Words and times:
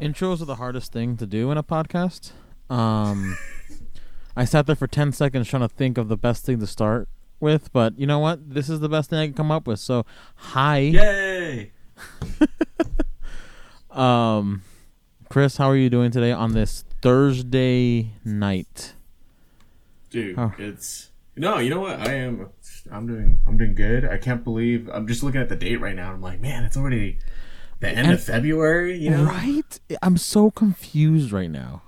Intros 0.00 0.40
are 0.42 0.44
the 0.46 0.56
hardest 0.56 0.92
thing 0.92 1.16
to 1.16 1.26
do 1.26 1.50
in 1.50 1.58
a 1.58 1.62
podcast. 1.62 2.32
Um, 2.70 3.36
I 4.36 4.44
sat 4.44 4.66
there 4.66 4.76
for 4.76 4.86
ten 4.86 5.12
seconds 5.12 5.48
trying 5.48 5.62
to 5.62 5.68
think 5.68 5.98
of 5.98 6.08
the 6.08 6.16
best 6.16 6.44
thing 6.44 6.58
to 6.60 6.66
start 6.66 7.08
with, 7.40 7.72
but 7.72 7.98
you 7.98 8.06
know 8.06 8.18
what? 8.18 8.50
This 8.54 8.68
is 8.68 8.80
the 8.80 8.88
best 8.88 9.10
thing 9.10 9.18
I 9.18 9.26
can 9.26 9.34
come 9.34 9.50
up 9.50 9.66
with. 9.66 9.78
So, 9.80 10.04
hi, 10.36 10.78
Yay! 10.78 11.72
um, 13.90 14.62
Chris, 15.30 15.56
how 15.56 15.68
are 15.70 15.76
you 15.76 15.88
doing 15.90 16.10
today 16.10 16.32
on 16.32 16.52
this 16.52 16.84
Thursday 17.02 18.12
night? 18.24 18.94
Dude, 20.10 20.38
Oh. 20.38 20.52
it's 20.58 21.10
no, 21.36 21.58
you 21.58 21.70
know 21.70 21.80
what? 21.80 22.00
I 22.00 22.14
am 22.14 22.48
I'm 22.90 23.06
doing 23.06 23.38
I'm 23.46 23.56
doing 23.58 23.74
good. 23.74 24.04
I 24.04 24.18
can't 24.18 24.42
believe 24.44 24.88
I'm 24.92 25.06
just 25.06 25.22
looking 25.22 25.40
at 25.40 25.48
the 25.48 25.56
date 25.56 25.80
right 25.80 25.94
now. 25.96 26.12
I'm 26.12 26.20
like, 26.22 26.40
man, 26.40 26.64
it's 26.64 26.76
already 26.76 27.18
the 27.80 27.88
end 27.88 28.06
And- 28.06 28.12
of 28.12 28.22
February, 28.22 28.96
you 28.96 29.10
know? 29.10 29.24
Right? 29.24 29.80
I'm 30.02 30.16
so 30.16 30.50
confused 30.50 31.32
right 31.32 31.50
now. 31.50 31.82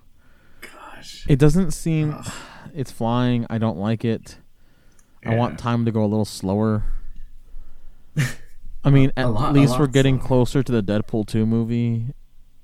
Gosh. 0.60 1.24
It 1.28 1.38
doesn't 1.38 1.70
seem 1.72 2.16
it's 2.74 2.90
flying. 2.92 3.46
I 3.50 3.58
don't 3.58 3.78
like 3.78 4.04
it. 4.04 4.38
I 5.24 5.34
want 5.34 5.58
time 5.58 5.84
to 5.84 5.90
go 5.92 6.02
a 6.02 6.06
little 6.06 6.24
slower. 6.24 6.84
I 8.84 8.90
mean, 8.90 9.12
at 9.16 9.24
lot- 9.30 9.52
least 9.52 9.78
we're 9.78 9.86
getting 9.88 10.18
slower. 10.18 10.26
closer 10.28 10.62
to 10.62 10.72
the 10.72 10.82
Deadpool 10.82 11.26
2 11.26 11.44
movie 11.44 12.06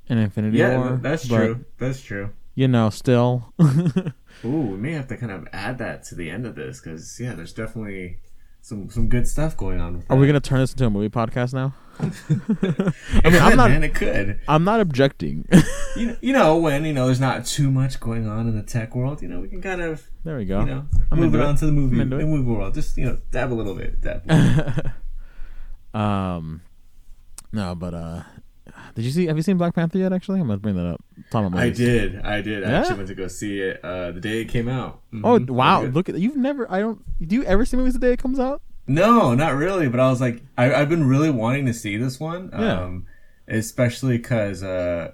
and 0.09 0.19
Infinity 0.19 0.59
Yeah, 0.59 0.78
War. 0.78 0.88
th- 0.91 1.00
that's 1.02 1.28
but, 1.28 1.36
true. 1.36 1.64
That's 1.78 2.00
true. 2.02 2.30
You 2.55 2.69
know, 2.69 2.88
still. 2.91 3.52
Ooh, 3.61 4.12
we 4.45 4.77
may 4.77 4.92
have 4.92 5.09
to 5.09 5.16
kind 5.16 5.33
of 5.33 5.48
add 5.52 5.78
that 5.78 6.05
to 6.05 6.14
the 6.14 6.30
end 6.30 6.47
of 6.47 6.55
this 6.55 6.80
because 6.80 7.19
yeah, 7.20 7.34
there's 7.34 7.52
definitely 7.52 8.19
some 8.64 8.88
some 8.88 9.09
good 9.09 9.28
stuff 9.28 9.56
going 9.59 9.78
on. 9.78 9.98
With 9.98 10.10
Are 10.10 10.16
we 10.16 10.27
going 10.27 10.41
to 10.41 10.48
turn 10.48 10.60
this 10.60 10.72
into 10.72 10.86
a 10.86 10.91
movie 10.91 11.10
podcast 11.10 11.52
now? 11.52 11.74
I 12.00 13.30
mean, 13.30 13.41
I'm 13.42 13.56
not- 13.56 13.70
man, 13.70 13.84
it 13.84 13.95
could. 13.95 14.41
I'm 14.48 14.64
not 14.64 14.80
objecting. 14.80 15.46
You 15.96 16.06
know, 16.09 16.16
you 16.20 16.32
know 16.32 16.56
when 16.56 16.84
you 16.84 16.92
know 16.92 17.06
there's 17.06 17.20
not 17.20 17.46
too 17.46 17.70
much 17.70 18.00
going 18.00 18.27
on 18.27 18.48
in 18.48 18.56
the 18.56 18.64
tech 18.64 18.96
world. 18.96 19.22
You 19.22 19.28
know, 19.28 19.39
we 19.39 19.47
can 19.47 19.62
kind 19.62 19.80
of 19.80 20.11
there 20.24 20.36
we 20.36 20.44
go. 20.44 20.58
you 20.58 20.66
know 20.66 20.86
I'm 21.12 21.20
move 21.20 21.36
it 21.36 21.41
on 21.41 21.55
to 21.55 21.66
the 21.66 21.70
movie, 21.70 21.98
the 21.98 22.05
movie 22.05 22.42
world. 22.42 22.74
Just 22.74 22.97
you 22.97 23.05
know, 23.05 23.19
dab 23.30 23.52
a 23.52 23.55
little 23.55 23.77
bit. 23.77 24.00
Dab. 24.00 24.28
um, 25.94 26.62
no, 27.52 27.77
but 27.77 27.94
uh, 27.94 28.22
did 28.95 29.05
you 29.05 29.11
see? 29.11 29.27
Have 29.27 29.37
you 29.37 29.42
seen 29.42 29.56
Black 29.59 29.75
Panther 29.75 29.98
yet? 29.98 30.12
Actually, 30.12 30.41
I'm 30.41 30.47
gonna 30.47 30.59
bring 30.59 30.77
that 30.77 30.87
up. 30.87 31.05
I 31.34 31.70
did. 31.70 32.20
I 32.23 32.41
did. 32.41 32.64
I 32.64 32.73
actually 32.73 32.97
went 32.97 33.09
to 33.09 33.14
go 33.14 33.28
see 33.28 33.61
it 33.61 33.81
uh, 33.84 34.12
the 34.12 34.20
day 34.20 34.41
it 34.42 34.47
came 34.47 34.69
out. 34.69 35.01
Oh 35.23 35.39
Mhm. 35.39 35.51
wow! 35.51 35.83
Look 35.83 36.09
at 36.09 36.17
you've 36.19 36.36
never. 36.36 36.70
I 36.70 36.81
don't. 36.81 37.03
Do 37.27 37.34
you 37.36 37.45
ever 37.45 37.64
see 37.64 37.77
movies 37.77 37.95
the 37.95 37.98
day 37.98 38.12
it 38.12 38.19
comes 38.19 38.39
out? 38.39 38.62
No, 38.86 39.34
not 39.34 39.55
really. 39.55 39.89
But 39.89 40.01
I 40.01 40.11
was 40.11 40.20
like, 40.20 40.42
I, 40.59 40.73
I've 40.75 40.89
been 40.89 41.06
really 41.09 41.31
wanting 41.31 41.67
to 41.67 41.75
see 41.75 41.97
this 41.97 42.20
one. 42.20 42.51
Yeah. 42.53 42.81
Um, 42.83 43.06
especially 43.48 44.19
because 44.19 44.62
uh, 44.62 45.12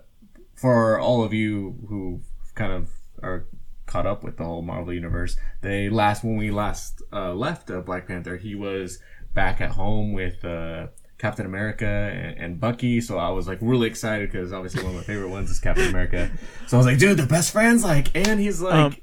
for 0.55 0.99
all 0.99 1.25
of 1.25 1.33
you 1.33 1.77
who 1.89 2.21
kind 2.55 2.73
of 2.73 2.91
are 3.23 3.47
caught 3.87 4.07
up 4.07 4.23
with 4.23 4.37
the 4.37 4.45
whole 4.45 4.63
Marvel 4.63 4.93
universe, 4.93 5.37
they 5.63 5.89
last 5.89 6.23
when 6.25 6.37
we 6.37 6.51
last 6.51 7.03
uh, 7.13 7.33
left 7.33 7.71
uh, 7.71 7.81
Black 7.81 8.07
Panther, 8.09 8.37
he 8.37 8.55
was 8.55 8.99
back 9.35 9.61
at 9.61 9.71
home 9.73 10.13
with. 10.13 10.45
Uh, 10.45 10.89
Captain 11.21 11.45
America 11.45 11.85
and, 11.87 12.39
and 12.39 12.61
Bucky, 12.61 13.01
so 13.01 13.19
I 13.19 13.29
was 13.29 13.47
like 13.47 13.59
really 13.61 13.87
excited 13.87 14.33
because 14.33 14.53
obviously 14.53 14.83
one 14.83 14.93
of 14.93 14.97
my 14.97 15.05
favorite 15.05 15.29
ones 15.29 15.51
is 15.51 15.61
Captain 15.61 15.89
America. 15.89 16.31
So 16.67 16.77
I 16.77 16.79
was 16.79 16.87
like, 16.87 16.99
dude, 16.99 17.19
they're 17.19 17.27
best 17.27 17.53
friends. 17.53 17.85
Like, 17.85 18.09
and 18.17 18.41
he's 18.41 18.63
like, 18.63 18.73
Um, 18.75 18.97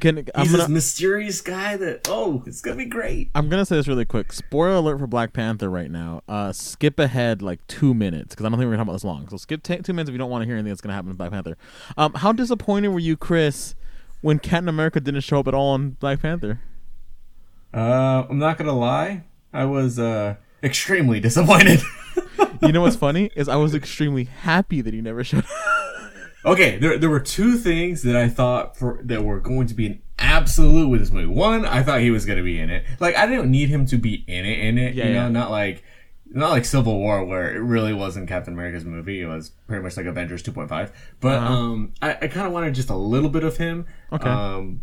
Can, 0.00 0.18
I'm 0.18 0.42
he's 0.42 0.52
gonna. 0.52 0.62
this 0.64 0.68
mysterious 0.68 1.40
guy 1.40 1.76
that 1.76 2.06
oh, 2.08 2.44
it's 2.46 2.60
gonna 2.60 2.76
be 2.76 2.84
great. 2.86 3.30
I'm 3.34 3.48
gonna 3.48 3.66
say 3.66 3.74
this 3.76 3.88
really 3.88 4.04
quick. 4.04 4.32
Spoiler 4.32 4.76
alert 4.76 4.98
for 5.00 5.06
Black 5.08 5.32
Panther 5.32 5.68
right 5.68 5.90
now. 5.90 6.22
Uh, 6.28 6.52
skip 6.52 6.98
ahead 7.00 7.42
like 7.42 7.64
two 7.66 7.92
minutes 7.92 8.34
because 8.34 8.46
I 8.46 8.48
don't 8.50 8.58
think 8.58 8.68
we're 8.68 8.76
gonna 8.76 8.84
talk 8.84 8.88
about 8.88 8.92
this 8.94 9.04
long. 9.04 9.28
So 9.28 9.36
skip 9.36 9.62
t- 9.64 9.76
two 9.78 9.92
minutes 9.92 10.08
if 10.08 10.12
you 10.12 10.18
don't 10.18 10.30
want 10.30 10.42
to 10.42 10.46
hear 10.46 10.54
anything 10.54 10.70
that's 10.70 10.80
gonna 10.80 10.94
happen 10.94 11.10
in 11.10 11.16
Black 11.16 11.32
Panther. 11.32 11.56
Um, 11.96 12.14
how 12.14 12.32
disappointed 12.32 12.88
were 12.88 12.98
you, 13.00 13.16
Chris, 13.16 13.74
when 14.20 14.38
Captain 14.38 14.68
America 14.68 15.00
didn't 15.00 15.22
show 15.22 15.40
up 15.40 15.48
at 15.48 15.54
all 15.54 15.74
in 15.74 15.90
Black 15.90 16.22
Panther? 16.22 16.60
Uh, 17.72 18.24
I'm 18.30 18.38
not 18.38 18.58
gonna 18.58 18.72
lie, 18.76 19.24
I 19.52 19.64
was 19.64 19.98
uh 19.98 20.36
extremely 20.64 21.20
disappointed. 21.20 21.80
You 22.62 22.72
know 22.72 22.80
what's 22.80 22.96
funny 22.96 23.30
is 23.36 23.46
I 23.48 23.56
was 23.56 23.74
extremely 23.74 24.24
happy 24.24 24.80
that 24.80 24.94
he 24.94 25.02
never 25.02 25.22
showed 25.22 25.44
up. 25.44 26.10
okay, 26.46 26.78
there 26.78 26.96
there 26.96 27.10
were 27.10 27.20
two 27.20 27.58
things 27.58 28.02
that 28.04 28.16
I 28.16 28.28
thought 28.28 28.76
for 28.78 29.00
that 29.04 29.22
were 29.22 29.38
going 29.38 29.66
to 29.66 29.74
be 29.74 29.86
an 29.86 30.02
absolute 30.18 30.88
with 30.88 31.00
this 31.00 31.10
movie. 31.10 31.26
One, 31.26 31.66
I 31.66 31.82
thought 31.82 32.00
he 32.00 32.10
was 32.10 32.24
gonna 32.24 32.42
be 32.42 32.58
in 32.58 32.70
it. 32.70 32.84
Like 33.00 33.16
I 33.16 33.26
didn't 33.26 33.50
need 33.50 33.68
him 33.68 33.84
to 33.86 33.98
be 33.98 34.24
in 34.26 34.46
it. 34.46 34.58
In 34.60 34.78
it, 34.78 34.94
Yeah, 34.94 35.04
you 35.08 35.12
know, 35.14 35.22
yeah. 35.24 35.28
not 35.28 35.50
like. 35.50 35.84
Not 36.26 36.50
like 36.50 36.64
Civil 36.64 36.98
War, 36.98 37.22
where 37.24 37.54
it 37.54 37.58
really 37.60 37.92
wasn't 37.92 38.28
Captain 38.28 38.54
America's 38.54 38.84
movie. 38.84 39.20
It 39.20 39.26
was 39.26 39.50
pretty 39.68 39.82
much 39.84 39.96
like 39.96 40.06
Avengers 40.06 40.42
2.5. 40.42 40.90
But 41.20 41.34
Uh-huh. 41.38 41.52
um, 41.54 41.92
I, 42.02 42.12
I 42.22 42.26
kind 42.28 42.46
of 42.46 42.52
wanted 42.52 42.74
just 42.74 42.88
a 42.90 42.96
little 42.96 43.28
bit 43.28 43.44
of 43.44 43.58
him. 43.58 43.86
Okay. 44.12 44.28
Um, 44.28 44.80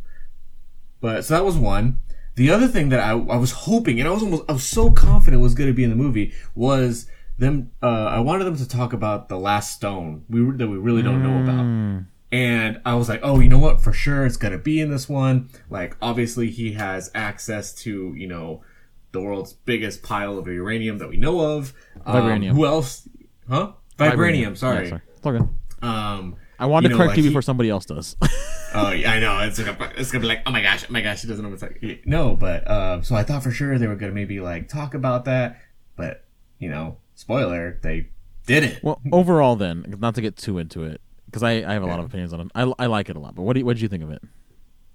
But 1.02 1.26
so 1.26 1.34
that 1.34 1.44
was 1.44 1.58
one. 1.58 1.98
The 2.36 2.50
other 2.50 2.68
thing 2.68 2.90
that 2.90 3.00
I, 3.00 3.12
I 3.12 3.38
was 3.38 3.52
hoping, 3.52 4.00
and 4.00 4.08
I 4.08 4.12
was 4.12 4.24
almost 4.24 4.44
I 4.48 4.54
was 4.54 4.64
so 4.64 4.92
confident 4.92 5.42
was 5.42 5.54
going 5.54 5.70
to 5.70 5.74
be 5.74 5.84
in 5.84 5.90
the 5.90 5.96
movie 5.96 6.34
was 6.56 7.08
them. 7.38 7.72
Uh, 7.84 7.88
I 8.06 8.20
wanted 8.20 8.46
them 8.46 8.56
to 8.58 8.68
talk 8.68 8.94
about 8.94 9.30
the 9.30 9.38
Last 9.38 9.74
Stone 9.76 10.26
we 10.30 10.40
that 10.58 10.68
we 10.68 10.78
really 10.78 11.02
don't 11.02 11.22
know 11.24 11.42
about. 11.44 12.06
And 12.34 12.80
I 12.86 12.96
was 12.96 13.10
like, 13.10 13.20
oh, 13.24 13.42
you 13.42 13.50
know 13.50 13.60
what? 13.60 13.82
For 13.82 13.92
sure, 13.92 14.26
it's 14.26 14.38
gonna 14.38 14.58
be 14.58 14.80
in 14.80 14.90
this 14.90 15.10
one. 15.10 15.50
Like, 15.70 15.98
obviously, 16.02 16.50
he 16.50 16.74
has 16.74 17.12
access 17.14 17.74
to 17.84 18.14
you 18.16 18.28
know 18.28 18.64
the 19.12 19.20
world's 19.20 19.52
biggest 19.54 20.02
pile 20.02 20.38
of 20.38 20.48
uranium 20.48 21.00
that 21.00 21.10
we 21.10 21.18
know 21.18 21.42
of. 21.42 21.74
Um, 22.06 22.16
Vibranium. 22.16 22.52
who 22.54 22.66
else? 22.66 23.08
Huh? 23.50 23.74
Vibranium. 23.98 24.58
sorry. 24.58 24.86
Yeah, 24.86 24.90
sorry. 24.90 25.02
It's 25.18 25.26
all 25.26 25.32
good. 25.34 25.50
Um, 25.82 26.36
I 26.62 26.66
wanted 26.68 26.86
You 26.86 26.90
to 26.90 26.94
know, 26.94 26.98
correct 27.00 27.10
like 27.10 27.18
you 27.18 27.24
he- 27.24 27.30
before 27.30 27.42
somebody 27.42 27.70
else 27.70 27.86
does. 27.86 28.16
Oh 28.74 28.92
yeah, 28.94 29.12
I 29.12 29.20
know. 29.20 29.38
It's 29.40 29.60
gonna 29.60 29.92
it's 29.98 30.12
gonna 30.12 30.22
be 30.22 30.28
like, 30.30 30.44
oh 30.46 30.52
my 30.52 30.62
gosh, 30.62 30.86
oh 30.88 30.94
my 30.94 31.02
gosh, 31.02 31.24
he 31.24 31.28
doesn't 31.28 31.44
know 31.44 31.50
what's 31.50 31.62
like. 31.62 32.04
No, 32.06 32.38
but 32.38 32.66
um, 32.72 33.04
so 33.04 33.16
I 33.16 33.24
thought 33.24 33.44
for 33.44 33.52
sure 33.52 33.78
they 33.78 33.86
were 33.86 33.98
gonna 33.98 34.14
maybe 34.14 34.40
like 34.40 34.70
talk 34.70 34.94
about 34.94 35.26
that, 35.26 35.60
but 35.98 36.24
you 36.58 36.70
know, 36.70 36.96
spoiler, 37.14 37.78
they 37.82 38.08
didn't. 38.46 38.82
well, 38.82 39.02
overall, 39.12 39.58
then, 39.58 39.94
not 40.00 40.16
to 40.16 40.22
get 40.22 40.38
too 40.38 40.58
into 40.58 40.86
it, 40.86 41.02
because 41.26 41.44
I, 41.44 41.52
I 41.70 41.74
have 41.74 41.84
a 41.84 41.86
lot 41.86 42.00
of 42.00 42.06
opinions 42.06 42.32
on 42.32 42.40
it. 42.40 42.48
I, 42.56 42.72
I 42.80 42.86
like 42.86 43.10
it 43.10 43.18
a 43.18 43.20
lot. 43.20 43.36
But 43.36 43.42
what 43.42 43.54
do 43.56 43.60
you, 43.60 43.66
what 43.66 43.74
did 43.74 43.82
you 43.82 43.90
think 43.90 44.04
of 44.04 44.12
it? 44.12 44.22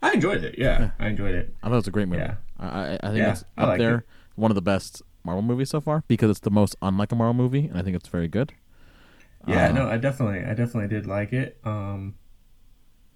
I 0.03 0.13
enjoyed 0.13 0.43
it. 0.43 0.55
Yeah, 0.57 0.93
I 0.99 1.09
enjoyed 1.09 1.35
it. 1.35 1.55
I 1.63 1.67
thought 1.67 1.75
it 1.75 1.77
was 1.77 1.89
a 1.89 1.91
great 1.91 2.09
movie. 2.09 2.23
Yeah. 2.23 2.37
I, 2.59 2.95
I, 2.95 3.07
think 3.09 3.17
Yeah, 3.19 3.33
it's 3.33 3.45
up 3.59 3.77
there. 3.77 3.99
it. 3.99 4.05
One 4.37 4.51
of 4.51 4.55
the 4.55 4.63
best 4.63 5.03
Marvel 5.23 5.43
movies 5.43 5.69
so 5.69 5.83
far 5.83 6.03
because 6.09 6.31
it's 6.31 6.41
the 6.41 6.51
most 6.51 6.77
unlike 6.81 7.13
a 7.13 7.15
Marvel 7.15 7.35
movie, 7.35 7.67
and 7.67 7.77
I 7.77 7.83
think 7.83 7.95
it's 7.95 8.09
very 8.09 8.29
good. 8.29 8.55
Yeah, 9.47 9.71
no, 9.71 9.89
I 9.89 9.97
definitely, 9.97 10.41
I 10.41 10.55
definitely 10.55 10.89
did 10.89 11.07
like 11.07 11.33
it. 11.33 11.59
Um, 11.65 12.17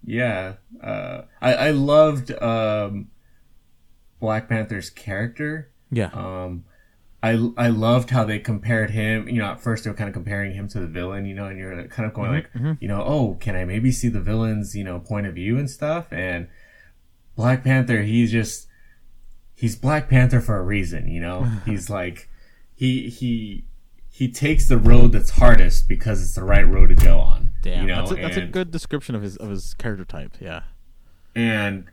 yeah, 0.04 0.54
uh, 0.82 1.22
I 1.40 1.54
I 1.54 1.70
loved 1.70 2.30
um, 2.42 3.08
Black 4.20 4.48
Panther's 4.48 4.90
character. 4.90 5.70
Yeah. 5.90 6.10
Um, 6.12 6.64
I 7.22 7.32
I 7.56 7.68
loved 7.68 8.10
how 8.10 8.24
they 8.24 8.38
compared 8.38 8.90
him. 8.90 9.28
You 9.28 9.40
know, 9.40 9.46
at 9.46 9.60
first 9.60 9.84
they 9.84 9.90
were 9.90 9.96
kind 9.96 10.08
of 10.08 10.14
comparing 10.14 10.54
him 10.54 10.68
to 10.68 10.80
the 10.80 10.86
villain. 10.86 11.26
You 11.26 11.34
know, 11.34 11.46
and 11.46 11.58
you're 11.58 11.86
kind 11.88 12.06
of 12.08 12.14
going 12.14 12.30
Mm-hmm, 12.30 12.66
like, 12.66 12.78
you 12.80 12.88
know, 12.88 13.02
oh, 13.02 13.36
can 13.40 13.56
I 13.56 13.64
maybe 13.64 13.92
see 13.92 14.08
the 14.08 14.20
villain's 14.20 14.74
you 14.74 14.84
know 14.84 15.00
point 15.00 15.26
of 15.26 15.34
view 15.34 15.58
and 15.58 15.68
stuff? 15.68 16.12
And 16.12 16.48
Black 17.36 17.62
Panther, 17.64 18.02
he's 18.02 18.32
just 18.32 18.68
he's 19.54 19.76
Black 19.76 20.08
Panther 20.08 20.40
for 20.40 20.56
a 20.56 20.62
reason. 20.62 21.08
You 21.08 21.20
know, 21.20 21.44
he's 21.66 21.90
like 21.90 22.28
he 22.74 23.10
he 23.10 23.64
he 24.10 24.30
takes 24.30 24.68
the 24.68 24.76
road 24.76 25.12
that's 25.12 25.30
hardest 25.30 25.88
because 25.88 26.22
it's 26.22 26.34
the 26.34 26.44
right 26.44 26.66
road 26.66 26.88
to 26.88 26.94
go 26.94 27.18
on. 27.20 27.50
Damn, 27.62 27.82
you 27.82 27.88
know, 27.94 28.00
that's, 28.00 28.10
a, 28.12 28.14
that's 28.16 28.36
a 28.36 28.46
good 28.46 28.70
description 28.70 29.14
of 29.14 29.22
his 29.22 29.36
of 29.36 29.50
his 29.50 29.74
character 29.74 30.04
type. 30.04 30.36
Yeah. 30.40 30.62
and 31.34 31.86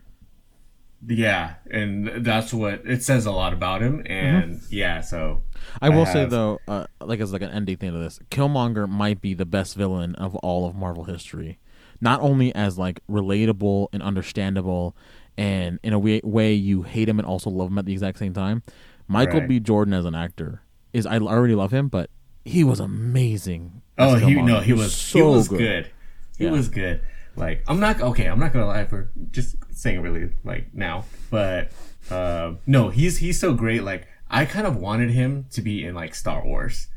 yeah, 1.06 1.54
and 1.70 2.24
that's 2.24 2.52
what 2.52 2.82
it 2.84 3.04
says 3.04 3.24
a 3.24 3.30
lot 3.30 3.52
about 3.52 3.82
him. 3.82 4.02
And 4.06 4.60
yeah, 4.68 5.00
so 5.00 5.42
I 5.80 5.90
will 5.90 6.06
say 6.06 6.20
have- 6.20 6.30
though, 6.30 6.58
uh, 6.66 6.86
like 7.00 7.20
as 7.20 7.32
like 7.32 7.42
an 7.42 7.50
ending 7.50 7.76
thing 7.76 7.92
to 7.92 7.98
this, 7.98 8.18
Killmonger 8.30 8.88
might 8.88 9.20
be 9.20 9.32
the 9.34 9.46
best 9.46 9.76
villain 9.76 10.14
of 10.16 10.34
all 10.36 10.66
of 10.66 10.74
Marvel 10.74 11.04
history. 11.04 11.58
Not 12.00 12.20
only 12.20 12.54
as 12.54 12.78
like 12.78 13.00
relatable 13.08 13.88
and 13.92 14.02
understandable, 14.02 14.96
and 15.36 15.78
in 15.82 15.92
a 15.92 15.98
way, 15.98 16.20
way 16.24 16.52
you 16.54 16.82
hate 16.82 17.08
him 17.08 17.18
and 17.18 17.26
also 17.26 17.48
love 17.50 17.68
him 17.68 17.78
at 17.78 17.86
the 17.86 17.92
exact 17.92 18.18
same 18.18 18.32
time. 18.32 18.62
Michael 19.06 19.40
Right. 19.40 19.48
B. 19.48 19.60
Jordan 19.60 19.94
as 19.94 20.04
an 20.04 20.14
actor 20.14 20.62
is 20.92 21.06
I 21.06 21.18
already 21.18 21.54
love 21.54 21.72
him, 21.72 21.88
but 21.88 22.10
he 22.48 22.64
was 22.64 22.80
amazing. 22.80 23.82
Oh, 23.98 24.14
he 24.16 24.34
no, 24.40 24.60
he 24.60 24.72
was 24.72 24.94
he 24.94 25.18
so 25.20 25.30
was 25.32 25.48
good. 25.48 25.90
He 26.36 26.44
Yeah. 26.44 26.50
was 26.52 26.68
good. 26.68 27.00
Like 27.36 27.62
I'm 27.68 27.80
not 27.80 28.00
okay. 28.00 28.26
I'm 28.26 28.38
not 28.40 28.52
gonna 28.52 28.66
lie 28.66 28.84
for 28.86 29.10
just 29.30 29.56
saying 29.70 29.98
it 29.98 30.00
really 30.00 30.30
like 30.44 30.74
now, 30.74 31.04
but 31.30 31.70
uh, 32.10 32.54
no, 32.66 32.88
he's 32.88 33.18
he's 33.18 33.38
so 33.38 33.54
great. 33.54 33.82
Like 33.84 34.06
I 34.30 34.44
kind 34.44 34.66
of 34.66 34.76
wanted 34.76 35.10
him 35.10 35.46
to 35.50 35.62
be 35.62 35.84
in 35.84 35.94
like 35.94 36.14
Star 36.14 36.44
Wars. 36.44 36.88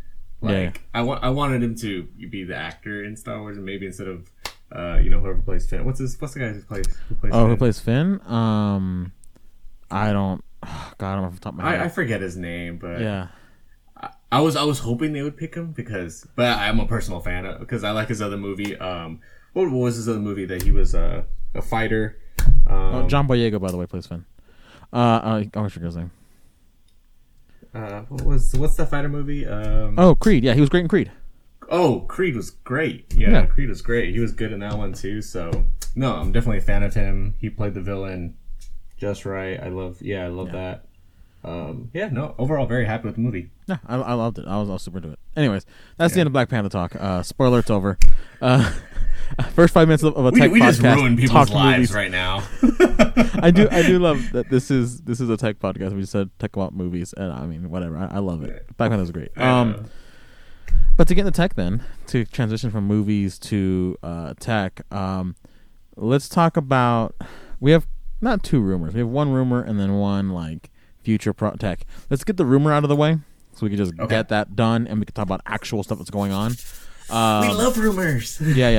Like 0.42 0.54
Yeah. 0.54 0.72
I 0.94 1.02
want 1.04 1.24
I 1.24 1.30
wanted 1.30 1.62
him 1.64 1.76
to 1.76 2.04
be 2.30 2.44
the 2.44 2.56
actor 2.56 3.04
in 3.04 3.16
Star 3.16 3.40
Wars, 3.42 3.58
and 3.58 3.66
maybe 3.66 3.86
instead 3.86 4.08
of 4.08 4.32
uh, 4.72 4.98
you 5.04 5.10
know 5.10 5.20
whoever 5.20 5.40
plays 5.40 5.68
Finn. 5.70 5.86
What's 5.86 6.00
his 6.00 6.20
What's 6.20 6.34
the 6.34 6.40
guy 6.40 6.50
who 6.50 6.62
plays 6.62 6.86
who 7.10 7.16
plays? 7.16 7.34
Oh, 7.36 7.48
who 7.48 7.58
plays 7.58 7.80
Finn? 7.80 8.20
Um, 8.26 9.12
I 9.92 10.12
don't. 10.14 10.44
God, 10.98 11.14
I 11.14 11.14
don't 11.16 11.22
know 11.22 11.28
off 11.28 11.34
the 11.36 11.40
top 11.42 11.54
of 11.54 11.60
my 11.60 11.78
I, 11.78 11.86
I 11.86 11.90
forget 11.90 12.22
his 12.22 12.38
name, 12.38 12.78
but 12.78 13.00
yeah. 13.02 13.28
I 14.32 14.40
was 14.42 14.56
I 14.56 14.64
was 14.64 14.80
hoping 14.80 15.14
they 15.14 15.22
would 15.22 15.36
pick 15.38 15.56
him 15.56 15.72
because, 15.72 16.26
but 16.36 16.58
I'm 16.58 16.80
a 16.80 16.86
personal 16.86 17.20
fan 17.20 17.46
of, 17.46 17.60
because 17.60 17.84
I 17.84 17.92
like 17.92 18.08
his 18.08 18.22
other 18.22 18.38
movie. 18.38 18.78
Um, 18.78 19.20
what 19.54 19.70
was 19.70 19.96
his 19.98 20.08
other 20.08 20.20
movie 20.20 20.46
that 20.46 20.62
he 20.64 20.72
was 20.72 20.94
a 20.94 21.26
a 21.54 21.62
fighter? 21.62 22.18
Um, 22.68 22.78
Oh, 22.96 23.08
John 23.08 23.28
Boyega, 23.28 23.60
by 23.60 23.72
the 23.72 23.78
way, 23.78 23.86
plays 23.86 24.08
Finn. 24.08 24.26
Uh, 24.94 24.96
uh 24.96 25.44
I 25.54 25.68
forget 25.70 25.86
his 25.88 25.96
name. 25.98 26.12
uh, 27.74 28.02
what 28.10 28.24
was 28.24 28.54
what's 28.56 28.76
that 28.76 28.90
fighter 28.90 29.10
movie? 29.10 29.46
Um, 29.46 29.96
Oh, 29.98 30.16
Creed. 30.16 30.44
Yeah, 30.44 30.54
he 30.54 30.62
was 30.62 30.70
great 30.70 30.82
in 30.82 30.88
Creed. 30.88 31.12
Oh, 31.70 32.02
Creed 32.02 32.36
was 32.36 32.50
great. 32.52 33.14
Yeah, 33.16 33.32
Yeah. 33.32 33.46
Creed 33.46 33.70
was 33.70 33.82
great. 33.82 34.14
He 34.14 34.20
was 34.20 34.32
good 34.34 34.52
in 34.52 34.60
that 34.60 34.78
one 34.78 34.94
too. 34.94 35.22
So 35.22 35.66
no, 35.96 36.16
I'm 36.16 36.32
definitely 36.32 36.58
a 36.60 36.62
fan 36.62 36.84
of 36.84 36.94
him. 36.94 37.36
He 37.40 37.50
played 37.50 37.74
the 37.74 37.82
villain 37.82 38.36
just 38.98 39.26
right. 39.26 39.60
I 39.62 39.70
love. 39.70 40.02
Yeah, 40.02 40.24
I 40.26 40.28
love 40.28 40.52
that. 40.54 40.86
Um, 41.44 41.90
yeah, 41.94 42.10
no. 42.10 42.36
Overall, 42.38 42.66
very 42.66 42.86
happy 42.86 43.06
with 43.06 43.16
the 43.16 43.22
movie. 43.22 43.50
Yeah, 43.68 43.78
I, 43.88 43.96
I 43.96 44.14
loved 44.14 44.38
it. 44.38 44.46
I 44.48 44.60
was, 44.60 44.70
I 44.70 44.74
was 44.74 44.82
super 44.84 44.98
into 44.98 45.12
it. 45.12 45.20
Anyways, 45.36 45.66
that's 45.98 46.14
the 46.14 46.20
end 46.20 46.28
of 46.28 46.34
Black 46.34 46.50
Panther 46.50 46.70
talk. 46.70 46.96
Uh, 46.96 47.24
spoiler, 47.24 47.60
it's 47.60 47.70
over. 47.70 47.98
Uh, 48.42 48.72
first 49.54 49.74
five 49.74 49.88
minutes 49.88 50.04
of, 50.04 50.16
of 50.16 50.26
a 50.26 50.32
tech 50.32 50.52
we 50.52 50.60
podcast. 50.60 50.66
just 50.66 50.82
ruined 50.82 51.18
talk 51.28 51.48
people's 51.48 51.52
movies. 51.52 51.78
lives 51.78 51.94
right 51.94 52.12
now. 52.12 52.44
I 53.42 53.52
do 53.52 53.68
I 53.72 53.82
do 53.82 53.98
love 53.98 54.32
that 54.34 54.50
this 54.50 54.70
is 54.70 55.02
this 55.02 55.20
is 55.20 55.30
a 55.30 55.38
tech 55.38 55.60
podcast. 55.60 55.94
We 55.94 56.02
just 56.02 56.12
said 56.12 56.30
tech 56.38 56.56
about 56.56 56.74
movies, 56.74 57.14
and 57.18 57.32
I 57.32 57.46
mean 57.46 57.70
whatever. 57.70 57.98
I, 57.98 58.16
I 58.16 58.20
love 58.20 58.44
it. 58.44 58.66
Black 58.78 58.92
Panther's 58.92 59.12
great. 59.12 59.36
Um, 59.38 59.86
but 60.98 61.08
to 61.08 61.16
get 61.16 61.26
into 61.26 61.36
tech, 61.36 61.56
then 61.56 61.84
to 62.08 62.26
transition 62.26 62.70
from 62.70 62.86
movies 62.86 63.40
to 63.40 63.98
uh, 64.04 64.34
tech, 64.40 64.82
um, 64.94 65.36
let's 65.96 66.30
talk 66.30 66.58
about. 66.58 67.16
We 67.60 67.72
have 67.72 67.88
not 68.22 68.44
two 68.44 68.60
rumors. 68.60 68.94
We 68.94 69.00
have 69.00 69.10
one 69.10 69.32
rumor 69.32 69.62
and 69.62 69.80
then 69.80 69.94
one 69.98 70.30
like 70.30 70.70
future 71.04 71.34
pro 71.34 71.52
tech. 71.52 71.86
Let's 72.10 72.24
get 72.24 72.38
the 72.38 72.46
rumor 72.46 72.72
out 72.74 72.84
of 72.84 72.90
the 72.90 72.96
way 72.96 73.18
so 73.54 73.66
we 73.66 73.70
can 73.70 73.78
just 73.78 73.94
Okay. 74.00 74.08
get 74.08 74.30
that 74.30 74.56
done, 74.56 74.88
and 74.88 75.00
we 75.00 75.06
can 75.06 75.14
talk 75.14 75.24
about 75.26 75.42
actual 75.46 75.84
stuff 75.84 75.98
that's 75.98 76.10
going 76.10 76.32
on. 76.32 76.54
Um, 77.10 77.48
we 77.48 77.54
love 77.54 77.78
rumors. 77.78 78.40
yeah, 78.56 78.70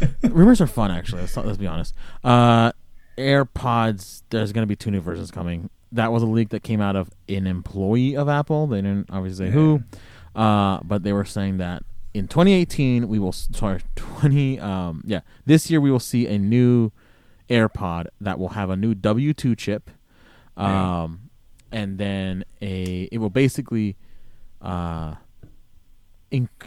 yeah. 0.00 0.08
Rumors 0.22 0.60
are 0.60 0.66
fun, 0.66 0.90
actually. 0.90 1.22
Let's, 1.22 1.36
let's 1.36 1.56
be 1.58 1.66
honest. 1.66 1.94
Uh, 2.22 2.72
AirPods. 3.16 4.22
There's 4.30 4.52
going 4.52 4.62
to 4.62 4.66
be 4.66 4.76
two 4.76 4.90
new 4.90 5.00
versions 5.00 5.30
coming. 5.30 5.70
That 5.92 6.12
was 6.12 6.22
a 6.22 6.26
leak 6.26 6.50
that 6.50 6.62
came 6.62 6.80
out 6.80 6.96
of 6.96 7.10
an 7.28 7.46
employee 7.46 8.14
of 8.16 8.28
Apple. 8.28 8.66
They 8.66 8.82
didn't 8.82 9.08
obviously 9.10 9.46
say 9.46 9.52
who, 9.52 9.82
uh, 10.36 10.80
but 10.84 11.02
they 11.02 11.12
were 11.14 11.24
saying 11.24 11.56
that 11.58 11.82
in 12.12 12.28
2018 12.28 13.08
we 13.08 13.18
will. 13.18 13.32
Sorry, 13.32 13.80
20. 13.96 14.60
Um, 14.60 15.02
yeah, 15.06 15.20
this 15.46 15.70
year 15.70 15.80
we 15.80 15.90
will 15.90 15.98
see 16.00 16.26
a 16.26 16.38
new 16.38 16.92
AirPod 17.48 18.08
that 18.20 18.38
will 18.38 18.50
have 18.50 18.68
a 18.68 18.76
new 18.76 18.94
W2 18.94 19.56
chip, 19.56 19.90
um, 20.58 21.27
and 21.72 21.98
then 21.98 22.44
a. 22.60 23.08
It 23.12 23.18
will 23.18 23.30
basically. 23.30 23.96
Uh, 24.60 25.14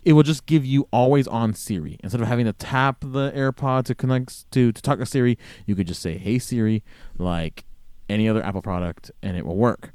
it 0.04 0.14
will 0.14 0.24
just 0.24 0.48
give 0.48 0.66
you 0.66 0.88
always 0.92 1.28
on 1.28 1.54
Siri 1.54 2.00
instead 2.02 2.20
of 2.20 2.28
having 2.28 2.46
to 2.46 2.54
tap 2.54 2.98
the 3.02 3.32
AirPod 3.32 3.86
to 3.86 3.96
connect 3.96 4.50
to 4.52 4.72
to 4.72 4.82
talk 4.82 4.98
to 4.98 5.06
Siri. 5.06 5.38
You 5.68 5.76
could 5.76 5.88
just 5.88 6.02
say 6.02 6.18
"Hey 6.18 6.40
Siri" 6.40 6.84
like 7.18 7.66
any 8.10 8.28
other 8.28 8.44
Apple 8.44 8.62
product, 8.62 9.12
and 9.22 9.38
it 9.38 9.46
will 9.46 9.58
work. 9.58 9.92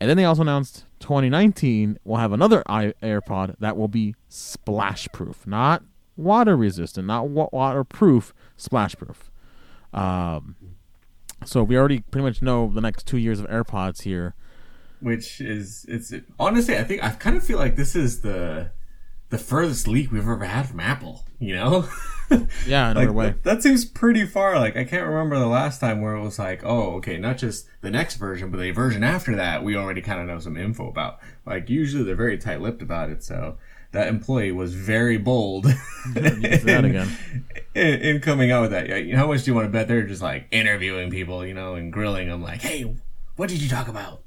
And 0.00 0.10
then 0.10 0.16
they 0.16 0.24
also 0.24 0.42
announced 0.42 0.84
2019 1.00 1.98
will 2.04 2.16
have 2.16 2.32
another 2.32 2.62
AirPod 2.68 3.56
that 3.60 3.76
will 3.76 3.88
be 3.88 4.14
splash 4.28 5.08
proof, 5.12 5.46
not 5.46 5.82
water 6.16 6.56
resistant, 6.56 7.06
not 7.06 7.28
wa- 7.28 7.48
waterproof, 7.52 8.34
splash 8.56 8.96
proof. 8.96 9.30
Um, 9.92 10.56
so 11.44 11.62
we 11.62 11.76
already 11.76 12.00
pretty 12.00 12.24
much 12.24 12.42
know 12.42 12.70
the 12.72 12.80
next 12.80 13.06
two 13.06 13.18
years 13.18 13.40
of 13.40 13.46
AirPods 13.46 14.02
here. 14.02 14.34
Which 15.00 15.40
is 15.40 15.84
it's 15.88 16.12
honestly, 16.38 16.76
I 16.78 16.84
think 16.84 17.02
I 17.02 17.10
kind 17.10 17.36
of 17.36 17.44
feel 17.44 17.58
like 17.58 17.76
this 17.76 17.94
is 17.94 18.20
the 18.20 18.70
the 19.30 19.38
furthest 19.38 19.88
leak 19.88 20.12
we've 20.12 20.22
ever 20.22 20.44
had 20.44 20.68
from 20.68 20.80
Apple. 20.80 21.24
You 21.38 21.56
know. 21.56 21.88
Yeah, 22.66 22.90
in 22.90 22.96
a 22.96 23.00
like, 23.00 23.12
way. 23.12 23.26
That, 23.26 23.42
that 23.44 23.62
seems 23.62 23.84
pretty 23.84 24.24
far. 24.24 24.58
Like 24.58 24.76
I 24.76 24.84
can't 24.84 25.06
remember 25.06 25.38
the 25.38 25.46
last 25.46 25.78
time 25.80 26.00
where 26.00 26.14
it 26.14 26.22
was 26.22 26.38
like, 26.38 26.64
oh, 26.64 26.94
okay, 26.96 27.18
not 27.18 27.36
just 27.36 27.66
the 27.82 27.90
next 27.90 28.16
version, 28.16 28.50
but 28.50 28.58
the 28.58 28.70
version 28.70 29.04
after 29.04 29.36
that, 29.36 29.62
we 29.62 29.76
already 29.76 30.00
kind 30.00 30.20
of 30.20 30.26
know 30.26 30.38
some 30.38 30.56
info 30.56 30.88
about. 30.88 31.18
Like 31.44 31.68
usually 31.68 32.02
they're 32.02 32.16
very 32.16 32.38
tight-lipped 32.38 32.82
about 32.82 33.10
it. 33.10 33.22
So 33.22 33.58
that 33.94 34.08
employee 34.08 34.52
was 34.52 34.74
very 34.74 35.16
bold 35.18 35.66
You 35.66 36.12
can 36.12 36.42
say 36.42 36.58
that 36.58 36.84
again. 36.84 37.08
in, 37.74 37.86
in 38.00 38.20
coming 38.20 38.50
out 38.52 38.62
with 38.62 38.70
that. 38.72 38.88
Yeah, 38.88 38.96
you 38.96 39.12
know, 39.14 39.18
how 39.20 39.26
much 39.26 39.44
do 39.44 39.50
you 39.50 39.54
want 39.54 39.66
to 39.66 39.70
bet 39.70 39.88
they're 39.88 40.06
just 40.06 40.20
like 40.22 40.46
interviewing 40.50 41.10
people, 41.10 41.44
you 41.46 41.54
know, 41.54 41.74
and 41.74 41.92
grilling 41.92 42.28
them, 42.28 42.42
like, 42.42 42.60
hey, 42.60 42.94
what 43.36 43.48
did 43.48 43.62
you 43.62 43.68
talk 43.68 43.88
about? 43.88 44.20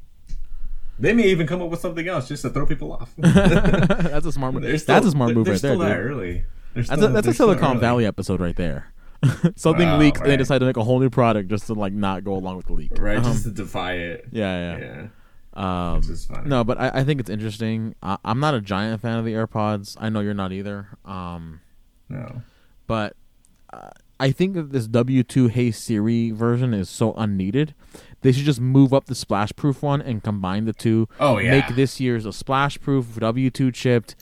They 0.99 1.13
may 1.13 1.27
even 1.27 1.45
come 1.45 1.61
up 1.61 1.69
with 1.69 1.79
something 1.79 2.07
else 2.07 2.27
just 2.27 2.41
to 2.41 2.49
throw 2.49 2.65
people 2.65 2.91
off. 2.91 3.13
that's 3.17 4.25
a 4.25 4.31
smart 4.31 4.55
move. 4.55 4.63
Still- 4.81 4.95
That's 4.95 5.05
a 5.05 5.11
smart 5.11 5.33
move 5.35 5.47
right 5.47 5.51
there, 5.61 5.73
still 5.75 5.77
that 5.79 5.89
dude. 5.95 6.05
early. 6.11 6.43
They're 6.73 6.83
That's 6.83 7.01
a, 7.01 7.07
that's 7.09 7.27
a 7.27 7.33
Silicon. 7.33 7.79
Valley 7.79 8.05
episode 8.05 8.39
right 8.39 8.55
there. 8.55 8.91
Something 9.55 9.87
Wow, 9.87 9.97
leaks 9.99 10.19
and 10.21 10.29
they 10.29 10.37
decide 10.37 10.59
to 10.59 10.65
make 10.65 10.77
a 10.77 10.83
whole 10.83 10.99
new 10.99 11.09
product 11.09 11.49
just 11.49 11.65
to 11.67 11.73
like 11.73 11.93
not 11.93 12.23
go 12.23 12.33
along 12.33 12.57
with 12.57 12.67
the 12.67 12.73
leak. 12.73 12.91
right? 12.99 13.17
Um, 13.17 13.23
just 13.23 13.43
to 13.45 13.51
defy 13.51 13.93
it. 13.93 14.25
yeah, 14.31 14.77
Yeah, 14.77 14.79
yeah. 14.79 15.07
Um, 15.57 15.97
which 15.97 16.09
is 16.09 16.25
funny. 16.25 16.47
no, 16.47 16.63
but 16.63 16.79
I, 16.79 16.89
I 16.99 17.03
think 17.03 17.19
it's 17.19 17.29
interesting. 17.29 17.95
I, 18.03 18.17
I'm 18.23 18.39
not 18.39 18.53
a 18.53 18.61
giant 18.61 19.01
fan 19.01 19.17
of 19.17 19.25
the 19.25 19.33
AirPods. 19.33 19.97
I 19.99 20.09
know 20.09 20.19
you're 20.19 20.33
not 20.33 20.51
either. 20.51 20.89
Um, 21.03 21.61
no. 22.09 22.41
but 22.85 23.15
uh, 23.73 23.89
I 24.19 24.31
think 24.31 24.53
that 24.53 24.71
this 24.71 24.87
W2 24.87 25.49
Hey 25.49 25.71
Siri 25.71 26.31
version 26.31 26.73
is 26.73 26.89
so 26.89 27.13
unneeded. 27.13 27.73
They 28.21 28.31
should 28.31 28.45
just 28.45 28.61
move 28.61 28.93
up 28.93 29.05
the 29.05 29.15
splash 29.15 29.51
proof 29.55 29.81
one 29.81 30.01
and 30.01 30.23
combine 30.23 30.65
the 30.65 30.73
two. 30.73 31.07
Oh, 31.19 31.37
yeah. 31.37 31.51
Make 31.51 31.75
this 31.75 31.99
year's 31.99 32.25
a 32.25 32.33
splash 32.33 32.79
proof 32.79 33.05
W2 33.15 33.73
chipped, 33.73 34.15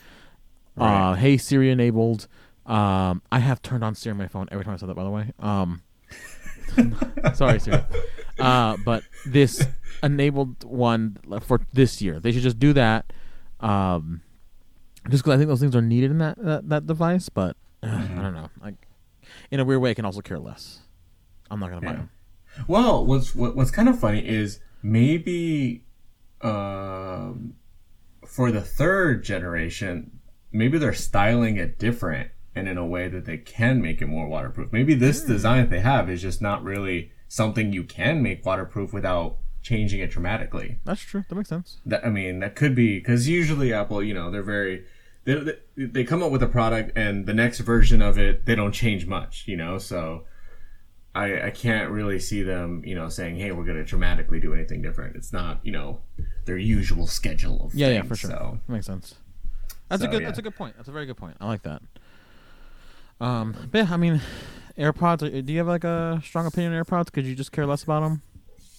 uh, 0.76 1.14
Hey 1.14 1.36
Siri 1.36 1.70
enabled. 1.70 2.28
Um, 2.66 3.22
I 3.30 3.38
have 3.38 3.62
turned 3.62 3.84
on 3.84 3.94
Siri 3.94 4.12
on 4.12 4.18
my 4.18 4.28
phone 4.28 4.48
every 4.50 4.64
time 4.64 4.74
I 4.74 4.76
said 4.76 4.88
that. 4.88 4.94
By 4.94 5.04
the 5.04 5.10
way, 5.10 5.32
um, 5.38 5.82
sorry 7.34 7.60
Siri. 7.60 7.80
Uh, 8.38 8.76
but 8.84 9.02
this 9.24 9.66
enabled 10.02 10.64
one 10.64 11.16
for 11.42 11.60
this 11.72 12.00
year, 12.02 12.20
they 12.20 12.32
should 12.32 12.42
just 12.42 12.58
do 12.58 12.72
that. 12.74 13.12
Um, 13.60 14.22
just 15.08 15.22
because 15.22 15.34
I 15.34 15.38
think 15.38 15.48
those 15.48 15.60
things 15.60 15.76
are 15.76 15.82
needed 15.82 16.10
in 16.10 16.18
that 16.18 16.36
that, 16.42 16.68
that 16.68 16.86
device, 16.86 17.28
but 17.28 17.56
uh, 17.82 17.86
Mm-hmm. 17.86 18.18
I 18.18 18.22
don't 18.22 18.34
know. 18.34 18.50
Like 18.62 18.74
in 19.50 19.60
a 19.60 19.64
weird 19.64 19.80
way, 19.80 19.90
I 19.90 19.94
can 19.94 20.04
also 20.04 20.20
care 20.20 20.38
less. 20.38 20.80
I'm 21.50 21.60
not 21.60 21.70
gonna 21.70 21.80
buy 21.86 21.92
them. 21.94 22.10
Well, 22.66 23.04
what's 23.04 23.34
what, 23.34 23.54
what's 23.56 23.70
kind 23.70 23.88
of 23.88 23.98
funny 23.98 24.26
is 24.26 24.60
maybe 24.82 25.84
um, 26.42 27.54
for 28.26 28.50
the 28.50 28.60
third 28.60 29.24
generation, 29.24 30.18
maybe 30.52 30.78
they're 30.78 30.92
styling 30.94 31.56
it 31.56 31.78
different 31.78 32.30
and 32.54 32.68
in 32.68 32.78
a 32.78 32.86
way 32.86 33.08
that 33.08 33.26
they 33.26 33.36
can 33.36 33.82
make 33.82 34.00
it 34.00 34.06
more 34.06 34.26
waterproof. 34.26 34.72
Maybe 34.72 34.94
this 34.94 35.22
Hmm. 35.22 35.28
design 35.32 35.60
that 35.62 35.70
they 35.70 35.80
have 35.80 36.08
is 36.10 36.22
just 36.22 36.40
not 36.40 36.64
really 36.64 37.12
something 37.28 37.72
you 37.72 37.84
can 37.84 38.22
make 38.22 38.44
waterproof 38.46 38.92
without 38.92 39.38
changing 39.66 39.98
it 40.00 40.10
dramatically. 40.10 40.78
That's 40.84 41.00
true. 41.00 41.24
That 41.28 41.34
makes 41.34 41.48
sense. 41.48 41.78
That 41.84 42.06
I 42.06 42.10
mean, 42.10 42.38
that 42.40 42.54
could 42.54 42.74
be 42.74 42.98
because 42.98 43.28
usually 43.28 43.72
Apple, 43.72 44.02
you 44.02 44.14
know, 44.14 44.30
they're 44.30 44.42
very 44.42 44.84
they, 45.24 45.34
they 45.34 45.84
they 45.86 46.04
come 46.04 46.22
up 46.22 46.30
with 46.30 46.42
a 46.42 46.46
product 46.46 46.96
and 46.96 47.26
the 47.26 47.34
next 47.34 47.58
version 47.60 48.00
of 48.00 48.16
it 48.16 48.46
they 48.46 48.54
don't 48.54 48.72
change 48.72 49.06
much, 49.06 49.44
you 49.48 49.56
know. 49.56 49.78
So 49.78 50.24
I 51.16 51.46
I 51.48 51.50
can't 51.50 51.90
really 51.90 52.20
see 52.20 52.42
them, 52.42 52.82
you 52.84 52.94
know, 52.94 53.08
saying, 53.08 53.36
hey, 53.36 53.50
we're 53.50 53.64
going 53.64 53.76
to 53.76 53.84
dramatically 53.84 54.38
do 54.38 54.54
anything 54.54 54.82
different. 54.82 55.16
It's 55.16 55.32
not, 55.32 55.58
you 55.64 55.72
know, 55.72 56.00
their 56.44 56.58
usual 56.58 57.08
schedule 57.08 57.66
of 57.66 57.74
Yeah, 57.74 57.88
yeah, 57.88 58.02
for 58.02 58.14
sure. 58.14 58.30
So 58.30 58.60
That 58.66 58.72
makes 58.72 58.86
sense. 58.86 59.16
That's 59.88 60.02
a 60.02 60.08
good. 60.08 60.22
yeah. 60.22 60.28
That's 60.28 60.38
a 60.38 60.42
good 60.42 60.56
point. 60.56 60.76
That's 60.76 60.88
a 60.88 60.92
very 60.92 61.06
good 61.06 61.16
point. 61.16 61.36
I 61.40 61.46
like 61.46 61.62
that. 61.62 61.82
Um, 63.20 63.54
but 63.70 63.78
yeah, 63.78 63.94
I 63.94 63.96
mean, 63.96 64.20
AirPods. 64.78 65.44
Do 65.46 65.52
you 65.52 65.58
have 65.58 65.68
like 65.68 65.84
a 65.84 66.20
strong 66.24 66.46
opinion 66.46 66.72
on 66.74 66.84
AirPods? 66.84 67.10
Could 67.10 67.24
you 67.24 67.34
just 67.34 67.50
care 67.50 67.66
less 67.66 67.82
about 67.82 68.00
them? 68.02 68.22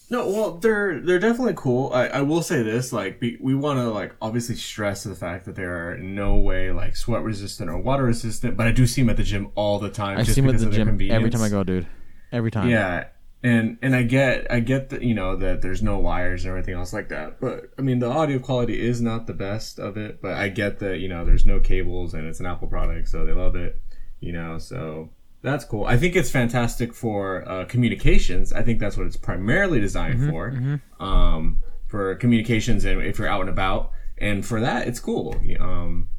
No, 0.10 0.30
well, 0.30 0.52
they're 0.58 1.02
they're 1.02 1.20
definitely 1.20 1.56
cool. 1.58 1.92
I, 1.94 2.08
I 2.08 2.22
will 2.22 2.42
say 2.42 2.64
this, 2.64 2.94
like, 2.94 3.20
be, 3.20 3.38
we 3.42 3.54
want 3.54 3.80
to 3.80 3.90
like 3.90 4.16
obviously 4.22 4.56
stress 4.56 5.04
the 5.04 5.16
fact 5.16 5.46
that 5.46 5.56
they 5.56 5.64
are 5.64 5.98
no 5.98 6.36
way 6.36 6.72
like 6.72 6.96
sweat 6.96 7.24
resistant 7.24 7.70
or 7.70 7.78
water 7.78 8.04
resistant. 8.04 8.56
But 8.56 8.68
I 8.68 8.72
do 8.72 8.88
see 8.88 9.02
them 9.02 9.10
at 9.10 9.18
the 9.18 9.24
gym 9.24 9.52
all 9.56 9.80
the 9.80 9.90
time. 9.90 10.18
I 10.18 10.24
just 10.24 10.36
see 10.36 10.42
them 10.42 10.50
at 10.50 10.60
the 10.60 10.70
gym 10.70 10.88
every 11.12 11.30
time 11.30 11.42
I 11.42 11.50
go, 11.50 11.64
dude. 11.64 11.88
Every 12.32 12.52
time. 12.52 12.70
Yeah, 12.70 13.08
and 13.44 13.78
and 13.82 13.94
I 13.94 14.04
get 14.04 14.50
I 14.50 14.62
get 14.62 14.90
that 14.90 15.02
you 15.02 15.14
know 15.14 15.36
that 15.36 15.62
there's 15.62 15.84
no 15.84 16.00
wires 16.00 16.46
and 16.46 16.52
everything 16.52 16.76
else 16.76 16.94
like 16.94 17.10
that. 17.10 17.42
But 17.42 17.72
I 17.78 17.82
mean, 17.82 18.00
the 18.00 18.10
audio 18.10 18.40
quality 18.40 18.80
is 18.80 19.02
not 19.02 19.28
the 19.28 19.34
best 19.34 19.78
of 19.78 19.98
it. 19.98 20.22
But 20.22 20.36
I 20.36 20.48
get 20.48 20.80
that 20.80 21.00
you 21.00 21.10
know 21.10 21.26
there's 21.26 21.46
no 21.46 21.60
cables 21.60 22.14
and 22.14 22.26
it's 22.26 22.40
an 22.40 22.46
Apple 22.46 22.70
product, 22.70 23.10
so 23.10 23.26
they 23.26 23.34
love 23.34 23.58
it. 23.58 23.78
You 24.22 24.32
know, 24.32 24.58
so 24.58 25.10
that's 25.41 25.63
cool. 25.65 25.86
I 25.86 25.98
think 25.98 26.15
it's 26.15 26.29
fantastic 26.32 26.94
for 26.94 27.48
uh, 27.48 27.65
communications. 27.65 28.51
I 28.53 28.63
think 28.63 28.79
that's 28.79 28.98
what 28.98 29.06
it's 29.08 29.17
primarily 29.17 29.79
designed 29.79 30.29
for. 30.29 30.79
Um, 31.00 31.62
for 31.88 32.15
communications 32.15 32.84
and 32.84 33.01
if 33.01 33.17
you're 33.17 33.29
out 33.29 33.41
and 33.41 33.50
about, 33.50 33.91
and 34.17 34.46
for 34.46 34.60
that, 34.62 34.88
it's 34.88 35.00
cool. 35.00 35.36
Um, 35.60 36.10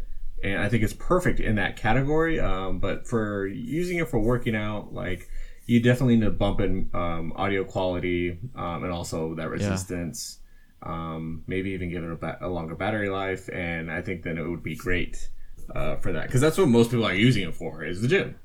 and 0.42 0.62
I 0.62 0.68
think 0.68 0.82
it's 0.82 0.92
perfect 0.94 1.40
in 1.40 1.56
that 1.56 1.76
category. 1.76 2.38
Um, 2.40 2.78
but 2.78 3.06
for 3.08 3.46
using 3.46 3.98
it 3.98 4.08
for 4.08 4.18
working 4.20 4.54
out, 4.56 4.94
like 4.94 5.28
you 5.66 5.82
definitely 5.82 6.16
need 6.16 6.24
to 6.24 6.30
bump 6.30 6.60
in 6.60 6.88
um, 6.94 7.32
audio 7.36 7.64
quality 7.64 8.38
um, 8.56 8.84
and 8.84 8.92
also 8.92 9.34
that 9.34 9.50
resistance. 9.50 10.38
Um, 10.80 11.42
maybe 11.48 11.70
even 11.72 11.90
give 11.90 12.04
it 12.04 12.10
a, 12.12 12.14
ba- 12.14 12.38
a 12.40 12.48
longer 12.48 12.76
battery 12.76 13.10
life, 13.10 13.48
and 13.52 13.90
I 13.90 14.00
think 14.00 14.22
then 14.22 14.38
it 14.38 14.48
would 14.48 14.62
be 14.62 14.76
great 14.76 15.28
uh, 15.74 15.96
for 15.96 16.12
that 16.12 16.26
because 16.28 16.40
that's 16.40 16.56
what 16.56 16.68
most 16.68 16.90
people 16.92 17.04
are 17.04 17.12
using 17.14 17.46
it 17.48 17.54
for 17.56 17.84
is 17.84 18.00
the 18.00 18.06
gym. 18.08 18.36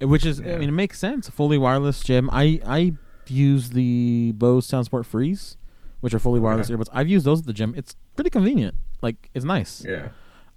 Which 0.00 0.24
is 0.24 0.40
I 0.40 0.56
mean 0.56 0.68
it 0.68 0.72
makes 0.72 0.98
sense. 0.98 1.28
Fully 1.28 1.58
wireless 1.58 2.02
gym. 2.02 2.28
I 2.32 2.60
I 2.66 2.92
use 3.26 3.70
the 3.70 4.32
Bose 4.32 4.66
SoundSport 4.66 5.04
Freeze, 5.06 5.56
which 6.00 6.14
are 6.14 6.18
fully 6.18 6.40
wireless 6.40 6.70
earbuds. 6.70 6.88
I've 6.92 7.08
used 7.08 7.24
those 7.24 7.40
at 7.40 7.46
the 7.46 7.52
gym. 7.52 7.74
It's 7.76 7.96
pretty 8.16 8.30
convenient. 8.30 8.74
Like 9.02 9.30
it's 9.34 9.44
nice. 9.44 9.84
Yeah. 9.86 10.08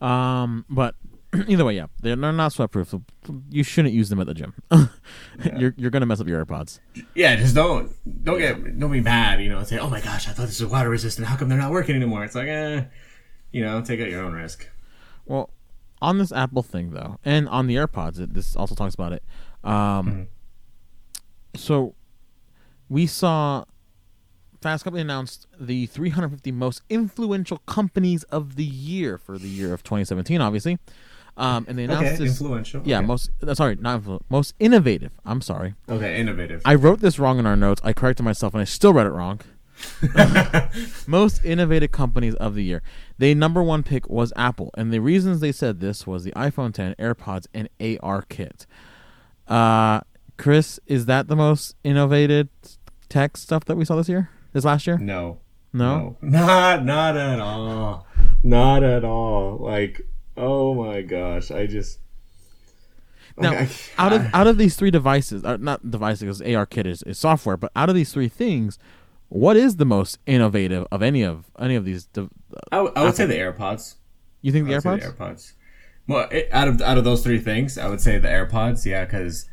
Um, 0.02 0.66
but 0.70 0.96
either 1.48 1.64
way, 1.64 1.76
yeah, 1.76 1.86
they're, 2.02 2.16
they're 2.16 2.32
not 2.32 2.52
sweatproof. 2.52 2.88
So 2.88 3.04
you 3.50 3.64
shouldn't 3.64 3.94
use 3.94 4.10
them 4.10 4.20
at 4.20 4.28
the 4.28 4.34
gym. 4.34 4.54
You're 5.58 5.74
you're 5.78 5.92
gonna 5.92 6.06
mess 6.06 6.20
up 6.20 6.28
your 6.28 6.44
AirPods. 6.44 6.80
Yeah, 7.16 7.36
just 7.36 7.56
don't 7.56 7.92
don't 8.24 8.40
get 8.40 8.80
don't 8.80 8.92
be 8.92 9.02
mad, 9.02 9.42
you 9.42 9.50
know, 9.50 9.64
say, 9.64 9.78
Oh 9.78 9.90
my 9.90 10.02
gosh, 10.02 10.28
I 10.28 10.32
thought 10.32 10.48
this 10.48 10.60
was 10.60 10.70
water 10.72 10.90
resistant, 10.90 11.28
how 11.28 11.36
come 11.36 11.50
they're 11.50 11.58
not 11.58 11.72
working 11.72 11.96
anymore? 11.96 12.24
It's 12.26 12.36
like 12.36 12.48
eh 12.48 12.84
you 13.52 13.64
know, 13.64 13.82
take 13.82 14.00
out 14.00 14.10
your 14.10 14.24
own 14.24 14.34
risk. 14.34 14.70
Well, 15.26 15.50
on 16.02 16.18
this 16.18 16.32
Apple 16.32 16.64
thing 16.64 16.92
though, 16.92 17.18
and 17.24 17.48
on 17.50 17.68
the 17.68 17.76
AirPods, 17.76 18.20
it, 18.20 18.34
this 18.34 18.56
also 18.56 18.76
talks 18.76 18.94
about 18.96 19.14
it. 19.14 19.24
Um, 19.64 20.28
so 21.56 21.96
we 22.90 23.06
saw 23.08 23.66
Fast 24.62 24.84
Company 24.84 25.02
announced 25.02 25.48
the 25.60 25.86
350 25.88 26.52
most 26.52 26.82
influential 26.90 27.58
companies 27.66 28.24
of 28.26 28.56
the 28.56 28.64
year 28.64 29.18
for 29.18 29.38
the 29.38 29.48
year 29.48 29.74
of 29.74 29.84
2017, 29.84 30.40
obviously. 30.42 30.78
Um, 31.38 31.66
and 31.70 31.78
they 31.80 31.86
announced 31.86 32.04
Okay, 32.14 32.18
this. 32.26 32.42
influential. 32.42 32.82
Yeah, 32.84 32.98
okay. 33.00 33.08
most. 33.08 33.32
uh, 33.48 33.54
Sorry, 33.56 33.76
not 33.80 34.02
influ- 34.02 34.22
most 34.30 34.54
innovative. 34.60 35.12
I'm 35.26 35.42
sorry. 35.42 35.76
Okay, 35.90 36.20
innovative. 36.20 36.62
I 36.66 36.76
wrote 36.76 37.00
this 37.00 37.18
wrong 37.20 37.40
in 37.40 37.46
our 37.46 37.56
notes. 37.56 37.82
I 37.86 37.94
corrected 37.94 38.26
myself, 38.26 38.54
and 38.54 38.62
I 38.62 38.66
still 38.66 38.92
read 38.94 39.08
it 39.08 39.12
wrong. 39.12 39.40
Most 41.08 41.44
innovative 41.44 41.92
companies 41.92 42.36
of 42.36 42.56
the 42.56 42.64
year. 42.64 42.82
The 43.18 43.34
number 43.36 43.62
one 43.62 43.84
pick 43.84 44.10
was 44.10 44.34
Apple, 44.36 44.72
and 44.76 44.92
the 44.92 45.00
reasons 45.00 45.40
they 45.40 45.52
said 45.52 45.80
this 45.80 46.08
was 46.08 46.24
the 46.24 46.32
iPhone 46.32 46.74
10, 46.74 46.96
AirPods, 46.96 47.48
and 47.54 47.70
ARKit. 47.80 48.66
Uh, 49.48 50.02
Chris, 50.38 50.80
is 50.88 51.06
that 51.06 51.28
the 51.28 51.36
most 51.36 51.76
innovative 51.84 52.50
tech 53.10 53.38
stuff 53.38 53.66
that 53.66 53.76
we 53.76 53.86
saw 53.86 53.96
this 53.96 54.10
year? 54.10 54.30
This 54.54 54.66
last 54.66 54.88
year? 54.88 54.98
no. 54.98 55.40
No. 55.74 56.18
Not 56.22 56.84
not 56.84 57.16
at 57.16 57.40
all. 57.40 58.06
Not 58.44 58.84
at 58.84 59.06
all. 59.06 59.58
Like, 59.58 60.02
oh 60.36 60.74
my 60.74 61.02
gosh. 61.02 61.52
I 61.52 61.66
just 61.66 62.00
Now, 63.38 63.54
Okay, 63.54 63.70
out 63.98 64.12
of 64.12 64.28
out 64.34 64.48
of 64.48 64.58
these 64.58 64.76
three 64.76 64.92
devices, 64.92 65.46
uh, 65.46 65.58
not 65.58 65.90
devices, 65.90 66.22
because 66.22 66.42
ARKit 66.42 66.86
is, 66.86 67.04
is 67.04 67.18
software, 67.18 67.56
but 67.56 67.72
out 67.76 67.88
of 67.88 67.96
these 67.96 68.12
three 68.12 68.28
things, 68.28 68.78
what 69.32 69.56
is 69.56 69.78
the 69.78 69.86
most 69.86 70.20
innovative 70.26 70.86
of 70.92 71.02
any 71.02 71.24
of 71.24 71.50
any 71.58 71.76
of 71.76 71.86
these? 71.86 72.04
De- 72.06 72.30
I, 72.70 72.78
w- 72.78 72.94
I 72.98 73.06
would 73.06 73.16
say 73.16 73.26
the 73.26 73.36
AirPods. 73.36 73.96
you 74.42 74.52
think 74.52 74.68
the 74.68 74.74
AirPods? 74.74 75.02
The 75.04 75.08
AirPods. 75.14 75.54
Well, 76.06 76.28
it, 76.30 76.50
out 76.52 76.68
of 76.68 76.82
out 76.82 76.98
of 76.98 77.06
those 77.06 77.24
three 77.24 77.40
things, 77.40 77.78
I 77.78 77.88
would 77.88 78.02
say 78.02 78.18
the 78.18 78.28
AirPods. 78.28 78.86
Yeah, 78.86 79.06
because 79.06 79.48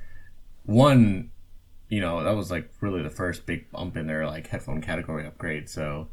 one, 0.64 1.30
you 1.88 2.00
know, 2.00 2.24
that 2.24 2.34
was 2.34 2.50
like 2.50 2.72
really 2.80 3.02
the 3.02 3.10
first 3.10 3.46
big 3.46 3.70
bump 3.70 3.96
in 3.96 4.08
their 4.08 4.26
like 4.26 4.48
headphone 4.48 4.80
category 4.80 5.24
upgrade. 5.24 5.68
So 5.68 6.08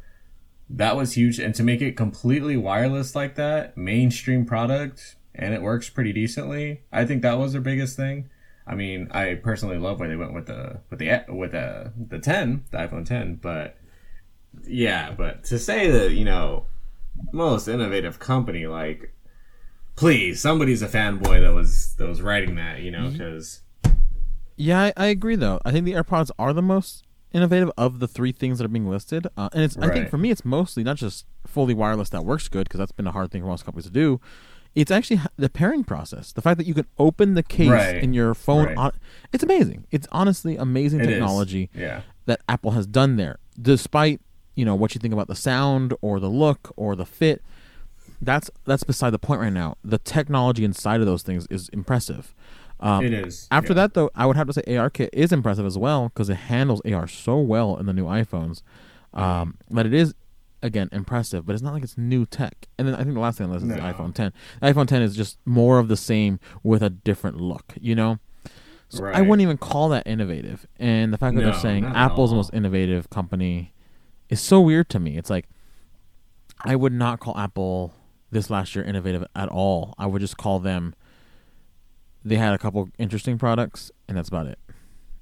that 0.70 0.94
was 0.94 1.14
huge, 1.14 1.40
and 1.40 1.52
to 1.56 1.64
make 1.64 1.82
it 1.82 1.96
completely 1.96 2.56
wireless 2.56 3.16
like 3.16 3.34
that, 3.34 3.76
mainstream 3.76 4.46
product, 4.46 5.16
and 5.34 5.54
it 5.54 5.60
works 5.62 5.90
pretty 5.90 6.12
decently. 6.12 6.82
I 6.92 7.04
think 7.04 7.22
that 7.22 7.36
was 7.36 7.52
their 7.52 7.60
biggest 7.60 7.96
thing. 7.96 8.30
I 8.66 8.74
mean, 8.74 9.08
I 9.12 9.34
personally 9.34 9.78
love 9.78 10.00
where 10.00 10.08
they 10.08 10.16
went 10.16 10.34
with 10.34 10.46
the 10.46 10.80
with 10.90 10.98
the 10.98 11.24
with 11.28 11.52
the 11.52 11.92
the 11.96 12.18
ten, 12.18 12.64
the 12.70 12.78
iPhone 12.78 13.06
ten, 13.06 13.36
but 13.36 13.76
yeah, 14.66 15.12
but 15.12 15.44
to 15.44 15.58
say 15.58 15.90
that 15.90 16.12
you 16.12 16.24
know 16.24 16.66
most 17.32 17.68
innovative 17.68 18.18
company 18.18 18.66
like 18.66 19.12
please 19.94 20.40
somebody's 20.40 20.82
a 20.82 20.88
fanboy 20.88 21.40
that 21.40 21.54
was 21.54 21.94
that 21.94 22.06
was 22.06 22.20
writing 22.20 22.56
that 22.56 22.80
you 22.80 22.90
know 22.90 23.08
because 23.10 23.62
Yeah, 24.56 24.82
I, 24.82 24.92
I 24.96 25.06
agree. 25.06 25.36
Though 25.36 25.60
I 25.64 25.72
think 25.72 25.84
the 25.84 25.92
AirPods 25.92 26.30
are 26.38 26.52
the 26.52 26.62
most 26.62 27.04
innovative 27.32 27.70
of 27.76 27.98
the 27.98 28.08
three 28.08 28.32
things 28.32 28.58
that 28.58 28.64
are 28.64 28.68
being 28.68 28.88
listed, 28.88 29.26
uh, 29.36 29.48
and 29.52 29.62
it's 29.62 29.76
I 29.76 29.90
think 29.90 30.10
for 30.10 30.18
me 30.18 30.30
it's 30.30 30.44
mostly 30.44 30.82
not 30.82 30.96
just 30.96 31.26
fully 31.46 31.74
wireless 31.74 32.10
that 32.10 32.24
works 32.24 32.48
good 32.48 32.64
because 32.64 32.78
that's 32.78 32.92
been 32.92 33.06
a 33.06 33.12
hard 33.12 33.30
thing 33.30 33.42
for 33.42 33.48
most 33.48 33.64
companies 33.64 33.86
to 33.86 33.92
do. 33.92 34.20
It's 34.76 34.90
actually 34.92 35.20
the 35.36 35.48
pairing 35.48 35.82
process. 35.82 36.32
The 36.32 36.42
fact 36.42 36.58
that 36.58 36.66
you 36.66 36.74
can 36.74 36.86
open 36.98 37.34
the 37.34 37.42
case 37.42 37.70
Right. 37.70 37.96
in 37.96 38.12
your 38.14 38.34
phone. 38.34 38.66
Right. 38.66 38.76
On, 38.76 38.92
it's 39.32 39.42
amazing. 39.42 39.86
It's 39.90 40.06
honestly 40.12 40.56
amazing 40.56 41.00
It 41.00 41.06
technology 41.06 41.70
yeah 41.74 42.02
that 42.26 42.40
Apple 42.48 42.72
has 42.72 42.86
done 42.86 43.16
there, 43.16 43.38
despite 43.60 44.20
you 44.54 44.64
know 44.64 44.74
what 44.74 44.94
you 44.94 45.00
think 45.00 45.14
about 45.14 45.28
the 45.28 45.34
sound 45.34 45.94
or 46.00 46.20
the 46.20 46.28
look 46.30 46.72
or 46.76 46.94
the 46.94 47.06
fit. 47.06 47.42
That's 48.20 48.50
that's 48.64 48.84
beside 48.84 49.10
the 49.10 49.18
point 49.18 49.40
right 49.40 49.52
now. 49.52 49.76
The 49.82 49.98
technology 49.98 50.64
inside 50.64 51.00
of 51.00 51.06
those 51.06 51.22
things 51.22 51.46
is 51.50 51.68
impressive. 51.70 52.34
Um, 52.78 53.04
it 53.04 53.14
is 53.14 53.48
after 53.50 53.72
yeah. 53.72 53.76
that, 53.76 53.94
though, 53.94 54.10
I 54.14 54.26
would 54.26 54.36
have 54.36 54.46
to 54.48 54.52
say 54.52 54.62
ARKit 54.66 55.08
is 55.14 55.32
impressive 55.32 55.64
as 55.64 55.78
well 55.78 56.10
because 56.10 56.28
it 56.28 56.34
handles 56.34 56.82
AR 56.82 57.06
so 57.08 57.38
well 57.40 57.76
in 57.78 57.86
the 57.86 57.94
new 57.94 58.04
iPhones. 58.04 58.60
Um, 59.14 59.56
but 59.70 59.86
it 59.86 59.94
is, 59.94 60.14
again, 60.66 60.88
impressive, 60.92 61.46
but 61.46 61.54
it's 61.54 61.62
not 61.62 61.72
like 61.72 61.82
it's 61.82 61.96
new 61.96 62.26
tech. 62.26 62.68
And 62.78 62.86
then 62.86 62.94
I 62.94 62.98
think 62.98 63.14
the 63.14 63.20
last 63.20 63.38
thing 63.38 63.46
on 63.46 63.52
this 63.52 63.62
is 63.62 63.68
the 63.68 63.76
iPhone 63.76 64.14
10. 64.14 64.32
The 64.60 64.66
iPhone 64.66 64.86
10 64.86 65.02
is 65.02 65.16
just 65.16 65.38
more 65.44 65.78
of 65.78 65.88
the 65.88 65.96
same 65.96 66.38
with 66.62 66.82
a 66.82 66.90
different 66.90 67.40
look, 67.40 67.74
you 67.80 67.94
know? 67.94 68.18
So 68.88 69.04
I 69.04 69.20
wouldn't 69.20 69.42
even 69.42 69.58
call 69.58 69.88
that 69.88 70.06
innovative. 70.06 70.66
And 70.78 71.12
the 71.12 71.18
fact 71.18 71.36
that 71.36 71.42
they're 71.42 71.52
saying 71.54 71.84
Apple's 71.84 72.30
the 72.30 72.36
most 72.36 72.52
innovative 72.52 73.10
company 73.10 73.72
is 74.28 74.40
so 74.40 74.60
weird 74.60 74.88
to 74.90 75.00
me. 75.00 75.16
It's 75.16 75.30
like, 75.30 75.48
I 76.60 76.76
would 76.76 76.92
not 76.92 77.20
call 77.20 77.36
Apple 77.36 77.94
this 78.30 78.50
last 78.50 78.74
year 78.74 78.84
innovative 78.84 79.24
at 79.34 79.48
all. 79.48 79.94
I 79.98 80.06
would 80.06 80.20
just 80.20 80.36
call 80.36 80.60
them 80.60 80.94
they 82.24 82.36
had 82.36 82.52
a 82.52 82.58
couple 82.58 82.88
interesting 82.98 83.38
products 83.38 83.90
and 84.08 84.16
that's 84.16 84.28
about 84.28 84.46
it. 84.46 84.58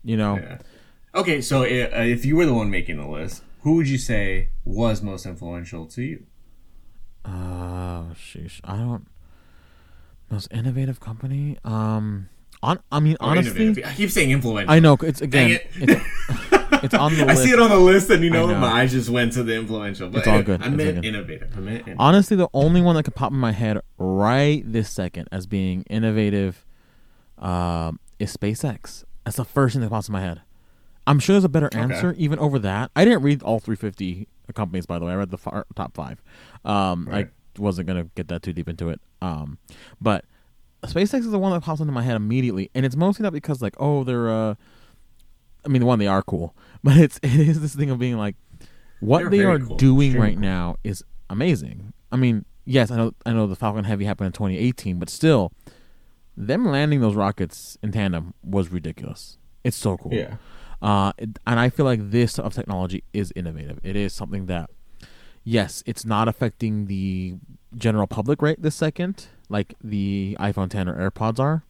You 0.02 0.16
know, 0.16 0.36
yeah. 0.36 0.58
okay 1.14 1.40
so 1.40 1.62
uh, 1.62 1.64
if 1.64 2.24
you 2.24 2.36
were 2.36 2.46
the 2.46 2.54
one 2.54 2.70
making 2.70 2.98
the 2.98 3.06
list 3.06 3.42
who 3.64 3.74
would 3.76 3.88
you 3.88 3.98
say 3.98 4.48
was 4.64 5.02
most 5.02 5.26
influential 5.26 5.84
to 5.86 6.02
you 6.02 6.24
oh 7.24 8.12
sheesh, 8.14 8.60
I 8.64 8.76
don't 8.76 9.06
most 10.30 10.48
innovative 10.50 11.00
company. 11.00 11.58
Um, 11.64 12.28
on 12.62 12.80
I 12.90 12.98
mean 13.00 13.16
honestly, 13.20 13.66
innovative? 13.66 13.90
i 13.90 13.94
keep 13.94 14.10
saying 14.10 14.30
influential 14.30 14.72
I 14.72 14.80
know 14.80 14.96
it's 15.02 15.20
again 15.20 15.48
Dang 15.50 15.60
it. 15.60 15.66
it's 15.76 16.84
it's 16.84 16.94
on 17.04 17.14
the 17.14 17.26
I 17.28 17.34
see 17.34 17.50
it 17.50 17.60
on 17.60 17.68
the 17.70 17.76
list, 17.78 18.10
and 18.10 18.24
you 18.24 18.30
know, 18.30 18.46
know. 18.46 18.58
my 18.58 18.80
eyes 18.80 18.92
just 18.92 19.10
went 19.10 19.32
to 19.34 19.42
the 19.42 19.54
influential. 19.54 20.08
But 20.08 20.18
It's 20.20 20.28
all 20.28 20.42
good. 20.42 20.62
I 20.62 20.66
all 20.66 20.70
meant 20.70 20.94
good. 20.96 21.04
innovative. 21.04 21.52
I 21.56 21.60
meant 21.60 21.76
innovative. 21.76 21.96
Honestly, 21.98 22.36
the 22.36 22.48
only 22.54 22.80
one 22.80 22.96
that 22.96 23.04
could 23.04 23.14
pop 23.14 23.32
in 23.32 23.38
my 23.38 23.52
head 23.52 23.80
right 23.98 24.62
this 24.66 24.90
second 24.90 25.28
as 25.30 25.46
being 25.46 25.82
innovative 25.90 26.64
um, 27.38 28.00
is 28.18 28.34
SpaceX. 28.36 29.04
That's 29.24 29.36
the 29.36 29.44
first 29.44 29.74
thing 29.74 29.82
that 29.82 29.90
pops 29.90 30.08
in 30.08 30.12
my 30.12 30.20
head. 30.20 30.42
I'm 31.06 31.18
sure 31.18 31.34
there's 31.34 31.44
a 31.44 31.48
better 31.48 31.68
answer 31.72 32.14
even 32.16 32.38
over 32.38 32.58
that. 32.60 32.90
I 32.96 33.04
didn't 33.04 33.22
read 33.22 33.42
all 33.42 33.60
350 33.60 34.26
companies, 34.54 34.86
by 34.86 34.98
the 34.98 35.04
way. 35.04 35.12
I 35.12 35.16
read 35.16 35.30
the 35.30 35.38
far, 35.38 35.66
top 35.74 35.94
five. 35.94 36.22
Um, 36.64 37.06
Right. 37.08 37.26
I 37.56 37.60
wasn't 37.60 37.86
gonna 37.86 38.04
get 38.14 38.28
that 38.28 38.42
too 38.42 38.52
deep 38.52 38.68
into 38.68 38.88
it. 38.88 39.00
Um, 39.22 39.58
but 40.00 40.24
SpaceX 40.84 41.20
is 41.20 41.30
the 41.30 41.38
one 41.38 41.52
that 41.52 41.62
pops 41.62 41.80
into 41.80 41.92
my 41.92 42.02
head 42.02 42.16
immediately, 42.16 42.70
and 42.74 42.84
it's 42.84 42.96
mostly 42.96 43.22
not 43.22 43.32
because 43.32 43.62
like, 43.62 43.74
oh, 43.78 44.04
they're. 44.04 44.28
Uh, 44.30 44.54
I 45.64 45.68
mean, 45.68 45.80
the 45.80 45.86
one 45.86 45.98
they 45.98 46.06
are 46.06 46.22
cool, 46.22 46.54
but 46.84 46.96
it's 46.96 47.18
it 47.22 47.34
is 47.34 47.60
this 47.60 47.74
thing 47.74 47.90
of 47.90 47.98
being 47.98 48.16
like, 48.18 48.36
what 49.00 49.20
They're 49.20 49.30
they 49.30 49.44
are 49.44 49.58
cool. 49.58 49.76
doing 49.76 50.08
Extremely 50.10 50.28
right 50.28 50.38
now 50.38 50.76
is 50.84 51.02
amazing. 51.30 51.92
I 52.12 52.16
mean, 52.16 52.44
yes, 52.64 52.90
I 52.90 52.96
know 52.96 53.12
I 53.24 53.32
know 53.32 53.46
the 53.46 53.56
Falcon 53.56 53.84
Heavy 53.84 54.04
happened 54.04 54.26
in 54.26 54.32
2018, 54.32 54.98
but 54.98 55.08
still, 55.08 55.52
them 56.36 56.66
landing 56.66 57.00
those 57.00 57.14
rockets 57.14 57.78
in 57.82 57.92
tandem 57.92 58.34
was 58.42 58.70
ridiculous. 58.70 59.38
It's 59.62 59.76
so 59.76 59.96
cool. 59.96 60.12
Yeah. 60.12 60.36
Uh, 60.84 61.12
it- 61.18 61.38
and 61.46 61.58
I 61.58 61.70
feel 61.70 61.86
like 61.86 62.10
this 62.10 62.34
type 62.34 62.46
of 62.46 62.54
technology 62.54 63.02
is 63.12 63.32
innovative. 63.34 63.80
It 63.82 63.96
is 63.96 64.12
something 64.12 64.46
that, 64.46 64.70
yes, 65.42 65.82
it's 65.86 66.04
not 66.04 66.28
affecting 66.28 66.86
the 66.86 67.36
general 67.76 68.06
public 68.06 68.40
right 68.42 68.60
this 68.60 68.74
second, 68.74 69.26
like 69.48 69.74
the 69.82 70.36
iPhone 70.40 70.68
10 70.70 70.88
or 70.88 71.10
AirPods 71.10 71.38
are, 71.40 71.64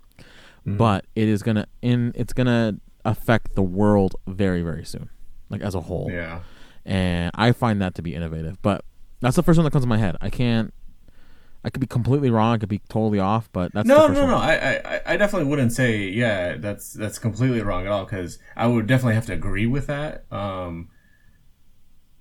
Mm-hmm. 0.67 0.79
but 0.79 1.05
it 1.15 1.29
is 1.29 1.43
gonna 1.43 1.67
in 1.83 2.13
it's 2.15 2.33
gonna 2.33 2.79
affect 3.05 3.55
the 3.55 3.63
world 3.63 4.17
very 4.27 4.63
very 4.63 4.83
soon, 4.85 5.11
like 5.51 5.61
as 5.61 5.75
a 5.75 5.81
whole. 5.83 6.09
Yeah. 6.11 6.41
And 6.87 7.31
I 7.35 7.53
find 7.53 7.83
that 7.83 7.95
to 7.97 8.03
be 8.03 8.15
innovative. 8.15 8.61
But 8.63 8.83
that's 9.21 9.37
the 9.37 9.43
first 9.43 9.59
one 9.59 9.65
that 9.65 9.73
comes 9.73 9.85
to 9.85 9.89
my 9.89 9.99
head. 9.99 10.17
I 10.23 10.31
can't. 10.31 10.73
I 11.65 11.71
could 11.71 11.81
be 11.81 11.87
completely 11.87 12.31
wrong. 12.31 12.55
I 12.55 12.59
could 12.59 12.69
be 12.69 12.81
totally 12.89 13.19
off. 13.19 13.49
But 13.53 13.73
that's 13.73 13.89
No, 13.89 14.07
no, 14.07 14.27
no. 14.27 14.37
I, 14.37 14.81
I, 14.85 15.01
I 15.07 15.17
definitely 15.17 15.49
wouldn't 15.49 15.73
say 15.73 16.09
yeah. 16.09 16.57
That's 16.57 16.93
that's 16.93 17.19
completely 17.19 17.63
wrong 17.63 17.87
at 17.87 17.93
all. 17.93 18.05
Because 18.05 18.39
I 18.57 18.67
would 18.67 18.87
definitely 18.87 19.15
have 19.15 19.27
to 19.27 19.33
agree 19.33 19.67
with 19.67 19.87
that. 19.87 20.25
Um, 20.31 20.91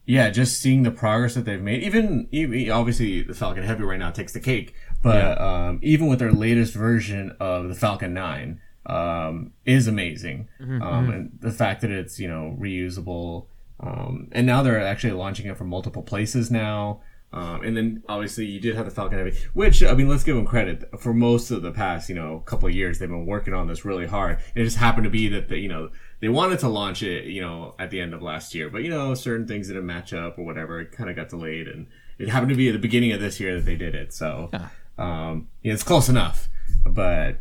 yeah, 0.05 0.29
just 0.29 0.59
seeing 0.59 0.83
the 0.83 0.91
progress 0.91 1.35
that 1.35 1.45
they've 1.45 1.61
made. 1.61 1.83
Even, 1.83 2.27
even 2.31 2.69
obviously 2.71 3.21
the 3.21 3.33
Falcon 3.33 3.63
Heavy 3.63 3.83
right 3.83 3.99
now 3.99 4.11
takes 4.11 4.33
the 4.33 4.39
cake. 4.39 4.73
But 5.01 5.39
um, 5.39 5.79
even 5.81 6.07
with 6.07 6.19
their 6.19 6.31
latest 6.31 6.73
version 6.73 7.35
of 7.39 7.67
the 7.67 7.75
Falcon 7.75 8.13
Nine, 8.13 8.61
um, 8.85 9.53
is 9.65 9.87
amazing. 9.87 10.49
Mm-hmm, 10.61 10.81
um, 10.81 11.09
and 11.09 11.37
the 11.39 11.51
fact 11.51 11.81
that 11.81 11.91
it's 11.91 12.19
you 12.19 12.27
know 12.27 12.57
reusable. 12.59 13.47
Um, 13.79 14.29
and 14.31 14.47
now 14.47 14.63
they're 14.63 14.79
actually 14.79 15.13
launching 15.13 15.45
it 15.47 15.57
from 15.57 15.67
multiple 15.67 16.03
places 16.03 16.49
now. 16.49 17.01
Um, 17.33 17.63
and 17.63 17.75
then 17.75 18.03
obviously 18.07 18.45
you 18.45 18.59
did 18.59 18.75
have 18.75 18.85
the 18.85 18.91
Falcon 18.91 19.17
Heavy, 19.17 19.35
which 19.53 19.81
I 19.83 19.93
mean, 19.95 20.07
let's 20.07 20.23
give 20.23 20.35
them 20.35 20.45
credit 20.45 20.83
for 20.99 21.13
most 21.15 21.49
of 21.49 21.63
the 21.63 21.71
past, 21.71 22.07
you 22.07 22.13
know, 22.15 22.39
couple 22.45 22.69
of 22.69 22.75
years. 22.75 22.99
They've 22.99 23.09
been 23.09 23.25
working 23.25 23.53
on 23.55 23.67
this 23.67 23.83
really 23.83 24.05
hard. 24.05 24.37
It 24.53 24.63
just 24.63 24.77
happened 24.77 25.05
to 25.05 25.09
be 25.09 25.27
that 25.29 25.49
the, 25.49 25.57
you 25.57 25.67
know 25.67 25.89
they 26.19 26.29
wanted 26.29 26.59
to 26.59 26.69
launch 26.69 27.01
it, 27.03 27.25
you 27.25 27.41
know, 27.41 27.75
at 27.79 27.89
the 27.89 27.99
end 27.99 28.13
of 28.13 28.21
last 28.21 28.53
year, 28.53 28.69
but 28.69 28.83
you 28.83 28.89
know, 28.89 29.13
certain 29.15 29.47
things 29.47 29.67
didn't 29.67 29.85
match 29.85 30.13
up 30.13 30.37
or 30.37 30.45
whatever. 30.45 30.79
It 30.79 30.91
kind 30.91 31.09
of 31.09 31.15
got 31.15 31.29
delayed, 31.29 31.67
and 31.67 31.87
it 32.19 32.29
happened 32.29 32.49
to 32.49 32.55
be 32.55 32.69
at 32.69 32.73
the 32.73 32.79
beginning 32.79 33.11
of 33.13 33.19
this 33.19 33.39
year 33.39 33.55
that 33.55 33.65
they 33.65 33.75
did 33.75 33.95
it. 33.95 34.13
So, 34.13 34.49
Yeah. 34.53 34.67
um, 34.99 35.47
yeah, 35.63 35.73
it's 35.73 35.83
close 35.83 36.07
enough, 36.09 36.47
but 36.85 37.39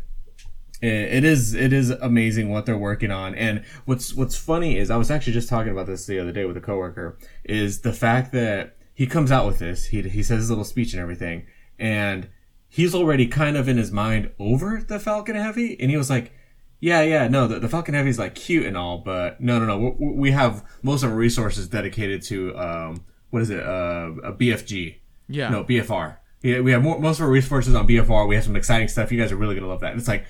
it, 0.81 0.87
it 0.91 1.23
is 1.23 1.53
it 1.53 1.71
is 1.71 1.91
amazing 1.91 2.49
what 2.49 2.65
they're 2.65 2.77
working 2.77 3.11
on. 3.11 3.35
And 3.35 3.63
what's 3.85 4.13
what's 4.15 4.35
funny 4.35 4.77
is 4.77 4.89
I 4.89 4.97
was 4.97 5.11
actually 5.11 5.33
just 5.33 5.49
talking 5.49 5.71
about 5.71 5.85
this 5.85 6.05
the 6.07 6.19
other 6.19 6.31
day 6.31 6.45
with 6.45 6.57
a 6.57 6.61
coworker 6.61 7.17
is 7.43 7.81
the 7.81 7.93
fact 7.93 8.31
that 8.33 8.75
he 9.03 9.07
comes 9.07 9.33
out 9.33 9.45
with 9.45 9.59
this. 9.59 9.87
He 9.87 10.01
he 10.03 10.23
says 10.23 10.39
his 10.39 10.49
little 10.49 10.63
speech 10.63 10.93
and 10.93 11.01
everything, 11.01 11.45
and 11.77 12.29
he's 12.69 12.95
already 12.95 13.27
kind 13.27 13.57
of 13.57 13.67
in 13.67 13.75
his 13.75 13.91
mind 13.91 14.31
over 14.39 14.81
the 14.87 14.97
Falcon 14.97 15.35
Heavy, 15.35 15.77
and 15.79 15.91
he 15.91 15.97
was 15.97 16.09
like. 16.09 16.31
Yeah, 16.79 17.01
yeah, 17.01 17.29
no, 17.29 17.47
the, 17.47 17.59
the 17.59 17.69
Falcon 17.69 17.93
Heavy 17.93 18.09
is 18.09 18.19
like 18.19 18.35
cute 18.35 18.65
and 18.65 18.75
all, 18.75 18.97
but 18.97 19.39
no, 19.39 19.57
no, 19.57 19.65
no. 19.65 19.95
We, 19.97 20.11
we 20.11 20.31
have 20.31 20.65
most 20.81 21.01
of 21.01 21.11
our 21.11 21.15
resources 21.15 21.69
dedicated 21.69 22.21
to 22.23 22.57
um, 22.57 23.05
what 23.29 23.41
is 23.41 23.49
it? 23.49 23.63
Uh, 23.63 24.11
a 24.21 24.33
BFG. 24.33 24.97
Yeah. 25.29 25.47
No, 25.47 25.63
BFR. 25.63 26.17
Yeah, 26.41 26.59
we 26.59 26.73
have 26.73 26.83
more, 26.83 26.99
most 26.99 27.19
of 27.19 27.23
our 27.23 27.31
resources 27.31 27.73
on 27.73 27.87
BFR. 27.87 28.27
We 28.27 28.35
have 28.35 28.43
some 28.43 28.57
exciting 28.57 28.89
stuff. 28.89 29.13
You 29.13 29.17
guys 29.21 29.31
are 29.31 29.37
really 29.37 29.55
gonna 29.55 29.69
love 29.69 29.79
that. 29.79 29.91
And 29.91 29.99
it's 29.99 30.09
like, 30.09 30.25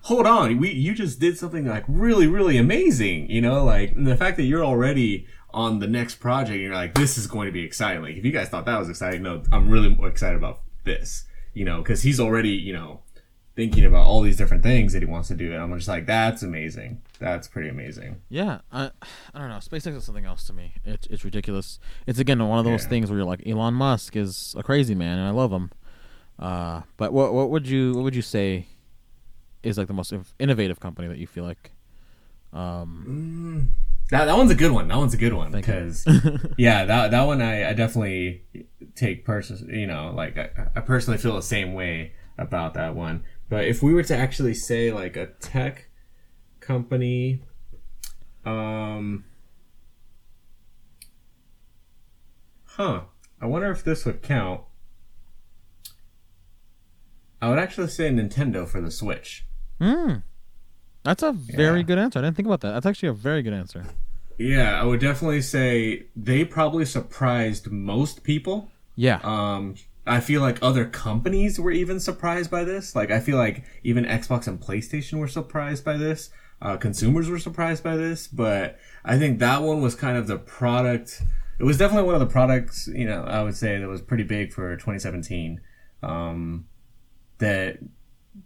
hold 0.00 0.26
on, 0.26 0.58
we 0.58 0.72
you 0.72 0.94
just 0.94 1.20
did 1.20 1.38
something 1.38 1.64
like 1.64 1.84
really, 1.86 2.26
really 2.26 2.56
amazing. 2.58 3.30
You 3.30 3.40
know, 3.40 3.62
like 3.62 3.94
the 3.96 4.16
fact 4.16 4.36
that 4.38 4.46
you're 4.46 4.64
already 4.64 5.28
on 5.54 5.78
the 5.78 5.86
next 5.86 6.16
project, 6.16 6.52
and 6.54 6.62
you're 6.62 6.74
like, 6.74 6.94
this 6.94 7.16
is 7.16 7.26
going 7.26 7.46
to 7.46 7.52
be 7.52 7.62
exciting. 7.64 8.02
Like, 8.02 8.16
if 8.16 8.24
you 8.24 8.32
guys 8.32 8.48
thought 8.48 8.66
that 8.66 8.78
was 8.78 8.88
exciting, 8.90 9.22
no, 9.22 9.42
I'm 9.52 9.70
really 9.70 9.96
excited 10.06 10.36
about 10.36 10.60
this. 10.84 11.24
You 11.54 11.64
know, 11.64 11.78
because 11.78 12.02
he's 12.02 12.18
already, 12.20 12.50
you 12.50 12.72
know, 12.72 13.00
thinking 13.54 13.84
about 13.84 14.06
all 14.08 14.20
these 14.22 14.36
different 14.36 14.64
things 14.64 14.92
that 14.92 15.00
he 15.00 15.06
wants 15.06 15.28
to 15.28 15.34
do, 15.36 15.52
and 15.52 15.62
I'm 15.62 15.72
just 15.76 15.86
like, 15.88 16.04
that's 16.06 16.42
amazing. 16.42 17.00
That's 17.20 17.46
pretty 17.46 17.68
amazing. 17.68 18.20
Yeah, 18.28 18.58
I, 18.72 18.90
I 19.32 19.38
don't 19.38 19.48
know. 19.48 19.58
SpaceX 19.58 19.96
is 19.96 20.02
something 20.04 20.24
else 20.26 20.44
to 20.48 20.52
me. 20.52 20.74
It's 20.84 21.06
it's 21.06 21.24
ridiculous. 21.24 21.78
It's 22.06 22.18
again 22.18 22.46
one 22.46 22.58
of 22.58 22.64
those 22.64 22.82
Yeah. 22.82 22.88
things 22.88 23.08
where 23.10 23.18
you're 23.20 23.26
like 23.26 23.46
Elon 23.46 23.74
Musk 23.74 24.16
is 24.16 24.54
a 24.58 24.62
crazy 24.64 24.94
man, 24.96 25.18
and 25.18 25.28
I 25.28 25.30
love 25.30 25.52
him. 25.52 25.70
Uh, 26.38 26.82
but 26.96 27.12
what 27.12 27.32
what 27.32 27.48
would 27.50 27.68
you 27.68 27.94
what 27.94 28.02
would 28.02 28.16
you 28.16 28.22
say 28.22 28.66
is 29.62 29.78
like 29.78 29.86
the 29.86 29.94
most 29.94 30.12
innovative 30.40 30.80
company 30.80 31.06
that 31.06 31.18
you 31.18 31.28
feel 31.28 31.44
like? 31.44 31.70
Um, 32.52 33.70
That 34.14 34.26
that 34.26 34.36
one's 34.36 34.52
a 34.52 34.54
good 34.54 34.70
one. 34.70 34.86
That 34.86 34.96
one's 34.96 35.12
a 35.12 35.16
good 35.16 35.32
one 35.32 35.50
because 35.50 36.06
yeah, 36.56 36.84
that 36.84 37.10
that 37.10 37.22
one 37.22 37.42
I, 37.42 37.70
I 37.70 37.72
definitely 37.72 38.44
take 38.94 39.24
person. 39.24 39.68
You 39.68 39.88
know, 39.88 40.12
like 40.14 40.38
I, 40.38 40.50
I 40.76 40.80
personally 40.82 41.18
feel 41.18 41.34
the 41.34 41.42
same 41.42 41.74
way 41.74 42.12
about 42.38 42.74
that 42.74 42.94
one. 42.94 43.24
But 43.48 43.64
if 43.64 43.82
we 43.82 43.92
were 43.92 44.04
to 44.04 44.16
actually 44.16 44.54
say 44.54 44.92
like 44.92 45.16
a 45.16 45.26
tech 45.40 45.88
company, 46.60 47.42
um, 48.44 49.24
huh? 52.66 53.00
I 53.40 53.46
wonder 53.46 53.72
if 53.72 53.82
this 53.82 54.04
would 54.04 54.22
count. 54.22 54.60
I 57.42 57.50
would 57.50 57.58
actually 57.58 57.88
say 57.88 58.10
Nintendo 58.10 58.68
for 58.68 58.80
the 58.80 58.92
Switch. 58.92 59.44
mm, 59.80 60.22
that's 61.04 61.22
a 61.22 61.32
very 61.32 61.78
Yeah. 61.80 61.84
good 61.84 61.98
answer. 61.98 62.18
I 62.18 62.22
didn't 62.22 62.36
think 62.36 62.46
about 62.46 62.60
that. 62.62 62.72
That's 62.72 62.86
actually 62.86 63.10
a 63.10 63.12
very 63.14 63.42
good 63.42 63.52
answer. 63.52 63.84
Yeah, 64.38 64.80
I 64.80 64.84
would 64.84 65.00
definitely 65.00 65.42
say 65.42 66.06
they 66.16 66.44
probably 66.44 66.84
surprised 66.84 67.70
most 67.70 68.24
people. 68.24 68.70
Yeah, 68.96 69.20
Um, 69.22 69.74
I 70.06 70.20
feel 70.20 70.40
like 70.40 70.58
other 70.60 70.84
companies 70.84 71.58
were 71.58 71.70
even 71.70 71.98
surprised 72.00 72.50
by 72.50 72.64
this. 72.64 72.94
Like, 72.96 73.10
I 73.10 73.20
feel 73.20 73.36
like 73.38 73.64
even 73.84 74.04
Xbox 74.04 74.46
and 74.46 74.60
PlayStation 74.60 75.18
were 75.18 75.28
surprised 75.28 75.84
by 75.84 75.96
this. 75.96 76.30
Uh, 76.60 76.76
consumers 76.76 77.28
were 77.28 77.38
surprised 77.38 77.82
by 77.84 77.96
this, 77.96 78.26
but 78.26 78.78
I 79.04 79.18
think 79.18 79.38
that 79.38 79.62
one 79.62 79.80
was 79.82 79.94
kind 79.94 80.16
of 80.16 80.26
the 80.26 80.38
product. 80.38 81.22
It 81.58 81.64
was 81.64 81.76
definitely 81.78 82.06
one 82.06 82.14
of 82.14 82.20
the 82.20 82.26
products, 82.32 82.88
you 82.88 83.06
know, 83.06 83.22
I 83.24 83.42
would 83.42 83.56
say 83.56 83.78
that 83.78 83.88
was 83.88 84.00
pretty 84.02 84.24
big 84.24 84.52
for 84.52 84.74
2017. 84.76 85.60
Um, 86.02 86.66
that, 87.38 87.78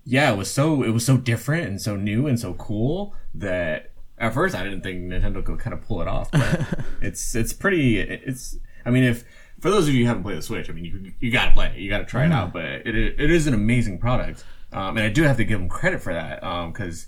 yeah, 0.05 0.33
it 0.33 0.37
was 0.37 0.51
so, 0.51 0.83
it 0.83 0.91
was 0.91 1.05
so 1.05 1.17
different 1.17 1.67
and 1.67 1.81
so 1.81 1.97
new 1.97 2.27
and 2.27 2.39
so 2.39 2.55
cool 2.55 3.15
that 3.35 3.93
at 4.19 4.35
first 4.35 4.55
I 4.55 4.65
didn't 4.65 4.83
think 4.83 5.01
Nintendo 5.03 5.45
could 5.45 5.59
kind 5.59 5.75
of 5.75 5.83
pull 5.83 6.03
it 6.03 6.09
off, 6.09 6.31
but 6.31 6.67
it's, 7.01 7.35
it's 7.35 7.53
pretty, 7.53 7.99
it's, 7.99 8.59
I 8.85 8.91
mean, 8.91 9.05
if, 9.05 9.25
for 9.61 9.71
those 9.71 9.89
of 9.89 9.95
you 9.95 10.03
who 10.03 10.09
haven't 10.09 10.23
played 10.23 10.39
the 10.39 10.43
Switch, 10.43 10.71
I 10.71 10.73
mean, 10.73 10.85
you 10.85 11.13
you 11.21 11.33
got 11.33 11.47
to 11.47 11.51
play 11.53 11.67
it, 11.67 11.77
you 11.79 11.91
got 11.91 11.99
to 11.99 12.05
try 12.05 12.27
it 12.27 12.33
out. 12.33 12.53
But 12.53 12.65
it 12.65 12.95
it 12.97 13.31
is 13.31 13.47
an 13.47 13.55
amazing 13.55 13.99
product, 13.99 14.45
um, 14.73 14.97
and 14.97 15.01
I 15.01 15.09
do 15.09 15.23
have 15.23 15.37
to 15.39 15.45
give 15.45 15.59
them 15.59 15.69
credit 15.69 16.01
for 16.01 16.13
that 16.13 16.41
because 16.73 17.07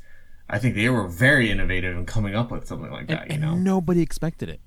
I 0.49 0.59
think 0.59 0.75
they 0.75 0.89
were 0.89 1.07
very 1.07 1.51
innovative 1.51 1.97
in 1.97 2.07
coming 2.07 2.35
up 2.35 2.51
with 2.51 2.67
something 2.67 2.91
like 2.91 3.07
that. 3.09 3.25
and, 3.31 3.33
you 3.33 3.39
know? 3.39 3.55
nobody 3.55 4.03
expected 4.03 4.49
it, 4.49 4.61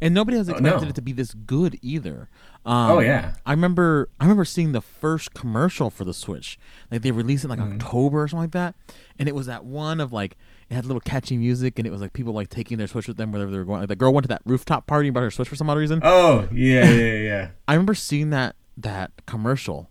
and 0.00 0.14
nobody 0.14 0.36
has 0.36 0.48
expected 0.48 0.82
no. 0.82 0.88
it 0.88 0.94
to 0.94 1.02
be 1.02 1.12
this 1.12 1.34
good 1.34 1.78
either. 1.82 2.28
Um, 2.66 2.90
Oh, 2.92 2.98
yeah. 3.00 3.34
I 3.44 3.50
remember 3.52 4.08
I 4.18 4.24
remember 4.24 4.44
seeing 4.44 4.72
the 4.72 4.80
first 4.80 5.34
commercial 5.34 5.90
for 5.90 6.04
the 6.04 6.14
Switch. 6.14 6.58
Like 6.90 7.02
they 7.02 7.10
released 7.10 7.44
it 7.44 7.46
in 7.46 7.50
like 7.50 7.58
Mm-hmm. 7.58 7.74
October 7.80 8.22
or 8.22 8.28
something 8.28 8.42
like 8.44 8.52
that, 8.52 8.74
and 9.18 9.28
it 9.28 9.34
was 9.34 9.46
that 9.46 9.64
one 9.64 10.00
of 10.00 10.12
like 10.12 10.36
it 10.70 10.74
had 10.74 10.86
little 10.86 11.00
catchy 11.00 11.36
music, 11.36 11.78
and 11.78 11.86
it 11.86 11.90
was 11.90 12.00
like 12.00 12.14
people 12.14 12.32
like 12.32 12.48
taking 12.48 12.78
their 12.78 12.86
Switch 12.86 13.06
with 13.06 13.18
them 13.18 13.32
wherever 13.32 13.50
they 13.50 13.58
were 13.58 13.64
going. 13.64 13.80
Like 13.80 13.88
the 13.88 13.96
girl 13.96 14.12
went 14.14 14.24
to 14.24 14.28
that 14.28 14.40
rooftop 14.46 14.86
party 14.86 15.08
and 15.08 15.14
brought 15.14 15.24
her 15.24 15.30
Switch 15.30 15.48
for 15.48 15.56
some 15.56 15.68
odd 15.68 15.76
reason. 15.76 16.00
oh 16.02 16.48
yeah, 16.52 16.88
yeah, 16.90 17.12
yeah. 17.18 17.48
I 17.68 17.74
remember 17.74 17.94
seeing 17.94 18.30
that 18.30 18.56
that 18.78 19.12
commercial, 19.26 19.90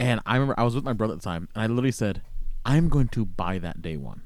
and 0.00 0.20
I 0.26 0.34
remember 0.34 0.54
I 0.58 0.64
was 0.64 0.74
with 0.74 0.84
my 0.84 0.92
brother 0.92 1.14
at 1.14 1.20
the 1.20 1.24
time, 1.24 1.48
and 1.54 1.62
I 1.62 1.66
literally 1.68 1.92
said, 1.92 2.22
"I'm 2.64 2.88
going 2.88 3.08
to 3.08 3.24
buy 3.24 3.58
that 3.58 3.82
day 3.82 3.96
one." 3.96 4.22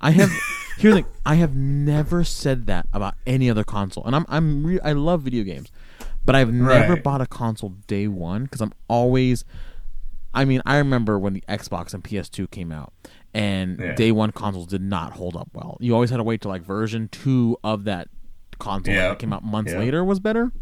I 0.00 0.10
have 0.12 0.30
here's 0.78 0.94
the 0.94 1.02
thing, 1.02 1.10
I 1.26 1.36
have 1.36 1.54
never 1.54 2.24
said 2.24 2.66
that 2.66 2.86
about 2.92 3.14
any 3.26 3.48
other 3.50 3.64
console, 3.64 4.04
and 4.04 4.14
I'm 4.14 4.24
I'm 4.28 4.64
re- 4.66 4.80
I 4.84 4.92
love 4.92 5.22
video 5.22 5.42
games, 5.44 5.70
but 6.28 6.34
I've 6.34 6.52
never 6.52 6.92
Right. 6.92 7.02
bought 7.02 7.22
a 7.22 7.26
console 7.26 7.70
day 7.86 8.06
one 8.06 8.42
because 8.44 8.60
I'm 8.60 8.74
always. 8.86 9.46
I 10.34 10.44
mean, 10.44 10.60
I 10.66 10.76
remember 10.76 11.18
when 11.18 11.32
the 11.32 11.42
Xbox 11.48 11.94
and 11.94 12.04
PS2 12.04 12.46
came 12.46 12.70
out, 12.70 12.92
and 13.32 13.78
Yeah. 13.80 13.94
day 13.94 14.12
one 14.12 14.32
consoles 14.32 14.66
did 14.66 14.82
not 14.82 15.14
hold 15.14 15.34
up 15.36 15.48
well. 15.54 15.78
You 15.80 15.94
always 15.94 16.10
had 16.10 16.18
to 16.18 16.22
wait 16.22 16.42
till 16.42 16.50
like 16.50 16.62
version 16.62 17.08
two 17.08 17.56
of 17.64 17.84
that 17.84 18.08
console 18.58 18.92
Yeah. 18.92 19.08
that 19.08 19.18
came 19.18 19.32
out 19.32 19.42
months 19.42 19.72
Yeah. 19.72 19.78
later 19.78 20.04
was 20.04 20.20
better. 20.20 20.52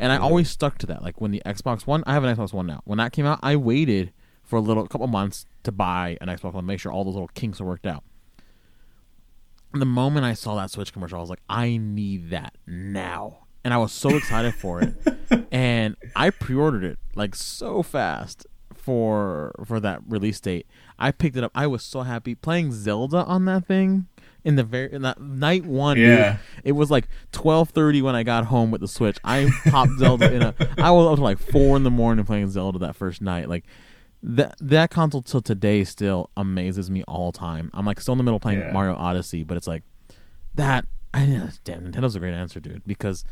And 0.00 0.10
I 0.12 0.14
mm-hmm. 0.14 0.24
always 0.24 0.48
stuck 0.48 0.78
to 0.78 0.86
that. 0.86 1.02
Like 1.02 1.20
when 1.20 1.30
the 1.30 1.42
Xbox 1.44 1.86
One, 1.86 2.02
I 2.06 2.14
have 2.14 2.24
an 2.24 2.34
Xbox 2.34 2.54
One 2.54 2.66
now. 2.66 2.80
When 2.84 2.96
that 2.96 3.12
came 3.12 3.26
out, 3.26 3.38
I 3.42 3.54
waited 3.54 4.12
for 4.42 4.56
a 4.56 4.60
little 4.62 4.86
couple 4.86 5.06
months 5.08 5.44
to 5.64 5.72
buy 5.72 6.16
an 6.22 6.28
Xbox 6.28 6.54
One, 6.54 6.64
make 6.64 6.80
sure 6.80 6.90
all 6.90 7.04
those 7.04 7.12
little 7.14 7.28
kinks 7.34 7.60
are 7.60 7.66
worked 7.66 7.86
out. 7.86 8.02
And 9.74 9.82
the 9.82 9.86
moment 9.86 10.24
I 10.24 10.32
saw 10.32 10.56
that 10.56 10.70
Switch 10.70 10.90
commercial, 10.90 11.18
I 11.18 11.20
was 11.20 11.28
like, 11.30 11.42
I 11.50 11.76
need 11.76 12.30
that 12.30 12.56
now. 12.66 13.41
And 13.64 13.72
I 13.72 13.78
was 13.78 13.92
so 13.92 14.16
excited 14.16 14.54
for 14.54 14.80
it. 14.82 14.94
And 15.50 15.96
I 16.14 16.28
pre-ordered 16.30 16.84
it 16.84 16.98
like 17.14 17.34
so 17.34 17.82
fast 17.82 18.46
for 18.74 19.54
for 19.66 19.80
that 19.80 20.00
release 20.06 20.40
date. 20.40 20.66
I 20.98 21.10
picked 21.10 21.36
it 21.36 21.44
up. 21.44 21.52
I 21.54 21.66
was 21.66 21.82
so 21.82 22.02
happy 22.02 22.34
playing 22.34 22.72
Zelda 22.72 23.24
on 23.24 23.44
that 23.46 23.66
thing 23.66 24.06
in 24.44 24.56
the 24.56 24.64
very 24.64 24.92
in 24.92 25.02
that 25.02 25.20
night 25.20 25.64
one. 25.64 25.96
dude. 25.96 26.06
Yeah. 26.18 26.38
it 26.64 26.72
was 26.72 26.90
like 26.90 27.08
twelve 27.32 27.70
thirty 27.70 28.02
when 28.02 28.14
I 28.14 28.22
got 28.24 28.46
home 28.46 28.70
with 28.70 28.80
the 28.82 28.88
Switch. 28.88 29.18
I 29.24 29.50
popped 29.68 29.92
Zelda 29.98 30.32
in 30.32 30.42
a. 30.42 30.54
I 30.78 30.90
was 30.90 31.06
up 31.06 31.16
to 31.16 31.22
like 31.22 31.38
four 31.38 31.76
in 31.76 31.82
the 31.82 31.90
morning 31.90 32.24
playing 32.26 32.50
Zelda 32.50 32.78
that 32.80 32.96
first 32.96 33.22
night. 33.22 33.48
Like 33.48 33.64
that 34.22 34.54
that 34.60 34.90
console 34.90 35.22
till 35.22 35.40
today 35.42 35.84
still 35.84 36.28
amazes 36.36 36.90
me 36.90 37.04
all 37.04 37.32
the 37.32 37.38
time. 37.38 37.70
I'm 37.72 37.86
like 37.86 38.00
still 38.00 38.12
in 38.12 38.18
the 38.18 38.24
middle 38.24 38.40
playing 38.40 38.60
Yeah. 38.60 38.72
Mario 38.72 38.94
Odyssey, 38.96 39.44
but 39.44 39.56
it's 39.56 39.66
like 39.66 39.82
that. 40.54 40.84
I 41.14 41.26
damn 41.64 41.90
Nintendo's 41.92 42.16
a 42.16 42.20
great 42.20 42.32
answer, 42.32 42.58
dude, 42.58 42.82
because 42.86 43.22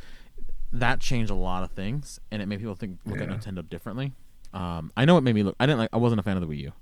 that 0.72 1.00
changed 1.00 1.30
a 1.30 1.34
lot 1.34 1.62
of 1.64 1.70
things, 1.72 2.20
and 2.30 2.40
it 2.42 2.46
made 2.46 2.58
people 2.60 2.74
think 2.74 2.98
look 3.04 3.18
Yeah. 3.18 3.24
at 3.24 3.30
Nintendo 3.30 3.68
differently. 3.68 4.12
Um, 4.52 4.92
I 4.96 5.04
know 5.04 5.16
it 5.18 5.22
made 5.22 5.34
me 5.34 5.42
look. 5.42 5.56
I 5.60 5.66
didn't 5.66 5.78
like. 5.78 5.90
I 5.92 5.96
wasn't 5.96 6.20
a 6.20 6.22
fan 6.22 6.36
of 6.36 6.46
the 6.46 6.52
Wii 6.54 6.58
U, 6.62 6.72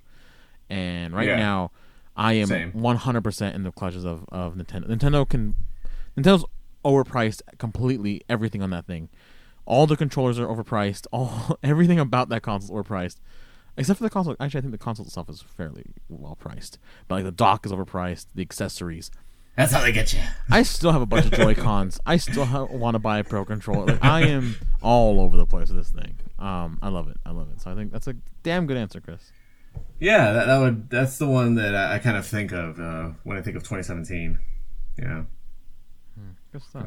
and 0.70 1.14
right 1.14 1.28
Yeah. 1.28 1.36
now, 1.36 1.70
I 2.16 2.34
am 2.34 2.72
100 2.72 3.22
percent 3.22 3.54
in 3.54 3.62
the 3.62 3.72
clutches 3.72 4.04
of 4.04 4.24
of 4.30 4.54
Nintendo. 4.54 4.88
Nintendo 4.88 5.28
can. 5.28 5.54
Nintendo's 6.16 6.44
overpriced 6.84 7.42
completely 7.58 8.22
everything 8.28 8.62
on 8.62 8.70
that 8.70 8.86
thing. 8.86 9.08
All 9.66 9.86
the 9.86 9.96
controllers 9.96 10.38
are 10.38 10.46
overpriced. 10.46 11.06
All 11.12 11.58
everything 11.62 11.98
about 11.98 12.28
that 12.30 12.42
console 12.42 12.78
is 12.78 12.84
overpriced, 12.86 13.16
except 13.76 13.98
for 13.98 14.04
the 14.04 14.10
console. 14.10 14.34
Actually, 14.40 14.58
I 14.58 14.60
think 14.62 14.72
the 14.72 14.78
console 14.78 15.06
itself 15.06 15.28
is 15.28 15.42
fairly 15.42 15.84
well 16.08 16.36
priced. 16.36 16.78
But 17.06 17.16
like 17.16 17.24
the 17.24 17.30
dock 17.32 17.66
is 17.66 17.72
overpriced. 17.72 18.26
The 18.34 18.42
accessories. 18.42 19.10
That's 19.58 19.72
how 19.72 19.80
they 19.82 19.92
get 19.92 20.14
you. 20.14 20.20
I 20.50 20.62
still 20.62 20.92
have 20.92 21.02
a 21.02 21.06
bunch 21.06 21.26
of 21.26 21.32
Joy 21.32 21.54
Cons. 21.54 22.00
I 22.06 22.16
still 22.16 22.44
ha- 22.46 22.64
want 22.64 22.94
to 22.94 22.98
buy 23.00 23.18
a 23.18 23.24
Pro 23.24 23.44
controller. 23.44 23.86
Like, 23.86 24.04
I 24.04 24.22
am 24.22 24.54
all 24.80 25.20
over 25.20 25.36
the 25.36 25.44
place 25.46 25.68
with 25.68 25.76
this 25.78 25.90
thing. 25.90 26.14
Um, 26.38 26.78
I 26.80 26.88
love 26.88 27.08
it. 27.08 27.16
I 27.26 27.32
love 27.32 27.48
it. 27.52 27.60
So 27.60 27.70
I 27.70 27.74
think 27.74 27.90
that's 27.92 28.06
a 28.06 28.14
damn 28.44 28.66
good 28.66 28.76
answer, 28.76 29.00
Chris. 29.00 29.32
Yeah, 30.00 30.32
that, 30.32 30.46
that 30.46 30.58
would 30.58 30.88
that's 30.88 31.18
the 31.18 31.26
one 31.28 31.56
that 31.56 31.74
I, 31.74 31.96
I 31.96 31.98
kind 31.98 32.16
of 32.16 32.24
think 32.26 32.52
of 32.52 32.78
uh, 32.80 33.10
when 33.24 33.36
I 33.36 33.42
think 33.42 33.56
of 33.56 33.62
2017. 33.64 34.38
Yeah. 34.96 35.24
Good 36.52 36.62
stuff. 36.62 36.86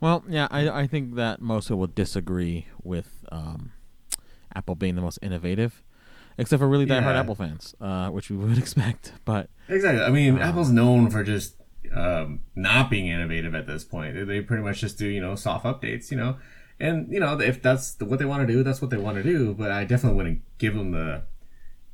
Well, 0.00 0.24
yeah, 0.28 0.48
I 0.50 0.68
I 0.70 0.86
think 0.86 1.16
that 1.16 1.42
most 1.42 1.66
people 1.68 1.78
would 1.80 1.94
disagree 1.94 2.66
with 2.82 3.24
um, 3.30 3.72
Apple 4.54 4.74
being 4.74 4.94
the 4.94 5.02
most 5.02 5.18
innovative, 5.22 5.82
except 6.38 6.60
for 6.60 6.68
really 6.68 6.86
diehard 6.86 7.02
Yeah. 7.02 7.20
Apple 7.20 7.34
fans, 7.34 7.74
uh, 7.80 8.08
which 8.08 8.30
we 8.30 8.36
would 8.36 8.56
expect. 8.64 9.12
But 9.24 9.50
Exactly. 9.68 10.02
I 10.02 10.08
mean, 10.10 10.38
Apple's 10.38 10.70
known 10.70 11.10
for 11.10 11.22
just 11.22 11.56
um, 11.94 12.40
not 12.54 12.90
being 12.90 13.06
innovative 13.08 13.54
at 13.54 13.66
this 13.66 13.84
point. 13.84 14.14
They- 14.26 14.40
pretty 14.40 14.62
much 14.62 14.80
just 14.80 14.98
do 14.98 15.06
you 15.08 15.20
know 15.20 15.34
soft 15.34 15.64
updates, 15.64 16.10
you 16.10 16.16
know, 16.16 16.36
and 16.78 17.12
you 17.12 17.20
know 17.20 17.38
if 17.40 17.60
that's 17.62 17.96
what 18.00 18.18
they 18.18 18.24
want 18.24 18.46
to 18.46 18.52
do, 18.52 18.62
that's 18.62 18.80
what 18.80 18.90
they 18.90 18.96
want 18.96 19.16
to 19.16 19.22
do. 19.22 19.54
But 19.54 19.70
I 19.70 19.84
definitely 19.84 20.16
wouldn't 20.16 20.42
give 20.58 20.74
them 20.74 20.92
the 20.92 21.22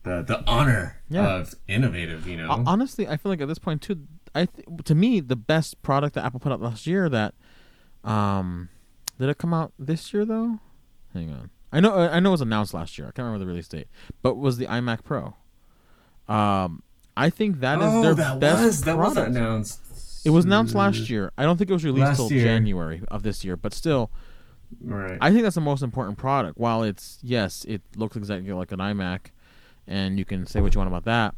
the 0.02 0.22
the 0.22 0.44
honor 0.46 1.00
Yeah. 1.09 1.37
of 1.37 1.54
innovative. 1.66 2.26
You 2.28 2.37
know, 2.38 2.62
honestly, 2.66 3.09
I 3.09 3.16
feel 3.16 3.30
like 3.32 3.40
at 3.40 3.48
this 3.48 3.59
point 3.59 3.82
too, 3.82 4.06
I 4.35 4.46
th- 4.46 4.66
to 4.85 4.94
me 4.94 5.20
the 5.20 5.35
best 5.37 5.82
product 5.82 6.14
that 6.14 6.24
Apple 6.24 6.40
put 6.40 6.52
out 6.52 6.61
last 6.61 6.87
year 6.87 7.09
that, 7.09 7.35
um, 8.04 8.68
did 9.18 9.28
it 9.28 9.38
come 9.38 9.52
out 9.54 9.72
this 9.78 10.12
year 10.12 10.24
though? 10.24 10.61
Hang 11.14 11.30
on, 11.30 11.50
I 11.72 11.80
know 11.80 11.96
I 11.96 12.20
know 12.20 12.30
it 12.30 12.32
was 12.32 12.40
announced 12.42 12.74
last 12.74 12.98
year. 12.98 13.06
I 13.09 13.11
can't 13.12 13.24
remember 13.24 13.44
the 13.44 13.48
release 13.48 13.66
date, 13.68 13.88
but 14.22 14.37
was 14.37 14.59
the 14.59 14.66
iMac 14.66 15.02
Pro. 15.04 15.35
Um, 16.28 16.82
I 17.16 17.30
think 17.30 17.61
that 17.61 17.78
is 17.78 17.85
oh, 17.87 18.02
their 18.02 18.14
that 18.14 18.40
best 18.40 18.62
was 18.62 18.80
that 18.82 18.98
was 18.98 19.14
product. 19.14 19.37
announced. 19.37 19.80
It 20.26 20.30
was 20.30 20.44
announced 20.44 20.74
last 20.74 21.08
year. 21.08 21.32
I 21.38 21.44
don't 21.44 21.56
think 21.56 21.70
it 21.70 21.72
was 21.72 21.84
released 21.84 22.06
Last 22.06 22.16
till 22.16 22.32
year. 22.32 22.44
January 22.44 23.02
of 23.08 23.22
this 23.22 23.44
year, 23.44 23.56
but 23.56 23.72
still, 23.72 24.10
Right. 24.80 25.16
I 25.20 25.30
think 25.30 25.44
that's 25.44 25.54
the 25.54 25.60
most 25.60 25.82
important 25.82 26.18
product. 26.18 26.58
While 26.58 26.82
it's 26.82 27.18
yes, 27.22 27.64
it 27.68 27.82
looks 27.96 28.16
exactly 28.16 28.52
like 28.52 28.72
an 28.72 28.80
iMac, 28.80 29.26
and 29.86 30.18
you 30.18 30.24
can 30.24 30.44
say 30.44 30.60
what 30.60 30.74
you 30.74 30.80
want 30.80 30.88
about 30.88 31.04
that. 31.04 31.34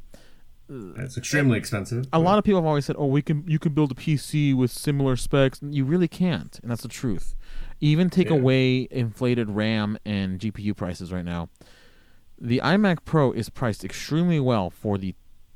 it's 0.71 1.17
extremely 1.17 1.57
expensive. 1.59 2.07
a 2.13 2.19
lot 2.19 2.39
of 2.39 2.45
people 2.45 2.61
have 2.61 2.67
always 2.67 2.85
said, 2.87 2.97
"Oh, 2.99 3.07
we 3.07 3.23
can 3.23 3.45
you 3.47 3.59
can 3.59 3.73
build 3.75 3.91
a 3.93 3.95
PC 3.95 4.55
with 4.55 4.71
similar 4.71 5.17
specs." 5.17 5.61
You 5.63 5.85
really 5.85 6.09
can't, 6.09 6.59
and 6.63 6.71
that's 6.71 6.83
the 6.83 6.89
truth. 6.89 7.35
Even 7.81 8.11
take 8.11 8.29
Yeah. 8.31 8.37
away 8.37 8.89
inflated 8.91 9.51
RAM 9.51 9.99
and 10.05 10.39
GPU 10.39 10.75
prices 10.75 11.13
right 11.13 11.25
now. 11.25 11.49
The 12.41 12.61
iMac 12.65 12.99
Pro 13.05 13.33
is 13.33 13.49
priced 13.51 13.85
extremely 13.85 14.41
well 14.41 14.69
for 14.71 14.97
the 14.99 15.15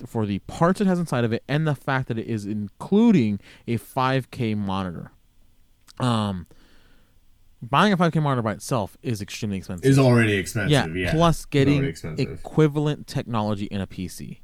for 0.08 0.26
the 0.26 0.38
parts 0.40 0.80
it 0.80 0.86
has 0.86 0.98
inside 0.98 1.24
of 1.24 1.32
it 1.32 1.42
and 1.48 1.66
the 1.66 1.74
fact 1.74 2.08
that 2.08 2.18
it 2.18 2.26
is 2.26 2.44
including 2.46 3.40
a 3.66 3.78
5K 3.78 4.56
monitor. 4.56 5.12
Um 5.98 6.46
buying 7.60 7.92
a 7.92 7.96
5K 7.96 8.20
monitor 8.22 8.42
by 8.42 8.52
itself 8.52 8.96
is 9.02 9.22
extremely 9.22 9.58
expensive 9.58 9.86
is 9.86 9.98
already 9.98 10.34
expensive. 10.34 10.96
Yeah. 10.96 11.12
plus 11.12 11.44
getting 11.44 11.84
equivalent 12.18 13.06
technology 13.06 13.66
in 13.66 13.80
a 13.80 13.86
PC. 13.86 14.38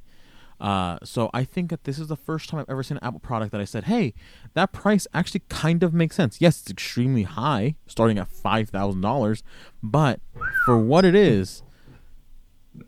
Uh, 0.61 0.99
so 1.05 1.31
I 1.33 1.45
think 1.45 1.71
that 1.71 1.85
this 1.85 2.01
is 2.01 2.09
the 2.09 2.17
first 2.17 2.49
time 2.49 2.59
I've 2.59 2.69
ever 2.69 2.83
seen 2.83 2.97
an 2.97 3.05
Apple 3.05 3.21
product 3.21 3.53
that 3.53 3.61
I 3.61 3.65
said, 3.65 3.85
"Hey, 3.85 4.13
that 4.55 4.73
price 4.73 5.07
actually 5.15 5.43
kind 5.49 5.85
of 5.85 5.95
makes 5.95 6.17
sense." 6.17 6.41
Yes, 6.41 6.61
it's 6.61 6.71
extremely 6.71 7.23
high, 7.23 7.77
starting 7.87 8.19
at 8.19 8.27
five 8.29 8.69
thousand 8.69 9.01
dollars, 9.01 9.45
but 9.85 10.21
for 10.65 10.77
what 10.77 11.05
it 11.05 11.15
is, 11.15 11.63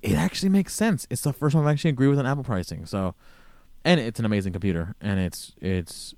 it 0.02 0.14
actually 0.14 0.48
makes 0.48 0.74
sense. 0.74 1.06
It's 1.10 1.22
the 1.22 1.32
first 1.32 1.54
time 1.54 1.66
I've 1.66 1.72
actually 1.72 1.90
agreed 1.90 2.08
with 2.08 2.18
an 2.18 2.26
Apple 2.26 2.44
pricing. 2.44 2.86
So, 2.86 3.14
and 3.84 4.00
it's 4.00 4.18
an 4.18 4.24
amazing 4.26 4.52
computer, 4.52 4.94
and 5.00 5.20
it's 5.20 5.52
it's 5.60 6.14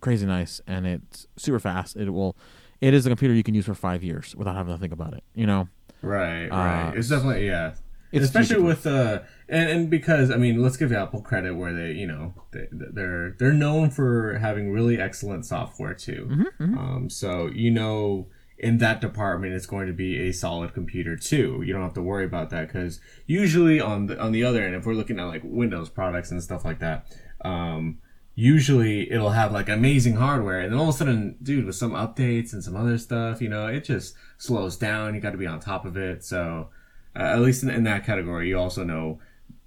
crazy 0.00 0.26
nice, 0.26 0.60
and 0.66 0.86
it's 0.86 1.26
super 1.36 1.58
fast. 1.58 1.96
It 1.96 2.10
will, 2.10 2.36
it 2.80 2.94
is 2.94 3.06
a 3.06 3.08
computer 3.08 3.34
you 3.34 3.42
can 3.42 3.54
use 3.54 3.64
for 3.66 3.74
five 3.74 4.02
years 4.04 4.34
without 4.36 4.54
having 4.56 4.74
to 4.74 4.78
think 4.78 4.92
about 4.92 5.14
it. 5.14 5.24
You 5.34 5.46
know. 5.46 5.68
Right, 6.02 6.48
Uh, 6.48 6.56
right. 6.56 6.92
it's 6.96 7.08
definitely 7.08 7.46
yeah. 7.46 7.74
it's 8.12 8.26
Especially 8.26 8.62
with 8.62 8.86
uh, 8.86 9.20
and 9.48 9.70
and 9.70 9.90
because 9.90 10.30
I 10.30 10.36
mean, 10.36 10.62
let's 10.62 10.76
give 10.76 10.92
Apple 10.92 11.22
credit 11.22 11.54
where 11.56 11.72
they, 11.72 11.92
you 11.92 12.06
know, 12.06 12.34
they, 12.52 12.68
they're 12.70 13.34
they're 13.38 13.54
known 13.54 13.90
for 13.90 14.38
having 14.38 14.70
really 14.70 15.00
excellent 15.00 15.46
software 15.46 15.94
too. 15.94 16.28
Mm-hmm, 16.60 16.78
Um, 16.78 17.10
so 17.10 17.46
you 17.46 17.70
know, 17.70 18.26
in 18.64 18.78
that 18.78 19.02
department, 19.02 19.52
it's 19.52 19.66
going 19.66 19.86
to 19.86 19.92
be 19.92 20.26
a 20.26 20.32
solid 20.32 20.72
computer 20.72 21.16
too. 21.16 21.62
You 21.66 21.74
don't 21.74 21.82
have 21.82 21.92
to 21.94 22.02
worry 22.02 22.24
about 22.24 22.48
that 22.48 22.68
because 22.68 22.98
usually 23.26 23.78
on 23.78 24.06
the 24.06 24.18
on 24.18 24.32
the 24.32 24.42
other 24.42 24.62
end, 24.62 24.74
if 24.74 24.86
we're 24.86 24.94
looking 24.94 25.20
at 25.20 25.24
like 25.24 25.42
Windows 25.44 25.90
products 25.90 26.30
and 26.30 26.42
stuff 26.42 26.64
like 26.64 26.78
that, 26.78 27.14
um, 27.44 27.98
usually 28.34 29.12
it'll 29.12 29.30
have 29.30 29.52
like 29.52 29.68
amazing 29.68 30.16
hardware 30.16 30.60
and 30.60 30.72
then 30.72 30.78
all 30.78 30.88
of 30.88 30.94
a 30.94 30.98
sudden 30.98 31.36
dude 31.42 31.66
with 31.66 31.76
some 31.76 31.92
updates 31.92 32.52
and 32.52 32.64
some 32.64 32.74
other 32.74 32.98
stuff 32.98 33.40
you 33.40 33.48
know 33.48 33.68
it 33.68 33.84
just 33.84 34.16
slows 34.38 34.76
down 34.76 35.14
you 35.14 35.20
got 35.20 35.30
to 35.30 35.38
be 35.38 35.46
on 35.46 35.60
top 35.60 35.84
of 35.84 35.96
it 35.96 36.24
so 36.24 36.68
uh, 37.14 37.22
at 37.22 37.38
least 37.38 37.62
in, 37.62 37.70
in 37.70 37.84
that 37.84 38.04
category 38.04 38.48
you 38.48 38.58
also 38.58 38.82
know 38.82 39.20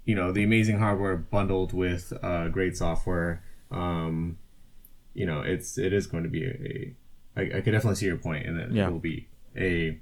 you 0.03 0.13
know 0.13 0.33
the 0.33 0.43
amazing 0.43 0.79
hardware 0.79 1.15
bundled 1.15 1.71
with 1.71 2.11
uh, 2.21 2.49
great 2.49 2.75
software 2.75 3.41
um, 3.71 4.37
you 5.13 5.25
know 5.25 5.39
it's 5.39 5.77
it 5.77 5.93
is 5.93 6.05
going 6.05 6.23
to 6.23 6.29
be 6.29 6.43
a, 6.43 6.49
a 6.49 6.95
I, 7.37 7.41
I 7.57 7.61
could 7.61 7.71
definitely 7.71 7.95
see 7.95 8.07
your 8.07 8.17
point 8.17 8.45
and 8.47 8.59
that 8.59 8.71
Yeah. 8.71 8.87
it 8.87 8.91
will 8.91 8.99
be 8.99 9.27
a 9.55 9.99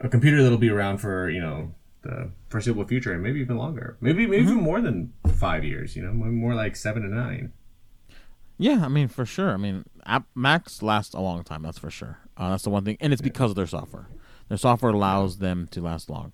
a 0.00 0.08
computer 0.08 0.42
that'll 0.42 0.58
be 0.58 0.70
around 0.70 0.98
for 0.98 1.28
you 1.30 1.40
know 1.40 1.72
the 2.02 2.30
foreseeable 2.48 2.84
future 2.86 3.12
and 3.12 3.22
maybe 3.22 3.40
even 3.40 3.56
longer 3.56 3.96
maybe 4.00 4.26
maybe 4.26 4.44
even 4.44 4.56
more 4.56 4.80
than 4.80 5.12
five 5.34 5.64
years 5.64 5.96
you 5.96 6.02
know 6.02 6.12
more 6.12 6.54
like 6.54 6.76
seven 6.76 7.02
to 7.02 7.08
nine 7.08 7.52
Yeah, 8.58 8.84
I 8.84 8.88
mean 8.88 9.08
for 9.08 9.26
sure. 9.26 9.50
I 9.52 9.58
mean, 9.58 9.84
app, 10.06 10.24
Macs 10.34 10.80
last 10.82 11.12
a 11.14 11.20
long 11.20 11.44
time. 11.44 11.60
That's 11.62 11.78
for 11.78 11.90
sure. 11.90 12.16
Uh, 12.38 12.50
that's 12.50 12.62
the 12.64 12.70
one 12.70 12.84
thing, 12.86 12.96
and 13.02 13.12
it's 13.12 13.20
because 13.20 13.50
of 13.50 13.56
their 13.56 13.66
software. 13.66 14.06
Their 14.48 14.56
software 14.56 14.92
allows 14.92 15.38
them 15.38 15.66
to 15.72 15.82
last 15.82 16.08
long. 16.08 16.32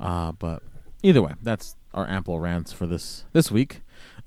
Uh, 0.00 0.32
but 0.32 0.62
either 1.04 1.22
way, 1.22 1.34
that's 1.40 1.76
our 1.94 2.04
Apple 2.08 2.40
rants 2.40 2.72
for 2.72 2.86
this 2.88 3.26
this 3.32 3.52
week. 3.52 3.82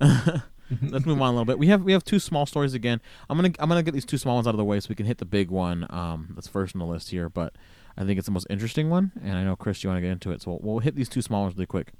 Let's 0.82 1.06
move 1.06 1.20
on 1.20 1.28
a 1.28 1.32
little 1.32 1.44
bit. 1.44 1.58
We 1.58 1.68
have 1.68 1.82
we 1.82 1.92
have 1.92 2.04
two 2.04 2.18
small 2.18 2.46
stories 2.46 2.74
again. 2.74 3.00
I'm 3.28 3.36
gonna 3.38 3.52
I'm 3.58 3.68
gonna 3.68 3.82
get 3.82 3.94
these 3.94 4.04
two 4.04 4.18
small 4.18 4.34
ones 4.36 4.46
out 4.46 4.54
of 4.54 4.58
the 4.58 4.64
way 4.64 4.80
so 4.80 4.86
we 4.88 4.94
can 4.94 5.06
hit 5.06 5.18
the 5.18 5.24
big 5.24 5.50
one. 5.50 5.86
Um, 5.90 6.32
that's 6.34 6.48
first 6.48 6.74
on 6.74 6.80
the 6.80 6.86
list 6.86 7.10
here, 7.10 7.28
but 7.28 7.54
I 7.96 8.04
think 8.04 8.18
it's 8.18 8.26
the 8.26 8.32
most 8.32 8.46
interesting 8.50 8.90
one, 8.90 9.12
and 9.22 9.36
I 9.36 9.44
know 9.44 9.56
Chris, 9.56 9.82
you 9.82 9.88
want 9.88 9.98
to 9.98 10.02
get 10.02 10.10
into 10.10 10.30
it, 10.32 10.42
so 10.42 10.52
we'll, 10.52 10.60
we'll 10.62 10.78
hit 10.80 10.96
these 10.96 11.08
two 11.08 11.22
small 11.22 11.42
ones 11.42 11.54
really 11.54 11.66
quick. 11.66 11.92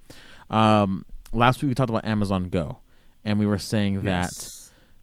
Um, 0.51 1.05
last 1.33 1.63
week 1.63 1.71
we 1.71 1.75
talked 1.75 1.91
about 1.91 2.05
Amazon 2.05 2.49
Go, 2.49 2.79
and 3.25 3.39
we 3.39 3.47
were 3.47 3.59
saying 3.59 4.03
that 4.03 4.55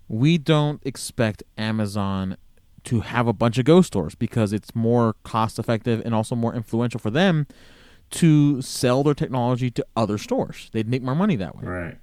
we 0.07 0.37
don't 0.37 0.81
expect 0.85 1.43
Amazon 1.57 2.37
to 2.83 2.99
have 2.99 3.27
a 3.27 3.33
bunch 3.33 3.57
of 3.57 3.65
Go 3.65 3.81
stores 3.81 4.13
because 4.13 4.51
it's 4.53 4.75
more 4.75 5.15
cost 5.23 5.57
effective 5.57 6.01
and 6.03 6.13
also 6.13 6.35
more 6.35 6.53
influential 6.53 6.99
for 6.99 7.09
them 7.09 7.47
to 8.11 8.61
sell 8.61 9.03
their 9.03 9.13
technology 9.13 9.71
to 9.71 9.85
other 9.95 10.17
stores. 10.17 10.69
They'd 10.73 10.87
make 10.87 11.01
more 11.01 11.15
money 11.15 11.35
that 11.37 11.55
way. 11.55 11.63
right 11.63 11.97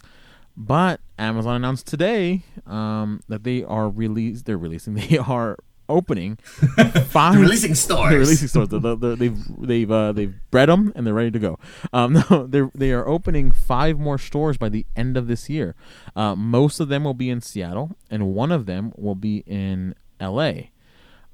But 0.56 1.00
Amazon 1.18 1.56
announced 1.56 1.86
today 1.86 2.42
um, 2.66 3.22
that 3.28 3.44
they 3.44 3.64
are 3.64 3.88
release 3.88 4.42
they're 4.42 4.58
releasing 4.58 4.94
they 5.08 5.18
are 5.18 5.56
opening 5.88 6.36
five 7.08 7.34
They're 7.34 7.42
releasing 7.42 7.74
stores 7.74 8.10
they're 8.10 8.20
releasing 8.20 8.48
stores. 8.48 8.68
They're, 8.68 8.96
they're, 8.96 9.16
they've 9.16 9.38
they've 9.58 9.90
uh, 9.90 10.12
they've 10.12 10.34
bred 10.50 10.68
them 10.68 10.92
and 10.94 11.06
they're 11.06 11.14
ready 11.14 11.30
to 11.32 11.38
go. 11.38 11.58
Um, 11.92 12.12
no, 12.30 12.46
they 12.46 12.62
they 12.74 12.92
are 12.92 13.06
opening 13.06 13.50
five 13.50 13.98
more 13.98 14.18
stores 14.18 14.56
by 14.56 14.68
the 14.68 14.86
end 14.96 15.16
of 15.16 15.26
this 15.26 15.50
year. 15.50 15.74
Uh, 16.14 16.34
most 16.34 16.80
of 16.80 16.88
them 16.88 17.04
will 17.04 17.14
be 17.14 17.28
in 17.28 17.40
Seattle, 17.40 17.96
and 18.10 18.34
one 18.34 18.52
of 18.52 18.66
them 18.66 18.92
will 18.96 19.16
be 19.16 19.38
in 19.46 19.94
L.A. 20.20 20.70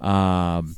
Um, 0.01 0.77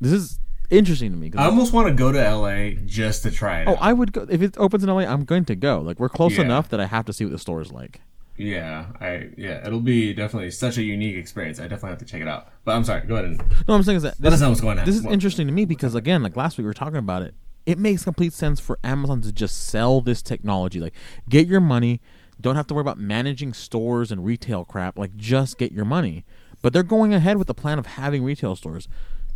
this 0.00 0.12
is 0.12 0.38
interesting 0.70 1.10
to 1.10 1.16
me. 1.16 1.30
'cause 1.30 1.40
I 1.40 1.46
almost 1.46 1.72
want 1.72 1.88
to 1.88 1.94
go 1.94 2.12
to 2.12 2.18
LA 2.18 2.70
just 2.86 3.22
to 3.24 3.30
try 3.30 3.60
it 3.62 3.68
oh, 3.68 3.72
out. 3.72 3.78
I 3.80 3.92
would 3.92 4.12
go 4.12 4.26
if 4.28 4.40
it 4.42 4.56
opens 4.58 4.82
in 4.82 4.88
L.A. 4.90 5.06
I'm 5.06 5.24
going 5.24 5.44
to 5.46 5.54
go. 5.56 5.80
Like 5.80 5.98
we're 6.00 6.08
close 6.08 6.36
Yeah. 6.36 6.44
enough 6.44 6.68
that 6.70 6.80
I 6.80 6.86
have 6.86 7.04
to 7.06 7.12
see 7.12 7.24
what 7.24 7.32
the 7.32 7.38
store 7.38 7.60
is 7.60 7.72
like. 7.72 8.00
yeah 8.38 8.86
I 9.00 9.28
yeah 9.36 9.64
it'll 9.66 9.80
be 9.80 10.14
definitely 10.14 10.50
such 10.50 10.78
a 10.78 10.82
unique 10.82 11.16
experience 11.16 11.58
I 11.60 11.64
definitely 11.64 11.90
have 11.90 11.98
to 11.98 12.04
check 12.06 12.22
it 12.22 12.28
out 12.28 12.48
but 12.64 12.74
I'm 12.74 12.82
sorry 12.82 13.06
go 13.06 13.14
ahead 13.16 13.26
and 13.26 13.38
No, 13.68 13.74
I'm 13.74 13.82
saying 13.82 13.98
is 13.98 14.02
that 14.04 14.14
let 14.20 14.30
this, 14.30 14.34
us 14.34 14.40
know 14.40 14.48
what's 14.48 14.62
going 14.62 14.78
on 14.78 14.86
this 14.86 14.96
is 14.96 15.02
What- 15.02 15.12
interesting 15.12 15.46
to 15.46 15.52
me 15.52 15.66
because 15.66 15.94
again, 15.94 16.22
like 16.22 16.34
last 16.36 16.56
week 16.56 16.64
we 16.64 16.68
were 16.68 16.74
talking 16.74 16.96
about 16.98 17.22
it. 17.22 17.34
It 17.66 17.78
makes 17.78 18.02
complete 18.04 18.32
sense 18.32 18.58
for 18.58 18.78
Amazon 18.82 19.20
to 19.20 19.32
just 19.32 19.68
sell 19.68 20.00
this 20.00 20.20
technology. 20.22 20.80
Like, 20.80 20.94
get 21.28 21.46
your 21.46 21.60
money. 21.60 22.00
Don't 22.40 22.56
have 22.56 22.66
to 22.68 22.74
worry 22.74 22.80
about 22.80 22.98
managing 22.98 23.52
stores 23.52 24.10
and 24.10 24.24
retail 24.24 24.64
crap. 24.64 24.98
Like, 24.98 25.14
just 25.16 25.58
get 25.58 25.70
your 25.70 25.84
money. 25.84 26.24
But 26.60 26.72
they're 26.72 26.82
going 26.82 27.14
ahead 27.14 27.36
with 27.36 27.46
the 27.46 27.54
plan 27.54 27.78
of 27.78 27.86
having 27.86 28.24
retail 28.24 28.56
stores. 28.56 28.88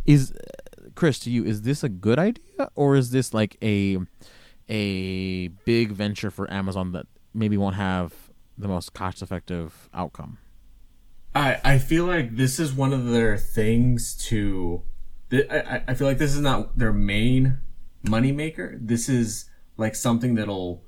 Is 0.05 0.33
Chris 0.97 1.19
to 1.19 1.29
you? 1.29 1.45
Is 1.45 1.61
this 1.61 1.83
a 1.83 1.89
good 1.89 2.19
idea 2.19 2.69
or 2.75 2.95
is 2.97 3.11
this 3.11 3.33
like 3.33 3.55
a 3.61 3.97
a 4.67 5.47
big 5.63 5.91
venture 5.93 6.29
for 6.29 6.51
Amazon 6.51 6.91
that 6.91 7.05
maybe 7.33 7.55
won't 7.55 7.75
have 7.75 8.13
the 8.57 8.67
most 8.67 8.93
cost 8.93 9.21
effective 9.21 9.89
outcome? 9.93 10.39
I, 11.35 11.59
I 11.63 11.77
feel 11.77 12.05
like 12.05 12.35
this 12.35 12.59
is 12.59 12.73
one 12.73 12.93
of 12.93 13.05
their 13.05 13.37
things 13.37 14.15
to. 14.27 14.81
I, 15.31 15.83
I- 15.87 15.93
feel 15.93 16.07
like 16.07 16.17
this 16.17 16.33
is 16.33 16.41
not 16.41 16.77
their 16.77 16.91
main 16.93 17.59
moneymaker. 18.03 18.77
This 18.81 19.07
is 19.07 19.49
like 19.77 19.93
something 19.95 20.35
that'll 20.35 20.83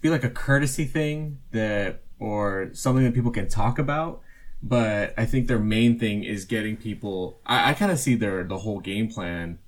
be 0.00 0.08
like 0.08 0.24
a 0.24 0.30
courtesy 0.30 0.84
thing 0.84 1.38
that, 1.50 2.02
or 2.18 2.70
something 2.72 3.04
that 3.04 3.12
people 3.14 3.30
can 3.30 3.48
talk 3.48 3.78
about. 3.78 4.22
But 4.66 5.12
I 5.18 5.26
think 5.26 5.46
their 5.46 5.58
main 5.58 5.98
thing 5.98 6.24
is 6.24 6.46
getting 6.46 6.78
people. 6.78 7.38
I, 7.44 7.70
I 7.70 7.74
kind 7.74 7.92
of 7.92 7.98
see 7.98 8.14
their 8.14 8.42
the 8.44 8.58
whole 8.58 8.80
game 8.80 9.08
plan 9.08 9.58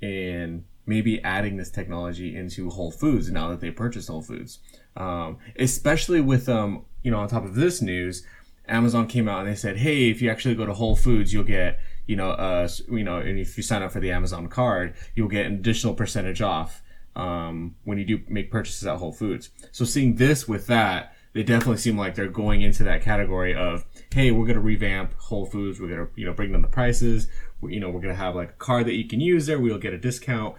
in 0.00 0.64
maybe 0.84 1.22
adding 1.22 1.58
this 1.58 1.70
technology 1.70 2.34
into 2.34 2.68
Whole 2.68 2.90
Foods 2.90 3.30
now 3.30 3.48
that 3.50 3.60
they 3.60 3.70
purchased 3.70 4.08
Whole 4.08 4.20
Foods. 4.20 4.58
Um, 4.96 5.38
especially 5.56 6.20
with 6.20 6.48
um, 6.48 6.84
you 7.04 7.12
know, 7.12 7.20
on 7.20 7.28
top 7.28 7.44
of 7.44 7.54
this 7.54 7.80
news, 7.80 8.26
Amazon 8.66 9.06
came 9.06 9.28
out 9.28 9.40
and 9.40 9.48
they 9.48 9.54
said, 9.54 9.76
"Hey, 9.76 10.10
if 10.10 10.20
you 10.20 10.28
actually 10.28 10.56
go 10.56 10.66
to 10.66 10.74
Whole 10.74 10.96
Foods, 10.96 11.32
you'll 11.32 11.44
get 11.44 11.78
you 12.06 12.16
know, 12.16 12.30
uh, 12.30 12.68
you 12.90 13.04
know, 13.04 13.18
and 13.18 13.38
if 13.38 13.56
you 13.56 13.62
sign 13.62 13.80
up 13.80 13.92
for 13.92 14.00
the 14.00 14.10
Amazon 14.10 14.48
card, 14.48 14.94
you'll 15.14 15.28
get 15.28 15.46
an 15.46 15.54
additional 15.54 15.94
percentage 15.94 16.42
off 16.42 16.82
um, 17.14 17.76
when 17.84 17.96
you 17.96 18.04
do 18.04 18.20
make 18.28 18.50
purchases 18.50 18.88
at 18.88 18.96
Whole 18.96 19.12
Foods." 19.12 19.50
So 19.70 19.84
seeing 19.84 20.16
this 20.16 20.48
with 20.48 20.66
that, 20.66 21.14
they 21.32 21.42
definitely 21.42 21.78
seem 21.78 21.96
like 21.96 22.14
they're 22.14 22.28
going 22.28 22.62
into 22.62 22.84
that 22.84 23.02
category 23.02 23.54
of, 23.54 23.84
"Hey, 24.12 24.30
we're 24.30 24.46
going 24.46 24.56
to 24.56 24.62
revamp 24.62 25.14
Whole 25.14 25.46
Foods. 25.46 25.80
We're 25.80 25.88
going 25.88 26.06
to 26.06 26.12
you 26.14 26.26
know 26.26 26.32
bring 26.32 26.52
down 26.52 26.62
the 26.62 26.68
prices. 26.68 27.28
We, 27.60 27.74
you 27.74 27.80
know, 27.80 27.88
we're 27.88 28.00
going 28.00 28.14
to 28.14 28.22
have 28.22 28.34
like 28.34 28.50
a 28.50 28.54
card 28.54 28.86
that 28.86 28.94
you 28.94 29.06
can 29.06 29.20
use 29.20 29.46
there. 29.46 29.58
We'll 29.58 29.78
get 29.78 29.92
a 29.92 29.98
discount." 29.98 30.56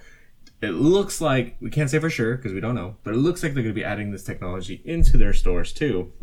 It 0.62 0.72
looks 0.72 1.20
like 1.20 1.58
we 1.60 1.70
can't 1.70 1.90
say 1.90 2.00
for 2.00 2.10
sure 2.10 2.38
because 2.38 2.54
we 2.54 2.62
don't 2.62 2.76
know, 2.76 2.96
but 3.04 3.14
it 3.14 3.18
looks 3.18 3.44
like 3.44 3.54
they're 3.54 3.64
going 3.64 3.76
to 3.76 3.80
be 3.80 3.84
adding 3.84 4.12
this 4.12 4.24
technology 4.24 4.82
into 4.86 5.18
their 5.18 5.34
stores 5.34 5.74
too. 5.74 6.14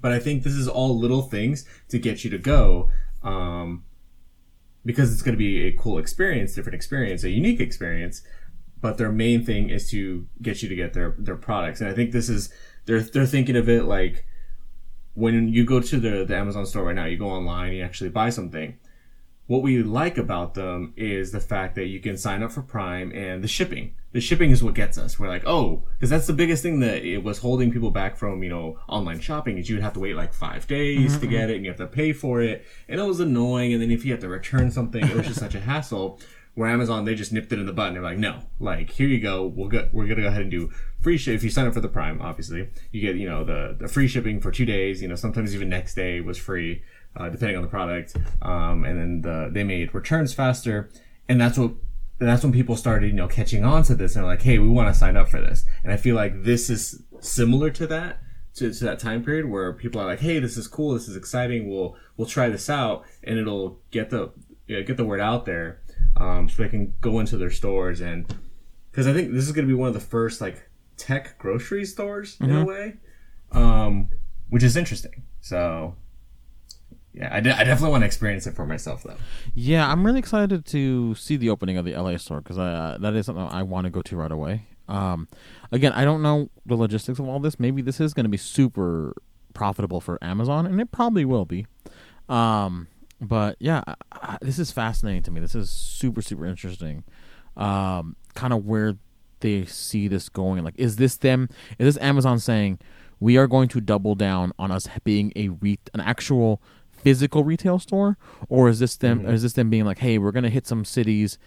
But 0.00 0.10
I 0.12 0.18
think 0.18 0.42
this 0.42 0.54
is 0.54 0.66
all 0.66 0.98
little 0.98 1.22
things 1.22 1.64
to 1.88 1.98
get 1.98 2.24
you 2.24 2.30
to 2.30 2.38
go. 2.38 2.90
Um, 3.22 3.84
because 4.86 5.12
it's 5.12 5.20
going 5.20 5.34
to 5.34 5.38
be 5.38 5.66
a 5.66 5.72
cool 5.72 5.98
experience, 5.98 6.54
different 6.54 6.76
experience, 6.76 7.24
a 7.24 7.30
unique 7.30 7.60
experience. 7.60 8.22
But 8.80 8.98
their 8.98 9.10
main 9.10 9.44
thing 9.44 9.68
is 9.68 9.90
to 9.90 10.26
get 10.40 10.62
you 10.62 10.68
to 10.68 10.76
get 10.76 10.92
their 10.94 11.14
their 11.18 11.36
products, 11.36 11.80
and 11.80 11.90
I 11.90 11.92
think 11.92 12.12
this 12.12 12.28
is 12.28 12.52
they're 12.86 13.00
they're 13.00 13.26
thinking 13.26 13.56
of 13.56 13.68
it 13.68 13.84
like 13.84 14.24
when 15.14 15.48
you 15.48 15.64
go 15.64 15.80
to 15.80 16.00
the 16.00 16.24
the 16.24 16.36
Amazon 16.36 16.66
store 16.66 16.84
right 16.84 16.96
now, 16.96 17.04
you 17.04 17.16
go 17.16 17.28
online, 17.28 17.72
you 17.72 17.84
actually 17.84 18.10
buy 18.10 18.30
something 18.30 18.78
what 19.46 19.62
we 19.62 19.82
like 19.82 20.18
about 20.18 20.54
them 20.54 20.92
is 20.96 21.30
the 21.30 21.40
fact 21.40 21.76
that 21.76 21.86
you 21.86 22.00
can 22.00 22.16
sign 22.16 22.42
up 22.42 22.50
for 22.50 22.62
Prime 22.62 23.12
and 23.12 23.44
the 23.44 23.48
shipping. 23.48 23.94
The 24.12 24.20
shipping 24.20 24.50
is 24.50 24.64
what 24.64 24.74
gets 24.74 24.98
us. 24.98 25.18
We're 25.18 25.28
like, 25.28 25.46
oh, 25.46 25.84
because 25.94 26.10
that's 26.10 26.26
the 26.26 26.32
biggest 26.32 26.62
thing 26.62 26.80
that 26.80 27.04
it 27.04 27.22
was 27.22 27.38
holding 27.38 27.70
people 27.70 27.90
back 27.90 28.16
from, 28.16 28.42
you 28.42 28.48
know, 28.48 28.78
online 28.88 29.20
shopping 29.20 29.58
is 29.58 29.68
you 29.68 29.76
would 29.76 29.84
have 29.84 29.92
to 29.92 30.00
wait 30.00 30.16
like 30.16 30.32
five 30.32 30.66
days 30.66 31.12
mm-hmm. 31.12 31.20
to 31.20 31.26
get 31.26 31.50
it 31.50 31.56
and 31.56 31.64
you 31.64 31.70
have 31.70 31.78
to 31.78 31.86
pay 31.86 32.12
for 32.12 32.40
it. 32.40 32.64
And 32.88 32.98
it 32.98 33.04
was 33.04 33.20
annoying. 33.20 33.72
And 33.72 33.80
then 33.80 33.90
if 33.90 34.04
you 34.04 34.12
have 34.12 34.20
to 34.22 34.28
return 34.28 34.70
something, 34.70 35.04
it 35.04 35.14
was 35.14 35.26
just 35.26 35.38
such 35.38 35.54
a 35.54 35.60
hassle. 35.60 36.18
Where 36.56 36.68
Amazon, 36.68 37.04
they 37.04 37.14
just 37.14 37.32
nipped 37.32 37.52
it 37.52 37.60
in 37.60 37.66
the 37.66 37.72
butt 37.72 37.88
and 37.88 37.96
They're 37.96 38.02
like, 38.02 38.18
no, 38.18 38.40
like, 38.58 38.90
here 38.90 39.06
you 39.06 39.20
go. 39.20 39.46
We'll 39.46 39.68
go, 39.68 39.88
we're 39.92 40.08
to 40.08 40.14
go 40.14 40.26
ahead 40.26 40.42
and 40.42 40.50
do 40.50 40.70
free 41.00 41.18
ship. 41.18 41.34
If 41.34 41.44
you 41.44 41.50
sign 41.50 41.66
up 41.66 41.74
for 41.74 41.80
the 41.80 41.88
Prime, 41.88 42.20
obviously, 42.20 42.70
you 42.90 43.00
get, 43.00 43.16
you 43.16 43.28
know, 43.28 43.44
the, 43.44 43.76
the 43.78 43.86
free 43.86 44.08
shipping 44.08 44.40
for 44.40 44.50
two 44.50 44.64
days. 44.64 45.00
You 45.00 45.08
know, 45.08 45.14
sometimes 45.14 45.54
even 45.54 45.68
next 45.68 45.94
day 45.94 46.20
was 46.20 46.38
free 46.38 46.82
uh, 47.16 47.28
depending 47.28 47.56
on 47.56 47.62
the 47.62 47.68
product. 47.68 48.16
Um, 48.42 48.84
and 48.84 48.98
then 48.98 49.20
the, 49.22 49.50
they 49.52 49.64
made 49.64 49.94
returns 49.94 50.34
faster, 50.34 50.90
and 51.28 51.40
that's 51.40 51.58
what 51.58 51.72
that's 52.18 52.42
when 52.42 52.52
people 52.52 52.76
started, 52.76 53.08
you 53.08 53.12
know, 53.12 53.28
catching 53.28 53.62
on 53.62 53.82
to 53.82 53.94
this 53.94 54.16
and 54.16 54.24
they're 54.24 54.30
like, 54.30 54.40
hey, 54.40 54.58
we 54.58 54.68
want 54.68 54.88
to 54.88 54.98
sign 54.98 55.18
up 55.18 55.28
for 55.28 55.38
this. 55.38 55.66
And 55.84 55.92
I 55.92 55.98
feel 55.98 56.16
like 56.16 56.44
this 56.44 56.70
is 56.70 57.02
similar 57.20 57.70
to 57.70 57.86
that. 57.88 58.20
To, 58.54 58.72
to 58.72 58.84
that 58.84 58.98
time 58.98 59.22
period 59.22 59.50
where 59.50 59.74
people 59.74 60.00
are 60.00 60.06
like, 60.06 60.20
"Hey, 60.20 60.38
this 60.38 60.56
is 60.56 60.66
cool. 60.66 60.94
This 60.94 61.08
is 61.08 61.14
exciting. 61.14 61.68
We'll 61.68 61.94
we'll 62.16 62.26
try 62.26 62.48
this 62.48 62.70
out, 62.70 63.04
and 63.22 63.38
it'll 63.38 63.82
get 63.90 64.08
the 64.08 64.32
you 64.66 64.78
know, 64.78 64.82
get 64.82 64.96
the 64.96 65.04
word 65.04 65.20
out 65.20 65.44
there, 65.44 65.82
um, 66.16 66.48
so 66.48 66.62
they 66.62 66.68
can 66.68 66.94
go 67.00 67.20
into 67.20 67.36
their 67.36 67.50
stores 67.50 68.00
and 68.00 68.34
because 68.90 69.06
I 69.06 69.12
think 69.12 69.32
this 69.32 69.44
is 69.44 69.52
going 69.52 69.66
to 69.66 69.68
be 69.68 69.78
one 69.78 69.88
of 69.88 69.94
the 69.94 70.00
first 70.00 70.40
like 70.40 70.70
tech 70.96 71.38
grocery 71.38 71.84
stores 71.84 72.36
mm-hmm. 72.36 72.44
in 72.44 72.50
a 72.50 72.54
mm-hmm. 72.60 72.68
way, 72.68 72.94
um, 73.52 74.08
which 74.48 74.62
is 74.62 74.76
interesting. 74.76 75.22
So 75.40 75.96
yeah, 77.12 77.28
I, 77.32 77.36
I 77.36 77.40
definitely 77.40 77.90
want 77.90 78.02
to 78.02 78.06
experience 78.06 78.46
it 78.46 78.54
for 78.54 78.66
myself 78.66 79.02
though. 79.02 79.16
Yeah, 79.54 79.90
I'm 79.90 80.04
really 80.04 80.18
excited 80.18 80.64
to 80.66 81.14
see 81.14 81.36
the 81.36 81.50
opening 81.50 81.76
of 81.76 81.84
the 81.84 81.94
LA 81.94 82.16
store 82.16 82.40
because 82.40 82.58
uh, 82.58 82.96
that 83.00 83.14
is 83.14 83.26
something 83.26 83.46
I 83.50 83.62
want 83.62 83.84
to 83.84 83.90
go 83.90 84.02
to 84.02 84.16
right 84.16 84.32
away. 84.32 84.66
Um, 84.88 85.28
again, 85.72 85.92
I 85.92 86.04
don't 86.04 86.22
know 86.22 86.50
the 86.64 86.76
logistics 86.76 87.18
of 87.18 87.28
all 87.28 87.40
this. 87.40 87.58
Maybe 87.58 87.82
this 87.82 88.00
is 88.00 88.14
going 88.14 88.24
to 88.24 88.30
be 88.30 88.36
super 88.36 89.14
profitable 89.54 90.00
for 90.00 90.18
Amazon, 90.22 90.66
and 90.66 90.80
it 90.80 90.90
probably 90.90 91.24
will 91.24 91.44
be. 91.44 91.66
Um, 92.28 92.88
but 93.20 93.56
yeah, 93.58 93.82
I, 93.86 93.94
I, 94.12 94.38
this 94.42 94.58
is 94.58 94.70
fascinating 94.70 95.22
to 95.22 95.30
me. 95.30 95.40
This 95.40 95.54
is 95.54 95.70
super 95.70 96.22
super 96.22 96.46
interesting. 96.46 97.04
Um, 97.56 98.16
kind 98.34 98.52
of 98.52 98.66
where 98.66 98.96
they 99.40 99.64
see 99.64 100.08
this 100.08 100.28
going. 100.28 100.64
Like, 100.64 100.74
is 100.76 100.96
this 100.96 101.16
them? 101.16 101.48
Is 101.78 101.94
this 101.94 102.02
Amazon 102.02 102.38
saying 102.38 102.78
we 103.20 103.36
are 103.36 103.46
going 103.46 103.68
to 103.68 103.80
double 103.80 104.14
down 104.14 104.52
on 104.58 104.70
us 104.70 104.88
being 105.04 105.32
a 105.36 105.48
re- 105.48 105.78
an 105.94 106.00
actual 106.00 106.60
physical 106.90 107.44
retail 107.44 107.78
store, 107.78 108.18
or 108.48 108.68
is 108.68 108.78
this 108.78 108.96
them? 108.96 109.20
Mm-hmm. 109.20 109.30
Is 109.30 109.42
this 109.42 109.54
them 109.54 109.70
being 109.70 109.84
like, 109.84 109.98
hey, 109.98 110.18
we're 110.18 110.32
gonna 110.32 110.50
hit 110.50 110.66
some 110.66 110.84
cities, 110.84 111.38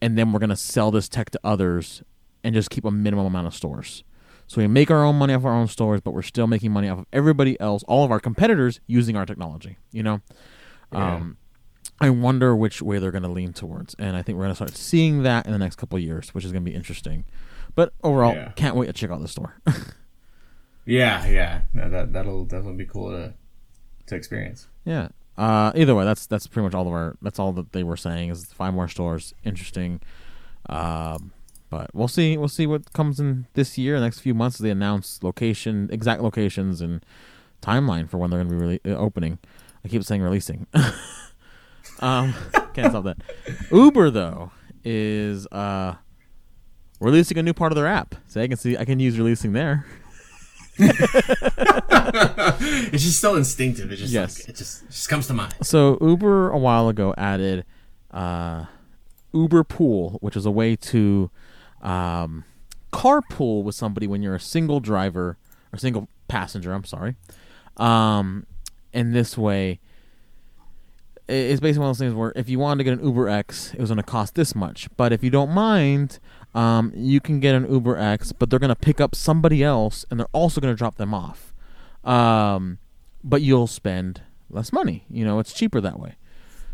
and 0.00 0.16
then 0.16 0.32
we're 0.32 0.40
gonna 0.40 0.56
sell 0.56 0.90
this 0.90 1.08
tech 1.08 1.30
to 1.30 1.40
others, 1.42 2.02
and 2.44 2.54
just 2.54 2.70
keep 2.70 2.84
a 2.84 2.90
minimum 2.90 3.26
amount 3.26 3.46
of 3.46 3.54
stores. 3.54 4.04
So 4.46 4.60
we 4.60 4.66
make 4.66 4.90
our 4.90 5.02
own 5.02 5.16
money 5.16 5.32
off 5.32 5.44
our 5.44 5.54
own 5.54 5.68
stores, 5.68 6.00
but 6.02 6.12
we're 6.12 6.22
still 6.22 6.46
making 6.46 6.72
money 6.72 6.88
off 6.88 6.98
of 6.98 7.06
everybody 7.12 7.58
else, 7.58 7.82
all 7.84 8.04
of 8.04 8.10
our 8.10 8.20
competitors 8.20 8.80
using 8.86 9.16
our 9.16 9.24
technology. 9.24 9.78
You 9.92 10.02
know, 10.02 10.20
yeah. 10.92 11.14
um, 11.16 11.36
I 12.00 12.10
wonder 12.10 12.56
which 12.56 12.82
way 12.82 12.98
they're 12.98 13.10
going 13.10 13.22
to 13.22 13.28
lean 13.28 13.52
towards, 13.52 13.94
and 13.98 14.16
I 14.16 14.22
think 14.22 14.36
we're 14.36 14.44
going 14.44 14.52
to 14.52 14.56
start 14.56 14.76
seeing 14.76 15.22
that 15.22 15.46
in 15.46 15.52
the 15.52 15.58
next 15.58 15.76
couple 15.76 15.98
years, 15.98 16.34
which 16.34 16.44
is 16.44 16.52
going 16.52 16.64
to 16.64 16.70
be 16.70 16.74
interesting. 16.74 17.24
But 17.74 17.92
overall, 18.02 18.34
yeah. 18.34 18.52
can't 18.56 18.76
wait 18.76 18.86
to 18.86 18.92
check 18.92 19.10
out 19.10 19.20
the 19.20 19.28
store. 19.28 19.60
yeah, 20.84 21.26
yeah, 21.26 21.60
no, 21.72 21.88
that 21.88 22.12
that'll 22.12 22.44
definitely 22.44 22.84
be 22.84 22.86
cool 22.86 23.10
to 23.10 23.34
to 24.06 24.14
experience. 24.16 24.68
Yeah. 24.84 25.08
Uh, 25.38 25.72
either 25.74 25.94
way, 25.94 26.04
that's 26.04 26.26
that's 26.26 26.46
pretty 26.46 26.64
much 26.64 26.74
all 26.74 26.86
of 26.86 26.92
our. 26.92 27.16
That's 27.22 27.38
all 27.38 27.52
that 27.52 27.72
they 27.72 27.82
were 27.82 27.96
saying 27.96 28.30
is 28.30 28.46
five 28.46 28.74
more 28.74 28.88
stores. 28.88 29.32
Interesting. 29.44 30.00
Um, 30.68 31.32
but 31.70 31.94
we'll 31.94 32.08
see. 32.08 32.36
We'll 32.36 32.48
see 32.48 32.66
what 32.66 32.92
comes 32.92 33.18
in 33.18 33.46
this 33.54 33.78
year. 33.78 33.98
The 33.98 34.04
next 34.04 34.20
few 34.20 34.34
months, 34.34 34.58
they 34.58 34.70
announce 34.70 35.22
location, 35.22 35.88
exact 35.90 36.20
locations, 36.20 36.82
and 36.82 37.04
timeline 37.62 38.10
for 38.10 38.18
when 38.18 38.30
they're 38.30 38.44
going 38.44 38.58
to 38.58 38.78
be 38.78 38.90
uh, 38.90 38.96
opening. 38.96 39.38
I 39.84 39.88
keep 39.88 40.04
saying 40.04 40.22
releasing. 40.22 40.66
um, 42.00 42.34
can't 42.74 42.90
stop 42.90 43.04
that. 43.04 43.18
Uber 43.70 44.10
though 44.10 44.52
is 44.84 45.46
uh 45.48 45.94
releasing 47.00 47.38
a 47.38 47.42
new 47.42 47.52
part 47.52 47.72
of 47.72 47.76
their 47.76 47.86
app, 47.86 48.14
so 48.28 48.40
I 48.40 48.48
can 48.48 48.56
see 48.56 48.76
I 48.76 48.84
can 48.84 49.00
use 49.00 49.18
releasing 49.18 49.52
there. 49.52 49.86
it's 50.78 50.98
just 53.02 53.20
so 53.20 53.36
instinctive. 53.36 53.92
It 53.92 53.96
just 53.96 54.12
yes. 54.12 54.40
Like, 54.40 54.50
it 54.50 54.56
just 54.56 54.84
it 54.84 54.90
just 54.90 55.08
comes 55.08 55.26
to 55.26 55.34
mind. 55.34 55.54
So 55.62 55.98
Uber 56.00 56.50
a 56.50 56.58
while 56.58 56.88
ago 56.88 57.14
added 57.18 57.64
uh, 58.10 58.66
Uber 59.32 59.64
Pool, 59.64 60.18
which 60.20 60.36
is 60.36 60.46
a 60.46 60.50
way 60.50 60.76
to 60.76 61.30
um, 61.82 62.44
carpool 62.92 63.64
with 63.64 63.74
somebody 63.74 64.06
when 64.06 64.22
you're 64.22 64.34
a 64.34 64.40
single 64.40 64.80
driver 64.80 65.36
or 65.72 65.78
single 65.78 66.08
passenger. 66.28 66.72
I'm 66.72 66.84
sorry. 66.84 67.16
Um, 67.76 68.46
and 68.92 69.14
this 69.14 69.36
way, 69.36 69.80
it's 71.28 71.60
basically 71.60 71.80
one 71.80 71.90
of 71.90 71.98
those 71.98 72.06
things 72.06 72.14
where 72.14 72.32
if 72.36 72.48
you 72.48 72.58
wanted 72.58 72.78
to 72.78 72.84
get 72.84 72.98
an 72.98 73.04
Uber 73.04 73.28
X, 73.28 73.72
it 73.74 73.80
was 73.80 73.90
going 73.90 73.96
to 73.96 74.02
cost 74.02 74.34
this 74.34 74.54
much. 74.54 74.88
But 74.96 75.12
if 75.12 75.22
you 75.22 75.30
don't 75.30 75.50
mind, 75.50 76.18
um, 76.54 76.92
you 76.94 77.20
can 77.20 77.40
get 77.40 77.54
an 77.54 77.70
Uber 77.70 77.96
X, 77.96 78.32
but 78.32 78.50
they're 78.50 78.58
going 78.58 78.68
to 78.68 78.76
pick 78.76 79.00
up 79.00 79.14
somebody 79.14 79.62
else 79.62 80.04
and 80.10 80.18
they're 80.18 80.26
also 80.32 80.60
going 80.60 80.74
to 80.74 80.78
drop 80.78 80.96
them 80.96 81.14
off. 81.14 81.54
Um, 82.04 82.78
but 83.22 83.40
you'll 83.42 83.68
spend 83.68 84.22
less 84.50 84.72
money. 84.72 85.04
You 85.08 85.24
know, 85.24 85.38
it's 85.38 85.52
cheaper 85.52 85.80
that 85.80 85.98
way. 85.98 86.16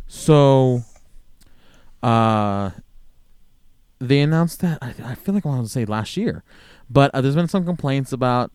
So, 0.07 0.83
uh, 2.03 2.71
they 3.99 4.21
announced 4.21 4.61
that. 4.61 4.79
I, 4.81 4.95
I 5.05 5.15
feel 5.15 5.35
like 5.35 5.45
I 5.45 5.51
wanted 5.51 5.65
to 5.65 5.69
say 5.69 5.85
last 5.85 6.17
year, 6.17 6.43
but 6.89 7.11
uh, 7.13 7.21
there's 7.21 7.35
been 7.35 7.49
some 7.49 7.65
complaints 7.65 8.13
about 8.13 8.51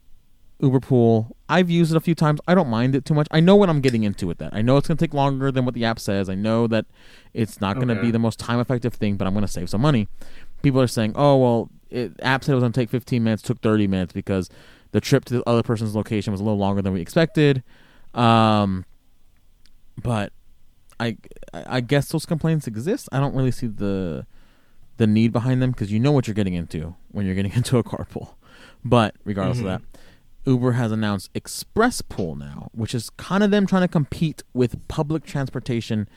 Uber 0.63 0.79
Pool. 0.79 1.35
I've 1.49 1.69
used 1.69 1.91
it 1.91 1.97
a 1.97 1.99
few 1.99 2.15
times. 2.15 2.39
I 2.47 2.55
don't 2.55 2.69
mind 2.69 2.95
it 2.95 3.05
too 3.05 3.13
much. 3.13 3.27
I 3.29 3.39
know 3.39 3.55
what 3.55 3.69
I'm 3.69 3.81
getting 3.81 4.03
into 4.03 4.25
with 4.25 4.39
that. 4.39 4.53
I 4.53 4.63
know 4.63 4.77
it's 4.77 4.87
going 4.87 4.97
to 4.97 5.03
take 5.05 5.13
longer 5.13 5.51
than 5.51 5.65
what 5.65 5.75
the 5.75 5.85
app 5.85 5.99
says. 5.99 6.29
I 6.29 6.35
know 6.35 6.65
that 6.67 6.85
it's 7.33 7.61
not 7.61 7.75
going 7.75 7.89
to 7.89 8.01
be 8.01 8.09
the 8.09 8.19
most 8.19 8.39
time 8.39 8.59
effective 8.59 8.93
thing, 8.95 9.17
but 9.17 9.27
I'm 9.27 9.33
going 9.33 9.45
to 9.45 9.51
save 9.51 9.69
some 9.69 9.81
money 9.81 10.07
people 10.63 10.81
are 10.81 10.87
saying, 10.87 11.13
"Oh, 11.15 11.37
well, 11.37 11.69
it, 11.91 12.13
app 12.23 12.43
said 12.43 12.53
it 12.53 12.55
was 12.55 12.63
going 12.63 12.71
to 12.71 12.79
take 12.79 12.89
15 12.89 13.23
minutes, 13.23 13.43
took 13.43 13.61
30 13.61 13.85
minutes 13.85 14.13
because 14.13 14.49
the 14.91 15.01
trip 15.01 15.25
to 15.25 15.35
the 15.35 15.47
other 15.47 15.61
person's 15.61 15.95
location 15.95 16.31
was 16.31 16.41
a 16.41 16.43
little 16.43 16.57
longer 16.57 16.81
than 16.81 16.93
we 16.93 17.01
expected." 17.01 17.61
Um, 18.15 18.85
but 20.01 20.33
I 20.99 21.17
I 21.53 21.81
guess 21.81 22.09
those 22.09 22.25
complaints 22.25 22.65
exist. 22.65 23.07
I 23.11 23.19
don't 23.19 23.35
really 23.35 23.51
see 23.51 23.67
the 23.67 24.25
the 24.97 25.05
need 25.05 25.31
behind 25.31 25.61
them 25.61 25.71
because 25.71 25.91
you 25.91 25.99
know 25.99 26.11
what 26.11 26.27
you're 26.27 26.33
getting 26.33 26.53
into 26.55 26.95
when 27.11 27.27
you're 27.27 27.35
getting 27.35 27.51
into 27.55 27.77
a 27.77 27.83
carpool. 27.83 28.33
But 28.83 29.15
regardless 29.23 29.59
mm-hmm. 29.59 29.67
of 29.67 29.81
that, 29.81 29.99
Uber 30.45 30.73
has 30.73 30.91
announced 30.91 31.29
Express 31.33 32.01
Pool 32.01 32.35
now, 32.35 32.69
which 32.73 32.93
is 32.93 33.09
kind 33.11 33.43
of 33.43 33.51
them 33.51 33.65
trying 33.65 33.83
to 33.83 33.87
compete 33.87 34.43
with 34.53 34.87
public 34.87 35.23
transportation, 35.23 36.07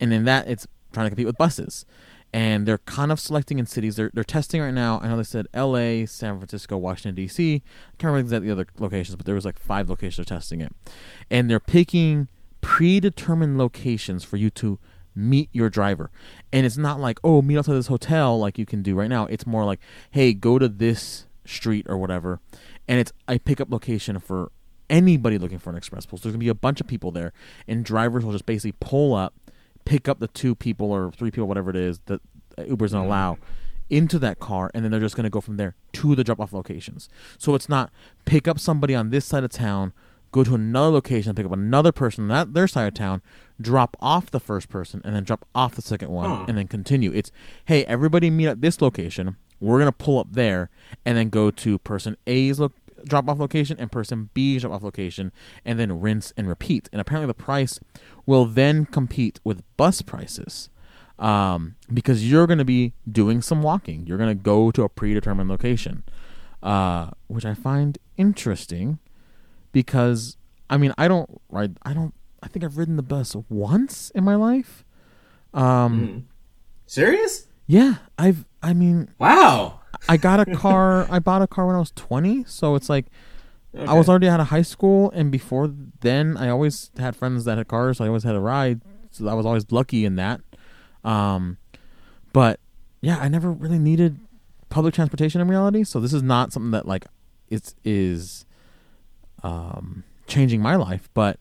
and 0.00 0.12
in 0.12 0.24
that 0.24 0.48
it's 0.48 0.66
trying 0.92 1.06
to 1.06 1.10
compete 1.10 1.26
with 1.26 1.38
buses 1.38 1.84
and 2.34 2.66
they're 2.66 2.78
kind 2.78 3.12
of 3.12 3.20
selecting 3.20 3.60
in 3.60 3.64
cities. 3.64 3.94
They're 3.94 4.10
they're 4.12 4.24
testing 4.24 4.60
right 4.60 4.74
now. 4.74 4.98
I 5.00 5.06
know 5.06 5.16
they 5.16 5.22
said 5.22 5.46
L.A., 5.54 6.04
San 6.04 6.36
Francisco, 6.36 6.76
Washington 6.76 7.14
D.C. 7.14 7.54
I 7.54 7.60
can't 7.96 8.10
remember 8.10 8.18
exactly 8.26 8.48
the 8.48 8.52
other 8.52 8.66
locations, 8.76 9.14
but 9.14 9.24
there 9.24 9.36
was 9.36 9.44
like 9.44 9.56
five 9.56 9.88
locations 9.88 10.16
they're 10.16 10.36
testing 10.36 10.60
it, 10.60 10.72
and 11.30 11.48
they're 11.48 11.60
picking 11.60 12.26
predetermined 12.60 13.56
locations 13.56 14.24
for 14.24 14.36
you 14.36 14.50
to 14.50 14.80
meet 15.14 15.48
your 15.52 15.70
driver. 15.70 16.10
And 16.52 16.66
it's 16.66 16.76
not 16.76 16.98
like 16.98 17.20
oh 17.22 17.40
meet 17.40 17.56
outside 17.56 17.74
this 17.74 17.86
hotel 17.86 18.36
like 18.36 18.58
you 18.58 18.66
can 18.66 18.82
do 18.82 18.96
right 18.96 19.08
now. 19.08 19.26
It's 19.26 19.46
more 19.46 19.64
like 19.64 19.78
hey 20.10 20.34
go 20.34 20.58
to 20.58 20.68
this 20.68 21.28
street 21.44 21.86
or 21.88 21.96
whatever, 21.96 22.40
and 22.88 22.98
it's 22.98 23.12
a 23.28 23.38
pick 23.38 23.60
up 23.60 23.70
location 23.70 24.18
for 24.18 24.50
anybody 24.90 25.38
looking 25.38 25.58
for 25.58 25.70
an 25.70 25.76
express 25.76 26.06
pool. 26.06 26.18
So 26.18 26.24
there's 26.24 26.34
gonna 26.34 26.44
be 26.44 26.48
a 26.48 26.54
bunch 26.54 26.80
of 26.80 26.86
people 26.86 27.10
there, 27.10 27.32
and 27.66 27.84
drivers 27.84 28.24
will 28.24 28.32
just 28.32 28.46
basically 28.46 28.74
pull 28.80 29.14
up, 29.14 29.34
pick 29.84 30.08
up 30.08 30.20
the 30.20 30.28
two 30.28 30.54
people 30.54 30.90
or 30.92 31.10
three 31.12 31.30
people, 31.30 31.48
whatever 31.48 31.70
it 31.70 31.76
is 31.76 32.00
that 32.06 32.20
Uber's 32.58 32.92
gonna 32.92 33.02
mm-hmm. 33.02 33.10
allow, 33.10 33.38
into 33.90 34.18
that 34.18 34.40
car, 34.40 34.70
and 34.74 34.84
then 34.84 34.90
they're 34.90 35.00
just 35.00 35.16
gonna 35.16 35.30
go 35.30 35.40
from 35.40 35.56
there 35.56 35.74
to 35.92 36.14
the 36.14 36.24
drop 36.24 36.40
off 36.40 36.52
locations. 36.52 37.08
So 37.38 37.54
it's 37.54 37.68
not 37.68 37.90
pick 38.24 38.48
up 38.48 38.58
somebody 38.58 38.94
on 38.94 39.10
this 39.10 39.24
side 39.24 39.44
of 39.44 39.50
town, 39.50 39.92
go 40.32 40.42
to 40.42 40.54
another 40.54 40.90
location, 40.90 41.34
pick 41.34 41.46
up 41.46 41.52
another 41.52 41.92
person 41.92 42.24
on 42.24 42.28
that 42.28 42.54
their 42.54 42.66
side 42.66 42.88
of 42.88 42.94
town, 42.94 43.22
drop 43.60 43.96
off 44.00 44.30
the 44.30 44.40
first 44.40 44.68
person, 44.68 45.00
and 45.04 45.14
then 45.14 45.24
drop 45.24 45.46
off 45.54 45.74
the 45.74 45.82
second 45.82 46.10
one, 46.10 46.28
Huh. 46.28 46.44
and 46.48 46.58
then 46.58 46.66
continue. 46.66 47.12
It's 47.12 47.30
hey, 47.66 47.84
everybody 47.84 48.30
meet 48.30 48.48
at 48.48 48.60
this 48.60 48.80
location. 48.80 49.36
We're 49.64 49.78
gonna 49.78 49.92
pull 49.92 50.18
up 50.18 50.28
there, 50.32 50.70
and 51.04 51.16
then 51.16 51.28
go 51.30 51.50
to 51.50 51.78
person 51.78 52.16
A's 52.26 52.60
lo- 52.60 52.72
drop 53.04 53.28
off 53.28 53.38
location 53.38 53.76
and 53.78 53.90
person 53.92 54.30
B's 54.34 54.62
drop 54.62 54.74
off 54.74 54.82
location, 54.82 55.32
and 55.64 55.78
then 55.78 56.00
rinse 56.00 56.32
and 56.36 56.48
repeat. 56.48 56.88
And 56.92 57.00
apparently, 57.00 57.26
the 57.26 57.34
price 57.34 57.80
will 58.26 58.46
then 58.46 58.86
compete 58.86 59.40
with 59.44 59.62
bus 59.76 60.02
prices. 60.02 60.68
Um, 61.16 61.76
because 61.92 62.28
you're 62.28 62.48
going 62.48 62.58
to 62.58 62.64
be 62.64 62.92
doing 63.10 63.40
some 63.40 63.62
walking. 63.62 64.04
You're 64.04 64.18
going 64.18 64.36
to 64.36 64.42
go 64.42 64.72
to 64.72 64.82
a 64.82 64.88
predetermined 64.88 65.48
location, 65.48 66.02
uh, 66.60 67.10
which 67.28 67.44
I 67.44 67.54
find 67.54 67.98
interesting 68.16 68.98
because 69.74 70.36
I 70.70 70.76
mean 70.78 70.94
I 70.96 71.08
don't 71.08 71.40
ride 71.50 71.76
I 71.82 71.92
don't 71.92 72.14
I 72.42 72.48
think 72.48 72.64
I've 72.64 72.78
ridden 72.78 72.96
the 72.96 73.02
bus 73.02 73.36
once 73.48 74.10
in 74.10 74.24
my 74.24 74.36
life. 74.36 74.84
Um 75.52 76.26
Serious? 76.86 77.46
yeah, 77.66 77.96
I've 78.18 78.44
I 78.64 78.72
mean 78.74 79.10
Wow. 79.18 79.80
I 80.08 80.16
got 80.16 80.40
a 80.40 80.46
car 80.56 81.06
I 81.10 81.18
bought 81.18 81.42
a 81.42 81.46
car 81.46 81.66
when 81.66 81.76
I 81.76 81.78
was 81.78 81.92
20, 81.92 82.44
so 82.44 82.74
it's 82.74 82.88
like 82.88 83.06
I 83.76 83.94
was 83.94 84.08
already 84.08 84.28
out 84.28 84.40
of 84.40 84.48
high 84.48 84.62
school 84.62 85.10
and 85.14 85.30
before 85.30 85.68
then 86.00 86.36
I 86.36 86.48
always 86.48 86.90
had 86.96 87.16
friends 87.16 87.44
that 87.44 87.58
had 87.58 87.68
cars, 87.68 87.98
so 87.98 88.04
I 88.04 88.08
always 88.08 88.22
had 88.24 88.34
a 88.34 88.40
ride. 88.40 88.80
So 89.10 89.28
I 89.28 89.34
was 89.34 89.46
always 89.46 89.70
lucky 89.70 90.04
in 90.04 90.16
that. 90.16 90.40
Um 91.04 91.58
but 92.32 92.58
yeah, 93.00 93.18
I 93.18 93.28
never 93.28 93.50
really 93.52 93.78
needed 93.78 94.18
public 94.70 94.94
transportation 94.94 95.40
in 95.40 95.48
reality, 95.48 95.84
so 95.84 96.00
this 96.00 96.12
is 96.12 96.22
not 96.22 96.52
something 96.52 96.70
that 96.72 96.86
like 96.86 97.06
it's 97.50 97.74
is 97.84 98.46
um 99.42 100.04
changing 100.26 100.60
my 100.62 100.76
life, 100.76 101.08
but 101.14 101.38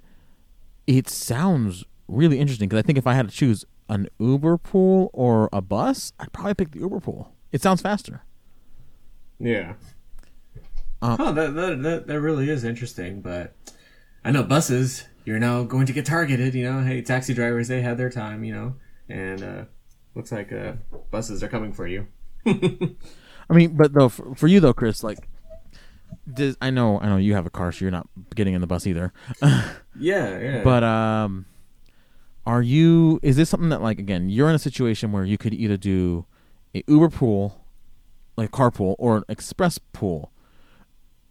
it 0.88 1.10
sounds 1.10 1.86
really 2.08 2.40
interesting 2.40 2.68
because 2.68 2.84
I 2.84 2.86
think 2.86 2.98
if 2.98 3.08
I 3.08 3.14
had 3.14 3.30
to 3.30 3.36
choose 3.36 3.66
an 3.90 4.08
Uber 4.20 4.58
pool 4.58 5.10
or 5.14 5.50
a 5.52 5.62
bus, 5.62 6.14
I'd 6.20 6.32
probably 6.32 6.54
pick 6.54 6.72
the 6.72 6.80
Uber 6.80 7.00
pool. 7.00 7.34
It 7.52 7.62
sounds 7.62 7.82
faster. 7.82 8.24
Yeah. 9.40 9.74
Uh, 11.02 11.18
oh, 11.20 11.34
that, 11.34 11.54
that 11.54 11.84
that 11.84 12.08
that 12.08 12.22
really 12.22 12.50
is 12.50 12.64
interesting. 12.64 13.22
But 13.22 13.56
I 14.24 14.32
know 14.32 14.44
buses. 14.44 15.06
You're 15.26 15.40
now 15.40 15.64
going 15.64 15.86
to 15.86 15.94
get 15.94 16.06
targeted. 16.06 16.54
You 16.54 16.72
know, 16.72 16.82
hey, 16.82 17.02
taxi 17.02 17.34
drivers, 17.34 17.68
they 17.68 17.82
had 17.82 17.98
their 17.98 18.10
time. 18.10 18.44
You 18.44 18.54
know, 18.54 18.76
and 19.10 19.44
uh, 19.44 19.64
looks 20.16 20.32
like 20.32 20.52
uh, 20.52 20.74
buses 21.12 21.44
are 21.44 21.50
coming 21.50 21.74
for 21.74 21.88
you. 21.88 22.08
I 22.46 23.54
mean, 23.54 23.76
but 23.76 23.94
though 23.94 24.10
for, 24.10 24.34
for 24.36 24.48
you 24.48 24.60
though, 24.60 24.74
Chris, 24.74 25.04
like, 25.04 25.28
does 26.32 26.58
I 26.62 26.70
know 26.70 27.00
I 27.00 27.08
know 27.08 27.18
you 27.18 27.34
have 27.34 27.46
a 27.46 27.50
car, 27.50 27.72
so 27.72 27.84
you're 27.84 27.92
not 27.92 28.08
getting 28.36 28.54
in 28.54 28.62
the 28.62 28.68
bus 28.68 28.88
either. 28.88 29.14
Yeah, 29.96 30.40
yeah. 30.40 30.64
but 30.64 30.84
um, 30.84 31.46
are 32.46 32.62
you? 32.62 33.20
Is 33.22 33.36
this 33.36 33.50
something 33.50 33.70
that 33.70 33.82
like 33.82 34.00
again, 34.00 34.30
you're 34.30 34.50
in 34.50 34.56
a 34.56 34.60
situation 34.60 35.12
where 35.12 35.24
you 35.24 35.38
could 35.38 35.54
either 35.54 35.78
do 35.78 36.26
a 36.76 36.84
Uber 36.88 37.10
pool, 37.10 37.66
like 38.36 38.52
carpool, 38.52 38.96
or 38.98 39.18
an 39.18 39.24
express 39.30 39.78
pool? 39.78 40.32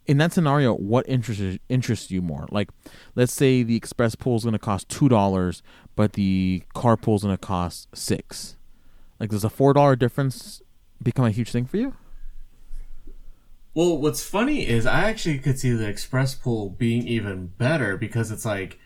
In 0.07 0.19
that 0.19 0.33
scenario, 0.33 0.75
what 0.75 1.09
interests 1.09 1.59
interests 1.69 2.11
you 2.11 2.23
more? 2.23 2.49
Like, 2.51 2.71
let's 3.15 3.33
say 3.33 3.63
the 3.63 3.77
express 3.77 4.15
pool 4.15 4.37
is 4.37 4.43
going 4.43 4.53
to 4.55 4.59
cost 4.59 4.89
two 4.89 5.09
dollars, 5.09 5.63
but 5.95 6.15
the 6.15 6.63
carpool 6.75 7.17
is 7.17 7.23
going 7.23 7.37
to 7.37 7.39
cost 7.39 7.89
six. 7.95 8.57
Like, 9.21 9.31
does 9.31 9.45
a 9.45 9.51
four 9.51 9.73
dollar 9.73 9.97
difference 9.97 10.63
become 11.03 11.25
a 11.25 11.31
huge 11.31 11.53
thing 11.53 11.67
for 11.67 11.77
you? 11.77 11.95
Well, 13.75 13.97
what's 13.97 14.23
funny 14.23 14.67
is 14.69 14.85
I 14.85 15.09
actually 15.09 15.39
could 15.39 15.59
see 15.59 15.71
the 15.73 15.89
express 15.89 16.35
pool 16.35 16.71
being 16.71 17.07
even 17.07 17.47
better 17.47 17.97
because 17.97 18.31
it's 18.31 18.45
like 18.45 18.79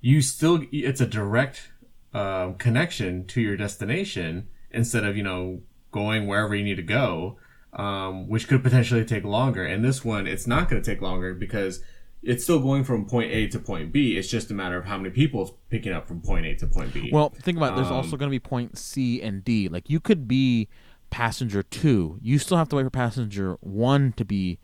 you 0.00 0.22
still 0.22 0.62
it's 0.72 1.00
a 1.00 1.06
direct 1.06 1.70
um, 2.14 2.54
connection 2.54 3.26
to 3.26 3.40
your 3.40 3.56
destination 3.56 4.48
instead 4.70 5.04
of 5.04 5.16
you 5.16 5.22
know 5.22 5.60
going 5.92 6.26
wherever 6.26 6.54
you 6.54 6.64
need 6.64 6.76
to 6.76 6.82
go, 6.82 7.36
um, 7.72 8.28
which 8.28 8.48
could 8.48 8.62
potentially 8.62 9.04
take 9.04 9.24
longer. 9.24 9.64
And 9.64 9.84
this 9.84 10.04
one, 10.04 10.26
it's 10.26 10.46
not 10.46 10.68
going 10.68 10.80
to 10.82 10.90
take 10.90 11.02
longer 11.02 11.34
because 11.34 11.82
it's 12.22 12.44
still 12.44 12.58
going 12.60 12.84
from 12.84 13.06
point 13.06 13.32
A 13.32 13.46
to 13.48 13.58
point 13.58 13.92
B. 13.92 14.16
It's 14.16 14.28
just 14.28 14.50
a 14.50 14.54
matter 14.54 14.76
of 14.76 14.84
how 14.84 14.96
many 14.98 15.10
people 15.10 15.42
it's 15.42 15.52
picking 15.70 15.92
up 15.92 16.06
from 16.06 16.20
point 16.20 16.46
A 16.46 16.54
to 16.56 16.66
point 16.66 16.92
B. 16.94 17.10
Well, 17.12 17.30
think 17.30 17.56
about 17.56 17.72
it. 17.72 17.76
There's 17.76 17.88
Um, 17.88 17.94
also 17.94 18.16
going 18.16 18.28
to 18.28 18.34
be 18.34 18.38
point 18.40 18.76
C 18.78 19.20
and 19.22 19.44
D. 19.44 19.68
Like 19.68 19.88
you 19.90 20.00
could 20.00 20.28
be 20.28 20.68
passenger 21.10 21.62
two. 21.62 22.18
You 22.22 22.38
still 22.38 22.56
have 22.56 22.68
to 22.68 22.76
wait 22.76 22.84
for 22.84 22.90
passenger 22.90 23.56
one 23.60 24.12
to 24.12 24.24
be 24.24 24.58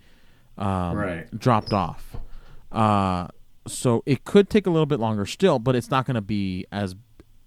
um, 0.58 0.96
Right. 0.96 1.38
dropped 1.38 1.72
off. 1.72 2.16
Uh, 2.70 3.28
so 3.66 4.02
it 4.06 4.24
could 4.24 4.48
take 4.50 4.66
a 4.66 4.70
little 4.70 4.86
bit 4.86 5.00
longer 5.00 5.26
still, 5.26 5.58
but 5.58 5.74
it's 5.76 5.90
not 5.90 6.06
going 6.06 6.14
to 6.14 6.20
be 6.20 6.66
as 6.72 6.94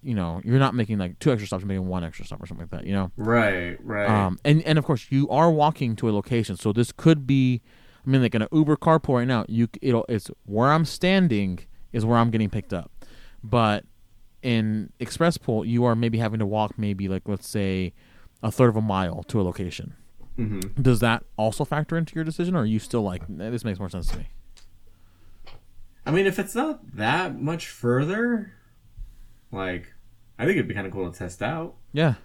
you 0.01 0.13
know. 0.15 0.41
You're 0.43 0.59
not 0.59 0.73
making 0.75 0.97
like 0.97 1.19
two 1.19 1.31
extra 1.31 1.47
stops. 1.47 1.61
You're 1.61 1.67
making 1.67 1.87
one 1.87 2.03
extra 2.03 2.25
stop 2.25 2.41
or 2.41 2.45
something 2.45 2.67
like 2.71 2.81
that. 2.81 2.87
You 2.87 2.93
know. 2.93 3.11
right, 3.17 3.77
right. 3.83 4.07
Um, 4.07 4.39
and 4.45 4.61
and 4.63 4.77
of 4.77 4.85
course 4.85 5.07
you 5.09 5.29
are 5.29 5.51
walking 5.51 5.95
to 5.97 6.09
a 6.09 6.11
location, 6.11 6.55
so 6.57 6.71
this 6.71 6.91
could 6.91 7.27
be. 7.27 7.61
I 8.05 8.09
mean, 8.09 8.21
like 8.21 8.33
in 8.33 8.41
an 8.41 8.47
Uber 8.51 8.77
carpool 8.77 9.15
right 9.15 9.27
now, 9.27 9.45
you 9.47 9.67
it'll 9.81 10.05
it's 10.07 10.31
where 10.45 10.71
I'm 10.71 10.85
standing 10.85 11.59
is 11.91 12.05
where 12.05 12.17
I'm 12.17 12.31
getting 12.31 12.49
picked 12.49 12.73
up, 12.73 12.91
but 13.43 13.83
in 14.41 14.91
Express 14.99 15.37
Pool, 15.37 15.65
you 15.65 15.83
are 15.83 15.95
maybe 15.95 16.17
having 16.17 16.39
to 16.39 16.45
walk 16.45 16.77
maybe 16.79 17.07
like 17.07 17.23
let's 17.27 17.47
say 17.47 17.93
a 18.41 18.51
third 18.51 18.69
of 18.69 18.77
a 18.77 18.81
mile 18.81 19.23
to 19.23 19.41
a 19.41 19.43
location. 19.43 19.95
hmm 20.37 20.59
Does 20.81 21.01
that 21.01 21.25
also 21.35 21.65
factor 21.65 21.97
into 21.97 22.15
your 22.15 22.23
decision, 22.23 22.55
or 22.55 22.61
are 22.61 22.65
you 22.65 22.79
still 22.79 23.01
like 23.01 23.23
this 23.27 23.65
makes 23.65 23.79
more 23.79 23.89
sense 23.89 24.07
to 24.11 24.17
me? 24.19 24.27
I 26.05 26.11
mean, 26.11 26.25
if 26.25 26.39
it's 26.39 26.55
not 26.55 26.95
that 26.95 27.39
much 27.39 27.67
further, 27.67 28.53
like, 29.51 29.93
I 30.37 30.45
think 30.45 30.55
it'd 30.57 30.67
be 30.67 30.73
kind 30.73 30.87
of 30.87 30.93
cool 30.93 31.11
to 31.11 31.17
test 31.17 31.41
out. 31.43 31.75
Yeah. 31.93 32.15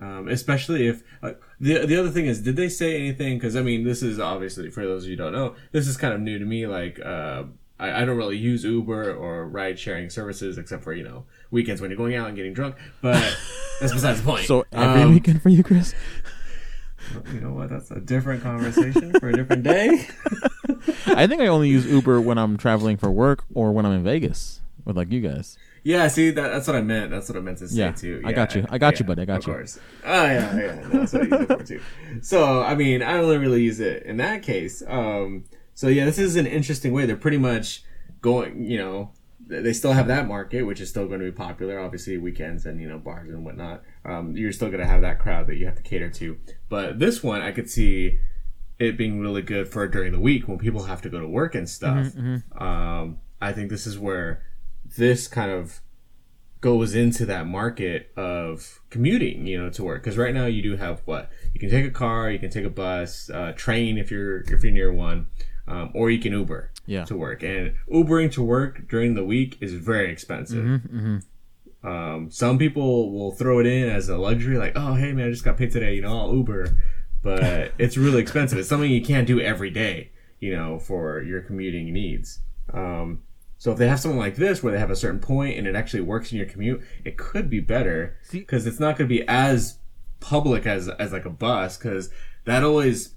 Um, 0.00 0.28
especially 0.28 0.86
if 0.86 1.02
uh, 1.24 1.32
the 1.58 1.84
the 1.84 1.98
other 1.98 2.10
thing 2.10 2.26
is, 2.26 2.40
did 2.40 2.54
they 2.54 2.68
say 2.68 2.96
anything? 2.96 3.36
Because 3.36 3.56
I 3.56 3.62
mean, 3.62 3.82
this 3.82 4.00
is 4.02 4.20
obviously 4.20 4.70
for 4.70 4.84
those 4.86 5.02
of 5.04 5.10
you 5.10 5.16
who 5.16 5.22
don't 5.24 5.32
know, 5.32 5.56
this 5.72 5.88
is 5.88 5.96
kind 5.96 6.14
of 6.14 6.20
new 6.20 6.38
to 6.38 6.44
me. 6.44 6.68
Like, 6.68 7.00
uh, 7.04 7.44
I, 7.80 8.02
I 8.02 8.04
don't 8.04 8.16
really 8.16 8.36
use 8.36 8.62
Uber 8.62 9.12
or 9.12 9.48
ride 9.48 9.76
sharing 9.76 10.08
services 10.08 10.56
except 10.56 10.84
for 10.84 10.92
you 10.92 11.02
know 11.02 11.24
weekends 11.50 11.80
when 11.80 11.90
you're 11.90 11.98
going 11.98 12.14
out 12.14 12.28
and 12.28 12.36
getting 12.36 12.52
drunk. 12.52 12.76
But 13.02 13.14
that's 13.80 13.92
besides 13.92 14.20
the 14.20 14.24
point. 14.24 14.46
So 14.46 14.64
every 14.70 15.02
Um, 15.02 15.14
weekend 15.14 15.42
for 15.42 15.48
you, 15.48 15.64
Chris. 15.64 15.94
You 17.32 17.40
know 17.40 17.52
what? 17.52 17.70
That's 17.70 17.90
a 17.90 18.00
different 18.00 18.42
conversation 18.42 19.12
for 19.18 19.28
a 19.28 19.32
different 19.32 19.62
day. 19.62 20.06
I 21.06 21.26
think 21.26 21.40
I 21.42 21.46
only 21.46 21.68
use 21.68 21.86
Uber 21.86 22.20
when 22.20 22.38
I'm 22.38 22.56
traveling 22.56 22.96
for 22.96 23.10
work 23.10 23.44
or 23.54 23.72
when 23.72 23.84
I'm 23.86 23.92
in 23.92 24.04
Vegas 24.04 24.60
with 24.84 24.96
like 24.96 25.10
you 25.12 25.20
guys. 25.20 25.58
Yeah, 25.84 26.08
see, 26.08 26.30
that, 26.30 26.48
that's 26.50 26.66
what 26.66 26.76
I 26.76 26.82
meant. 26.82 27.10
That's 27.10 27.28
what 27.28 27.38
I 27.38 27.40
meant 27.40 27.58
to 27.58 27.68
say 27.68 27.76
Yeah, 27.78 27.92
too. 27.92 28.20
I 28.24 28.32
got 28.32 28.54
you. 28.54 28.66
I 28.68 28.78
got 28.78 28.98
you, 28.98 29.06
buddy. 29.06 29.22
I 29.22 29.24
got 29.24 29.38
of 29.38 29.46
you. 29.46 29.52
course. 29.52 29.78
Oh 30.04 30.24
yeah, 30.24 30.56
yeah. 30.58 30.74
no, 30.74 30.88
That's 31.00 31.12
what 31.12 31.22
I 31.22 31.24
use 31.38 31.40
it 31.50 31.58
for 31.58 31.64
too. 31.64 31.80
So 32.20 32.62
I 32.62 32.74
mean, 32.74 33.02
I 33.02 33.18
only 33.18 33.38
really 33.38 33.62
use 33.62 33.80
it 33.80 34.02
in 34.04 34.16
that 34.18 34.42
case. 34.42 34.82
Um, 34.86 35.44
so 35.74 35.88
yeah, 35.88 36.04
this 36.04 36.18
is 36.18 36.36
an 36.36 36.46
interesting 36.46 36.92
way. 36.92 37.06
They're 37.06 37.16
pretty 37.16 37.38
much 37.38 37.84
going. 38.20 38.64
You 38.64 38.78
know, 38.78 39.10
they 39.48 39.72
still 39.72 39.92
have 39.92 40.08
that 40.08 40.28
market, 40.28 40.62
which 40.62 40.80
is 40.80 40.88
still 40.90 41.06
going 41.06 41.20
to 41.20 41.26
be 41.26 41.32
popular. 41.32 41.80
Obviously, 41.80 42.18
weekends 42.18 42.66
and 42.66 42.80
you 42.80 42.88
know 42.88 42.98
bars 42.98 43.30
and 43.30 43.44
whatnot. 43.44 43.82
Um, 44.04 44.36
you're 44.36 44.52
still 44.52 44.68
going 44.68 44.80
to 44.80 44.86
have 44.86 45.00
that 45.00 45.18
crowd 45.18 45.46
that 45.46 45.56
you 45.56 45.66
have 45.66 45.76
to 45.76 45.82
cater 45.82 46.10
to. 46.10 46.38
But 46.68 46.98
this 46.98 47.22
one, 47.22 47.40
I 47.40 47.52
could 47.52 47.70
see 47.70 48.18
it 48.78 48.96
being 48.96 49.20
really 49.20 49.42
good 49.42 49.68
for 49.68 49.88
during 49.88 50.12
the 50.12 50.20
week 50.20 50.46
when 50.46 50.58
people 50.58 50.84
have 50.84 51.02
to 51.02 51.08
go 51.08 51.18
to 51.18 51.26
work 51.26 51.54
and 51.54 51.68
stuff. 51.68 52.08
Mm-hmm, 52.08 52.62
Um, 52.62 53.18
I 53.40 53.52
think 53.52 53.70
this 53.70 53.86
is 53.86 53.98
where 53.98 54.42
this 54.96 55.26
kind 55.26 55.50
of 55.50 55.80
goes 56.60 56.94
into 56.94 57.24
that 57.24 57.46
market 57.46 58.10
of 58.16 58.80
commuting, 58.90 59.46
you 59.46 59.60
know, 59.60 59.70
to 59.70 59.84
work. 59.84 60.02
Because 60.02 60.18
right 60.18 60.34
now 60.34 60.46
you 60.46 60.62
do 60.62 60.76
have 60.76 61.00
what 61.06 61.30
you 61.54 61.60
can 61.60 61.70
take 61.70 61.86
a 61.86 61.90
car, 61.90 62.30
you 62.30 62.38
can 62.38 62.50
take 62.50 62.64
a 62.64 62.70
bus, 62.70 63.30
uh, 63.30 63.52
train 63.56 63.96
if 63.96 64.10
you're 64.10 64.40
if 64.40 64.62
you're 64.62 64.72
near 64.72 64.92
one, 64.92 65.28
um, 65.66 65.90
or 65.94 66.10
you 66.10 66.18
can 66.18 66.32
Uber 66.32 66.70
Yeah. 66.88 67.04
to 67.04 67.16
work. 67.16 67.42
And 67.42 67.74
Ubering 67.92 68.32
to 68.32 68.42
work 68.42 68.88
during 68.88 69.14
the 69.14 69.22
week 69.22 69.58
is 69.60 69.74
very 69.74 70.10
expensive. 70.10 70.64
Mm-hmm. 70.64 71.18
Um, 71.86 72.30
some 72.30 72.58
people 72.58 73.12
will 73.12 73.32
throw 73.32 73.58
it 73.60 73.66
in 73.66 73.88
as 73.88 74.08
a 74.08 74.16
luxury, 74.16 74.56
like, 74.56 74.72
oh, 74.74 74.94
hey, 74.94 75.12
man, 75.12 75.28
I 75.28 75.30
just 75.30 75.44
got 75.44 75.58
paid 75.58 75.70
today, 75.70 75.94
you 75.94 76.02
know, 76.02 76.18
I'll 76.18 76.34
Uber. 76.34 76.78
But 77.22 77.74
it's 77.78 77.98
really 77.98 78.22
expensive. 78.22 78.58
It's 78.58 78.70
something 78.70 78.90
you 78.90 79.02
can't 79.04 79.26
do 79.26 79.38
every 79.38 79.70
day, 79.70 80.12
you 80.40 80.56
know, 80.56 80.78
for 80.78 81.22
your 81.22 81.42
commuting 81.42 81.92
needs. 81.92 82.40
Um, 82.72 83.22
so 83.58 83.72
if 83.72 83.78
they 83.78 83.88
have 83.88 84.00
something 84.00 84.18
like 84.18 84.36
this 84.36 84.62
where 84.62 84.72
they 84.72 84.78
have 84.78 84.90
a 84.90 84.96
certain 84.96 85.20
point 85.20 85.58
and 85.58 85.66
it 85.66 85.74
actually 85.74 86.00
works 86.00 86.32
in 86.32 86.38
your 86.38 86.46
commute, 86.46 86.80
it 87.04 87.18
could 87.18 87.50
be 87.50 87.60
better 87.60 88.16
because 88.32 88.66
it's 88.66 88.80
not 88.80 88.96
going 88.96 89.08
to 89.08 89.14
be 89.14 89.26
as 89.28 89.78
public 90.20 90.66
as 90.66 90.88
as 90.88 91.12
like 91.12 91.24
a 91.24 91.30
bus 91.30 91.76
because 91.76 92.10
that 92.44 92.64
always 92.64 93.14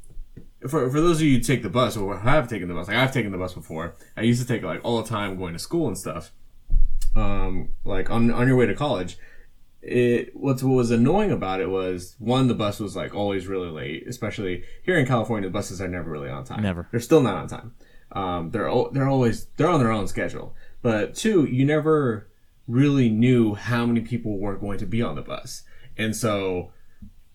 for 0.68 0.89
for 0.89 1.01
those 1.01 1.18
of 1.18 1.24
you 1.24 1.38
who 1.38 1.43
take 1.43 1.64
the 1.64 1.70
bus 1.70 1.97
or 1.97 2.20
have 2.20 2.47
taken 2.47 2.68
the 2.68 2.74
bus, 2.74 2.88
like 2.88 2.97
I've 2.97 3.14
taken 3.14 3.32
the 3.32 3.38
bus 3.38 3.53
before. 3.53 3.95
I 4.16 4.22
used 4.22 4.41
to 4.41 4.47
take 4.47 4.64
it 4.64 4.68
like 4.68 4.82
all 4.84 5.01
the 5.01 5.09
time 5.09 5.38
going 5.38 5.53
to 5.53 5.59
school 5.59 5.88
and 5.88 5.97
stuff. 5.97 6.32
Um, 7.16 7.70
like 7.84 8.09
on 8.09 8.32
on 8.32 8.47
your 8.47 8.55
way 8.55 8.66
to 8.68 8.76
college, 8.76 9.18
it 9.82 10.36
what's 10.36 10.62
what 10.64 10.76
was 10.76 10.91
annoying 10.91 11.32
about 11.32 11.62
it 11.62 11.70
was 11.70 12.16
one 12.20 12.47
the 12.47 12.53
bus 12.53 12.80
was 12.80 12.95
like 12.95 13.16
always 13.16 13.47
really 13.47 13.70
late, 13.70 14.07
especially 14.07 14.64
here 14.84 14.97
in 14.97 15.05
California. 15.05 15.49
The 15.49 15.53
buses 15.53 15.82
are 15.82 15.88
never 15.88 16.09
really 16.09 16.30
on 16.30 16.43
time. 16.43 16.62
Never. 16.62 16.88
They're 16.91 16.99
still 16.99 17.22
not 17.22 17.38
on 17.38 17.47
time. 17.47 17.76
Um, 18.12 18.51
they're 18.51 18.72
they're 18.91 19.07
always 19.07 19.47
they're 19.57 19.70
on 19.70 19.80
their 19.80 19.91
own 19.91 20.07
schedule. 20.07 20.55
But 20.82 21.16
two, 21.16 21.45
you 21.45 21.66
never 21.66 22.28
really 22.68 23.09
knew 23.09 23.55
how 23.55 23.86
many 23.86 24.01
people 24.01 24.38
were 24.38 24.55
going 24.55 24.78
to 24.80 24.86
be 24.86 25.01
on 25.01 25.16
the 25.16 25.22
bus, 25.22 25.64
and 25.97 26.16
so 26.16 26.72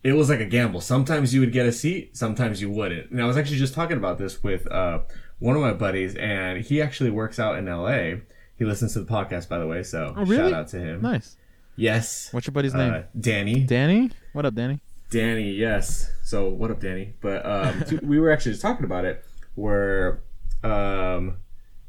it 0.07 0.13
was 0.13 0.29
like 0.29 0.39
a 0.39 0.45
gamble. 0.45 0.79
Sometimes 0.79 1.33
you 1.33 1.41
would 1.41 1.51
get 1.51 1.65
a 1.65 1.71
seat, 1.71 2.15
sometimes 2.15 2.61
you 2.61 2.69
wouldn't. 2.71 3.11
And 3.11 3.21
I 3.21 3.25
was 3.25 3.35
actually 3.35 3.57
just 3.57 3.73
talking 3.73 3.97
about 3.97 4.17
this 4.17 4.41
with 4.41 4.65
uh, 4.71 4.99
one 5.39 5.55
of 5.57 5.61
my 5.61 5.73
buddies, 5.73 6.15
and 6.15 6.63
he 6.63 6.81
actually 6.81 7.09
works 7.09 7.39
out 7.39 7.57
in 7.57 7.67
L.A. 7.67 8.21
He 8.57 8.63
listens 8.65 8.93
to 8.93 8.99
the 9.01 9.05
podcast, 9.05 9.49
by 9.49 9.57
the 9.57 9.67
way, 9.67 9.83
so 9.83 10.13
Oh, 10.15 10.21
really? 10.25 10.37
shout 10.49 10.53
out 10.53 10.67
to 10.69 10.79
him. 10.79 11.01
Nice. 11.01 11.35
Yes. 11.75 12.29
What's 12.31 12.47
your 12.47 12.53
buddy's 12.53 12.73
Uh, 12.73 12.77
name? 12.89 13.03
Danny. 13.19 13.59
Danny. 13.65 14.09
What 14.33 14.45
up, 14.45 14.55
Danny? 14.55 14.79
Danny, 15.11 15.51
yes. 15.51 16.09
So 16.23 16.47
what 16.49 16.71
up, 16.71 16.79
Danny? 16.79 17.13
But 17.21 17.45
um, 17.45 17.83
we 18.03 18.17
were 18.19 18.31
actually 18.31 18.53
just 18.53 18.61
talking 18.61 18.85
about 18.85 19.03
it, 19.05 19.25
where 19.55 20.21
um, 20.63 21.37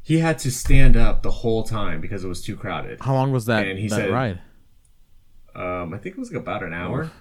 he 0.01 0.19
had 0.19 0.37
to 0.39 0.51
stand 0.51 0.97
up 0.97 1.23
the 1.23 1.31
whole 1.31 1.63
time 1.63 2.01
because 2.01 2.23
it 2.25 2.27
was 2.27 2.41
too 2.41 2.55
crowded. 2.57 2.99
How 3.01 3.13
long 3.13 3.31
was 3.31 3.45
that, 3.45 3.65
And 3.67 3.79
he 3.79 3.87
that 3.87 3.95
said- 3.95 4.11
ride? 4.11 4.41
Um, 5.55 5.93
I 5.93 5.97
think 5.97 6.15
it 6.15 6.19
was 6.19 6.31
like 6.31 6.41
about 6.41 6.63
an 6.63 6.73
hour. 6.73 7.11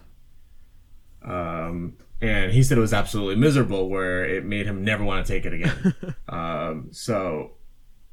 Um, 1.22 1.96
and 2.20 2.50
he 2.52 2.62
said 2.62 2.78
it 2.78 2.80
was 2.80 2.92
absolutely 2.92 3.36
miserable, 3.36 3.88
where 3.88 4.24
it 4.24 4.44
made 4.44 4.66
him 4.66 4.84
never 4.84 5.04
want 5.04 5.24
to 5.24 5.32
take 5.32 5.46
it 5.46 5.52
again. 5.52 5.94
um, 6.28 6.88
so, 6.90 7.52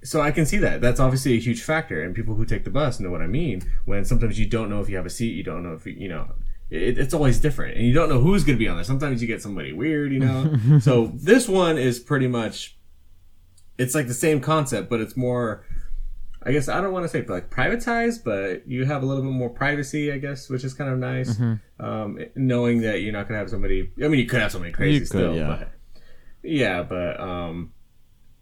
so 0.03 0.21
I 0.21 0.31
can 0.31 0.45
see 0.45 0.57
that. 0.57 0.81
That's 0.81 0.99
obviously 0.99 1.33
a 1.33 1.39
huge 1.39 1.63
factor, 1.63 2.03
and 2.03 2.13
people 2.13 2.35
who 2.35 2.45
take 2.45 2.63
the 2.63 2.69
bus 2.69 2.99
know 2.99 3.09
what 3.09 3.21
I 3.21 3.27
mean. 3.27 3.63
When 3.85 4.05
sometimes 4.05 4.39
you 4.39 4.45
don't 4.45 4.69
know 4.69 4.79
if 4.79 4.89
you 4.89 4.95
have 4.97 5.05
a 5.05 5.09
seat, 5.09 5.33
you 5.33 5.43
don't 5.43 5.63
know 5.63 5.73
if 5.73 5.85
you, 5.85 5.93
you 5.93 6.09
know. 6.09 6.27
It, 6.69 6.97
it's 6.97 7.13
always 7.13 7.39
different, 7.39 7.77
and 7.77 7.85
you 7.85 7.93
don't 7.93 8.09
know 8.09 8.19
who's 8.19 8.43
going 8.43 8.57
to 8.57 8.63
be 8.63 8.67
on 8.67 8.75
there. 8.75 8.83
Sometimes 8.83 9.21
you 9.21 9.27
get 9.27 9.41
somebody 9.41 9.73
weird, 9.73 10.11
you 10.11 10.19
know. 10.19 10.55
so 10.79 11.11
this 11.15 11.47
one 11.47 11.77
is 11.77 11.99
pretty 11.99 12.27
much, 12.27 12.77
it's 13.77 13.95
like 13.95 14.07
the 14.07 14.13
same 14.13 14.39
concept, 14.39 14.89
but 14.89 14.99
it's 14.99 15.17
more 15.17 15.63
I 16.45 16.51
guess 16.51 16.69
I 16.69 16.79
don't 16.79 16.93
want 16.93 17.03
to 17.05 17.09
say 17.09 17.23
like 17.23 17.49
privatized, 17.49 18.23
but 18.23 18.67
you 18.67 18.85
have 18.85 19.01
a 19.01 19.05
little 19.05 19.23
bit 19.23 19.31
more 19.31 19.49
privacy, 19.49 20.11
I 20.11 20.19
guess, 20.19 20.49
which 20.49 20.63
is 20.63 20.73
kind 20.73 20.91
of 20.91 20.99
nice. 20.99 21.39
Um, 21.79 22.19
knowing 22.35 22.81
that 22.81 23.01
you're 23.01 23.13
not 23.13 23.27
gonna 23.27 23.39
have 23.39 23.49
somebody. 23.49 23.91
I 24.03 24.07
mean, 24.07 24.19
you 24.19 24.27
could 24.27 24.41
have 24.41 24.51
somebody 24.51 24.71
crazy 24.71 24.99
could, 24.99 25.07
still, 25.07 25.35
yeah. 25.35 25.47
but 25.47 25.71
yeah, 26.43 26.83
but 26.83 27.19
um, 27.19 27.73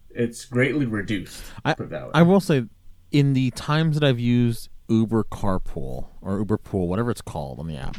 it's 0.09 0.45
greatly 0.45 0.85
reduced. 0.85 1.43
I, 1.63 1.73
put 1.75 1.89
that 1.91 2.05
way. 2.05 2.11
I 2.13 2.23
will 2.23 2.41
say, 2.41 2.65
in 3.11 3.33
the 3.33 3.51
times 3.51 3.99
that 3.99 4.05
I've 4.05 4.19
used 4.19 4.69
Uber 4.89 5.23
Carpool 5.25 6.07
or 6.21 6.37
Uber 6.39 6.57
Pool, 6.57 6.87
whatever 6.87 7.09
it's 7.09 7.21
called 7.21 7.59
on 7.59 7.67
the 7.67 7.77
app, 7.77 7.97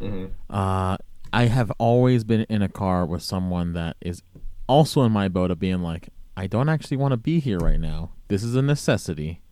Mm-hmm. 0.00 0.26
uh, 0.48 0.96
I 1.32 1.46
have 1.46 1.72
always 1.78 2.24
been 2.24 2.46
in 2.48 2.62
a 2.62 2.68
car 2.68 3.04
with 3.04 3.22
someone 3.22 3.72
that 3.72 3.96
is 4.00 4.22
also 4.68 5.02
in 5.02 5.12
my 5.12 5.28
boat 5.28 5.50
of 5.50 5.58
being 5.58 5.82
like, 5.82 6.08
I 6.38 6.46
don't 6.46 6.68
actually 6.68 6.98
want 6.98 7.10
to 7.10 7.16
be 7.16 7.40
here 7.40 7.58
right 7.58 7.80
now. 7.80 8.12
This 8.28 8.44
is 8.44 8.54
a 8.54 8.62
necessity. 8.62 9.42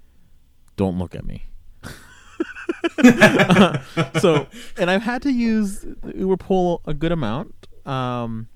Don't 0.76 1.00
look 1.00 1.16
at 1.16 1.24
me. 1.24 1.46
so, 4.20 4.46
and 4.78 4.88
I've 4.88 5.02
had 5.02 5.20
to 5.22 5.32
use 5.32 5.84
Uber 6.14 6.36
Pool 6.36 6.82
a 6.84 6.94
good 6.94 7.10
amount. 7.10 7.66
Um, 7.84 8.46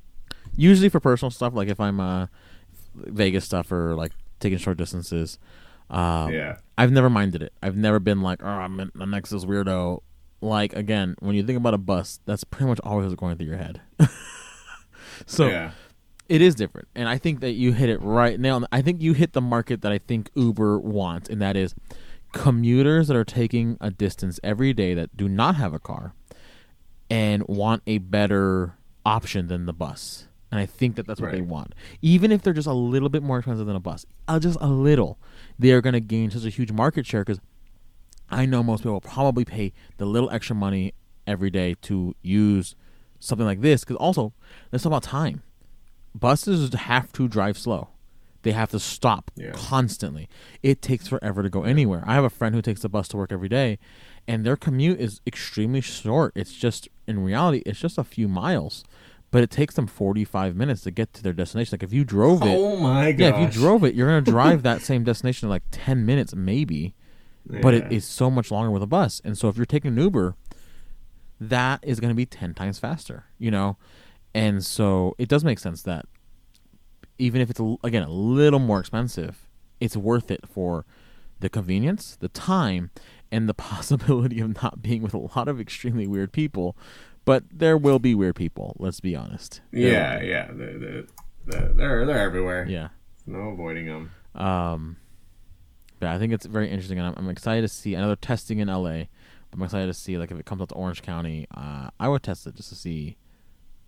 usually 0.55 0.89
for 0.89 1.01
personal 1.01 1.33
stuff, 1.33 1.55
like 1.55 1.67
if 1.67 1.81
I'm 1.81 1.99
uh, 1.99 2.29
Vegas 2.95 3.47
stuff 3.47 3.73
or 3.73 3.97
like 3.97 4.13
taking 4.39 4.59
short 4.59 4.77
distances. 4.77 5.41
Um, 5.91 6.33
yeah, 6.33 6.59
I've 6.79 6.93
never 6.93 7.11
minded 7.11 7.43
it. 7.43 7.53
I've 7.61 7.77
never 7.77 7.99
been 7.99 8.23
like, 8.23 8.45
oh, 8.45 8.47
I'm, 8.47 8.79
in, 8.79 8.93
I'm 9.01 9.11
next 9.11 9.31
to 9.31 9.35
this 9.35 9.45
weirdo. 9.45 10.03
Like 10.41 10.73
again, 10.75 11.17
when 11.19 11.35
you 11.35 11.43
think 11.43 11.57
about 11.57 11.75
a 11.75 11.79
bus, 11.79 12.21
that's 12.27 12.45
pretty 12.45 12.67
much 12.67 12.79
always 12.85 13.13
going 13.17 13.39
through 13.39 13.49
your 13.49 13.57
head. 13.57 13.81
so 15.27 15.49
yeah, 15.49 15.73
it 16.31 16.41
is 16.41 16.55
different, 16.55 16.87
and 16.95 17.09
I 17.09 17.19
think 17.19 17.41
that 17.41 17.55
you 17.55 17.73
hit 17.73 17.91
it 17.91 18.01
right 18.01 18.39
now. 18.39 18.63
I 18.71 18.83
think 18.83 19.03
you 19.03 19.15
hit 19.15 19.33
the 19.33 19.41
market 19.41 19.83
that 19.83 19.91
I 19.91 19.99
think 19.99 20.31
Uber 20.37 20.79
wants, 20.79 21.29
and 21.29 21.43
that 21.43 21.57
is 21.57 21.75
commuters 22.33 23.09
that 23.09 23.17
are 23.17 23.25
taking 23.25 23.77
a 23.81 23.91
distance 23.91 24.39
every 24.45 24.73
day 24.73 24.95
that 24.95 25.17
do 25.17 25.29
not 25.29 25.57
have 25.57 25.75
a 25.75 25.81
car 25.81 26.15
and 27.11 27.43
want 27.49 27.83
a 27.85 27.99
better 27.99 28.77
option 29.05 29.49
than 29.49 29.67
the 29.67 29.73
bus. 29.73 30.29
And 30.53 30.61
I 30.61 30.67
think 30.67 30.95
that 30.95 31.09
that's 31.09 31.21
what 31.21 31.33
they 31.33 31.41
want. 31.41 31.75
Even 32.01 32.31
if 32.31 32.43
they're 32.43 32.53
just 32.53 32.69
a 32.69 32.73
little 32.73 33.09
bit 33.09 33.25
more 33.25 33.39
expensive 33.39 33.67
than 33.67 33.75
a 33.75 33.81
bus, 33.81 34.07
uh, 34.29 34.39
just 34.39 34.59
a 34.61 34.69
little, 34.69 35.19
they 35.59 35.73
are 35.73 35.81
going 35.81 35.95
to 35.95 36.01
gain 36.01 36.31
such 36.31 36.45
a 36.45 36.49
huge 36.49 36.71
market 36.71 37.07
share 37.07 37.25
because 37.25 37.41
I 38.31 38.47
know 38.47 38.63
most 38.63 38.83
people 38.83 38.93
will 38.93 39.01
probably 39.01 39.45
pay 39.45 39.73
the 39.97 40.07
little 40.07 40.31
extra 40.31 40.55
money 40.55 40.95
every 41.27 41.51
day 41.51 41.75
to 41.83 42.15
use 42.23 42.77
something 43.19 43.47
like 43.47 43.63
this. 43.63 43.81
Because 43.81 43.97
also, 43.97 44.33
let's 44.71 44.85
talk 44.85 44.91
about 44.91 45.03
time. 45.03 45.43
Buses 46.15 46.73
have 46.75 47.13
to 47.13 47.29
drive 47.29 47.57
slow. 47.59 47.89
They 48.43 48.53
have 48.53 48.71
to 48.71 48.81
stop 48.81 49.31
Yeah. 49.37 49.53
constantly. 49.53 50.29
It 50.63 50.81
takes 50.81 51.07
forever 51.09 51.43
to 51.43 51.51
go 51.51 51.63
anywhere. 51.65 52.03
I 52.07 52.15
have 52.15 52.25
a 52.25 52.31
friend 52.31 52.55
who 52.55 52.63
takes 52.63 52.81
the 52.81 52.89
bus 52.89 53.07
to 53.09 53.17
work 53.19 53.33
every 53.33 53.49
day, 53.51 53.79
and 54.27 54.45
their 54.45 54.57
commute 54.57 54.99
is 54.99 55.21
extremely 55.27 55.81
short. 55.83 56.33
It's 56.35 56.53
just 56.55 56.89
in 57.07 57.23
reality, 57.23 57.63
it's 57.67 57.79
just 57.81 57.99
a 57.99 58.05
few 58.05 58.29
miles, 58.29 58.83
but 59.31 59.43
it 59.43 59.51
takes 59.51 59.75
them 59.75 59.87
forty-five 59.87 60.57
minutes 60.57 60.81
to 60.83 60.91
get 60.91 61.13
to 61.15 61.23
their 61.23 61.35
destination. 61.35 61.75
Like 61.77 61.83
if 61.83 61.93
you 61.93 62.03
drove 62.05 62.43
it, 62.43 62.59
Oh 62.59 62.77
my 62.79 63.13
god! 63.13 63.21
yeah, 63.21 63.29
if 63.29 63.39
you 63.55 63.61
drove 63.61 63.85
it, 63.85 63.95
you're 63.95 64.09
gonna 64.09 64.21
drive 64.39 64.63
that 64.63 64.81
same 64.81 65.05
destination 65.05 65.47
in 65.47 65.51
like 65.51 65.65
ten 65.71 66.07
minutes, 66.07 66.35
maybe 66.35 66.95
but 67.63 67.75
it 67.75 67.91
is 67.91 68.05
so 68.05 68.31
much 68.31 68.51
longer 68.51 68.71
with 68.71 68.83
a 68.83 68.87
bus. 68.87 69.21
And 69.25 69.37
so 69.37 69.49
if 69.49 69.57
you're 69.57 69.67
taking 69.67 69.93
an 69.93 69.99
Uber, 69.99 70.37
that 71.41 71.81
is 71.83 71.99
going 71.99 72.11
to 72.11 72.15
be 72.15 72.27
10 72.27 72.55
times 72.55 72.79
faster, 72.79 73.25
you 73.39 73.51
know? 73.51 73.77
And 74.35 74.65
so 74.65 75.15
it 75.19 75.29
does 75.29 75.45
make 75.45 75.59
sense 75.59 75.83
that 75.83 76.07
even 77.19 77.41
if 77.41 77.51
it's, 77.51 77.61
a, 77.61 77.77
again, 77.85 78.03
a 78.03 78.11
little 78.11 78.61
more 78.61 78.81
expensive, 78.81 79.49
it's 79.81 79.97
worth 79.97 80.31
it 80.31 80.47
for 80.49 80.87
the 81.41 81.49
convenience, 81.49 82.17
the 82.17 82.29
time, 82.29 82.91
and 83.31 83.49
the 83.49 83.55
possibility 83.71 84.41
of 84.41 84.63
not 84.63 84.83
being 84.83 85.03
with 85.03 85.15
a 85.15 85.19
lot 85.19 85.49
of 85.49 85.61
extremely 85.61 86.07
weird 86.07 86.33
people. 86.33 86.77
But 87.25 87.45
there 87.53 87.77
will 87.77 87.99
be 87.99 88.15
weird 88.15 88.37
people, 88.37 88.77
let's 88.79 89.01
be 89.01 89.15
honest. 89.15 89.61
There 89.73 89.93
yeah, 89.93 90.21
yeah. 90.21 90.49
They're, 90.53 90.79
they're, 90.79 91.05
they're, 91.47 91.73
they're, 91.73 92.07
they're 92.07 92.19
everywhere. 92.19 92.67
Yeah. 92.69 92.89
No 93.27 93.51
avoiding 93.51 93.87
them. 93.87 94.11
Um, 94.35 94.97
but 95.99 96.09
I 96.09 96.19
think 96.19 96.33
it's 96.33 96.47
very 96.47 96.71
interesting, 96.71 96.99
and 96.99 97.09
I'm, 97.09 97.15
I'm 97.17 97.29
excited 97.29 97.63
to 97.63 97.69
see. 97.69 97.95
another 97.95 98.17
testing 98.17 98.59
in 98.59 98.69
LA, 98.69 99.05
I'm 99.53 99.63
excited 99.63 99.87
to 99.87 99.95
see 99.95 100.17
like 100.17 100.31
if 100.31 100.39
it 100.39 100.47
comes 100.47 100.63
out 100.63 100.71
to 100.71 100.75
Orange 100.75 101.03
County. 101.03 101.47
Uh, 101.55 101.91
I 101.99 102.09
would 102.09 102.23
test 102.23 102.47
it 102.47 102.55
just 102.55 102.71
to 102.71 102.75
see 102.75 103.17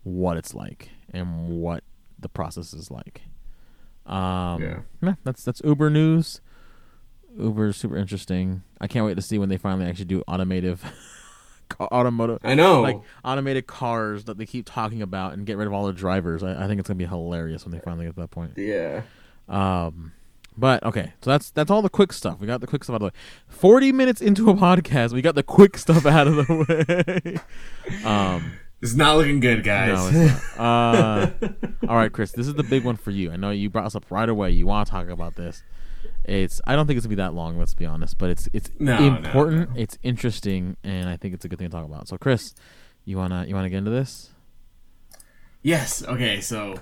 what 0.02 0.36
it's 0.36 0.54
like 0.54 0.90
and 1.12 1.48
what 1.60 1.84
the 2.18 2.28
process 2.28 2.72
is 2.72 2.90
like. 2.90 3.22
Um, 4.06 4.62
Yeah. 4.62 4.80
yeah, 5.02 5.14
that's 5.24 5.44
that's 5.44 5.60
Uber 5.64 5.90
news. 5.90 6.40
Uber's 7.38 7.76
super 7.76 7.96
interesting. 7.96 8.62
I 8.80 8.86
can't 8.88 9.06
wait 9.06 9.14
to 9.14 9.22
see 9.22 9.38
when 9.38 9.48
they 9.48 9.56
finally 9.56 9.86
actually 9.88 10.04
do 10.06 10.22
automotive, 10.28 10.84
automotive, 11.80 12.38
I 12.44 12.54
know. 12.54 12.82
like 12.82 13.00
automated 13.24 13.66
cars 13.66 14.24
that 14.24 14.36
they 14.38 14.44
keep 14.46 14.66
talking 14.66 15.00
about 15.02 15.32
and 15.32 15.46
get 15.46 15.56
rid 15.56 15.66
of 15.66 15.72
all 15.72 15.86
the 15.86 15.92
drivers. 15.92 16.42
I, 16.42 16.64
I 16.64 16.66
think 16.66 16.78
it's 16.80 16.88
gonna 16.88 16.98
be 16.98 17.06
hilarious 17.06 17.64
when 17.64 17.72
they 17.72 17.78
finally 17.80 18.04
get 18.06 18.14
to 18.16 18.20
that 18.22 18.30
point. 18.30 18.52
yeah. 18.56 19.02
Um, 19.48 20.12
but 20.56 20.82
okay, 20.84 21.14
so 21.22 21.30
that's 21.30 21.50
that's 21.50 21.70
all 21.70 21.80
the 21.80 21.88
quick 21.88 22.12
stuff. 22.12 22.38
We 22.40 22.46
got 22.46 22.60
the 22.60 22.66
quick 22.66 22.84
stuff 22.84 22.94
out 22.94 22.96
of 22.96 23.00
the 23.00 23.06
way. 23.06 23.12
Forty 23.48 23.92
minutes 23.92 24.20
into 24.20 24.50
a 24.50 24.54
podcast, 24.66 25.12
we 25.12 25.22
got 25.22 25.34
the 25.34 25.42
quick 25.42 25.78
stuff 25.78 26.04
out 26.04 26.26
of 26.26 26.36
the 26.36 27.38
way. 27.88 28.04
um, 28.04 28.52
It's 28.82 28.94
not 28.94 29.16
looking 29.16 29.38
good, 29.40 29.62
guys. 29.62 30.12
no, 30.12 30.20
it's 30.20 30.56
not. 30.58 30.60
Uh, 30.60 31.30
all 31.88 31.96
right, 31.96 32.12
Chris, 32.12 32.32
this 32.32 32.48
is 32.48 32.54
the 32.54 32.64
big 32.64 32.84
one 32.84 32.96
for 32.96 33.12
you. 33.12 33.30
I 33.30 33.36
know 33.36 33.50
you 33.50 33.70
brought 33.70 33.86
us 33.86 33.94
up 33.94 34.04
right 34.10 34.28
away. 34.28 34.50
You 34.50 34.66
want 34.66 34.86
to 34.88 34.90
talk 34.90 35.08
about 35.08 35.36
this? 35.36 35.62
It's. 36.24 36.60
I 36.66 36.74
don't 36.74 36.86
think 36.86 36.96
it's 36.96 37.06
gonna 37.06 37.16
be 37.16 37.22
that 37.22 37.32
long. 37.34 37.58
Let's 37.58 37.74
be 37.74 37.86
honest, 37.86 38.18
but 38.18 38.30
it's 38.30 38.48
it's 38.52 38.70
No, 38.80 38.98
no, 38.98 39.16
important. 39.16 39.74
no. 39.74 39.80
It's 39.80 39.98
interesting, 40.02 40.76
and 40.82 41.08
I 41.08 41.16
think 41.16 41.32
it's 41.34 41.44
a 41.44 41.48
good 41.48 41.58
thing 41.60 41.68
to 41.68 41.72
talk 41.76 41.84
about. 41.84 42.08
So, 42.08 42.18
Chris, 42.18 42.54
you 43.04 43.16
wanna 43.16 43.44
you 43.46 43.54
wanna 43.54 43.70
get 43.70 43.78
into 43.78 43.90
this? 43.92 44.30
Yes. 45.62 46.02
Okay. 46.04 46.40
So 46.40 46.74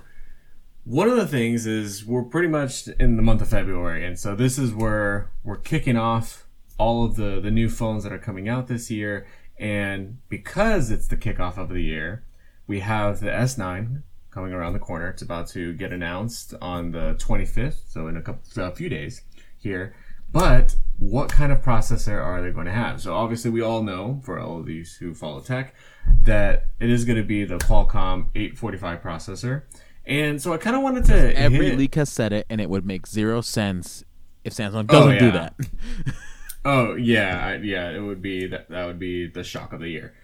one 0.84 1.08
of 1.08 1.16
the 1.16 1.26
things 1.26 1.66
is 1.66 2.04
we're 2.06 2.22
pretty 2.24 2.48
much 2.48 2.88
in 2.98 3.16
the 3.16 3.22
month 3.22 3.42
of 3.42 3.48
February, 3.48 4.06
and 4.06 4.18
so 4.18 4.34
this 4.34 4.58
is 4.58 4.72
where 4.74 5.30
we're 5.44 5.56
kicking 5.56 5.96
off 5.96 6.46
all 6.78 7.04
of 7.04 7.16
the 7.16 7.40
the 7.40 7.50
new 7.50 7.68
phones 7.68 8.04
that 8.04 8.12
are 8.12 8.18
coming 8.18 8.48
out 8.48 8.68
this 8.68 8.90
year. 8.90 9.26
And 9.60 10.18
because 10.30 10.90
it's 10.90 11.06
the 11.06 11.18
kickoff 11.18 11.58
of 11.58 11.68
the 11.68 11.82
year, 11.82 12.24
we 12.66 12.80
have 12.80 13.20
the 13.20 13.28
S9 13.28 14.02
coming 14.30 14.52
around 14.54 14.72
the 14.72 14.78
corner. 14.78 15.08
It's 15.08 15.20
about 15.20 15.48
to 15.48 15.74
get 15.74 15.92
announced 15.92 16.54
on 16.62 16.92
the 16.92 17.14
25th, 17.18 17.82
so 17.86 18.08
in 18.08 18.16
a 18.16 18.22
couple 18.22 18.42
a 18.62 18.70
few 18.70 18.88
days 18.88 19.22
here. 19.58 19.94
But 20.32 20.76
what 20.98 21.28
kind 21.28 21.52
of 21.52 21.60
processor 21.62 22.24
are 22.24 22.40
they 22.40 22.50
going 22.52 22.66
to 22.66 22.72
have? 22.72 23.02
So 23.02 23.14
obviously, 23.14 23.50
we 23.50 23.60
all 23.60 23.82
know 23.82 24.20
for 24.24 24.38
all 24.38 24.60
of 24.60 24.66
these 24.66 24.96
who 24.96 25.12
follow 25.12 25.40
tech 25.40 25.74
that 26.22 26.68
it 26.78 26.88
is 26.88 27.04
going 27.04 27.18
to 27.18 27.24
be 27.24 27.44
the 27.44 27.58
Qualcomm 27.58 28.28
845 28.34 29.02
processor, 29.02 29.62
And 30.06 30.40
so 30.40 30.54
I 30.54 30.56
kind 30.56 30.74
of 30.74 30.82
wanted 30.82 31.04
to 31.06 31.36
Every 31.36 31.76
leak 31.76 31.96
has 31.96 32.08
said 32.08 32.32
it, 32.32 32.46
and 32.48 32.62
it 32.62 32.70
would 32.70 32.86
make 32.86 33.06
zero 33.06 33.42
sense 33.42 34.04
if 34.42 34.54
Samsung 34.54 34.86
oh, 34.88 34.94
doesn't 34.94 35.18
do 35.18 35.26
yeah. 35.26 35.30
that. 35.32 35.54
Oh 36.64 36.94
yeah, 36.94 37.54
yeah. 37.56 37.90
It 37.90 38.00
would 38.00 38.20
be 38.20 38.46
that. 38.48 38.68
That 38.68 38.86
would 38.86 38.98
be 38.98 39.26
the 39.26 39.44
shock 39.44 39.72
of 39.72 39.80
the 39.80 39.88
year. 39.88 40.14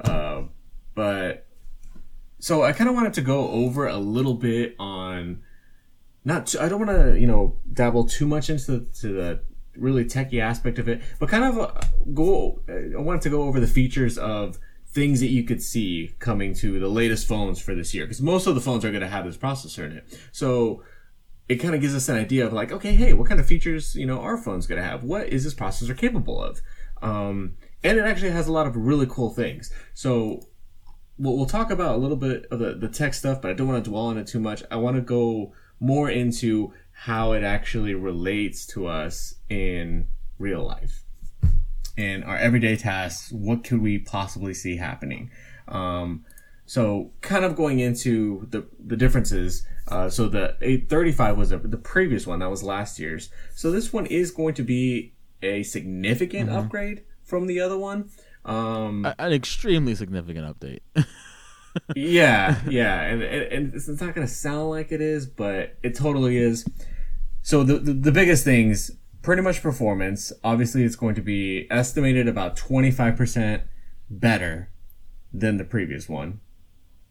Uh, 0.00 0.42
but 0.94 1.46
so 2.38 2.62
I 2.62 2.72
kind 2.72 2.88
of 2.88 2.94
wanted 2.94 3.14
to 3.14 3.22
go 3.22 3.48
over 3.48 3.86
a 3.86 3.96
little 3.96 4.34
bit 4.34 4.76
on 4.78 5.42
not. 6.24 6.54
I 6.60 6.68
don't 6.68 6.86
want 6.86 6.90
to 6.90 7.18
you 7.18 7.26
know 7.26 7.56
dabble 7.72 8.06
too 8.06 8.26
much 8.26 8.50
into 8.50 8.78
the, 8.78 8.86
to 9.00 9.08
the 9.08 9.40
really 9.76 10.04
techie 10.04 10.40
aspect 10.40 10.78
of 10.78 10.88
it, 10.88 11.00
but 11.18 11.28
kind 11.28 11.44
of 11.44 11.58
uh, 11.58 11.80
go. 12.12 12.60
I 12.68 13.00
wanted 13.00 13.22
to 13.22 13.30
go 13.30 13.42
over 13.44 13.58
the 13.60 13.66
features 13.66 14.18
of 14.18 14.58
things 14.88 15.20
that 15.20 15.28
you 15.28 15.44
could 15.44 15.62
see 15.62 16.14
coming 16.18 16.54
to 16.54 16.80
the 16.80 16.88
latest 16.88 17.26
phones 17.28 17.60
for 17.60 17.74
this 17.74 17.92
year 17.92 18.06
because 18.06 18.22
most 18.22 18.46
of 18.46 18.54
the 18.54 18.60
phones 18.60 18.84
are 18.84 18.90
going 18.90 19.02
to 19.02 19.08
have 19.08 19.26
this 19.26 19.36
processor 19.36 19.84
in 19.84 19.92
it. 19.92 20.18
So 20.32 20.82
it 21.48 21.56
kind 21.56 21.74
of 21.74 21.80
gives 21.80 21.94
us 21.94 22.08
an 22.08 22.16
idea 22.16 22.44
of 22.46 22.52
like, 22.52 22.72
okay, 22.72 22.94
hey, 22.94 23.12
what 23.12 23.28
kind 23.28 23.40
of 23.40 23.46
features 23.46 23.94
you 23.94 24.06
know 24.06 24.20
our 24.20 24.36
phone's 24.36 24.66
going 24.66 24.80
to 24.80 24.86
have? 24.86 25.04
What 25.04 25.28
is 25.28 25.44
this 25.44 25.54
processor 25.54 25.96
capable 25.96 26.42
of? 26.42 26.60
Um, 27.02 27.56
and 27.84 27.98
it 27.98 28.04
actually 28.04 28.30
has 28.30 28.48
a 28.48 28.52
lot 28.52 28.66
of 28.66 28.76
really 28.76 29.06
cool 29.08 29.30
things. 29.30 29.70
So 29.94 30.42
we'll, 31.18 31.36
we'll 31.36 31.46
talk 31.46 31.70
about 31.70 31.94
a 31.94 31.98
little 31.98 32.16
bit 32.16 32.46
of 32.50 32.58
the, 32.58 32.74
the 32.74 32.88
tech 32.88 33.14
stuff, 33.14 33.40
but 33.40 33.50
I 33.50 33.54
don't 33.54 33.68
want 33.68 33.84
to 33.84 33.90
dwell 33.90 34.06
on 34.06 34.18
it 34.18 34.26
too 34.26 34.40
much. 34.40 34.62
I 34.70 34.76
want 34.76 34.96
to 34.96 35.02
go 35.02 35.52
more 35.78 36.10
into 36.10 36.72
how 36.92 37.32
it 37.32 37.44
actually 37.44 37.94
relates 37.94 38.66
to 38.66 38.86
us 38.86 39.34
in 39.48 40.08
real 40.38 40.64
life 40.64 41.04
and 41.96 42.24
our 42.24 42.36
everyday 42.36 42.76
tasks. 42.76 43.30
What 43.30 43.64
could 43.64 43.82
we 43.82 43.98
possibly 43.98 44.54
see 44.54 44.76
happening? 44.76 45.30
Um, 45.68 46.24
so 46.64 47.12
kind 47.20 47.44
of 47.44 47.54
going 47.54 47.78
into 47.78 48.46
the, 48.50 48.66
the 48.84 48.96
differences. 48.96 49.66
Uh, 49.88 50.08
so 50.08 50.28
the 50.28 50.56
835 50.60 51.36
was 51.36 51.52
a, 51.52 51.58
the 51.58 51.76
previous 51.76 52.26
one 52.26 52.40
that 52.40 52.50
was 52.50 52.62
last 52.62 52.98
year's. 52.98 53.30
So 53.54 53.70
this 53.70 53.92
one 53.92 54.06
is 54.06 54.30
going 54.30 54.54
to 54.54 54.62
be 54.62 55.14
a 55.42 55.62
significant 55.62 56.50
upgrade 56.50 57.04
from 57.22 57.46
the 57.46 57.60
other 57.60 57.78
one. 57.78 58.10
Um, 58.44 59.04
A- 59.04 59.14
An 59.18 59.32
extremely 59.32 59.94
significant 59.94 60.46
update. 60.58 60.80
yeah, 61.94 62.60
yeah, 62.68 63.02
and, 63.02 63.22
and, 63.22 63.42
and 63.52 63.74
it's 63.74 63.88
not 63.88 64.14
going 64.14 64.26
to 64.26 64.32
sound 64.32 64.70
like 64.70 64.92
it 64.92 65.00
is, 65.00 65.26
but 65.26 65.76
it 65.82 65.94
totally 65.94 66.36
is. 66.36 66.66
So 67.42 67.62
the, 67.62 67.78
the 67.78 67.92
the 67.92 68.12
biggest 68.12 68.44
things, 68.44 68.90
pretty 69.22 69.42
much 69.42 69.62
performance. 69.62 70.32
Obviously, 70.42 70.82
it's 70.84 70.96
going 70.96 71.14
to 71.16 71.22
be 71.22 71.66
estimated 71.70 72.26
about 72.28 72.56
twenty 72.56 72.90
five 72.90 73.16
percent 73.16 73.62
better 74.10 74.70
than 75.32 75.56
the 75.58 75.64
previous 75.64 76.08
one, 76.08 76.40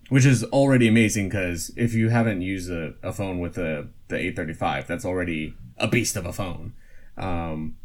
which 0.10 0.26
is 0.26 0.44
already 0.46 0.88
amazing 0.88 1.30
because 1.30 1.72
if 1.76 1.94
you 1.94 2.10
haven't 2.10 2.42
used 2.42 2.72
a, 2.72 2.94
a 3.02 3.12
phone 3.12 3.40
with 3.40 3.56
the 3.56 3.90
the 4.08 4.18
eight 4.18 4.36
thirty 4.36 4.54
five, 4.54 4.88
that's 4.88 5.06
already 5.06 5.56
a 5.78 5.88
beast 5.88 6.16
of 6.16 6.26
a 6.26 6.34
phone. 6.34 6.74
Um, 7.18 7.78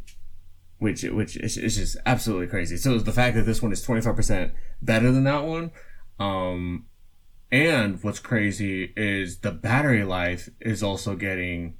which 0.78 1.02
which 1.02 1.36
is, 1.36 1.56
is 1.56 1.76
just 1.76 1.96
absolutely 2.04 2.46
crazy. 2.46 2.76
So 2.76 2.98
the 2.98 3.12
fact 3.12 3.36
that 3.36 3.46
this 3.46 3.62
one 3.62 3.72
is 3.72 3.82
twenty 3.82 4.00
five 4.00 4.16
percent 4.16 4.52
better 4.82 5.12
than 5.12 5.24
that 5.24 5.44
one, 5.44 5.70
um, 6.18 6.86
and 7.50 8.02
what's 8.02 8.18
crazy 8.18 8.92
is 8.96 9.38
the 9.38 9.52
battery 9.52 10.04
life 10.04 10.48
is 10.60 10.82
also 10.82 11.16
getting. 11.16 11.76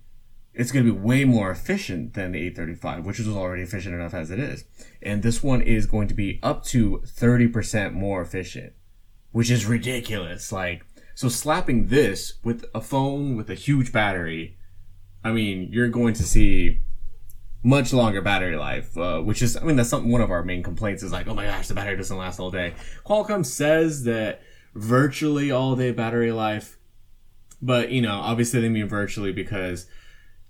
It's 0.53 0.73
going 0.73 0.85
to 0.85 0.93
be 0.93 0.99
way 0.99 1.25
more 1.25 1.53
efficient 1.53 2.15
than 2.15 2.33
the 2.33 2.41
835, 2.41 3.07
which 3.07 3.21
is 3.21 3.29
already 3.29 3.63
efficient 3.63 3.95
enough 3.95 4.13
as 4.13 4.33
it 4.33 4.41
is. 4.41 4.65
And 5.01 5.23
this 5.23 5.45
one 5.45 5.63
is 5.63 5.87
going 5.87 6.09
to 6.09 6.15
be 6.15 6.41
up 6.43 6.65
to 6.65 7.03
30% 7.07 7.93
more 7.93 8.21
efficient, 8.21 8.73
which 9.33 9.51
is 9.51 9.67
ridiculous. 9.67 10.53
Like, 10.53 10.85
so 11.15 11.29
slapping 11.29 11.89
this 11.89 12.35
with 12.43 12.65
a 12.75 12.81
phone 12.81 13.37
with 13.37 13.51
a 13.51 13.55
huge 13.55 13.93
battery, 13.93 14.57
I 15.23 15.33
mean, 15.33 15.69
you're 15.71 15.89
going 15.89 16.15
to 16.15 16.23
see 16.23 16.81
much 17.63 17.93
longer 17.93 18.23
battery 18.23 18.57
life, 18.57 18.97
uh, 18.97 19.21
which 19.21 19.43
is, 19.43 19.57
I 19.57 19.63
mean, 19.65 19.77
that's 19.77 19.91
something, 19.91 20.11
one 20.11 20.23
of 20.23 20.31
our 20.31 20.43
main 20.43 20.63
complaints 20.63 21.03
is 21.03 21.13
like, 21.13 21.29
oh 21.29 21.35
my 21.35 21.45
gosh, 21.45 21.69
the 21.69 21.75
battery 21.75 21.97
doesn't 21.97 22.17
last 22.17 22.41
all 22.41 22.51
day. 22.51 22.75
Qualcomm 23.05 23.45
says 23.45 24.05
that 24.05 24.43
virtually 24.75 25.51
all 25.51 25.77
day 25.77 25.93
battery 25.93 26.33
life, 26.33 26.79
but 27.61 27.91
you 27.91 28.01
know, 28.01 28.15
obviously 28.15 28.61
they 28.61 28.69
mean 28.69 28.89
virtually 28.89 29.33
because 29.33 29.87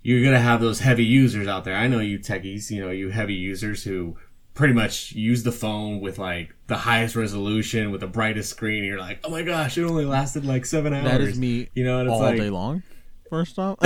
you're 0.01 0.23
gonna 0.23 0.39
have 0.39 0.61
those 0.61 0.79
heavy 0.79 1.03
users 1.03 1.47
out 1.47 1.65
there. 1.65 1.75
I 1.75 1.87
know 1.87 1.99
you 1.99 2.17
techies, 2.17 2.71
you 2.71 2.81
know, 2.81 2.91
you 2.91 3.09
heavy 3.09 3.33
users 3.33 3.83
who 3.83 4.15
pretty 4.61 4.75
much 4.75 5.11
use 5.13 5.41
the 5.41 5.51
phone 5.51 5.99
with 6.01 6.19
like 6.19 6.53
the 6.67 6.77
highest 6.77 7.15
resolution 7.15 7.89
with 7.89 7.99
the 7.99 8.07
brightest 8.07 8.51
screen. 8.51 8.83
And 8.83 8.85
you're 8.85 8.99
like, 8.99 9.19
oh 9.23 9.29
my 9.31 9.41
gosh, 9.41 9.75
it 9.75 9.83
only 9.83 10.05
lasted 10.05 10.45
like 10.45 10.67
seven 10.67 10.93
hours. 10.93 11.03
that 11.05 11.19
is 11.19 11.39
me 11.39 11.69
You 11.73 11.83
know, 11.83 11.97
and 11.97 12.07
it's 12.07 12.13
all 12.13 12.19
like, 12.21 12.37
day 12.37 12.51
long. 12.51 12.83
First 13.27 13.57
off, 13.57 13.79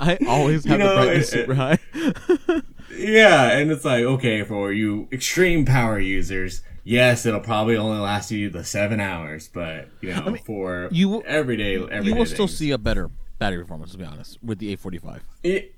I 0.00 0.16
always 0.26 0.64
have 0.64 0.78
know, 0.78 0.88
the 0.88 0.94
brightness 1.04 1.28
it- 1.28 1.32
super 1.32 1.54
high. 1.54 1.78
Yeah, 2.94 3.50
and 3.52 3.70
it's 3.70 3.84
like, 3.86 4.04
okay, 4.04 4.44
for 4.44 4.72
you 4.72 5.08
extreme 5.12 5.64
power 5.64 5.98
users, 5.98 6.62
yes, 6.84 7.24
it'll 7.26 7.40
probably 7.40 7.76
only 7.76 7.98
last 7.98 8.30
you 8.30 8.48
the 8.50 8.64
seven 8.64 9.00
hours, 9.00 9.48
but 9.48 9.88
you 10.00 10.14
know, 10.14 10.36
for 10.46 10.88
you 10.90 11.08
will- 11.08 11.22
everyday, 11.26 11.76
everyday 11.76 12.08
you 12.08 12.14
will 12.14 12.26
still 12.26 12.48
see 12.48 12.70
a 12.70 12.78
better 12.78 13.10
battery 13.38 13.62
performance, 13.62 13.92
to 13.92 13.98
be 13.98 14.04
honest, 14.04 14.38
with 14.42 14.58
the 14.58 14.66
845. 14.72 15.22
it. 15.42 15.74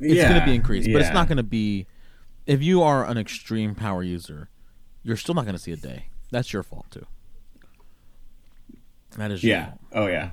It's 0.00 0.14
yeah, 0.14 0.28
going 0.28 0.40
to 0.40 0.46
be 0.46 0.54
increased, 0.54 0.90
but 0.92 1.00
it's 1.00 1.12
not 1.14 1.28
going 1.28 1.36
to 1.38 1.42
be. 1.42 1.86
If 2.46 2.62
you 2.62 2.82
are 2.82 3.06
an 3.06 3.16
extreme 3.18 3.74
power 3.74 4.02
user, 4.02 4.48
you're 5.02 5.16
still 5.16 5.34
not 5.34 5.44
going 5.44 5.56
to 5.56 5.62
see 5.62 5.72
a 5.72 5.76
day. 5.76 6.06
That's 6.30 6.52
your 6.52 6.62
fault 6.62 6.86
too. 6.90 7.06
That 9.16 9.30
is 9.30 9.42
your 9.42 9.56
Yeah. 9.56 9.64
fault. 9.66 9.80
Oh 9.92 10.06
yeah. 10.06 10.30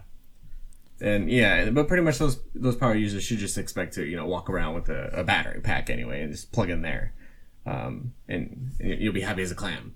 And 0.99 1.31
yeah, 1.31 1.69
but 1.71 1.87
pretty 1.87 2.03
much 2.03 2.19
those 2.19 2.39
those 2.53 2.75
power 2.75 2.93
users 2.93 3.23
should 3.23 3.39
just 3.39 3.57
expect 3.57 3.93
to 3.95 4.05
you 4.05 4.15
know 4.15 4.25
walk 4.27 4.49
around 4.49 4.75
with 4.75 4.89
a, 4.89 5.09
a 5.19 5.23
battery 5.23 5.59
pack 5.61 5.89
anyway 5.89 6.21
and 6.21 6.31
just 6.31 6.51
plug 6.51 6.69
in 6.69 6.81
there, 6.83 7.13
um, 7.65 8.13
and, 8.27 8.71
and 8.79 9.01
you'll 9.01 9.13
be 9.13 9.21
happy 9.21 9.41
as 9.41 9.51
a 9.51 9.55
clam. 9.55 9.95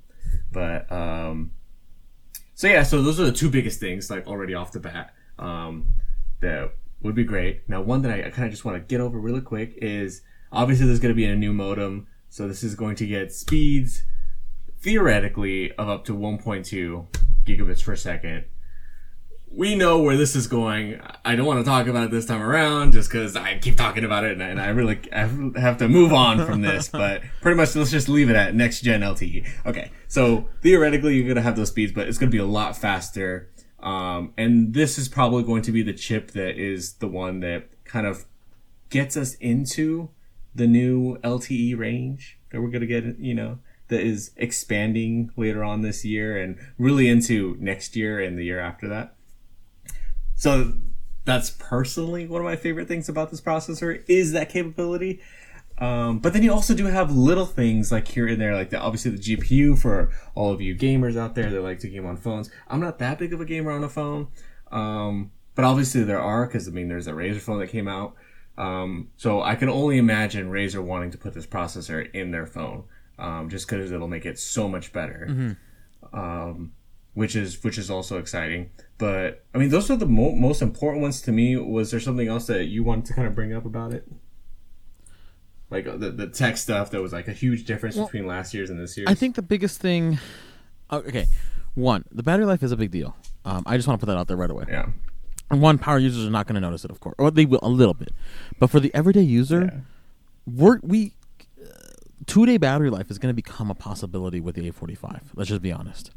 But 0.51 0.91
um, 0.91 1.51
so 2.55 2.67
yeah, 2.67 2.81
so 2.81 3.03
those 3.03 3.19
are 3.19 3.25
the 3.25 3.31
two 3.31 3.51
biggest 3.51 3.79
things 3.79 4.09
like 4.09 4.25
already 4.25 4.55
off 4.55 4.71
the 4.71 4.79
bat 4.79 5.13
um, 5.37 5.87
that 6.39 6.73
would 7.01 7.13
be 7.13 7.23
great. 7.23 7.69
Now, 7.69 7.81
one 7.83 8.01
that 8.01 8.11
I, 8.11 8.27
I 8.27 8.29
kind 8.31 8.45
of 8.45 8.51
just 8.51 8.65
want 8.65 8.75
to 8.77 8.81
get 8.83 8.99
over 8.99 9.19
really 9.19 9.41
quick 9.41 9.73
is 9.77 10.21
obviously 10.55 10.87
there's 10.87 10.99
going 10.99 11.13
to 11.13 11.15
be 11.15 11.25
a 11.25 11.35
new 11.35 11.53
modem, 11.53 12.07
so 12.29 12.47
this 12.47 12.63
is 12.63 12.75
going 12.75 12.95
to 12.97 13.05
get 13.05 13.31
speeds 13.33 14.03
theoretically 14.79 15.71
of 15.73 15.89
up 15.89 16.05
to 16.05 16.13
1.2 16.13 17.07
gigabits 17.45 17.83
per 17.83 17.95
second 17.95 18.45
we 19.55 19.73
know 19.73 19.99
where 19.99 20.17
this 20.17 20.35
is 20.35 20.47
going. 20.47 20.99
I 21.23 21.35
don't 21.35 21.45
want 21.45 21.59
to 21.59 21.65
talk 21.65 21.87
about 21.87 22.05
it 22.05 22.11
this 22.11 22.25
time 22.25 22.41
around 22.41 22.91
just 22.91 23.09
because 23.09 23.35
I 23.35 23.57
keep 23.57 23.77
talking 23.77 24.03
about 24.03 24.25
it 24.25 24.33
and 24.33 24.43
I, 24.43 24.47
and 24.47 24.61
I 24.61 24.67
really 24.69 24.99
I 25.13 25.29
have 25.59 25.77
to 25.77 25.87
move 25.87 26.11
on 26.13 26.45
from 26.45 26.61
this. 26.61 26.89
But 26.95 27.23
pretty 27.41 27.57
much, 27.57 27.75
let's 27.75 27.91
just 27.91 28.07
leave 28.09 28.29
it 28.29 28.35
at 28.35 28.55
next 28.55 28.81
gen 28.81 29.01
LTE. 29.01 29.47
Okay, 29.65 29.91
so 30.07 30.47
theoretically, 30.61 31.15
you're 31.15 31.27
gonna 31.27 31.41
have 31.41 31.55
those 31.55 31.69
speeds, 31.69 31.91
but 31.91 32.07
it's 32.07 32.17
gonna 32.17 32.31
be 32.31 32.37
a 32.37 32.45
lot 32.45 32.77
faster. 32.77 33.49
Um, 33.79 34.33
and 34.37 34.73
this 34.73 34.97
is 34.97 35.07
probably 35.07 35.43
going 35.43 35.61
to 35.63 35.71
be 35.71 35.83
the 35.83 35.93
chip 35.93 36.31
that 36.31 36.57
is 36.57 36.93
the 36.93 37.07
one 37.07 37.41
that 37.41 37.69
kind 37.85 38.07
of 38.07 38.25
gets 38.89 39.15
us 39.17 39.35
into 39.35 40.09
the 40.55 40.67
new 40.67 41.17
LTE 41.17 41.77
range 41.77 42.39
that 42.51 42.61
we're 42.61 42.69
gonna 42.69 42.85
get. 42.85 43.19
You 43.19 43.35
know, 43.35 43.59
that 43.87 44.01
is 44.01 44.31
expanding 44.37 45.31
later 45.35 45.63
on 45.63 45.81
this 45.81 46.03
year 46.03 46.41
and 46.41 46.57
really 46.77 47.07
into 47.07 47.55
next 47.59 47.95
year 47.95 48.19
and 48.19 48.37
the 48.37 48.43
year 48.43 48.59
after 48.59 48.87
that. 48.87 49.15
So 50.35 50.73
that's 51.23 51.51
personally 51.51 52.27
one 52.27 52.41
of 52.41 52.45
my 52.45 52.55
favorite 52.55 52.87
things 52.87 53.09
about 53.09 53.31
this 53.31 53.41
processor 53.41 54.03
is 54.07 54.31
that 54.31 54.49
capability. 54.49 55.21
Um, 55.77 56.19
but 56.19 56.33
then 56.33 56.41
you 56.41 56.53
also 56.53 56.73
do 56.73 56.85
have 56.85 57.11
little 57.11 57.45
things 57.45 57.91
like 57.91 58.07
here 58.07 58.27
and 58.27 58.39
there, 58.39 58.55
like 58.55 58.69
the, 58.69 58.79
obviously 58.79 59.11
the 59.11 59.17
GPU 59.17 59.77
for 59.77 60.09
all 60.33 60.51
of 60.51 60.61
you 60.61 60.73
gamers 60.75 61.17
out 61.17 61.35
there 61.35 61.49
that 61.49 61.61
like 61.61 61.79
to 61.79 61.89
game 61.89 62.05
on 62.05 62.15
phones. 62.15 62.49
I'm 62.67 62.79
not 62.79 62.99
that 62.99 63.19
big 63.19 63.33
of 63.33 63.41
a 63.41 63.45
gamer 63.45 63.71
on 63.71 63.83
a 63.83 63.89
phone, 63.89 64.29
um, 64.71 65.31
but 65.53 65.65
obviously 65.65 66.03
there 66.03 66.21
are 66.21 66.45
because 66.45 66.67
I 66.67 66.71
mean 66.71 66.87
there's 66.87 67.07
a 67.07 67.11
Razer 67.11 67.41
phone 67.41 67.59
that 67.59 67.67
came 67.67 67.89
out. 67.89 68.15
Um, 68.57 69.09
so 69.17 69.41
I 69.41 69.55
can 69.55 69.69
only 69.69 69.97
imagine 69.97 70.49
Razer 70.49 70.83
wanting 70.83 71.11
to 71.11 71.17
put 71.17 71.33
this 71.33 71.45
processor 71.45 72.09
in 72.13 72.31
their 72.31 72.45
phone, 72.45 72.83
um, 73.19 73.49
just 73.49 73.67
because 73.67 73.91
it'll 73.91 74.07
make 74.07 74.25
it 74.25 74.39
so 74.39 74.67
much 74.69 74.93
better. 74.93 75.55
Um, 76.13 76.73
which 77.13 77.35
is 77.35 77.63
which 77.63 77.77
is 77.77 77.89
also 77.89 78.17
exciting. 78.17 78.69
But 78.97 79.45
I 79.53 79.57
mean, 79.57 79.69
those 79.69 79.89
are 79.89 79.95
the 79.95 80.05
mo- 80.05 80.35
most 80.35 80.61
important 80.61 81.01
ones 81.01 81.21
to 81.23 81.31
me. 81.31 81.55
Was 81.55 81.91
there 81.91 81.99
something 81.99 82.27
else 82.27 82.47
that 82.47 82.65
you 82.65 82.83
wanted 82.83 83.05
to 83.05 83.13
kind 83.13 83.27
of 83.27 83.35
bring 83.35 83.53
up 83.53 83.65
about 83.65 83.93
it? 83.93 84.05
Like 85.69 85.87
uh, 85.87 85.97
the 85.97 86.11
the 86.11 86.27
tech 86.27 86.57
stuff 86.57 86.91
that 86.91 87.01
was 87.01 87.11
like 87.13 87.27
a 87.27 87.33
huge 87.33 87.65
difference 87.65 87.95
Well, 87.95 88.05
between 88.05 88.27
last 88.27 88.53
year's 88.53 88.69
and 88.69 88.79
this 88.79 88.95
year's. 88.97 89.09
I 89.09 89.15
think 89.15 89.35
the 89.35 89.41
biggest 89.41 89.79
thing. 89.81 90.19
oh, 90.89 90.97
Okay, 90.99 91.25
one, 91.73 92.05
the 92.11 92.21
battery 92.23 92.45
life 92.45 92.63
is 92.63 92.71
a 92.71 92.77
big 92.77 92.91
deal. 92.91 93.15
Um, 93.45 93.63
I 93.65 93.75
just 93.77 93.87
want 93.87 93.99
to 93.99 94.05
put 94.05 94.11
that 94.11 94.17
out 94.17 94.27
there 94.27 94.37
right 94.37 94.49
away. 94.51 94.65
Yeah. 94.67 94.87
One, 95.49 95.77
power 95.77 95.99
users 95.99 96.25
are 96.25 96.31
not 96.31 96.47
going 96.47 96.55
to 96.55 96.61
notice 96.61 96.83
it, 96.85 96.91
of 96.91 96.99
course, 96.99 97.15
or 97.17 97.29
they 97.31 97.45
will 97.45 97.59
a 97.61 97.69
little 97.69 97.93
bit. 97.93 98.09
But 98.59 98.69
for 98.69 98.79
the 98.79 98.93
everyday 98.95 99.21
user, 99.21 99.83
we're 100.45 100.79
we 100.81 101.13
two 102.25 102.45
day 102.45 102.57
battery 102.57 102.89
life 102.89 103.11
is 103.11 103.17
going 103.17 103.29
to 103.29 103.35
become 103.35 103.69
a 103.69 103.75
possibility 103.75 104.39
with 104.39 104.55
the 104.55 104.61
845 104.61 105.31
Let's 105.35 105.49
just 105.49 105.61
be 105.61 105.71
honest. 105.71 106.11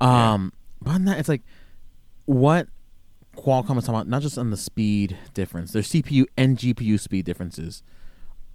Um, 0.00 0.52
but 0.80 0.92
on 0.92 1.04
that, 1.06 1.18
it's 1.18 1.28
like, 1.28 1.42
what 2.26 2.68
Qualcomm 3.36 3.78
is 3.78 3.84
talking 3.84 3.94
about 3.94 4.08
not 4.08 4.22
just 4.22 4.38
on 4.38 4.50
the 4.50 4.56
speed 4.56 5.16
difference, 5.34 5.72
their 5.72 5.82
CPU 5.82 6.26
and 6.36 6.56
GPU 6.56 6.98
speed 7.00 7.24
differences 7.24 7.82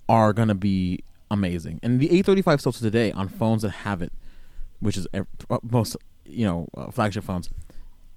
are 0.07 0.33
going 0.33 0.47
to 0.47 0.55
be 0.55 1.03
amazing. 1.31 1.79
And 1.83 1.99
the 1.99 2.07
835 2.07 2.59
still 2.59 2.71
today 2.71 3.11
on 3.11 3.27
phones 3.27 3.63
that 3.63 3.71
have 3.71 4.01
it, 4.01 4.11
which 4.79 4.97
is 4.97 5.07
uh, 5.13 5.23
most 5.63 5.97
you 6.25 6.45
know 6.45 6.67
uh, 6.75 6.91
flagship 6.91 7.23
phones, 7.23 7.49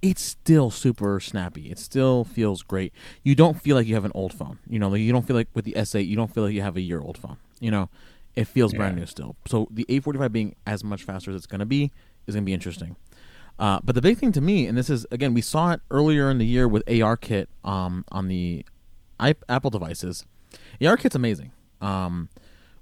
it's 0.01 0.21
still 0.21 0.69
super 0.69 1.19
snappy. 1.19 1.71
It 1.71 1.79
still 1.79 2.23
feels 2.23 2.61
great. 2.61 2.93
You 3.23 3.35
don't 3.35 3.59
feel 3.61 3.75
like 3.75 3.87
you 3.87 3.95
have 3.95 4.05
an 4.05 4.11
old 4.13 4.33
phone. 4.33 4.59
You 4.69 4.79
know, 4.79 4.89
like 4.89 5.01
you 5.01 5.11
don't 5.11 5.25
feel 5.25 5.35
like 5.35 5.49
with 5.53 5.65
the 5.65 5.73
S8, 5.73 6.07
you 6.07 6.15
don't 6.15 6.33
feel 6.33 6.43
like 6.43 6.53
you 6.53 6.61
have 6.61 6.77
a 6.77 6.81
year 6.81 6.99
old 7.01 7.17
phone. 7.17 7.37
You 7.59 7.71
know, 7.71 7.89
it 8.35 8.45
feels 8.45 8.73
brand 8.73 8.95
new 8.95 9.05
still. 9.05 9.35
So 9.47 9.67
the 9.71 9.83
845 9.89 10.31
being 10.31 10.55
as 10.65 10.83
much 10.83 11.03
faster 11.03 11.31
as 11.31 11.37
it's 11.37 11.47
going 11.47 11.59
to 11.59 11.65
be 11.65 11.91
is 12.27 12.35
going 12.35 12.43
to 12.43 12.45
be 12.45 12.53
interesting. 12.53 12.95
Uh, 13.59 13.79
but 13.83 13.95
the 13.95 14.01
big 14.01 14.19
thing 14.19 14.31
to 14.33 14.41
me, 14.41 14.67
and 14.67 14.77
this 14.77 14.89
is 14.89 15.05
again, 15.11 15.33
we 15.33 15.41
saw 15.41 15.71
it 15.71 15.81
earlier 15.89 16.29
in 16.29 16.37
the 16.37 16.45
year 16.45 16.67
with 16.67 16.85
ARKit 16.85 17.47
um, 17.63 18.05
on 18.11 18.27
the 18.27 18.63
I- 19.19 19.33
Apple 19.49 19.71
devices. 19.71 20.25
ARKit's 20.79 21.15
amazing. 21.15 21.51
Um, 21.81 22.29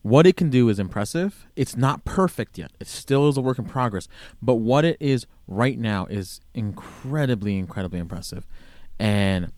what 0.06 0.28
it 0.28 0.38
can 0.38 0.52
do 0.52 0.70
is 0.70 0.78
impressive. 0.78 1.48
It's 1.56 1.76
not 1.76 2.06
perfect 2.06 2.60
yet. 2.60 2.70
It 2.80 2.86
still 2.86 3.28
is 3.28 3.38
a 3.38 3.42
work 3.42 3.58
in 3.58 3.66
progress. 3.66 4.08
But 4.40 4.58
what 4.58 4.86
it 4.86 4.98
is 5.00 5.26
right 5.48 5.80
now 5.80 6.06
is 6.06 6.42
incredibly, 6.54 7.58
incredibly 7.58 7.98
impressive. 7.98 8.46
And 9.00 9.52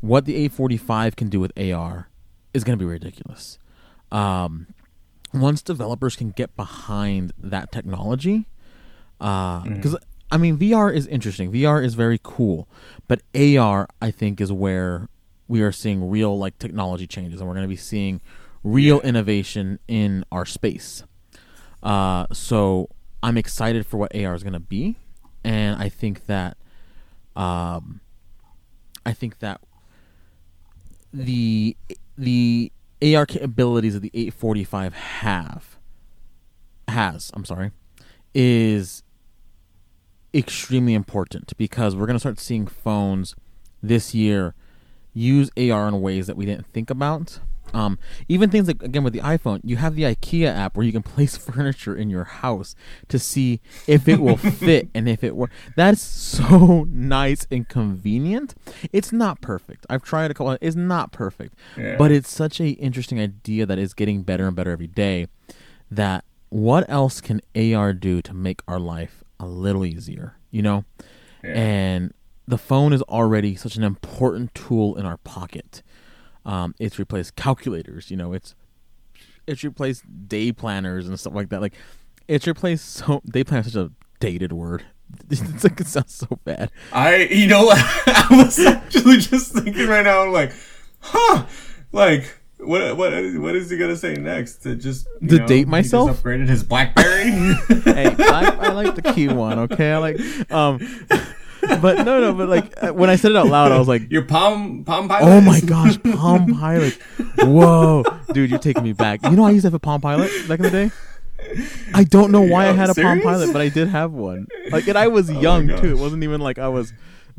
what 0.00 0.24
the 0.24 0.34
845 0.34 1.14
can 1.14 1.28
do 1.28 1.38
with 1.38 1.56
AR 1.56 2.08
is 2.52 2.64
going 2.64 2.76
to 2.76 2.84
be 2.84 2.90
ridiculous. 2.90 3.60
Um, 4.10 4.74
once 5.32 5.62
developers 5.62 6.16
can 6.16 6.30
get 6.30 6.56
behind 6.56 7.32
that 7.38 7.70
technology, 7.70 8.48
because 9.18 9.96
I 10.32 10.36
mean 10.36 10.58
VR 10.58 10.92
is 10.92 11.06
interesting. 11.06 11.52
VR 11.52 11.80
is 11.80 11.94
very 11.94 12.18
cool, 12.24 12.66
but 13.06 13.22
AR 13.36 13.88
I 14.00 14.10
think 14.10 14.40
is 14.40 14.50
where 14.50 15.08
we 15.46 15.62
are 15.62 15.70
seeing 15.70 16.10
real 16.10 16.36
like 16.36 16.58
technology 16.58 17.06
changes, 17.06 17.40
and 17.40 17.48
we're 17.48 17.54
going 17.54 17.66
to 17.66 17.68
be 17.68 17.76
seeing 17.76 18.20
real 18.62 19.00
innovation 19.00 19.78
in 19.88 20.24
our 20.30 20.46
space. 20.46 21.04
Uh, 21.82 22.26
so 22.32 22.88
I'm 23.22 23.36
excited 23.36 23.86
for 23.86 23.96
what 23.96 24.14
AR 24.14 24.34
is 24.34 24.42
going 24.42 24.52
to 24.52 24.60
be, 24.60 24.96
and 25.44 25.80
I 25.80 25.88
think 25.88 26.26
that, 26.26 26.56
um, 27.34 28.00
I 29.04 29.12
think 29.12 29.40
that 29.40 29.60
the 31.12 31.76
the 32.16 32.72
AR 33.02 33.26
capabilities 33.26 33.94
that 33.94 34.00
the 34.00 34.10
845 34.14 34.94
have 34.94 35.76
has 36.88 37.30
I'm 37.34 37.44
sorry 37.44 37.72
is 38.34 39.02
extremely 40.34 40.94
important 40.94 41.56
because 41.56 41.94
we're 41.94 42.06
going 42.06 42.16
to 42.16 42.20
start 42.20 42.40
seeing 42.40 42.66
phones 42.66 43.34
this 43.82 44.14
year 44.14 44.54
use 45.12 45.50
AR 45.56 45.88
in 45.88 46.00
ways 46.00 46.26
that 46.26 46.36
we 46.36 46.46
didn't 46.46 46.66
think 46.66 46.88
about. 46.88 47.40
Um, 47.74 47.98
even 48.28 48.50
things 48.50 48.66
like 48.66 48.82
again 48.82 49.02
with 49.02 49.14
the 49.14 49.20
iPhone, 49.20 49.60
you 49.64 49.76
have 49.76 49.94
the 49.94 50.02
IKEA 50.02 50.46
app 50.54 50.76
where 50.76 50.84
you 50.84 50.92
can 50.92 51.02
place 51.14 51.36
furniture 51.36 51.96
in 51.96 52.10
your 52.10 52.24
house 52.24 52.74
to 53.08 53.18
see 53.18 53.60
if 53.86 54.06
it 54.08 54.20
will 54.20 54.36
fit 54.66 54.88
and 54.94 55.08
if 55.08 55.24
it 55.24 55.34
works. 55.34 55.54
That's 55.76 56.02
so 56.02 56.84
nice 56.90 57.46
and 57.50 57.66
convenient. 57.68 58.54
It's 58.92 59.10
not 59.12 59.40
perfect. 59.40 59.86
I've 59.88 60.02
tried 60.02 60.30
a 60.30 60.34
couple. 60.34 60.58
It's 60.60 60.76
not 60.76 61.12
perfect, 61.12 61.54
Yeah. 61.78 61.96
but 61.96 62.10
it's 62.12 62.30
such 62.30 62.60
a 62.60 62.70
interesting 62.70 63.18
idea 63.20 63.64
that 63.66 63.78
is 63.78 63.94
getting 63.94 64.22
better 64.22 64.46
and 64.46 64.54
better 64.54 64.70
every 64.70 64.86
day. 64.88 65.28
That 65.90 66.24
what 66.50 66.84
else 66.90 67.20
can 67.22 67.40
AR 67.54 67.92
do 67.94 68.20
to 68.22 68.34
make 68.34 68.60
our 68.68 68.78
life 68.78 69.24
a 69.40 69.46
little 69.46 69.86
easier? 69.86 70.36
You 70.50 70.60
know, 70.62 70.84
Yeah. 71.42 71.50
and 71.58 72.14
the 72.46 72.58
phone 72.58 72.92
is 72.92 73.00
already 73.02 73.54
such 73.56 73.76
an 73.76 73.82
important 73.84 74.54
tool 74.54 74.96
in 74.96 75.06
our 75.06 75.16
pocket. 75.18 75.82
Um, 76.44 76.74
it's 76.78 76.98
replaced 76.98 77.36
calculators. 77.36 78.10
You 78.10 78.16
know, 78.16 78.32
it's 78.32 78.54
it's 79.46 79.62
replaced 79.64 80.04
day 80.28 80.52
planners 80.52 81.08
and 81.08 81.18
stuff 81.18 81.34
like 81.34 81.48
that. 81.50 81.60
Like, 81.60 81.74
it's 82.28 82.46
replaced 82.46 82.88
so 82.90 83.20
day 83.26 83.44
planner 83.44 83.60
is 83.66 83.72
such 83.72 83.86
a 83.86 83.90
dated 84.20 84.52
word. 84.52 84.84
It's 85.30 85.62
like 85.64 85.78
it 85.80 85.86
sounds 85.86 86.14
so 86.14 86.26
bad. 86.44 86.70
I, 86.92 87.16
you 87.30 87.46
know, 87.46 87.68
I 87.70 88.26
was 88.30 88.58
actually 88.66 89.18
just 89.18 89.52
thinking 89.52 89.86
right 89.86 90.04
now. 90.04 90.22
I'm 90.22 90.32
like, 90.32 90.52
huh, 91.00 91.46
like. 91.92 92.38
What 92.64 92.96
what 92.96 93.10
what 93.40 93.56
is 93.56 93.70
he 93.70 93.76
gonna 93.76 93.96
say 93.96 94.14
next? 94.14 94.58
To 94.58 94.76
just 94.76 95.08
you 95.20 95.28
To 95.30 95.38
know, 95.38 95.46
date 95.48 95.56
he 95.56 95.62
just 95.64 95.68
myself? 95.72 96.22
upgraded 96.22 96.46
his 96.48 96.62
BlackBerry. 96.62 97.24
hey, 97.32 98.14
I, 98.20 98.56
I 98.60 98.68
like 98.70 98.94
the 98.94 99.02
key 99.12 99.26
one. 99.26 99.58
Okay, 99.58 99.90
I 99.92 99.98
like. 99.98 100.20
Um, 100.52 100.78
but 101.80 102.04
no, 102.04 102.20
no, 102.20 102.32
but 102.32 102.48
like 102.48 102.72
uh, 102.82 102.92
when 102.92 103.10
I 103.10 103.16
said 103.16 103.30
it 103.32 103.36
out 103.36 103.46
loud, 103.46 103.72
I 103.72 103.78
was 103.78 103.88
like, 103.88 104.10
Your 104.10 104.22
Palm 104.22 104.84
Palm 104.84 105.08
Pilot. 105.08 105.28
Oh 105.28 105.40
my 105.40 105.60
gosh, 105.60 106.00
Palm 106.02 106.58
Pilot. 106.58 106.94
Whoa. 107.38 108.04
Dude, 108.32 108.50
you're 108.50 108.58
taking 108.58 108.82
me 108.82 108.92
back. 108.92 109.22
You 109.24 109.30
know 109.30 109.44
I 109.44 109.50
used 109.50 109.62
to 109.62 109.68
have 109.68 109.74
a 109.74 109.78
Palm 109.78 110.00
Pilot 110.00 110.30
back 110.48 110.58
in 110.58 110.64
the 110.64 110.70
day? 110.70 110.90
I 111.94 112.04
don't 112.04 112.30
know 112.30 112.40
why 112.40 112.68
I 112.68 112.72
had 112.72 112.90
a 112.90 112.94
Palm? 112.94 113.20
Pilot, 113.20 113.52
but 113.52 113.60
I 113.60 113.68
did 113.68 113.88
have 113.88 114.12
one. 114.12 114.46
Like 114.70 114.88
and 114.88 114.98
I 114.98 115.06
was 115.08 115.30
my 115.30 115.40
young 115.40 115.68
too. 115.68 115.90
It 115.90 115.98
wasn't 115.98 116.24
even 116.24 116.40
like 116.40 116.58
I 116.58 116.68
was 116.68 116.92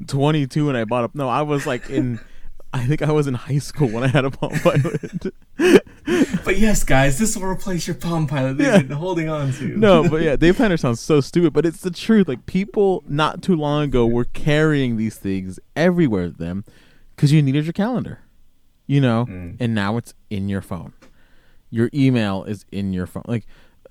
22 0.08 0.68
when 0.68 0.76
I 0.76 0.86
bought 0.86 1.04
up. 1.04 1.16
No, 1.16 1.30
I 1.30 1.42
was 1.42 1.66
like 1.66 1.90
in 1.90 2.20
I 2.74 2.86
think 2.88 3.02
I 3.04 3.12
was 3.12 3.28
in 3.28 3.36
high 3.36 3.60
school 3.60 3.88
when 3.88 4.04
I 4.04 4.08
had 4.08 4.26
a 4.26 4.32
Palm 4.32 4.52
Pilot. 4.64 5.34
But 6.44 6.58
yes, 6.58 6.84
guys, 6.84 7.18
this 7.20 7.38
will 7.38 7.46
replace 7.46 7.88
your 7.88 7.96
Palm 7.96 8.28
Pilot 8.28 8.58
that 8.58 8.64
Yeah. 8.64 8.78
you've 8.78 8.88
been 8.90 8.98
holding 8.98 9.30
on 9.30 9.54
to. 9.54 9.78
no, 9.78 10.10
but 10.10 10.22
yeah, 10.22 10.36
day 10.36 10.52
planner 10.52 10.76
sounds 10.78 11.00
so 11.00 11.22
stupid, 11.22 11.54
but 11.54 11.66
it's 11.66 11.82
the 11.82 11.92
truth. 11.92 12.28
Like 12.28 12.46
people 12.46 13.04
not 13.08 13.42
too 13.42 13.56
long 13.56 13.84
ago 13.84 14.06
were 14.06 14.26
carrying 14.26 14.98
these 14.98 15.16
things 15.18 15.60
everywhere 15.76 16.24
with 16.26 16.38
them 16.38 16.66
because 17.16 17.32
you 17.32 17.42
needed 17.42 17.64
your 17.66 17.74
calendar, 17.74 18.20
you 18.88 19.00
know, 19.00 19.26
Mm. 19.30 19.58
and 19.60 19.74
now 19.76 19.96
it's 19.98 20.14
in 20.30 20.50
your 20.50 20.62
phone. 20.62 20.94
Your 21.70 21.90
email 21.94 22.44
is 22.44 22.66
in 22.72 22.92
your 22.92 23.08
phone. 23.08 23.24
Like, 23.28 23.46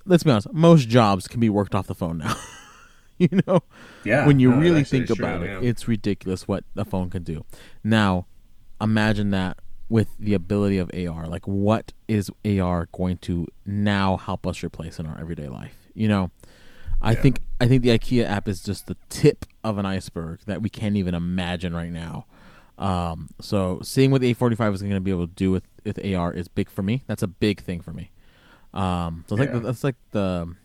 let's 0.05 0.23
be 0.25 0.31
honest, 0.31 0.53
most 0.53 0.89
jobs 0.89 1.29
can 1.29 1.41
be 1.41 1.49
worked 1.49 1.75
off 1.75 1.87
the 1.87 1.95
phone 1.95 2.19
now. 2.19 2.37
you 3.19 3.29
know, 3.47 3.61
Yeah, 4.05 4.27
when 4.27 4.39
you 4.41 4.51
no, 4.51 4.57
really 4.59 4.85
think 4.85 5.09
is 5.09 5.17
true, 5.17 5.25
about 5.25 5.43
it, 5.45 5.47
yeah. 5.63 5.69
it's 5.69 5.89
ridiculous 5.89 6.47
what 6.49 6.65
a 6.77 6.85
phone 6.85 7.09
can 7.11 7.23
do. 7.23 7.45
Now, 7.85 8.27
imagine 8.83 9.31
that 9.31 9.59
with 9.89 10.09
the 10.19 10.35
ability 10.35 10.79
of 10.79 10.91
AR. 10.95 11.27
Like, 11.29 11.47
what 11.47 11.93
is 12.09 12.31
AR 12.45 12.89
going 12.93 13.19
to 13.19 13.47
now 13.67 14.17
help 14.17 14.47
us 14.47 14.63
replace 14.63 14.99
in 14.99 15.07
our 15.07 15.19
everyday 15.21 15.49
life? 15.49 15.77
You 15.95 16.09
know, 16.09 16.31
I 17.01 17.13
Yeah. 17.13 17.21
think 17.21 17.41
I 17.61 17.69
think 17.69 17.83
the 17.83 17.91
IKEA 17.91 18.25
app 18.25 18.49
is 18.49 18.63
just 18.63 18.87
the 18.87 18.97
tip 19.09 19.45
of 19.63 19.79
an 19.79 19.87
iceberg 19.87 20.41
that 20.47 20.63
we 20.63 20.69
can't 20.69 20.97
even 20.97 21.15
imagine 21.15 21.75
right 21.75 21.93
now. 21.93 22.27
Um, 22.79 23.29
so 23.41 23.81
seeing 23.83 24.11
what 24.11 24.21
the 24.23 24.29
845 24.29 24.75
is 24.75 24.83
going 24.83 24.95
to 24.95 25.01
be 25.01 25.11
able 25.13 25.29
to 25.29 25.33
do 25.35 25.53
with, 25.53 25.63
with 25.85 26.05
AR 26.05 26.33
is 26.33 26.49
big 26.49 26.69
for 26.69 26.83
me. 26.83 27.05
That's 27.07 27.23
a 27.23 27.29
big 27.29 27.61
thing 27.61 27.81
for 27.81 27.93
me. 27.93 28.11
Um, 28.75 29.25
so 29.29 29.37
Yeah. 29.37 29.43
like 29.43 29.53
the, 29.53 29.61
that's 29.61 29.85
like 29.85 29.95
the 30.11 30.57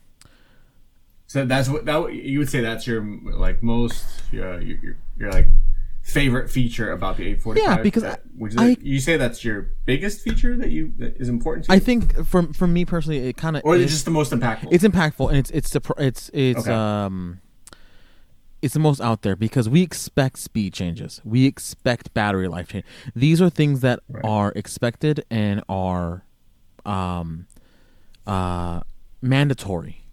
So 1.28 1.46
that's 1.46 1.68
what 1.70 1.86
that 1.86 2.14
you 2.14 2.40
would 2.40 2.50
say 2.50 2.62
that's 2.62 2.88
your 2.88 3.04
like 3.24 3.62
most 3.62 4.06
uh, 4.34 4.58
your, 4.58 4.60
your 4.60 4.98
your 5.18 5.32
like 5.32 5.48
favorite 6.08 6.50
feature 6.50 6.92
about 6.94 7.18
the 7.18 7.24
845. 7.24 7.64
Yeah, 7.78 7.84
because 7.84 8.04
That- 8.04 8.22
I- 8.60 8.66
you, 8.66 8.72
I- 8.72 8.78
you 8.82 9.00
say 9.02 9.18
that's 9.18 9.44
your 9.44 9.72
biggest 9.86 10.22
feature 10.22 10.56
that 10.56 10.70
you 10.72 10.94
that 11.00 11.18
is 11.18 11.28
important 11.28 11.66
to 11.66 11.72
you, 11.72 11.76
I 11.76 11.80
think 11.80 12.26
for 12.26 12.44
for 12.54 12.66
me 12.68 12.86
personally, 12.86 13.18
it 13.28 13.36
kind 13.38 13.58
of 13.58 13.64
or 13.66 13.76
is 13.76 13.84
it 13.84 13.88
just 13.90 14.06
the 14.06 14.12
most 14.12 14.32
impactful? 14.32 14.70
it's 14.72 14.84
impactful 14.86 15.28
and 15.30 15.38
it's 15.38 15.52
it's 15.52 15.76
it's 15.98 16.30
it's 16.34 16.60
Okay. 16.62 16.72
um 16.72 17.40
it's 18.62 18.74
the 18.74 18.80
most 18.80 19.02
out 19.02 19.22
there 19.22 19.36
because 19.36 19.68
we 19.70 19.82
expect 19.84 20.40
speed 20.40 20.74
changes 20.74 21.22
we 21.26 21.46
expect 21.46 22.14
battery 22.14 22.48
life 22.48 22.70
change 22.70 22.86
these 23.16 23.40
are 23.42 23.50
things 23.52 23.82
that 23.82 24.00
Right. 24.10 24.24
are 24.26 24.52
expected 24.56 25.24
and 25.30 25.62
are 25.70 26.24
um 26.86 27.46
uh 28.26 28.80
mandatory 29.22 30.06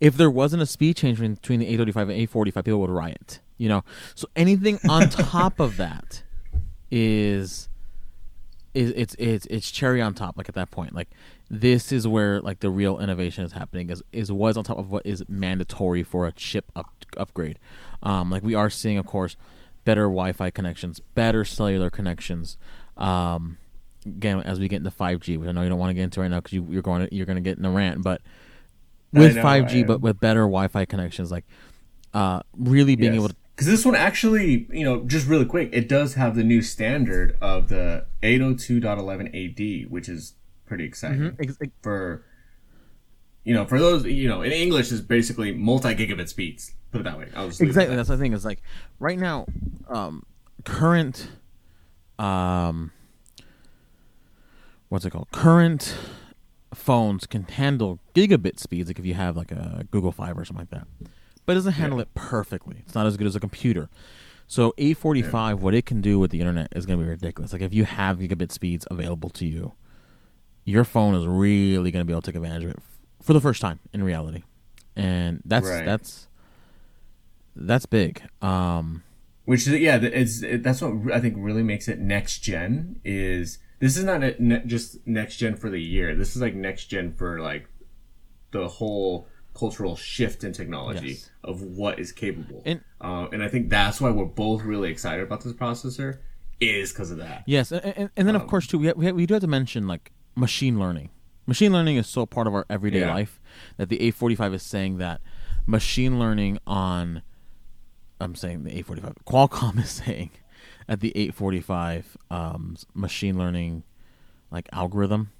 if 0.00 0.16
there 0.16 0.30
wasn't 0.30 0.62
a 0.62 0.66
speed 0.66 0.96
change 0.96 1.18
between 1.20 1.60
the 1.60 1.66
835 1.66 2.08
and 2.08 2.18
845 2.18 2.64
people 2.64 2.80
would 2.80 2.90
riot 2.90 3.40
you 3.58 3.68
know? 3.68 3.84
So 4.14 4.26
anything 4.36 4.78
on 4.88 5.08
top 5.10 5.60
of 5.60 5.76
that 5.76 6.22
is 6.90 7.68
is 8.74 8.92
it's 8.94 9.16
it's 9.18 9.46
it's 9.46 9.70
cherry 9.70 10.02
on 10.02 10.14
top 10.14 10.36
like 10.36 10.48
at 10.48 10.54
that 10.54 10.70
point. 10.70 10.94
Like 10.94 11.08
this 11.48 11.92
is 11.92 12.06
where 12.06 12.40
like 12.40 12.60
the 12.60 12.70
real 12.70 12.98
innovation 12.98 13.44
is 13.44 13.52
happening 13.52 13.90
is 13.90 14.02
is 14.12 14.30
was 14.30 14.56
on 14.56 14.64
top 14.64 14.78
of 14.78 14.90
what 14.90 15.04
is 15.06 15.24
mandatory 15.28 16.02
for 16.02 16.26
a 16.26 16.32
chip 16.32 16.70
up, 16.76 16.92
upgrade. 17.16 17.58
Um 18.02 18.30
like 18.30 18.42
we 18.42 18.54
are 18.54 18.70
seeing 18.70 18.98
of 18.98 19.06
course 19.06 19.36
better 19.84 20.02
wi-fi 20.02 20.50
connections 20.50 21.00
better 21.14 21.44
cellular 21.44 21.90
connections. 21.90 22.58
Um 22.96 23.58
again 24.06 24.40
as 24.42 24.60
we 24.60 24.68
get 24.68 24.76
into 24.76 24.90
5g 24.90 25.36
which 25.36 25.48
i 25.48 25.52
know 25.52 25.62
you 25.62 25.68
don't 25.68 25.80
want 25.80 25.90
to 25.90 25.94
get 25.94 26.04
into 26.04 26.20
right 26.20 26.30
now 26.30 26.38
because 26.38 26.52
you, 26.52 26.64
you're 26.70 26.82
going 26.82 27.06
to 27.06 27.14
you're 27.14 27.26
going 27.26 27.36
to 27.36 27.42
get 27.42 27.58
in 27.58 27.64
a 27.64 27.70
rant 27.70 28.02
but 28.02 28.22
with 29.12 29.34
know, 29.34 29.42
5g 29.42 29.84
but 29.86 30.00
with 30.00 30.20
better 30.20 30.42
wi-fi 30.42 30.84
connections 30.84 31.32
like 31.32 31.44
uh 32.14 32.40
really 32.56 32.94
being 32.94 33.14
able 33.14 33.28
to 33.28 33.36
because 33.56 33.66
this 33.66 33.86
one 33.86 33.94
actually, 33.94 34.66
you 34.70 34.84
know, 34.84 35.02
just 35.04 35.26
really 35.26 35.46
quick, 35.46 35.70
it 35.72 35.88
does 35.88 36.12
have 36.14 36.36
the 36.36 36.44
new 36.44 36.60
standard 36.60 37.38
of 37.40 37.68
the 37.68 38.04
802.11 38.22 39.84
AD, 39.86 39.90
which 39.90 40.10
is 40.10 40.34
pretty 40.66 40.84
exciting 40.84 41.34
ex- 41.40 41.56
ex- 41.60 41.72
for 41.80 42.24
you 43.44 43.54
know 43.54 43.64
for 43.64 43.78
those 43.78 44.04
you 44.04 44.28
know 44.28 44.42
in 44.42 44.50
English 44.52 44.90
is 44.92 45.00
basically 45.00 45.52
multi 45.52 45.94
gigabit 45.94 46.28
speeds. 46.28 46.74
Put 46.90 47.00
it 47.00 47.04
that 47.04 47.16
way. 47.18 47.28
I'll 47.34 47.46
just 47.48 47.60
leave 47.60 47.70
it 47.70 47.70
at 47.70 47.74
exactly 47.74 47.90
that. 47.94 47.96
that's 47.98 48.08
the 48.10 48.18
thing 48.18 48.32
is 48.32 48.44
like 48.44 48.60
right 48.98 49.18
now 49.18 49.46
um 49.88 50.24
current 50.64 51.28
um 52.18 52.90
what's 54.88 55.04
it 55.04 55.10
called 55.10 55.30
current 55.30 55.96
phones 56.74 57.26
can 57.26 57.44
handle 57.44 58.00
gigabit 58.14 58.58
speeds 58.58 58.88
like 58.88 58.98
if 58.98 59.06
you 59.06 59.14
have 59.14 59.36
like 59.36 59.52
a 59.52 59.86
google 59.90 60.12
fiber 60.12 60.40
or 60.40 60.44
something 60.44 60.66
like 60.70 60.80
that 60.82 61.10
but 61.46 61.52
it 61.52 61.54
doesn't 61.56 61.72
handle 61.74 61.98
Yeah. 61.98 62.02
it 62.02 62.14
perfectly 62.14 62.76
it's 62.80 62.94
not 62.94 63.06
as 63.06 63.16
good 63.16 63.26
as 63.26 63.34
a 63.36 63.40
computer 63.40 63.88
so 64.48 64.74
A 64.78 64.90
845 64.90 65.62
what 65.62 65.74
it 65.74 65.86
can 65.86 66.00
do 66.00 66.18
with 66.18 66.30
the 66.30 66.40
internet 66.40 66.68
is 66.76 66.84
going 66.86 66.98
to 66.98 67.04
be 67.04 67.08
ridiculous 67.08 67.52
like 67.52 67.62
if 67.62 67.72
you 67.72 67.84
have 67.84 68.18
gigabit 68.18 68.52
speeds 68.52 68.86
available 68.90 69.30
to 69.30 69.46
you 69.46 69.72
your 70.64 70.84
phone 70.84 71.14
is 71.14 71.26
really 71.26 71.90
going 71.90 72.00
to 72.02 72.04
be 72.04 72.12
able 72.12 72.22
to 72.22 72.30
take 72.32 72.36
advantage 72.36 72.64
of 72.64 72.70
it 72.70 72.76
f- 72.78 72.98
for 73.22 73.32
the 73.32 73.40
first 73.40 73.60
time 73.60 73.78
in 73.92 74.02
reality 74.02 74.42
and 74.96 75.42
that's 75.44 75.66
Right. 75.68 75.84
that's 75.84 76.28
that's 77.54 77.86
big 77.86 78.22
um 78.42 79.02
Which 79.44 79.66
is 79.66 79.80
yeah, 79.80 79.96
it's 80.02 80.42
it, 80.42 80.62
that's 80.62 80.82
what 80.82 81.12
I 81.14 81.20
think 81.20 81.34
really 81.38 81.62
makes 81.62 81.86
it 81.88 81.98
next 82.00 82.40
gen. 82.40 82.98
Is 83.04 83.58
this 83.78 83.96
is 83.96 84.02
not 84.04 84.22
a, 84.24 84.34
ne- 84.42 84.64
just 84.66 85.06
next 85.06 85.36
gen 85.36 85.54
for 85.54 85.70
the 85.70 85.80
year. 85.80 86.16
This 86.16 86.34
is 86.34 86.42
like 86.42 86.54
next 86.54 86.86
gen 86.86 87.12
for 87.12 87.38
like 87.40 87.68
the 88.50 88.66
whole 88.68 89.28
cultural 89.56 89.96
shift 89.96 90.44
in 90.44 90.52
technology 90.52 91.08
Yes. 91.10 91.30
of 91.44 91.62
what 91.62 91.98
is 91.98 92.12
capable. 92.12 92.62
And- 92.64 92.80
uh, 93.00 93.26
and 93.32 93.42
I 93.42 93.48
think 93.48 93.68
that's 93.70 94.00
why 94.00 94.10
we're 94.10 94.24
both 94.24 94.62
really 94.62 94.90
excited 94.90 95.22
about 95.22 95.42
this 95.42 95.52
processor 95.52 96.18
is 96.60 96.92
because 96.92 97.10
of 97.10 97.18
that. 97.18 97.42
Yes, 97.46 97.72
and, 97.72 97.84
and, 97.84 98.10
and 98.16 98.28
then 98.28 98.34
of 98.36 98.42
Um, 98.42 98.48
course 98.48 98.66
too, 98.66 98.78
we, 98.78 98.86
have, 98.86 98.96
we, 98.96 99.06
have, 99.06 99.14
we 99.14 99.26
do 99.26 99.34
have 99.34 99.40
to 99.42 99.46
mention 99.46 99.86
like 99.86 100.12
machine 100.34 100.78
learning. 100.78 101.10
Machine 101.46 101.72
learning 101.72 101.96
is 101.96 102.06
so 102.06 102.26
part 102.26 102.46
of 102.46 102.54
our 102.54 102.66
everyday 102.70 103.00
Yeah. 103.00 103.14
life 103.14 103.40
that 103.76 103.88
the 103.88 103.96
845 103.96 104.54
is 104.54 104.62
saying 104.62 104.98
that 104.98 105.20
machine 105.66 106.18
learning 106.18 106.58
on, 106.66 107.22
I'm 108.20 108.34
saying 108.34 108.64
the 108.64 108.70
845, 108.78 109.14
Qualcomm 109.26 109.78
is 109.84 109.90
saying 109.90 110.30
at 110.88 111.00
the 111.00 111.10
845 111.16 112.16
um, 112.30 112.76
machine 112.94 113.36
learning 113.38 113.82
like 114.50 114.68
algorithm 114.72 115.30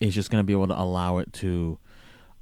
is 0.00 0.14
just 0.14 0.30
going 0.30 0.40
to 0.42 0.46
be 0.46 0.52
able 0.54 0.66
to 0.68 0.78
allow 0.80 1.18
it 1.18 1.32
to, 1.34 1.78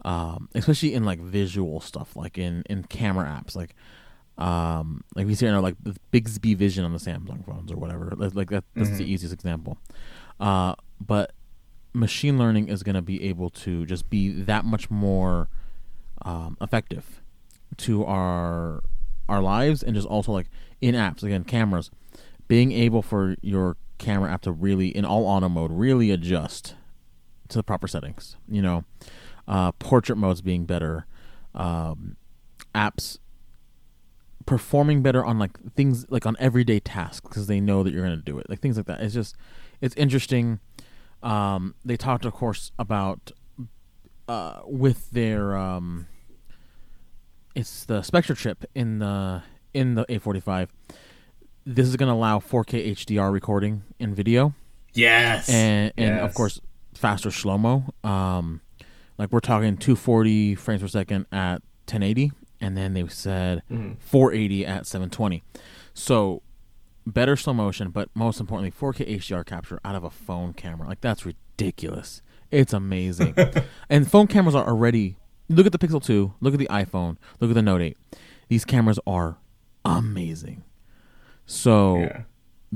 um, 0.04 0.48
especially 0.54 0.94
in 0.94 1.04
like 1.04 1.20
visual 1.20 1.80
stuff, 1.80 2.16
like 2.16 2.38
in 2.38 2.62
in 2.68 2.84
camera 2.84 3.26
apps, 3.26 3.54
like 3.56 3.74
um, 4.38 5.02
like 5.14 5.26
we 5.26 5.34
see 5.34 5.46
you 5.46 5.52
know, 5.52 5.60
like 5.60 5.76
the 5.82 5.96
Bixby 6.10 6.54
Vision 6.54 6.84
on 6.84 6.92
the 6.92 6.98
Samsung 6.98 7.44
phones 7.44 7.72
or 7.72 7.76
whatever. 7.76 8.12
Like 8.16 8.50
that, 8.50 8.64
that's 8.74 8.96
the 8.96 9.04
easiest 9.04 9.34
example. 9.34 9.78
Uh, 10.38 10.74
but 11.00 11.32
machine 11.92 12.38
learning 12.38 12.68
is 12.68 12.82
going 12.82 12.94
to 12.94 13.02
be 13.02 13.22
able 13.24 13.50
to 13.50 13.84
just 13.86 14.08
be 14.08 14.30
that 14.30 14.64
much 14.64 14.90
more 14.90 15.48
um, 16.22 16.56
effective 16.60 17.22
to 17.78 18.04
our 18.04 18.82
our 19.28 19.42
lives 19.42 19.82
and 19.82 19.94
just 19.94 20.06
also 20.06 20.32
like 20.32 20.46
in 20.80 20.94
apps 20.94 21.22
again 21.22 21.44
cameras 21.44 21.90
being 22.48 22.72
able 22.72 23.02
for 23.02 23.36
your 23.42 23.76
camera 23.98 24.32
app 24.32 24.40
to 24.40 24.50
really 24.50 24.88
in 24.88 25.04
all 25.04 25.26
auto 25.26 25.48
mode 25.48 25.70
really 25.70 26.10
adjust 26.10 26.74
to 27.48 27.58
the 27.58 27.62
proper 27.62 27.86
settings 27.86 28.36
you 28.48 28.62
know 28.62 28.84
uh, 29.48 29.72
portrait 29.72 30.16
modes 30.16 30.40
being 30.40 30.64
better 30.64 31.06
um, 31.54 32.16
apps 32.74 33.18
performing 34.46 35.02
better 35.02 35.24
on 35.24 35.38
like 35.38 35.58
things 35.74 36.06
like 36.10 36.24
on 36.24 36.36
everyday 36.38 36.80
tasks 36.80 37.26
because 37.28 37.48
they 37.48 37.60
know 37.60 37.82
that 37.82 37.92
you're 37.92 38.04
going 38.04 38.16
to 38.16 38.22
do 38.24 38.38
it 38.38 38.48
like 38.48 38.60
things 38.60 38.76
like 38.76 38.86
that. 38.86 39.00
It's 39.00 39.12
just 39.14 39.36
it's 39.80 39.94
interesting. 39.96 40.60
Um, 41.22 41.74
they 41.84 41.96
talked 41.96 42.24
of 42.24 42.32
course 42.32 42.70
about 42.78 43.32
uh, 44.28 44.60
with 44.64 45.10
their 45.10 45.56
um, 45.56 46.06
it's 47.54 47.84
the 47.84 48.02
Spectra 48.02 48.36
chip 48.36 48.64
in 48.74 49.00
the 49.00 49.42
in 49.74 49.96
the 49.96 50.02
845 50.02 50.72
this 51.66 51.86
is 51.86 51.96
going 51.96 52.08
to 52.08 52.14
allow 52.14 52.38
4K 52.38 52.92
HDR 52.92 53.30
recording 53.30 53.82
in 53.98 54.14
video. 54.14 54.54
Yes, 54.94 55.50
and 55.50 55.92
and 55.98 56.18
of 56.20 56.32
course 56.32 56.60
faster 56.94 57.30
slow 57.30 57.58
mo. 57.58 57.92
Um, 58.02 58.62
like 59.18 59.30
we're 59.32 59.40
talking 59.40 59.76
240 59.76 60.54
frames 60.54 60.80
per 60.82 60.88
second 60.88 61.26
at 61.32 61.60
1080, 61.86 62.32
and 62.60 62.76
then 62.76 62.94
they 62.94 63.06
said 63.08 63.62
Mm-hmm. 63.70 63.94
480 63.98 64.64
at 64.66 64.86
720. 64.86 65.42
So 65.94 66.42
better 67.06 67.36
slow 67.36 67.52
motion, 67.54 67.90
but 67.90 68.08
most 68.14 68.38
importantly, 68.40 68.70
4K 68.70 69.16
HDR 69.18 69.44
capture 69.44 69.80
out 69.84 69.94
of 69.94 70.04
a 70.04 70.10
phone 70.10 70.52
camera. 70.52 70.86
Like 70.88 71.00
that's 71.00 71.26
ridiculous. 71.26 72.22
It's 72.50 72.72
amazing. 72.72 73.34
and 73.90 74.10
phone 74.10 74.26
cameras 74.26 74.54
are 74.54 74.66
already. 74.66 75.16
Look 75.50 75.64
at 75.66 75.72
the 75.72 75.78
Pixel 75.78 76.02
2. 76.04 76.34
Look 76.40 76.52
at 76.54 76.58
the 76.58 76.66
iPhone. 76.68 77.16
Look 77.40 77.50
at 77.50 77.54
the 77.54 77.62
Note 77.62 77.80
8. 77.82 77.96
These 78.48 78.64
cameras 78.66 78.98
are 79.06 79.38
amazing. 79.84 80.62
So 81.46 81.98
Yeah. 82.00 82.22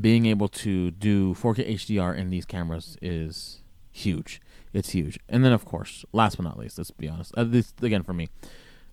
being 0.00 0.26
able 0.26 0.48
to 0.48 0.90
do 0.90 1.34
4K 1.34 1.68
HDR 1.74 2.14
in 2.16 2.30
these 2.30 2.44
cameras 2.46 2.96
is 3.02 3.60
huge. 3.90 4.40
It's 4.72 4.90
huge. 4.90 5.18
And 5.28 5.44
then, 5.44 5.52
of 5.52 5.64
course, 5.64 6.04
last 6.12 6.36
but 6.36 6.44
not 6.44 6.58
least, 6.58 6.78
let's 6.78 6.90
be 6.90 7.08
honest. 7.08 7.32
Uh, 7.36 7.44
this 7.44 7.74
again 7.82 8.02
for 8.02 8.12
me. 8.12 8.28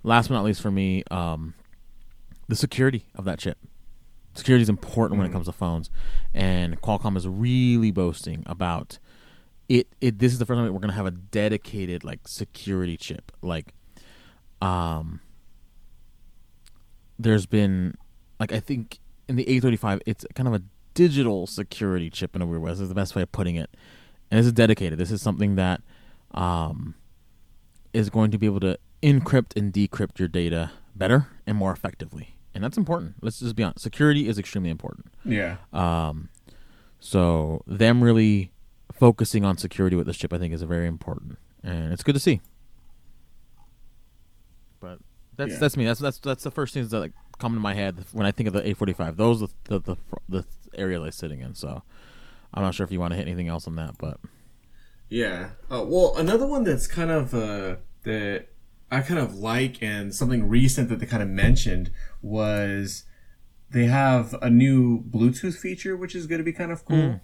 Last 0.03 0.27
but 0.27 0.35
not 0.35 0.45
least 0.45 0.61
for 0.61 0.71
me, 0.71 1.03
um, 1.11 1.53
the 2.47 2.55
security 2.55 3.05
of 3.15 3.25
that 3.25 3.39
chip. 3.39 3.57
Security 4.33 4.61
is 4.61 4.69
important 4.69 5.17
when 5.17 5.27
it 5.27 5.33
comes 5.33 5.47
to 5.47 5.51
phones, 5.51 5.89
and 6.33 6.79
Qualcomm 6.81 7.17
is 7.17 7.27
really 7.27 7.91
boasting 7.91 8.43
about 8.45 8.99
it. 9.67 9.87
It 10.01 10.19
this 10.19 10.31
is 10.31 10.39
the 10.39 10.45
first 10.45 10.57
time 10.57 10.71
we're 10.73 10.79
gonna 10.79 10.93
have 10.93 11.05
a 11.05 11.11
dedicated 11.11 12.03
like 12.03 12.27
security 12.27 12.95
chip. 12.95 13.31
Like, 13.41 13.73
um, 14.61 15.19
there's 17.17 17.45
been 17.45 17.95
like 18.39 18.51
I 18.53 18.59
think 18.59 18.99
in 19.27 19.35
the 19.35 19.43
835, 19.43 20.01
it's 20.05 20.25
kind 20.33 20.47
of 20.47 20.55
a 20.55 20.63
digital 20.95 21.45
security 21.45 22.09
chip 22.09 22.35
in 22.35 22.41
a 22.41 22.45
weird 22.45 22.61
way. 22.61 22.71
This 22.71 22.79
is 22.81 22.89
the 22.89 22.95
best 22.95 23.15
way 23.15 23.21
of 23.21 23.31
putting 23.31 23.55
it. 23.55 23.69
And 24.31 24.39
this 24.39 24.45
is 24.45 24.51
dedicated. 24.53 24.99
This 24.99 25.11
is 25.11 25.21
something 25.21 25.55
that 25.55 25.81
um, 26.31 26.95
is 27.93 28.09
going 28.09 28.31
to 28.31 28.37
be 28.37 28.45
able 28.45 28.59
to 28.61 28.77
encrypt 29.01 29.55
and 29.55 29.73
decrypt 29.73 30.19
your 30.19 30.27
data 30.27 30.71
better 30.95 31.27
and 31.47 31.57
more 31.57 31.71
effectively. 31.71 32.35
And 32.53 32.63
that's 32.63 32.77
important. 32.77 33.15
Let's 33.21 33.39
just 33.39 33.55
be 33.55 33.63
honest. 33.63 33.81
Security 33.81 34.27
is 34.27 34.37
extremely 34.37 34.69
important. 34.69 35.07
Yeah. 35.25 35.57
Um, 35.73 36.29
so 36.99 37.63
them 37.65 38.03
really 38.03 38.51
focusing 38.91 39.45
on 39.45 39.57
security 39.57 39.95
with 39.95 40.07
this 40.07 40.17
chip, 40.17 40.33
I 40.33 40.37
think, 40.37 40.53
is 40.53 40.61
very 40.63 40.87
important, 40.87 41.37
and 41.63 41.93
it's 41.93 42.03
good 42.03 42.15
to 42.15 42.19
see. 42.19 42.41
But 44.79 44.99
that's 45.37 45.53
Yeah. 45.53 45.59
that's 45.59 45.77
me. 45.77 45.85
That's 45.85 45.99
that's 45.99 46.17
that's 46.19 46.43
the 46.43 46.51
first 46.51 46.73
things 46.73 46.89
that 46.91 46.99
like, 46.99 47.13
come 47.37 47.53
to 47.53 47.59
my 47.59 47.73
head 47.73 48.03
when 48.11 48.25
I 48.25 48.31
think 48.31 48.47
of 48.47 48.53
the 48.53 48.59
845. 48.59 49.15
Those 49.17 49.43
are 49.43 49.47
the 49.65 49.79
the 49.79 49.79
the, 49.79 49.95
the 50.27 50.45
area 50.79 50.99
they're 50.99 51.11
sitting 51.11 51.39
in. 51.39 51.53
So 51.55 51.83
I'm 52.53 52.63
not 52.63 52.73
sure 52.75 52.83
if 52.83 52.91
you 52.91 52.99
want 52.99 53.11
to 53.11 53.17
hit 53.17 53.27
anything 53.27 53.47
else 53.47 53.67
on 53.67 53.75
that, 53.75 53.95
but 53.97 54.19
Yeah. 55.09 55.51
Uh, 55.71 55.83
well, 55.87 56.15
another 56.17 56.45
one 56.47 56.63
that's 56.63 56.87
kind 56.87 57.11
of 57.11 57.33
uh, 57.33 57.75
that 58.03 58.47
I 58.91 59.01
kind 59.01 59.19
of 59.19 59.35
like, 59.35 59.81
and 59.83 60.13
something 60.13 60.47
recent 60.49 60.89
that 60.89 60.99
they 60.99 61.05
kind 61.05 61.21
of 61.23 61.29
mentioned 61.29 61.91
was 62.21 63.03
they 63.71 63.85
have 63.85 64.33
a 64.41 64.49
new 64.49 65.03
Bluetooth 65.03 65.55
feature, 65.57 65.95
which 65.95 66.15
is 66.15 66.25
going 66.25 66.39
to 66.39 66.43
be 66.43 66.53
kind 66.53 66.71
of 66.71 66.85
cool. 66.85 67.19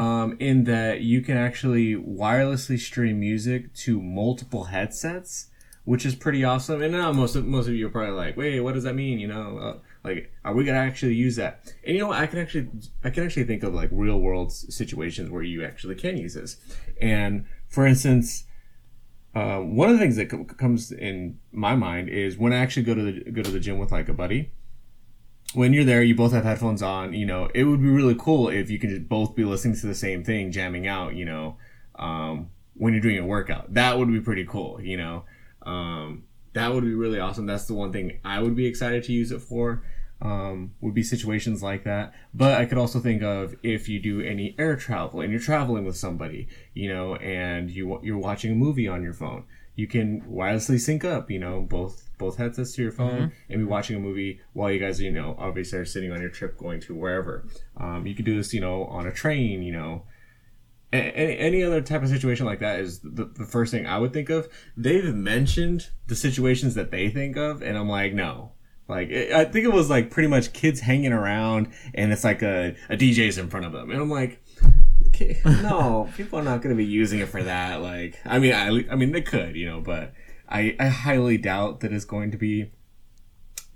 Um, 0.00 0.36
in 0.38 0.64
that 0.64 1.00
you 1.00 1.20
can 1.22 1.36
actually 1.36 1.94
wirelessly 1.96 2.78
stream 2.78 3.18
music 3.18 3.74
to 3.74 4.00
multiple 4.00 4.64
headsets, 4.64 5.48
which 5.84 6.06
is 6.06 6.14
pretty 6.14 6.44
awesome. 6.44 6.82
And 6.82 6.92
now 6.92 7.12
most 7.12 7.34
of 7.34 7.44
most 7.46 7.66
of 7.66 7.74
you 7.74 7.86
are 7.88 7.90
probably 7.90 8.14
like, 8.14 8.36
"Wait, 8.36 8.60
what 8.60 8.74
does 8.74 8.84
that 8.84 8.94
mean?" 8.94 9.18
You 9.18 9.26
know, 9.28 9.58
uh, 9.58 9.78
like, 10.04 10.32
are 10.44 10.54
we 10.54 10.64
gonna 10.64 10.78
actually 10.78 11.14
use 11.14 11.36
that? 11.36 11.72
And 11.84 11.96
you 11.96 12.02
know? 12.02 12.12
I 12.12 12.26
can 12.26 12.38
actually 12.38 12.68
I 13.04 13.10
can 13.10 13.24
actually 13.24 13.44
think 13.44 13.62
of 13.62 13.74
like 13.74 13.90
real 13.92 14.20
world 14.20 14.52
situations 14.52 15.30
where 15.30 15.42
you 15.42 15.64
actually 15.64 15.94
can 15.94 16.16
use 16.16 16.34
this. 16.34 16.56
And 17.00 17.46
for 17.68 17.86
instance, 17.86 18.44
uh, 19.34 19.58
one 19.58 19.90
of 19.90 19.94
the 19.94 20.00
things 20.00 20.16
that 20.16 20.30
co- 20.30 20.44
comes 20.44 20.90
in 20.90 21.38
my 21.52 21.76
mind 21.76 22.08
is 22.08 22.38
when 22.38 22.52
I 22.52 22.56
actually 22.56 22.84
go 22.84 22.94
to 22.94 23.02
the 23.02 23.30
go 23.30 23.42
to 23.42 23.50
the 23.50 23.60
gym 23.60 23.78
with 23.78 23.92
like 23.92 24.08
a 24.08 24.14
buddy. 24.14 24.52
When 25.54 25.72
you're 25.72 25.84
there, 25.84 26.02
you 26.02 26.14
both 26.14 26.32
have 26.32 26.44
headphones 26.44 26.82
on. 26.82 27.14
You 27.14 27.24
know, 27.24 27.48
it 27.54 27.64
would 27.64 27.80
be 27.80 27.88
really 27.88 28.14
cool 28.18 28.48
if 28.50 28.70
you 28.70 28.78
could 28.78 28.90
just 28.90 29.08
both 29.08 29.34
be 29.34 29.44
listening 29.44 29.76
to 29.76 29.86
the 29.86 29.94
same 29.94 30.22
thing, 30.22 30.52
jamming 30.52 30.86
out. 30.86 31.14
You 31.14 31.24
know, 31.24 31.56
um, 31.94 32.50
when 32.74 32.92
you're 32.92 33.02
doing 33.02 33.18
a 33.18 33.26
workout, 33.26 33.72
that 33.74 33.98
would 33.98 34.12
be 34.12 34.20
pretty 34.20 34.44
cool. 34.44 34.80
You 34.80 34.98
know, 34.98 35.24
um, 35.62 36.24
that 36.54 36.72
would 36.72 36.84
be 36.84 36.94
really 36.94 37.18
awesome. 37.18 37.46
That's 37.46 37.66
the 37.66 37.74
one 37.74 37.92
thing 37.92 38.18
I 38.24 38.40
would 38.40 38.56
be 38.56 38.66
excited 38.66 39.04
to 39.04 39.12
use 39.12 39.32
it 39.32 39.40
for. 39.40 39.82
Um, 40.20 40.72
would 40.80 40.94
be 40.94 41.04
situations 41.04 41.62
like 41.62 41.84
that. 41.84 42.12
But 42.34 42.60
I 42.60 42.64
could 42.64 42.76
also 42.76 42.98
think 42.98 43.22
of 43.22 43.54
if 43.62 43.88
you 43.88 44.00
do 44.00 44.20
any 44.20 44.56
air 44.58 44.74
travel 44.74 45.20
and 45.20 45.30
you're 45.30 45.40
traveling 45.40 45.84
with 45.84 45.96
somebody, 45.96 46.48
you 46.74 46.92
know, 46.92 47.14
and 47.16 47.70
you 47.70 48.00
you're 48.02 48.18
watching 48.18 48.50
a 48.50 48.56
movie 48.56 48.88
on 48.88 49.00
your 49.00 49.12
phone, 49.12 49.44
you 49.76 49.86
can 49.86 50.22
wirelessly 50.22 50.80
sync 50.80 51.04
up, 51.04 51.30
you 51.30 51.38
know, 51.38 51.60
both 51.60 52.10
both 52.18 52.36
headsets 52.36 52.74
to 52.74 52.82
your 52.82 52.90
phone 52.90 53.30
and 53.48 53.60
be 53.60 53.64
watching 53.64 53.94
a 53.94 54.00
movie 54.00 54.40
while 54.52 54.72
you 54.72 54.80
guys, 54.80 55.00
you 55.00 55.12
know, 55.12 55.36
obviously 55.38 55.78
are 55.78 55.84
sitting 55.84 56.10
on 56.10 56.20
your 56.20 56.30
trip 56.30 56.58
going 56.58 56.80
to 56.80 56.96
wherever. 56.96 57.46
Um, 57.76 58.04
you 58.04 58.16
could 58.16 58.24
do 58.24 58.36
this, 58.36 58.52
you 58.52 58.60
know, 58.60 58.86
on 58.86 59.06
a 59.06 59.12
train, 59.12 59.62
you 59.62 59.72
know, 59.72 60.02
any, 60.92 61.38
any 61.38 61.62
other 61.62 61.80
type 61.80 62.02
of 62.02 62.08
situation 62.08 62.46
like 62.46 62.60
that 62.60 62.80
is 62.80 63.00
the, 63.00 63.24
the 63.24 63.44
first 63.44 63.72
thing 63.72 63.86
I 63.86 63.98
would 63.98 64.12
think 64.12 64.30
of. 64.30 64.48
They've 64.76 65.14
mentioned 65.14 65.88
the 66.06 66.16
situations 66.16 66.74
that 66.74 66.90
they 66.90 67.10
think 67.10 67.36
of, 67.36 67.62
and 67.62 67.76
I'm 67.76 67.88
like, 67.88 68.14
no, 68.14 68.52
Like 68.88 69.10
it, 69.10 69.32
I 69.32 69.44
think 69.44 69.66
it 69.66 69.72
was 69.72 69.90
like 69.90 70.10
pretty 70.10 70.28
much 70.28 70.52
kids 70.52 70.80
hanging 70.80 71.12
around, 71.12 71.68
and 71.94 72.12
it's 72.12 72.24
like 72.24 72.42
a 72.42 72.74
a 72.88 72.96
DJ's 72.96 73.38
in 73.38 73.50
front 73.50 73.66
of 73.66 73.72
them, 73.72 73.90
and 73.90 74.00
I'm 74.00 74.10
like, 74.10 74.42
okay, 75.08 75.40
no, 75.44 76.08
people 76.16 76.38
are 76.38 76.44
not 76.44 76.62
going 76.62 76.74
to 76.74 76.82
be 76.82 76.88
using 76.88 77.20
it 77.20 77.28
for 77.28 77.42
that. 77.42 77.82
Like, 77.82 78.18
I 78.24 78.38
mean, 78.38 78.54
I 78.54 78.68
I 78.90 78.96
mean 78.96 79.12
they 79.12 79.22
could, 79.22 79.56
you 79.56 79.66
know, 79.66 79.80
but 79.80 80.14
I 80.48 80.74
I 80.80 80.88
highly 80.88 81.36
doubt 81.36 81.80
that 81.80 81.92
it's 81.92 82.06
going 82.06 82.30
to 82.30 82.38
be 82.38 82.72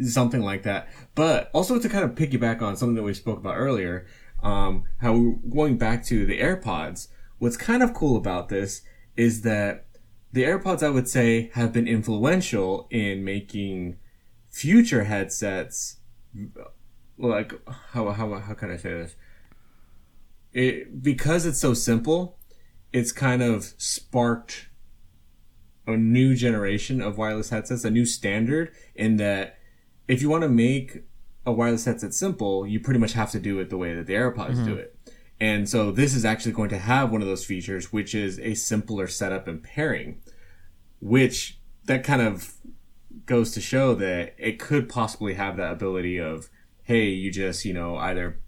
something 0.00 0.40
like 0.40 0.62
that. 0.62 0.88
But 1.14 1.50
also 1.52 1.78
to 1.78 1.88
kind 1.88 2.04
of 2.04 2.12
piggyback 2.12 2.62
on 2.62 2.76
something 2.76 2.96
that 2.96 3.02
we 3.02 3.14
spoke 3.14 3.38
about 3.38 3.56
earlier, 3.56 4.06
um, 4.42 4.84
how 5.00 5.36
going 5.50 5.78
back 5.78 6.04
to 6.06 6.26
the 6.26 6.40
AirPods, 6.40 7.08
what's 7.38 7.56
kind 7.56 7.82
of 7.82 7.94
cool 7.94 8.16
about 8.16 8.48
this 8.48 8.82
is 9.16 9.42
that 9.42 9.86
the 10.32 10.44
AirPods, 10.44 10.82
I 10.82 10.88
would 10.88 11.08
say, 11.08 11.50
have 11.54 11.72
been 11.72 11.86
influential 11.86 12.88
in 12.90 13.24
making 13.24 13.98
future 14.50 15.04
headsets. 15.04 15.98
Like 17.18 17.52
how 17.90 18.10
how 18.10 18.38
how 18.38 18.54
can 18.54 18.70
I 18.70 18.76
say 18.76 18.90
this? 18.90 19.16
It 20.52 21.02
because 21.02 21.46
it's 21.46 21.60
so 21.60 21.74
simple, 21.74 22.38
it's 22.92 23.12
kind 23.12 23.42
of 23.42 23.74
sparked 23.76 24.68
a 25.86 25.96
new 25.96 26.34
generation 26.34 27.00
of 27.00 27.18
wireless 27.18 27.50
headsets, 27.50 27.84
a 27.84 27.90
new 27.90 28.06
standard 28.06 28.72
in 28.94 29.16
that 29.16 29.58
if 30.08 30.22
you 30.22 30.28
want 30.28 30.42
to 30.42 30.48
make 30.48 31.04
a 31.44 31.52
wireless 31.52 31.84
headset 31.84 32.14
simple, 32.14 32.66
you 32.66 32.80
pretty 32.80 33.00
much 33.00 33.14
have 33.14 33.30
to 33.32 33.40
do 33.40 33.58
it 33.58 33.70
the 33.70 33.76
way 33.76 33.94
that 33.94 34.06
the 34.06 34.14
AirPods 34.14 34.54
mm-hmm. 34.54 34.66
do 34.66 34.74
it. 34.74 34.96
And 35.40 35.68
so 35.68 35.90
this 35.90 36.14
is 36.14 36.24
actually 36.24 36.52
going 36.52 36.68
to 36.70 36.78
have 36.78 37.10
one 37.10 37.20
of 37.20 37.26
those 37.26 37.44
features, 37.44 37.92
which 37.92 38.14
is 38.14 38.38
a 38.38 38.54
simpler 38.54 39.08
setup 39.08 39.48
and 39.48 39.62
pairing, 39.62 40.20
which 41.00 41.58
that 41.86 42.04
kind 42.04 42.22
of 42.22 42.54
goes 43.26 43.50
to 43.52 43.60
show 43.60 43.94
that 43.96 44.34
it 44.38 44.60
could 44.60 44.88
possibly 44.88 45.34
have 45.34 45.56
that 45.56 45.72
ability 45.72 46.18
of, 46.18 46.48
hey, 46.84 47.08
you 47.08 47.32
just, 47.32 47.64
you 47.64 47.74
know, 47.74 47.96
either 47.96 48.38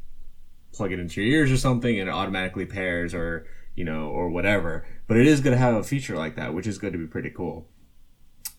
plug 0.72 0.92
it 0.92 1.00
into 1.00 1.20
your 1.20 1.40
ears 1.40 1.50
or 1.50 1.56
something 1.56 1.98
and 1.98 2.08
it 2.08 2.12
automatically 2.12 2.64
pairs 2.64 3.12
or, 3.12 3.46
you 3.74 3.84
know, 3.84 4.08
or 4.08 4.28
whatever. 4.28 4.86
But 5.08 5.16
it 5.16 5.26
is 5.26 5.40
going 5.40 5.56
to 5.56 5.62
have 5.62 5.74
a 5.74 5.82
feature 5.82 6.16
like 6.16 6.36
that, 6.36 6.54
which 6.54 6.66
is 6.66 6.78
going 6.78 6.92
to 6.92 6.98
be 6.98 7.06
pretty 7.06 7.30
cool. 7.30 7.68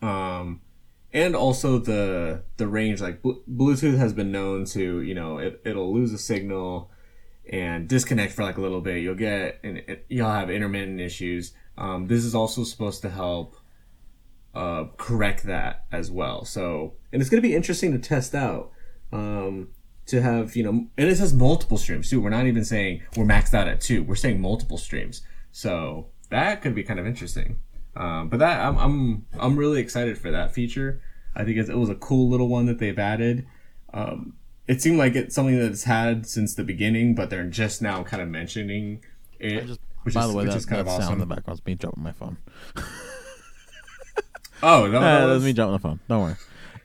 Um, 0.02 0.60
and 1.16 1.36
also 1.36 1.80
the 1.80 2.44
the 2.58 2.68
range 2.68 3.02
like 3.02 3.24
bluetooth 3.24 3.98
has 3.98 4.14
been 4.14 4.32
known 4.32 4.66
to 4.66 5.02
you 5.02 5.16
know 5.16 5.40
it, 5.40 5.62
it'll 5.66 5.92
lose 5.92 6.14
a 6.14 6.18
signal 6.18 6.92
and 7.50 7.88
disconnect 7.88 8.34
for 8.34 8.44
like 8.44 8.58
a 8.58 8.62
little 8.62 8.82
bit. 8.82 9.02
You'll 9.02 9.16
get 9.16 9.60
and 9.64 9.78
it, 9.78 10.06
you'll 10.10 10.30
have 10.30 10.50
intermittent 10.50 11.00
issues. 11.00 11.54
Um, 11.78 12.08
this 12.08 12.24
is 12.24 12.36
also 12.36 12.64
supposed 12.64 13.02
to 13.04 13.10
help 13.10 13.56
uh, 14.54 14.86
correct 14.98 15.44
that 15.44 15.86
as 15.92 16.12
well. 16.12 16.44
So 16.46 16.94
and 17.12 17.22
it's 17.22 17.30
going 17.30 17.42
to 17.42 17.48
be 17.48 17.56
interesting 17.56 17.92
to 17.94 18.00
test 18.00 18.36
out 18.36 18.72
um, 19.12 19.70
to 20.08 20.22
have 20.22 20.56
you 20.56 20.64
know 20.64 20.70
and 20.98 21.10
it 21.10 21.18
has 21.18 21.34
multiple 21.34 21.78
streams 21.78 22.10
too. 22.10 22.22
We're 22.22 22.30
not 22.30 22.46
even 22.46 22.66
saying 22.66 23.04
we're 23.16 23.26
maxed 23.26 23.54
out 23.54 23.68
at 23.68 23.80
two. 23.80 24.04
We're 24.04 24.16
saying 24.16 24.42
multiple 24.42 24.78
streams. 24.78 25.22
So 25.52 26.08
that 26.30 26.62
could 26.62 26.76
be 26.76 26.84
kind 26.84 27.00
of 27.00 27.08
interesting 27.08 27.60
um, 27.96 28.30
but 28.30 28.40
that 28.40 28.60
I'm, 28.60 28.78
I'm 28.78 29.26
I'm 29.40 29.58
really 29.58 29.80
excited 29.80 30.18
for 30.18 30.32
that 30.32 30.54
feature. 30.54 31.02
I 31.36 31.44
think 31.44 31.58
it 31.58 31.76
was 31.76 31.90
a 31.90 31.96
cool 31.96 32.30
little 32.30 32.48
one 32.48 32.66
that 32.66 32.80
they've 32.80 32.98
added. 32.98 33.46
Um, 33.94 34.34
it 34.68 34.82
seemed 34.82 34.98
like 34.98 35.16
it's 35.16 35.36
something 35.36 35.58
that's 35.58 35.84
had 35.84 36.28
since 36.28 36.56
the 36.56 36.64
beginning, 36.64 37.16
but 37.16 37.30
they're 37.30 37.46
just 37.46 37.82
now 37.82 38.04
kind 38.04 38.22
of 38.22 38.30
mentioning 38.30 39.04
it. 39.40 39.68
Just, 39.68 39.80
which 40.04 40.14
by 40.14 40.22
is, 40.22 40.32
the 40.32 40.38
way, 40.38 40.46
that's 40.46 40.66
that, 40.66 40.86
that 40.86 41.02
sound 41.02 41.14
in 41.14 41.20
the 41.20 41.26
background 41.26 41.60
is 41.60 41.66
me 41.66 41.76
dropping 41.76 42.04
my 42.04 42.12
phone. 42.12 42.38
oh 44.64 44.88
no, 44.88 45.00
that 45.00 45.26
was 45.26 45.44
me 45.44 45.54
dropping 45.54 45.74
the 45.74 45.80
phone. 45.80 46.00
Don't 46.08 46.22
worry. 46.22 46.36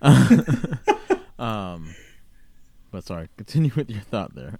um, 1.38 1.94
but 2.90 3.04
sorry, 3.04 3.28
continue 3.36 3.72
with 3.74 3.90
your 3.90 4.00
thought 4.00 4.34
there. 4.34 4.58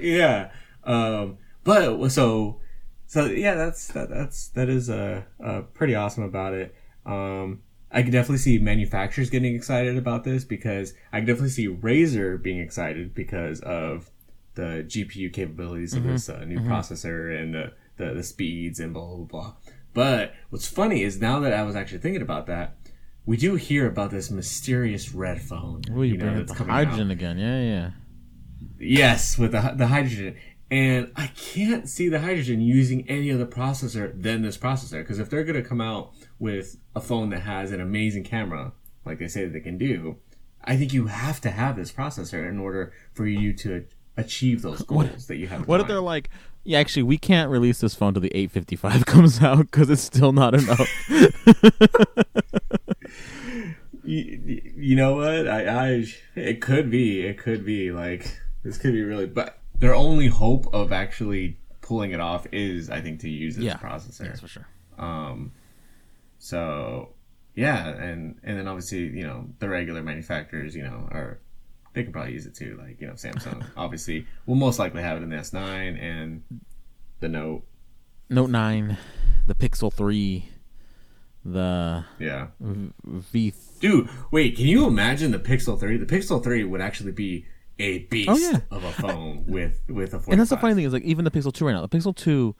yeah, 0.00 0.50
um, 0.84 1.38
but 1.64 2.08
so 2.10 2.60
so 3.06 3.26
yeah, 3.26 3.54
that's 3.54 3.88
that, 3.88 4.08
that's 4.08 4.48
that 4.48 4.68
is 4.68 4.90
uh, 4.90 5.22
uh 5.42 5.62
pretty 5.74 5.94
awesome 5.94 6.24
about 6.24 6.54
it. 6.54 6.74
Um, 7.04 7.62
I 7.90 8.02
can 8.02 8.10
definitely 8.10 8.38
see 8.38 8.58
manufacturers 8.58 9.30
getting 9.30 9.54
excited 9.54 9.96
about 9.96 10.24
this 10.24 10.44
because 10.44 10.92
I 11.12 11.18
can 11.18 11.26
definitely 11.26 11.50
see 11.50 11.68
Razer 11.68 12.42
being 12.42 12.58
excited 12.58 13.14
because 13.14 13.60
of 13.60 14.10
the 14.54 14.84
GPU 14.88 15.32
capabilities 15.32 15.94
mm-hmm. 15.94 16.06
of 16.06 16.12
this 16.12 16.28
uh, 16.28 16.44
new 16.44 16.58
mm-hmm. 16.58 16.70
processor 16.70 17.40
and 17.40 17.54
the, 17.54 17.72
the 17.96 18.14
the 18.14 18.22
speeds 18.22 18.80
and 18.80 18.92
blah 18.92 19.06
blah 19.06 19.24
blah. 19.24 19.54
But 19.94 20.34
what's 20.50 20.68
funny 20.68 21.02
is 21.02 21.20
now 21.20 21.40
that 21.40 21.52
I 21.52 21.62
was 21.62 21.76
actually 21.76 22.00
thinking 22.00 22.22
about 22.22 22.46
that, 22.48 22.76
we 23.24 23.36
do 23.36 23.54
hear 23.54 23.86
about 23.86 24.10
this 24.10 24.30
mysterious 24.30 25.12
red 25.14 25.40
phone. 25.40 25.82
Well, 25.90 26.04
you, 26.04 26.12
you 26.14 26.18
know, 26.18 26.38
that's 26.38 26.58
the 26.58 26.64
hydrogen 26.64 27.08
out. 27.08 27.12
again, 27.12 27.38
yeah, 27.38 27.62
yeah. 27.62 27.90
Yes, 28.78 29.38
with 29.38 29.52
the 29.52 29.74
the 29.76 29.86
hydrogen, 29.86 30.36
and 30.70 31.12
I 31.14 31.28
can't 31.28 31.88
see 31.88 32.08
the 32.08 32.20
hydrogen 32.20 32.60
using 32.60 33.08
any 33.08 33.30
other 33.30 33.46
processor 33.46 34.20
than 34.20 34.42
this 34.42 34.58
processor. 34.58 35.00
Because 35.00 35.18
if 35.18 35.30
they're 35.30 35.44
going 35.44 35.62
to 35.62 35.68
come 35.68 35.80
out 35.80 36.12
with 36.38 36.76
a 36.94 37.00
phone 37.00 37.30
that 37.30 37.40
has 37.40 37.70
an 37.70 37.80
amazing 37.80 38.24
camera, 38.24 38.72
like 39.04 39.18
they 39.18 39.28
say 39.28 39.44
that 39.44 39.52
they 39.52 39.60
can 39.60 39.78
do, 39.78 40.16
I 40.64 40.76
think 40.76 40.92
you 40.92 41.06
have 41.06 41.40
to 41.42 41.50
have 41.50 41.76
this 41.76 41.92
processor 41.92 42.48
in 42.48 42.58
order 42.58 42.92
for 43.14 43.26
you 43.26 43.52
to 43.54 43.84
achieve 44.16 44.62
those 44.62 44.82
goals 44.82 45.04
what, 45.04 45.28
that 45.28 45.36
you 45.36 45.46
have. 45.46 45.68
What 45.68 45.80
if 45.80 45.86
they're 45.86 46.00
like, 46.00 46.30
yeah, 46.64 46.80
actually, 46.80 47.04
we 47.04 47.18
can't 47.18 47.48
release 47.48 47.80
this 47.80 47.94
phone 47.94 48.14
till 48.14 48.22
the 48.22 48.34
855 48.34 49.06
comes 49.06 49.40
out 49.40 49.58
because 49.58 49.88
it's 49.88 50.02
still 50.02 50.32
not 50.32 50.54
enough. 50.54 50.90
you, 54.02 54.62
you 54.76 54.96
know 54.96 55.14
what? 55.14 55.46
I, 55.46 55.90
I, 55.90 56.06
it 56.34 56.60
could 56.60 56.90
be, 56.90 57.24
it 57.24 57.38
could 57.38 57.64
be 57.64 57.92
like 57.92 58.40
this 58.64 58.78
could 58.78 58.92
be 58.92 59.02
really, 59.02 59.26
but 59.26 59.60
their 59.78 59.94
only 59.94 60.28
hope 60.28 60.72
of 60.74 60.92
actually 60.92 61.58
pulling 61.80 62.12
it 62.12 62.20
off 62.20 62.46
is, 62.52 62.90
I 62.90 63.00
think, 63.00 63.20
to 63.20 63.28
use 63.28 63.56
this 63.56 63.64
yeah. 63.64 63.76
processor. 63.76 64.24
Yes, 64.24 64.40
for 64.40 64.48
sure. 64.48 64.66
Um, 64.98 65.52
so 66.38 67.10
yeah, 67.54 67.88
and 67.88 68.38
and 68.42 68.58
then 68.58 68.68
obviously, 68.68 68.98
you 68.98 69.26
know, 69.26 69.46
the 69.58 69.68
regular 69.68 70.02
manufacturers, 70.02 70.74
you 70.74 70.82
know, 70.82 71.08
are 71.10 71.40
they 71.94 72.04
could 72.04 72.12
probably 72.12 72.34
use 72.34 72.46
it 72.46 72.54
too. 72.54 72.78
Like 72.78 73.00
you 73.00 73.06
know, 73.06 73.14
Samsung 73.14 73.64
obviously 73.76 74.26
will 74.44 74.56
most 74.56 74.78
likely 74.78 75.02
have 75.02 75.16
it 75.16 75.22
in 75.22 75.30
the 75.30 75.36
S9 75.36 76.00
and 76.00 76.42
the 77.20 77.28
Note. 77.28 77.62
Note 78.28 78.50
nine, 78.50 78.98
the 79.46 79.54
Pixel 79.54 79.92
three, 79.92 80.48
the 81.44 82.04
yeah 82.18 82.48
V. 82.60 83.54
Dude, 83.80 84.08
wait, 84.30 84.56
can 84.56 84.66
you 84.66 84.86
imagine 84.86 85.30
the 85.30 85.38
Pixel 85.38 85.78
three? 85.78 85.96
The 85.96 86.06
Pixel 86.06 86.42
three 86.42 86.64
would 86.64 86.80
actually 86.80 87.12
be 87.12 87.46
a 87.78 88.04
oh, 88.04 88.06
beast 88.08 88.28
oh, 88.30 88.36
yeah. 88.36 88.58
of 88.70 88.84
a 88.84 88.92
phone 88.92 89.44
with 89.46 89.82
with 89.88 90.08
845. 90.08 90.28
And 90.32 90.40
that's 90.40 90.50
the 90.50 90.56
funny 90.56 90.74
thing 90.74 90.84
is 90.84 90.92
like 90.92 91.02
even 91.02 91.24
the 91.24 91.30
Pixel 91.30 91.52
2 91.52 91.66
right 91.66 91.72
now, 91.72 91.84
the 91.84 91.88
Pixel 91.88 92.14
2 92.14 92.54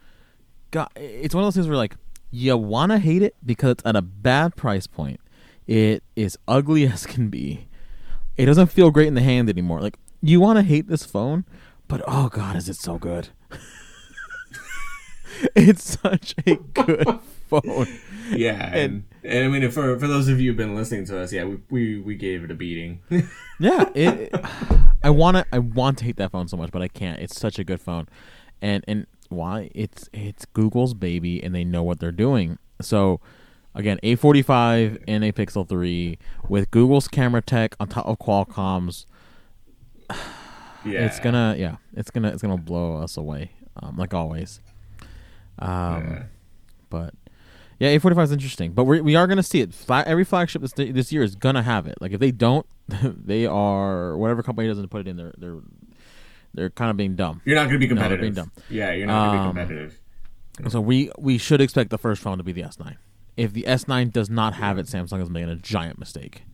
got 0.70 0.92
it's 0.96 1.34
one 1.34 1.44
of 1.44 1.46
those 1.46 1.54
things 1.54 1.68
where 1.68 1.76
like 1.76 1.96
you 2.30 2.56
want 2.56 2.92
to 2.92 2.98
hate 2.98 3.22
it 3.22 3.36
because 3.44 3.72
it's 3.72 3.86
at 3.86 3.96
a 3.96 4.02
bad 4.02 4.56
price 4.56 4.86
point. 4.86 5.20
It 5.66 6.02
is 6.14 6.38
ugly 6.46 6.86
as 6.92 7.06
can 7.06 7.28
be. 7.28 7.68
It 8.36 8.46
doesn't 8.46 8.68
feel 8.68 8.90
great 8.90 9.08
in 9.08 9.14
the 9.14 9.22
hand 9.22 9.48
anymore. 9.48 9.80
Like 9.80 9.98
you 10.20 10.40
want 10.40 10.58
to 10.58 10.62
hate 10.62 10.88
this 10.88 11.04
phone, 11.04 11.44
but 11.88 12.02
oh 12.06 12.28
god, 12.28 12.56
is 12.56 12.68
it 12.68 12.76
so 12.76 12.98
good. 12.98 13.28
it's 15.54 15.98
such 16.00 16.34
a 16.46 16.56
good 16.56 17.06
phone. 17.48 17.88
Yeah, 18.28 18.74
and, 18.74 19.04
and, 19.22 19.44
I 19.44 19.46
mean, 19.46 19.70
for 19.70 19.96
for 20.00 20.08
those 20.08 20.26
of 20.26 20.40
you 20.40 20.50
who've 20.50 20.56
been 20.56 20.74
listening 20.74 21.04
to 21.06 21.20
us, 21.20 21.32
yeah, 21.32 21.44
we 21.44 21.60
we, 21.70 22.00
we 22.00 22.16
gave 22.16 22.42
it 22.42 22.50
a 22.50 22.54
beating. 22.54 22.98
yeah, 23.60 23.88
it, 23.94 24.34
I 25.04 25.10
want 25.10 25.36
to 25.36 25.46
I 25.52 25.60
want 25.60 25.98
to 25.98 26.04
hate 26.04 26.16
that 26.16 26.32
phone 26.32 26.48
so 26.48 26.56
much, 26.56 26.72
but 26.72 26.82
I 26.82 26.88
can't. 26.88 27.20
It's 27.20 27.38
such 27.38 27.60
a 27.60 27.64
good 27.64 27.80
phone, 27.80 28.08
and 28.60 28.84
and 28.88 29.06
why? 29.28 29.70
It's 29.76 30.10
it's 30.12 30.44
Google's 30.44 30.92
baby, 30.92 31.40
and 31.40 31.54
they 31.54 31.62
know 31.62 31.84
what 31.84 32.00
they're 32.00 32.10
doing. 32.10 32.58
So 32.80 33.20
again, 33.76 34.00
845 34.02 34.98
and 35.06 35.22
a 35.22 35.30
Pixel 35.30 35.68
3 35.68 36.18
with 36.48 36.70
Google's 36.72 37.06
camera 37.06 37.42
tech 37.42 37.76
on 37.78 37.88
top 37.88 38.06
of 38.06 38.18
Qualcomm's. 38.18 39.06
Yeah. 40.84 41.06
It's 41.06 41.18
gonna 41.18 41.56
yeah, 41.58 41.78
it's 41.94 42.12
gonna 42.12 42.28
it's 42.28 42.42
gonna 42.42 42.56
blow 42.56 43.02
us 43.02 43.16
away, 43.16 43.50
um, 43.82 43.96
like 43.96 44.14
always. 44.14 44.60
Um, 45.58 45.68
yeah. 46.06 46.22
but 46.90 47.14
yeah, 47.78 47.88
845 47.88 48.24
is 48.24 48.32
interesting, 48.32 48.72
but 48.72 48.84
we're, 48.84 49.02
we 49.02 49.16
are 49.16 49.26
going 49.26 49.36
to 49.36 49.42
see 49.42 49.60
it. 49.60 49.74
Fla- 49.74 50.04
every 50.06 50.24
flagship 50.24 50.62
this 50.62 50.72
this 50.72 51.12
year 51.12 51.22
is 51.22 51.34
going 51.34 51.56
to 51.56 51.62
have 51.62 51.86
it. 51.86 51.96
Like 52.00 52.12
if 52.12 52.20
they 52.20 52.30
don't, 52.30 52.66
they 52.88 53.46
are 53.46 54.16
whatever 54.16 54.42
company 54.42 54.68
doesn't 54.68 54.88
put 54.88 55.02
it 55.02 55.08
in. 55.08 55.16
They're 55.16 55.34
they're 55.36 55.60
they're 56.54 56.70
kind 56.70 56.90
of 56.90 56.96
being 56.96 57.16
dumb. 57.16 57.42
You're 57.44 57.56
not 57.56 57.64
going 57.64 57.74
to 57.74 57.78
be 57.78 57.88
competitive. 57.88 58.18
No, 58.18 58.22
being 58.22 58.34
dumb. 58.34 58.52
Yeah, 58.70 58.92
you're 58.92 59.06
not 59.06 59.26
going 59.26 59.30
to 59.30 59.32
be 59.32 59.38
um, 59.38 59.68
competitive. 59.68 60.00
So 60.70 60.80
we 60.80 61.10
we 61.18 61.36
should 61.36 61.60
expect 61.60 61.90
the 61.90 61.98
first 61.98 62.22
phone 62.22 62.38
to 62.38 62.44
be 62.44 62.52
the 62.52 62.62
S9. 62.62 62.96
If 63.36 63.52
the 63.52 63.64
S9 63.64 64.10
does 64.10 64.30
not 64.30 64.54
have 64.54 64.78
it, 64.78 64.86
Samsung 64.86 65.20
is 65.20 65.28
making 65.28 65.50
a 65.50 65.56
giant 65.56 65.98
mistake. 65.98 66.44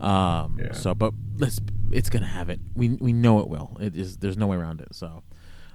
Um. 0.00 0.58
Yeah. 0.60 0.72
So, 0.72 0.94
but 0.94 1.12
let's 1.38 1.60
it's 1.92 2.10
going 2.10 2.22
to 2.22 2.28
have 2.28 2.50
it. 2.50 2.58
We 2.74 2.90
we 2.90 3.12
know 3.12 3.38
it 3.38 3.48
will. 3.48 3.76
It 3.80 3.96
is. 3.96 4.16
There's 4.18 4.36
no 4.36 4.48
way 4.48 4.56
around 4.56 4.80
it. 4.80 4.94
So. 4.94 5.22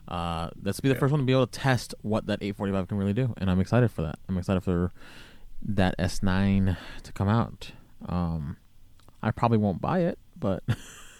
Uh, 0.07 0.49
will 0.55 0.73
be 0.73 0.89
the 0.89 0.89
yeah. 0.89 0.99
first 0.99 1.11
one 1.11 1.19
to 1.19 1.25
be 1.25 1.31
able 1.31 1.47
to 1.47 1.59
test 1.59 1.95
what 2.01 2.25
that 2.27 2.39
845 2.41 2.87
can 2.87 2.97
really 2.97 3.13
do, 3.13 3.33
and 3.37 3.49
I'm 3.49 3.59
excited 3.59 3.89
for 3.91 4.01
that. 4.01 4.19
I'm 4.27 4.37
excited 4.37 4.61
for 4.61 4.91
that 5.65 5.97
S9 5.97 6.77
to 7.03 7.11
come 7.13 7.29
out. 7.29 7.71
Um, 8.05 8.57
I 9.21 9.31
probably 9.31 9.57
won't 9.57 9.81
buy 9.81 9.99
it, 9.99 10.19
but 10.37 10.63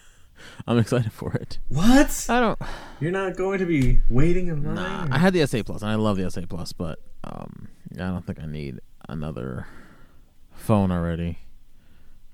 I'm 0.66 0.78
excited 0.78 1.12
for 1.12 1.32
it. 1.34 1.58
What? 1.68 2.26
I 2.28 2.40
don't. 2.40 2.58
You're 3.00 3.12
not 3.12 3.36
going 3.36 3.58
to 3.58 3.66
be 3.66 4.00
waiting 4.10 4.48
in 4.48 4.62
line? 4.62 4.74
Nah, 4.74 5.08
I 5.10 5.18
had 5.18 5.32
the 5.32 5.40
S8 5.40 5.64
Plus, 5.64 5.82
and 5.82 5.90
I 5.90 5.94
love 5.94 6.16
the 6.16 6.24
S8 6.24 6.48
Plus, 6.48 6.72
but 6.72 6.98
um, 7.24 7.68
I 7.94 7.96
don't 7.96 8.26
think 8.26 8.40
I 8.40 8.46
need 8.46 8.80
another 9.08 9.66
phone 10.52 10.90
already. 10.90 11.38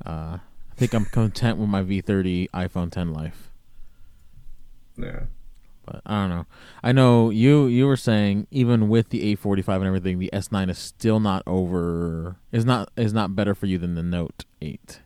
Uh, 0.04 0.38
I 0.40 0.74
think 0.76 0.94
I'm 0.94 1.04
content 1.04 1.58
with 1.58 1.68
my 1.68 1.82
V30 1.82 2.50
iPhone 2.50 2.90
10 2.90 3.12
life. 3.12 3.50
yeah. 4.96 5.24
But 5.90 6.02
I 6.06 6.20
don't 6.20 6.30
know. 6.30 6.46
I 6.82 6.92
know 6.92 7.30
you 7.30 7.66
you 7.66 7.86
were 7.86 7.96
saying 7.96 8.46
even 8.50 8.88
with 8.88 9.08
the 9.08 9.22
845 9.22 9.80
and 9.80 9.86
everything, 9.88 10.18
the 10.18 10.30
S9 10.32 10.70
is 10.70 10.78
still 10.78 11.18
not 11.18 11.42
over. 11.46 12.36
Is 12.52 12.64
not 12.64 12.90
is 12.96 13.12
not 13.12 13.34
better 13.34 13.54
for 13.54 13.66
you 13.66 13.76
than 13.78 13.96
the 13.96 14.02
Note 14.02 14.44
8. 14.62 15.00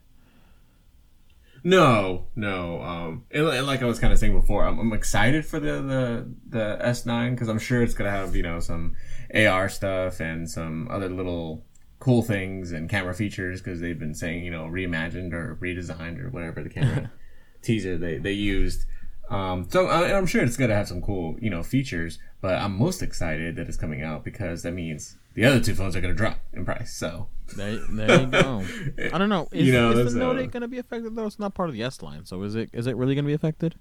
No, 1.67 2.27
no. 2.37 2.83
Um, 2.83 3.25
and, 3.31 3.47
and 3.47 3.67
like 3.67 3.83
I 3.83 3.87
was 3.87 3.99
kind 3.99 4.13
of 4.13 4.19
saying 4.19 4.39
before, 4.39 4.65
I'm, 4.67 4.79
I'm 4.79 4.93
excited 4.93 5.47
for 5.47 5.59
the 5.59 5.81
the 5.81 6.29
the 6.51 6.79
S9 6.85 7.31
because 7.31 7.49
I'm 7.49 7.59
sure 7.59 7.83
it's 7.83 7.95
gonna 7.95 8.11
have 8.11 8.37
you 8.37 8.43
know 8.43 8.61
some 8.61 8.95
AR 9.35 9.71
stuff 9.71 10.21
and 10.21 10.49
some 10.51 10.89
other 10.91 11.09
little 11.09 11.65
cool 11.99 12.23
things 12.23 12.73
and 12.73 12.91
camera 12.91 13.15
features 13.15 13.63
because 13.63 13.81
they've 13.81 13.99
been 13.99 14.15
saying 14.15 14.45
you 14.45 14.51
know 14.51 14.65
reimagined 14.65 15.33
or 15.33 15.57
redesigned 15.63 16.23
or 16.23 16.29
whatever 16.29 16.63
the 16.63 16.69
camera 16.69 17.11
teaser 17.63 17.97
they 17.97 18.19
they 18.19 18.33
used. 18.33 18.85
Um, 19.31 19.67
so 19.71 19.87
I, 19.87 20.17
I'm 20.17 20.27
sure 20.27 20.43
it's 20.43 20.57
gonna 20.57 20.75
have 20.75 20.89
some 20.89 21.01
cool 21.03 21.37
you 21.41 21.51
know 21.51 21.63
features, 21.63 22.19
but 22.41 22.57
I'm 22.59 22.79
most 22.79 23.03
excited 23.03 23.57
that 23.57 23.69
it's 23.69 23.77
coming 23.77 24.03
out 24.03 24.25
because 24.25 24.63
that 24.63 24.73
means 24.73 25.17
the 25.35 25.45
other 25.45 25.61
two 25.61 25.75
phones 25.75 25.97
are 25.97 26.01
gonna 26.01 26.15
drop 26.15 26.39
in 26.53 26.65
price. 26.65 26.95
So 26.95 27.29
There, 27.57 27.77
there 27.91 28.21
you 28.21 28.27
go. 28.27 28.65
I 29.13 29.19
don't 29.19 29.29
know. 29.29 29.49
Is, 29.51 29.67
You 29.67 29.73
know, 29.73 29.93
is 29.93 30.13
the 30.13 30.19
Note 30.21 30.37
uh, 30.37 30.41
8 30.41 30.51
going 30.51 30.61
to 30.63 30.69
be 30.69 30.79
affected 30.79 31.15
though? 31.17 31.27
It's 31.27 31.39
not 31.39 31.55
part 31.55 31.69
of 31.69 31.75
the 31.75 31.83
S 31.83 32.03
line, 32.03 32.25
so 32.25 32.43
is 32.43 32.55
it? 32.55 32.71
Is 32.73 32.87
it 32.87 32.97
really 32.97 33.15
going 33.15 33.25
to 33.25 33.29
be 33.29 33.35
affected? 33.35 33.75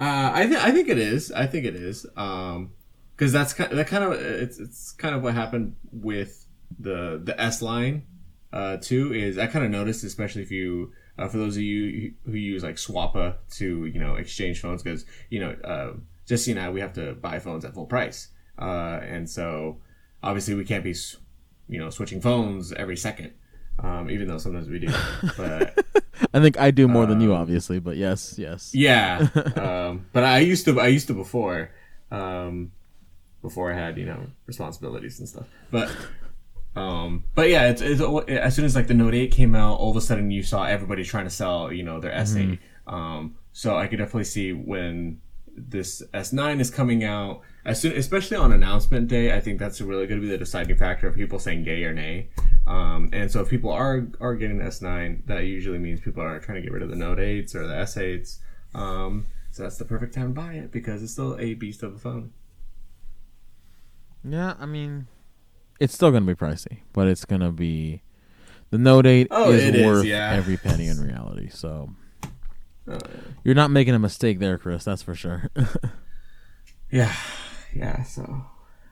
Uh, 0.00 0.30
I 0.34 0.46
think 0.46 0.64
I 0.64 0.70
think 0.72 0.88
it 0.88 0.98
is. 0.98 1.30
I 1.30 1.46
think 1.46 1.66
it 1.66 1.76
is. 1.76 2.06
Um, 2.16 2.72
because 3.14 3.32
that's 3.32 3.52
kind 3.52 3.70
that 3.76 3.86
kind 3.86 4.02
of 4.02 4.12
it's 4.14 4.58
it's 4.58 4.92
kind 4.92 5.14
of 5.14 5.22
what 5.22 5.34
happened 5.34 5.76
with 5.92 6.46
the 6.78 7.20
the 7.22 7.38
S 7.38 7.60
line, 7.60 8.04
uh, 8.50 8.78
too. 8.78 9.12
Is 9.12 9.36
I 9.36 9.46
kind 9.46 9.62
of 9.62 9.70
noticed, 9.70 10.04
especially 10.04 10.40
if 10.40 10.50
you 10.50 10.92
uh, 11.20 11.28
for 11.28 11.36
those 11.36 11.56
of 11.56 11.62
you 11.62 12.14
who 12.24 12.32
use 12.32 12.62
like 12.62 12.76
Swappa 12.76 13.36
to 13.58 13.84
you 13.84 14.00
know 14.00 14.14
exchange 14.14 14.60
phones, 14.60 14.82
because 14.82 15.04
you 15.28 15.38
know 15.38 15.50
uh, 15.62 15.92
Jesse 16.26 16.50
and 16.50 16.58
I 16.58 16.70
we 16.70 16.80
have 16.80 16.94
to 16.94 17.12
buy 17.14 17.38
phones 17.38 17.64
at 17.64 17.74
full 17.74 17.86
price, 17.86 18.28
uh, 18.58 19.00
and 19.02 19.28
so 19.28 19.76
obviously 20.22 20.54
we 20.54 20.64
can't 20.64 20.82
be 20.82 20.94
you 21.68 21.78
know 21.78 21.90
switching 21.90 22.20
phones 22.22 22.72
every 22.72 22.96
second. 22.96 23.32
Um, 23.78 24.10
even 24.10 24.28
though 24.28 24.38
sometimes 24.38 24.68
we 24.68 24.78
do, 24.78 24.88
but 25.36 25.84
I 26.34 26.40
think 26.40 26.58
I 26.58 26.70
do 26.70 26.88
more 26.88 27.06
than 27.06 27.20
you, 27.20 27.34
Um, 27.34 27.40
obviously, 27.40 27.80
but 27.80 27.96
yes, 27.96 28.38
yes. 28.38 28.74
Yeah, 28.74 29.28
um, 29.56 30.06
but 30.12 30.24
I 30.24 30.40
used 30.40 30.64
to. 30.66 30.80
I 30.80 30.88
used 30.88 31.06
to 31.08 31.14
before, 31.14 31.70
um, 32.10 32.72
before 33.42 33.72
I 33.72 33.76
had 33.76 33.96
you 33.98 34.06
know 34.06 34.26
responsibilities 34.46 35.18
and 35.18 35.28
stuff. 35.28 35.46
But, 35.70 35.90
um, 36.76 37.24
but 37.34 37.48
yeah, 37.48 37.68
it's, 37.68 37.82
it's 37.82 38.00
as 38.28 38.54
soon 38.54 38.64
as 38.64 38.76
like 38.76 38.86
the 38.86 38.94
Note 38.94 39.14
Eight 39.14 39.32
came 39.32 39.54
out, 39.54 39.78
all 39.78 39.90
of 39.90 39.96
a 39.96 40.00
sudden 40.00 40.30
you 40.30 40.42
saw 40.42 40.64
everybody 40.64 41.04
trying 41.04 41.24
to 41.24 41.30
sell 41.30 41.72
you 41.72 41.82
know 41.82 42.00
their 42.00 42.12
S 42.12 42.36
8 42.36 42.58
Um, 42.86 43.36
so 43.52 43.76
I 43.76 43.86
could 43.86 43.98
definitely 43.98 44.24
see 44.24 44.52
when 44.52 45.20
this 45.56 46.02
S 46.14 46.32
nine 46.32 46.60
is 46.60 46.70
coming 46.70 47.04
out. 47.04 47.42
As 47.64 47.80
soon, 47.80 47.96
especially 47.96 48.36
on 48.36 48.52
announcement 48.52 49.08
day, 49.08 49.34
I 49.36 49.40
think 49.40 49.58
that's 49.58 49.80
really 49.80 50.06
going 50.06 50.20
to 50.20 50.26
be 50.26 50.30
the 50.30 50.38
deciding 50.38 50.76
factor 50.76 51.06
of 51.06 51.14
people 51.14 51.38
saying 51.38 51.64
yay 51.64 51.84
or 51.84 51.92
nay. 51.92 52.30
Um, 52.66 53.10
and 53.12 53.30
so 53.30 53.40
if 53.40 53.48
people 53.48 53.70
are 53.70 54.06
are 54.20 54.34
getting 54.34 54.58
the 54.58 54.64
S9, 54.64 55.26
that 55.26 55.44
usually 55.44 55.78
means 55.78 56.00
people 56.00 56.22
are 56.22 56.38
trying 56.38 56.56
to 56.56 56.62
get 56.62 56.72
rid 56.72 56.82
of 56.82 56.88
the 56.88 56.96
Note 56.96 57.18
8s 57.18 57.54
or 57.54 57.66
the 57.66 57.74
S8s. 57.74 58.38
Um, 58.74 59.26
so 59.50 59.64
that's 59.64 59.76
the 59.78 59.84
perfect 59.84 60.14
time 60.14 60.34
to 60.34 60.40
buy 60.40 60.54
it 60.54 60.70
because 60.70 61.02
it's 61.02 61.12
still 61.12 61.38
a 61.38 61.54
beast 61.54 61.82
of 61.82 61.96
a 61.96 61.98
phone. 61.98 62.32
Yeah, 64.22 64.54
I 64.58 64.66
mean, 64.66 65.08
it's 65.80 65.94
still 65.94 66.10
going 66.10 66.24
to 66.26 66.34
be 66.34 66.38
pricey, 66.38 66.78
but 66.92 67.08
it's 67.08 67.24
going 67.24 67.40
to 67.40 67.50
be. 67.50 68.02
The 68.70 68.78
Note 68.78 69.04
8 69.06 69.26
Oh, 69.32 69.50
is 69.50 69.64
it 69.64 69.74
is, 69.74 69.84
worth 69.84 70.04
yeah. 70.04 70.30
every 70.32 70.56
penny 70.56 70.86
in 70.86 71.00
reality, 71.00 71.48
so. 71.50 71.90
Uh, 72.90 72.98
You're 73.44 73.54
not 73.54 73.70
making 73.70 73.94
a 73.94 74.00
mistake 74.00 74.40
there, 74.40 74.58
Chris, 74.58 74.84
that's 74.84 75.02
for 75.02 75.14
sure. 75.14 75.48
yeah, 76.90 77.14
yeah. 77.72 78.02
So 78.02 78.46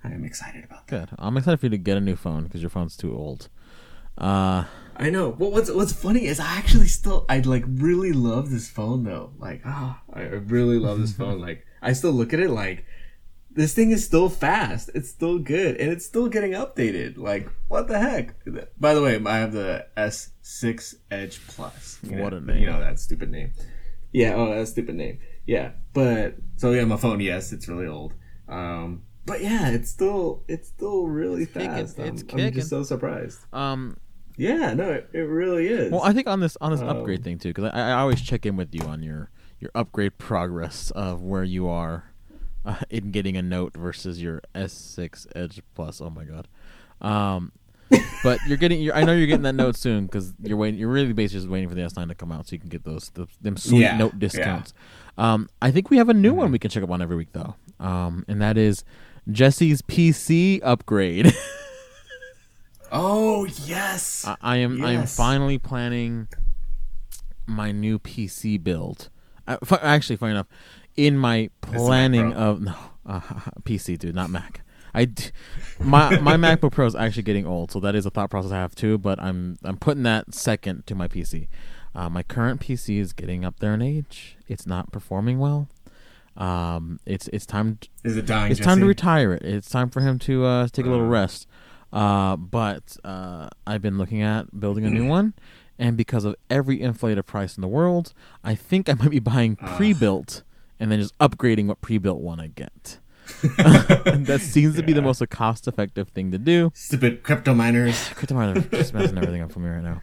I 0.04 0.10
am 0.10 0.24
excited 0.24 0.62
about 0.64 0.86
that. 0.86 1.08
Good. 1.08 1.16
I'm 1.18 1.36
excited 1.36 1.58
for 1.58 1.66
you 1.66 1.70
to 1.70 1.78
get 1.78 1.96
a 1.96 2.00
new 2.00 2.14
phone 2.14 2.44
because 2.44 2.60
your 2.60 2.70
phone's 2.70 2.96
too 2.96 3.16
old. 3.16 3.48
Uh, 4.16 4.64
I 4.96 5.10
know. 5.10 5.32
But 5.32 5.50
what's 5.50 5.70
what's 5.70 5.92
funny 5.92 6.26
is 6.26 6.38
I 6.38 6.58
actually 6.58 6.86
still 6.86 7.24
I 7.28 7.40
like 7.40 7.64
really 7.66 8.12
love 8.12 8.50
this 8.50 8.68
phone 8.68 9.02
though. 9.04 9.32
Like 9.38 9.62
ah, 9.64 10.02
I 10.12 10.20
I 10.20 10.24
really 10.26 10.78
love 10.78 11.00
this 11.00 11.14
phone. 11.14 11.40
Like 11.48 11.66
I 11.82 11.92
still 11.92 12.12
look 12.12 12.32
at 12.32 12.40
it 12.40 12.50
like 12.50 12.84
this 13.58 13.74
thing 13.74 13.90
is 13.90 14.04
still 14.04 14.28
fast. 14.28 14.88
It's 14.94 15.08
still 15.10 15.38
good 15.38 15.76
and 15.76 15.90
it's 15.90 16.06
still 16.06 16.28
getting 16.28 16.52
updated. 16.52 17.18
Like 17.18 17.50
what 17.68 17.88
the 17.88 17.98
heck? 17.98 18.34
By 18.78 18.94
the 18.94 19.02
way, 19.02 19.20
I 19.24 19.36
have 19.38 19.52
the 19.52 19.86
S6 19.96 20.94
Edge 21.10 21.40
Plus. 21.48 21.98
You 22.02 22.18
What 22.18 22.32
know, 22.32 22.38
a 22.38 22.40
name. 22.40 22.58
You 22.58 22.66
know 22.70 22.80
that 22.80 22.98
stupid 22.98 23.30
name. 23.30 23.52
Yeah. 24.12 24.34
Oh, 24.36 24.54
that 24.54 24.66
stupid 24.68 24.94
name. 24.94 25.18
Yeah. 25.46 25.72
But 25.92 26.36
so 26.56 26.70
yeah, 26.72 26.84
my 26.84 26.96
phone. 26.96 27.20
Yes, 27.20 27.52
it's 27.52 27.68
really 27.68 27.86
old. 27.86 28.14
Um. 28.48 29.02
But 29.26 29.42
yeah, 29.42 29.68
it's 29.68 29.90
still 29.90 30.42
it's 30.48 30.68
still 30.68 31.06
really 31.06 31.44
kicking. 31.44 31.68
fast. 31.68 31.98
I'm, 31.98 32.06
It's 32.06 32.24
I'm 32.32 32.52
just 32.52 32.70
so 32.70 32.82
surprised. 32.82 33.40
um, 33.52 33.98
Yeah, 34.38 34.72
no, 34.72 34.90
it, 34.90 35.10
it 35.12 35.18
really 35.28 35.66
is. 35.66 35.92
Well, 35.92 36.02
I 36.02 36.14
think 36.14 36.26
on 36.26 36.40
this 36.40 36.56
on 36.62 36.70
this 36.72 36.80
Um, 36.80 36.88
upgrade 36.88 37.22
thing 37.24 37.38
too, 37.38 37.50
because 37.50 37.70
I, 37.74 37.90
I 37.90 37.92
always 38.00 38.22
check 38.22 38.46
in 38.46 38.56
with 38.56 38.74
you 38.74 38.86
on 38.86 39.02
your 39.02 39.30
your 39.60 39.70
upgrade 39.74 40.16
progress 40.16 40.90
of 40.92 41.20
where 41.20 41.44
you 41.44 41.68
are 41.68 42.07
uh, 42.68 42.76
in 42.90 43.10
getting 43.10 43.36
a 43.36 43.42
note 43.42 43.76
versus 43.76 44.22
your 44.22 44.42
S6 44.54 45.26
Edge 45.34 45.60
Plus. 45.74 46.00
Oh 46.00 46.10
my 46.10 46.24
god! 46.24 46.46
Um, 47.00 47.52
but 48.22 48.38
you're 48.46 48.58
getting. 48.58 48.80
You're, 48.82 48.94
I 48.94 49.02
know 49.04 49.14
you're 49.14 49.26
getting 49.26 49.42
that 49.42 49.54
note 49.54 49.74
soon 49.76 50.06
because 50.06 50.34
you're 50.42 50.58
waiting. 50.58 50.78
You're 50.78 50.90
really 50.90 51.12
basically 51.12 51.40
just 51.40 51.50
waiting 51.50 51.68
for 51.68 51.74
the 51.74 51.80
S9 51.82 52.08
to 52.08 52.14
come 52.14 52.30
out 52.30 52.46
so 52.46 52.54
you 52.54 52.60
can 52.60 52.68
get 52.68 52.84
those 52.84 53.08
the, 53.14 53.26
them 53.40 53.56
sweet 53.56 53.80
Yeah, 53.80 53.96
note 53.96 54.12
yeah. 54.12 54.18
discounts. 54.18 54.74
Um, 55.16 55.48
I 55.62 55.70
think 55.70 55.90
we 55.90 55.96
have 55.96 56.08
a 56.08 56.14
new 56.14 56.30
Mm-hmm. 56.30 56.38
one 56.38 56.52
we 56.52 56.58
can 56.58 56.70
check 56.70 56.82
up 56.84 56.90
on 56.90 57.02
every 57.02 57.16
week 57.16 57.32
though, 57.32 57.56
um, 57.80 58.24
and 58.28 58.40
that 58.42 58.56
is 58.58 58.84
Jesse's 59.30 59.82
PC 59.82 60.60
upgrade. 60.62 61.32
oh 62.92 63.44
yes, 63.64 64.24
I, 64.26 64.36
I 64.40 64.56
am 64.58 64.84
I 64.84 64.92
am 64.92 65.06
finally 65.06 65.58
planning 65.58 66.28
my 67.46 67.72
new 67.72 67.98
PC 67.98 68.62
build. 68.62 69.08
I, 69.46 69.56
actually, 69.80 70.16
funny 70.16 70.32
enough, 70.32 70.46
in 70.98 71.16
my 71.16 71.48
planning 71.62 72.34
of 72.34 72.60
no 72.68 72.74
uh, 73.06 73.20
PC, 73.62 73.96
dude, 73.98 74.14
not 74.14 74.28
Mac. 74.30 74.62
I 74.92 75.04
d- 75.06 75.30
my 75.78 76.18
my 76.18 76.36
MacBook 76.44 76.72
Pro 76.72 76.86
is 76.86 76.94
actually 76.94 77.22
getting 77.22 77.46
old, 77.46 77.70
so 77.70 77.78
that 77.80 77.94
is 77.94 78.04
a 78.04 78.10
thought 78.10 78.30
process 78.30 78.50
I 78.52 78.56
have 78.56 78.74
too. 78.74 78.98
But 78.98 79.20
I'm 79.22 79.56
I'm 79.64 79.76
putting 79.76 80.02
that 80.02 80.34
second 80.34 80.86
to 80.88 80.94
my 80.94 81.08
PC. 81.08 81.48
Uh, 81.94 82.08
my 82.10 82.22
current 82.22 82.60
PC 82.60 82.98
is 82.98 83.12
getting 83.12 83.44
up 83.44 83.60
there 83.60 83.74
in 83.74 83.80
age. 83.82 84.36
It's 84.48 84.66
not 84.66 84.92
performing 84.92 85.38
well. 85.38 85.68
Um, 86.36 87.00
it's 87.06 87.28
it's 87.28 87.46
time 87.46 87.78
is 88.04 88.16
it 88.16 88.26
dying? 88.26 88.50
it's 88.52 88.60
time 88.60 88.80
to 88.80 88.86
retire 88.86 89.32
it. 89.34 89.42
It's 89.42 89.68
time 89.70 89.90
for 89.90 90.00
him 90.00 90.18
to 90.20 90.44
uh, 90.44 90.68
take 90.68 90.86
a 90.86 90.90
little 90.90 91.06
Uh. 91.06 91.10
rest. 91.10 91.46
Uh, 91.92 92.36
but 92.36 92.96
uh, 93.04 93.48
I've 93.66 93.80
been 93.82 93.96
looking 93.98 94.20
at 94.20 94.58
building 94.60 94.84
a 94.84 94.90
new 94.90 95.06
one, 95.06 95.32
and 95.78 95.96
because 95.96 96.24
of 96.26 96.36
every 96.50 96.80
inflated 96.82 97.24
price 97.26 97.56
in 97.56 97.62
the 97.62 97.68
world, 97.68 98.12
I 98.44 98.54
think 98.54 98.88
I 98.90 98.94
might 98.94 99.10
be 99.10 99.20
buying 99.20 99.56
Ah. 99.62 99.76
pre-built 99.76 100.42
and 100.80 100.90
then 100.90 101.00
just 101.00 101.16
upgrading 101.18 101.66
what 101.66 101.80
pre-built 101.80 102.20
one 102.20 102.40
I 102.40 102.48
get. 102.48 102.98
that 103.42 104.40
seems 104.42 104.76
to 104.76 104.82
be 104.82 104.92
the 104.92 105.02
most 105.02 105.22
cost-effective 105.28 106.08
thing 106.08 106.30
to 106.32 106.38
do. 106.38 106.70
Stupid 106.74 107.22
crypto 107.22 107.54
miners. 107.54 108.08
Crypto 108.14 108.34
miners 108.34 108.66
just 108.70 108.94
messing 108.94 109.18
everything 109.18 109.42
up 109.42 109.52
for 109.52 109.60
me 109.60 109.68
right 109.68 109.82
now. 109.82 110.00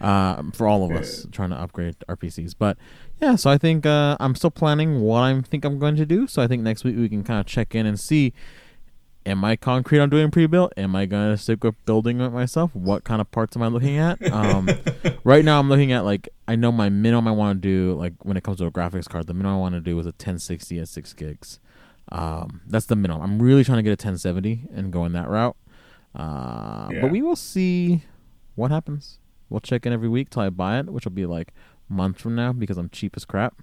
Uh, 0.00 0.42
for 0.52 0.66
all 0.66 0.84
of 0.84 0.90
us 0.90 1.24
trying 1.30 1.50
to 1.50 1.56
upgrade 1.56 1.94
our 2.08 2.16
PCs, 2.16 2.52
but 2.58 2.76
yeah. 3.20 3.36
So 3.36 3.48
I 3.48 3.58
think 3.58 3.86
uh, 3.86 4.16
I'm 4.18 4.34
still 4.34 4.50
planning 4.50 5.00
what 5.00 5.20
I 5.20 5.40
think 5.42 5.64
I'm 5.64 5.78
going 5.78 5.94
to 5.94 6.04
do. 6.04 6.26
So 6.26 6.42
I 6.42 6.48
think 6.48 6.64
next 6.64 6.82
week 6.82 6.96
we 6.96 7.08
can 7.08 7.22
kind 7.22 7.38
of 7.38 7.46
check 7.46 7.76
in 7.76 7.86
and 7.86 7.98
see: 7.98 8.32
Am 9.26 9.42
I 9.44 9.56
concrete 9.56 10.00
on 10.00 10.10
doing 10.10 10.30
pre-built? 10.30 10.74
Am 10.76 10.94
I 10.94 11.06
going 11.06 11.30
to 11.30 11.38
stick 11.38 11.64
with 11.64 11.82
building 11.86 12.20
it 12.20 12.30
myself? 12.30 12.74
What 12.74 13.04
kind 13.04 13.22
of 13.22 13.30
parts 13.30 13.56
am 13.56 13.62
I 13.62 13.68
looking 13.68 13.96
at? 13.96 14.20
Um, 14.30 14.68
right 15.24 15.42
now, 15.44 15.58
I'm 15.58 15.68
looking 15.70 15.92
at 15.92 16.04
like 16.04 16.28
I 16.46 16.56
know 16.56 16.70
my 16.70 16.90
minimum 16.90 17.26
I 17.28 17.30
want 17.32 17.62
to 17.62 17.68
do 17.68 17.94
like 17.94 18.12
when 18.22 18.36
it 18.36 18.42
comes 18.44 18.58
to 18.58 18.66
a 18.66 18.70
graphics 18.70 19.08
card. 19.08 19.26
The 19.26 19.32
minimum 19.34 19.56
I 19.56 19.60
want 19.60 19.74
to 19.76 19.80
do 19.80 19.98
is 19.98 20.04
a 20.04 20.10
1060 20.10 20.78
at 20.78 20.88
six 20.88 21.12
gigs. 21.14 21.58
Um, 22.12 22.60
that's 22.66 22.84
the 22.86 22.96
minimum. 22.96 23.22
I'm 23.22 23.40
really 23.40 23.64
trying 23.64 23.78
to 23.78 23.82
get 23.82 23.90
a 23.90 23.92
1070 23.92 24.68
and 24.74 24.92
go 24.92 25.06
in 25.06 25.12
that 25.14 25.28
route. 25.28 25.56
Uh, 26.14 26.88
Yeah. 26.92 27.00
But 27.00 27.10
we 27.10 27.22
will 27.22 27.36
see 27.36 28.02
what 28.56 28.70
happens. 28.70 29.18
We'll 29.48 29.60
check 29.60 29.86
in 29.86 29.92
every 29.92 30.08
week 30.08 30.30
till 30.30 30.42
I 30.42 30.50
buy 30.50 30.78
it, 30.80 30.86
which 30.86 31.04
will 31.06 31.12
be 31.12 31.24
like 31.26 31.52
months 31.88 32.20
from 32.20 32.34
now 32.34 32.52
because 32.52 32.76
I'm 32.76 32.90
cheap 32.90 33.14
as 33.16 33.24
crap. 33.24 33.54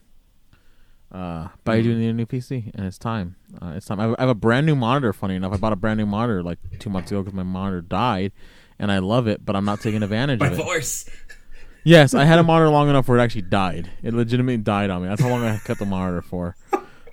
Uh, 1.11 1.49
but 1.65 1.73
I 1.75 1.81
do 1.81 1.93
need 1.93 2.07
a 2.09 2.13
new 2.13 2.25
PC, 2.25 2.73
and 2.73 2.85
it's 2.85 2.97
time. 2.97 3.35
Uh, 3.61 3.73
it's 3.75 3.85
time. 3.85 3.99
I 3.99 4.03
have, 4.03 4.15
I 4.17 4.21
have 4.21 4.29
a 4.29 4.35
brand 4.35 4.65
new 4.65 4.75
monitor. 4.75 5.11
Funny 5.11 5.35
enough, 5.35 5.51
I 5.53 5.57
bought 5.57 5.73
a 5.73 5.75
brand 5.75 5.97
new 5.97 6.05
monitor 6.05 6.41
like 6.41 6.57
two 6.79 6.89
months 6.89 7.11
ago 7.11 7.21
because 7.21 7.35
my 7.35 7.43
monitor 7.43 7.81
died, 7.81 8.31
and 8.79 8.91
I 8.91 8.99
love 8.99 9.27
it, 9.27 9.45
but 9.45 9.55
I'm 9.55 9.65
not 9.65 9.81
taking 9.81 10.03
advantage 10.03 10.39
By 10.39 10.47
of 10.47 10.59
it. 10.59 10.63
force. 10.63 11.09
Yes, 11.83 12.13
I 12.13 12.23
had 12.25 12.39
a 12.39 12.43
monitor 12.43 12.69
long 12.69 12.89
enough 12.89 13.07
where 13.07 13.17
it 13.17 13.21
actually 13.21 13.41
died. 13.43 13.89
It 14.03 14.13
legitimately 14.13 14.57
died 14.57 14.89
on 14.89 15.01
me. 15.01 15.09
That's 15.09 15.21
how 15.21 15.29
long 15.29 15.43
I 15.43 15.57
kept 15.57 15.79
the 15.79 15.85
monitor 15.85 16.21
for. 16.21 16.55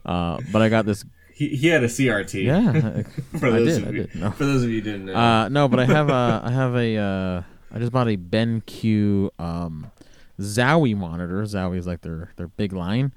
Uh, 0.05 0.39
but 0.53 0.63
I 0.63 0.69
got 0.69 0.87
this. 0.87 1.05
He, 1.35 1.49
he 1.57 1.69
had 1.69 1.83
a 1.83 1.89
CRT. 1.89 2.45
Yeah, 2.45 3.03
For 3.41 3.47
I 3.49 3.51
those 3.51 3.79
did. 3.79 3.89
of 3.89 3.95
you, 3.97 4.03
did. 4.05 4.15
No. 4.15 4.31
For 4.31 4.45
those 4.45 4.63
of 4.63 4.69
you 4.71 4.77
who 4.77 4.83
didn't 4.83 5.07
know. 5.07 5.15
Uh, 5.15 5.49
no, 5.49 5.69
but 5.69 5.81
I 5.81 5.87
have 5.87 6.09
a. 6.09 6.43
I 6.45 6.51
have 6.53 6.77
a. 6.77 6.97
Uh, 6.97 7.43
I 7.75 7.79
just 7.79 7.91
bought 7.93 8.09
a 8.09 8.17
BenQ 8.17 9.31
um, 9.41 9.91
Zowie 10.41 10.97
monitor. 10.97 11.43
Zowie 11.43 11.79
is 11.79 11.87
like 11.87 12.03
their 12.03 12.31
their 12.37 12.49
big 12.49 12.73
line. 12.73 13.13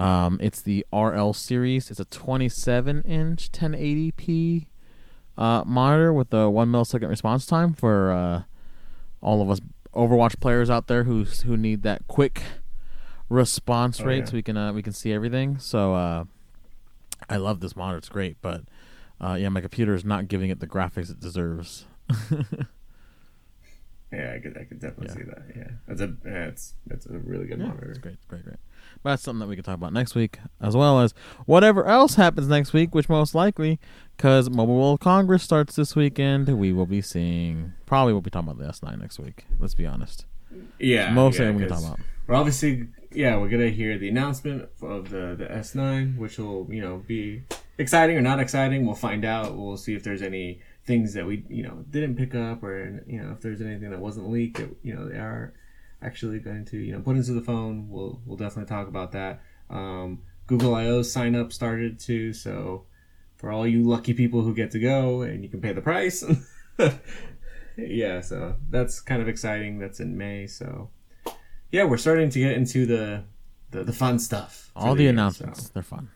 Um, 0.00 0.38
it's 0.40 0.62
the 0.62 0.86
RL 0.92 1.32
series. 1.34 1.90
It's 1.90 2.00
a 2.00 2.04
27 2.06 3.02
inch 3.02 3.52
1080p 3.52 4.66
uh, 5.36 5.62
monitor 5.66 6.12
with 6.12 6.32
a 6.32 6.48
one 6.48 6.68
millisecond 6.70 7.08
response 7.08 7.44
time 7.46 7.74
for 7.74 8.10
uh, 8.12 8.42
all 9.20 9.42
of 9.42 9.50
us 9.50 9.60
Overwatch 9.94 10.38
players 10.40 10.70
out 10.70 10.86
there 10.86 11.02
who 11.04 11.24
who 11.24 11.56
need 11.56 11.82
that 11.82 12.06
quick 12.06 12.42
response 13.28 14.00
Oh, 14.00 14.04
rate 14.04 14.18
yeah. 14.20 14.24
so 14.26 14.32
we 14.34 14.42
can 14.42 14.56
uh, 14.56 14.72
we 14.72 14.82
can 14.82 14.92
see 14.92 15.12
everything. 15.12 15.58
So 15.58 15.94
uh, 15.94 16.24
I 17.28 17.36
love 17.36 17.58
this 17.60 17.74
monitor. 17.74 17.98
It's 17.98 18.08
great, 18.08 18.36
but 18.40 18.62
uh, 19.20 19.34
yeah, 19.34 19.48
my 19.48 19.60
computer 19.60 19.92
is 19.94 20.04
not 20.04 20.28
giving 20.28 20.48
it 20.48 20.60
the 20.60 20.66
graphics 20.68 21.10
it 21.10 21.18
deserves. 21.20 21.86
yeah, 24.12 24.32
I 24.34 24.38
could, 24.40 24.56
I 24.56 24.64
could 24.64 24.80
definitely 24.80 25.08
Yeah. 25.08 25.14
see 25.14 25.22
that. 25.24 25.42
Yeah, 25.56 25.70
that's 25.86 26.00
a, 26.00 26.16
yeah, 26.24 26.46
it's, 26.46 26.74
it's 26.90 27.06
a 27.06 27.18
really 27.18 27.46
good 27.46 27.58
Yeah, 27.58 27.66
monitor. 27.66 27.90
it's 27.90 27.98
great, 27.98 28.16
great, 28.28 28.44
great. 28.44 28.56
But 29.02 29.10
that's 29.10 29.22
something 29.22 29.40
that 29.40 29.48
we 29.48 29.56
can 29.56 29.64
talk 29.64 29.76
about 29.76 29.92
next 29.92 30.14
week, 30.14 30.38
as 30.60 30.76
well 30.76 31.00
as 31.00 31.14
whatever 31.46 31.86
else 31.86 32.16
happens 32.16 32.48
next 32.48 32.72
week, 32.72 32.94
which 32.94 33.08
most 33.08 33.34
likely, 33.34 33.80
because 34.16 34.50
Mobile 34.50 34.76
World 34.76 35.00
Congress 35.00 35.42
starts 35.42 35.76
this 35.76 35.96
weekend, 35.96 36.48
we 36.58 36.72
will 36.72 36.86
be 36.86 37.00
seeing. 37.00 37.72
Probably 37.86 38.12
we'll 38.12 38.20
be 38.20 38.30
talking 38.30 38.50
about 38.50 38.58
the 38.58 38.70
S9 38.70 39.00
next 39.00 39.18
week. 39.18 39.46
Let's 39.58 39.74
be 39.74 39.86
honest. 39.86 40.26
Yeah, 40.78 41.12
Mostly 41.12 41.46
yeah, 41.46 41.52
we 41.52 41.60
can 41.60 41.68
talk 41.68 41.82
about. 41.82 42.00
We're 42.26 42.34
obviously, 42.34 42.88
yeah, 43.12 43.38
we're 43.38 43.48
gonna 43.48 43.70
hear 43.70 43.96
the 43.98 44.08
announcement 44.08 44.68
of 44.82 45.10
the 45.10 45.34
the 45.38 45.46
S9, 45.46 46.18
which 46.18 46.38
will, 46.38 46.66
you 46.70 46.82
know, 46.82 47.02
be 47.06 47.42
exciting 47.78 48.16
or 48.16 48.20
not 48.20 48.38
exciting. 48.38 48.84
We'll 48.84 48.94
find 48.94 49.24
out. 49.24 49.56
We'll 49.56 49.76
see 49.76 49.94
if 49.94 50.04
there's 50.04 50.22
any 50.22 50.60
things 50.84 51.14
that 51.14 51.26
we, 51.26 51.44
you 51.48 51.62
know, 51.62 51.84
didn't 51.90 52.16
pick 52.16 52.34
up, 52.34 52.62
or 52.62 53.02
you 53.06 53.22
know, 53.22 53.32
if 53.32 53.40
there's 53.40 53.62
anything 53.62 53.90
that 53.90 54.00
wasn't 54.00 54.30
leaked 54.30 54.58
that 54.58 54.68
you 54.82 54.94
know 54.94 55.08
they 55.08 55.16
are 55.16 55.54
actually 56.02 56.38
going 56.38 56.64
to, 56.66 56.78
you 56.78 56.92
know, 56.92 57.00
put 57.00 57.16
into 57.16 57.32
the 57.32 57.40
phone. 57.40 57.88
We'll 57.88 58.20
we'll 58.24 58.36
definitely 58.36 58.68
talk 58.68 58.88
about 58.88 59.12
that. 59.12 59.42
Um, 59.68 60.22
Google 60.46 60.74
I/O 60.74 61.02
sign 61.02 61.34
up 61.34 61.52
started 61.52 61.98
too, 61.98 62.32
so 62.32 62.86
for 63.36 63.50
all 63.50 63.66
you 63.66 63.82
lucky 63.82 64.12
people 64.12 64.42
who 64.42 64.54
get 64.54 64.70
to 64.72 64.78
go 64.78 65.22
and 65.22 65.42
you 65.42 65.48
can 65.48 65.60
pay 65.60 65.72
the 65.72 65.80
price. 65.80 66.24
yeah, 67.76 68.20
so 68.20 68.56
that's 68.68 69.00
kind 69.00 69.22
of 69.22 69.28
exciting. 69.28 69.78
That's 69.78 70.00
in 70.00 70.16
May, 70.16 70.46
so 70.46 70.90
yeah, 71.70 71.84
we're 71.84 71.98
starting 71.98 72.30
to 72.30 72.38
get 72.38 72.52
into 72.52 72.86
the 72.86 73.24
the, 73.70 73.84
the 73.84 73.92
fun 73.92 74.18
stuff. 74.18 74.70
All 74.74 74.94
the 74.94 75.02
year, 75.02 75.10
announcements, 75.10 75.64
so. 75.64 75.70
they're 75.72 75.82
fun. 75.82 76.10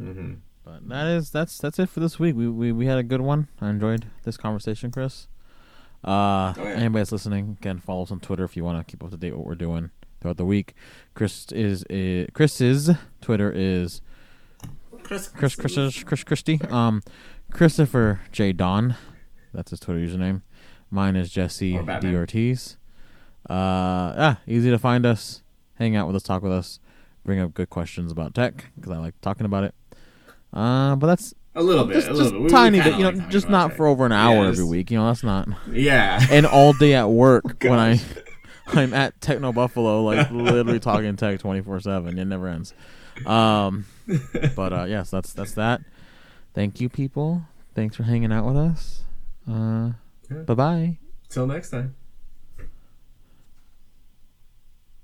Mhm. 0.00 0.38
But 0.64 0.88
that 0.88 1.06
is 1.06 1.30
that's 1.30 1.58
that's 1.58 1.78
it 1.78 1.88
for 1.88 2.00
this 2.00 2.18
week. 2.18 2.36
We 2.36 2.48
we, 2.48 2.72
we 2.72 2.86
had 2.86 2.98
a 2.98 3.02
good 3.02 3.20
one. 3.20 3.48
I 3.60 3.70
enjoyed 3.70 4.06
this 4.24 4.36
conversation, 4.36 4.90
Chris. 4.90 5.28
Uh, 6.04 6.54
Oh, 6.56 6.62
yeah. 6.62 6.70
anybody 6.70 7.00
that's 7.00 7.12
listening 7.12 7.58
can 7.60 7.78
follow 7.80 8.02
us 8.02 8.10
on 8.10 8.20
Twitter 8.20 8.44
if 8.44 8.56
you 8.56 8.64
want 8.64 8.78
to 8.78 8.90
keep 8.90 9.02
up 9.02 9.10
to 9.10 9.16
date 9.16 9.36
what 9.36 9.44
we're 9.46 9.54
doing 9.54 9.90
throughout 10.20 10.36
the 10.36 10.44
week. 10.44 10.74
Chris 11.14 11.50
is 11.52 11.84
uh, 11.84 12.26
Chris's 12.32 12.90
Twitter 13.20 13.52
is 13.54 14.00
Chris, 15.02 15.28
Chris 15.28 15.56
Chris 15.56 16.04
Chris 16.04 16.24
Christie. 16.24 16.60
Um, 16.70 17.02
Christopher 17.50 18.20
J 18.32 18.52
Don, 18.52 18.94
that's 19.52 19.70
his 19.70 19.80
Twitter 19.80 20.00
username. 20.00 20.42
Mine 20.90 21.16
is 21.16 21.30
Jesse 21.30 21.78
D 22.00 22.14
Ortiz. 22.14 22.76
Uh, 23.48 24.34
easy 24.46 24.70
to 24.70 24.78
find 24.78 25.04
us. 25.06 25.42
Hang 25.76 25.96
out 25.96 26.06
with 26.06 26.16
us, 26.16 26.22
talk 26.22 26.42
with 26.42 26.52
us, 26.52 26.80
bring 27.24 27.40
up 27.40 27.54
good 27.54 27.70
questions 27.70 28.10
about 28.12 28.34
tech 28.34 28.66
because 28.76 28.92
I 28.92 28.98
like 28.98 29.20
talking 29.20 29.46
about 29.46 29.64
it. 29.64 29.74
Uh, 30.52 30.96
but 30.96 31.06
that's 31.06 31.34
a 31.58 31.62
little 31.62 31.84
bit, 31.84 31.94
just, 31.94 32.08
a 32.08 32.12
little 32.12 32.30
just 32.30 32.42
bit. 32.42 32.50
Tiny 32.50 32.80
bit, 32.80 32.94
you 32.96 33.02
know, 33.04 33.10
like 33.10 33.28
just 33.30 33.48
not 33.48 33.74
for 33.74 33.86
over 33.86 34.06
an 34.06 34.12
hour 34.12 34.42
Yeah, 34.44 34.48
every 34.48 34.64
week. 34.64 34.90
You 34.90 34.98
know, 34.98 35.06
that's 35.06 35.22
not. 35.24 35.48
Yeah, 35.70 36.20
And 36.30 36.46
all 36.46 36.72
day 36.72 36.94
at 36.94 37.08
work 37.10 37.44
when 37.62 37.78
I 37.78 38.00
I'm 38.68 38.92
at 38.94 39.20
Techno 39.20 39.52
Buffalo, 39.52 40.02
like 40.02 40.30
literally 40.30 40.78
talking 40.80 41.16
tech 41.16 41.40
twenty 41.40 41.60
four 41.62 41.80
seven. 41.80 42.18
It 42.18 42.24
never 42.26 42.48
ends. 42.48 42.74
Um, 43.26 43.86
but 44.54 44.72
uh, 44.72 44.84
yes, 44.84 45.10
that's 45.10 45.32
that's 45.32 45.52
that. 45.54 45.80
Thank 46.54 46.80
you, 46.80 46.88
people. 46.88 47.42
Thanks 47.74 47.96
for 47.96 48.02
hanging 48.04 48.32
out 48.32 48.44
with 48.46 48.56
us. 48.56 49.02
Uh, 49.48 49.92
Yeah. 50.30 50.38
bye 50.46 50.54
bye. 50.54 50.98
till 51.28 51.46
next 51.46 51.70
time. 51.70 51.94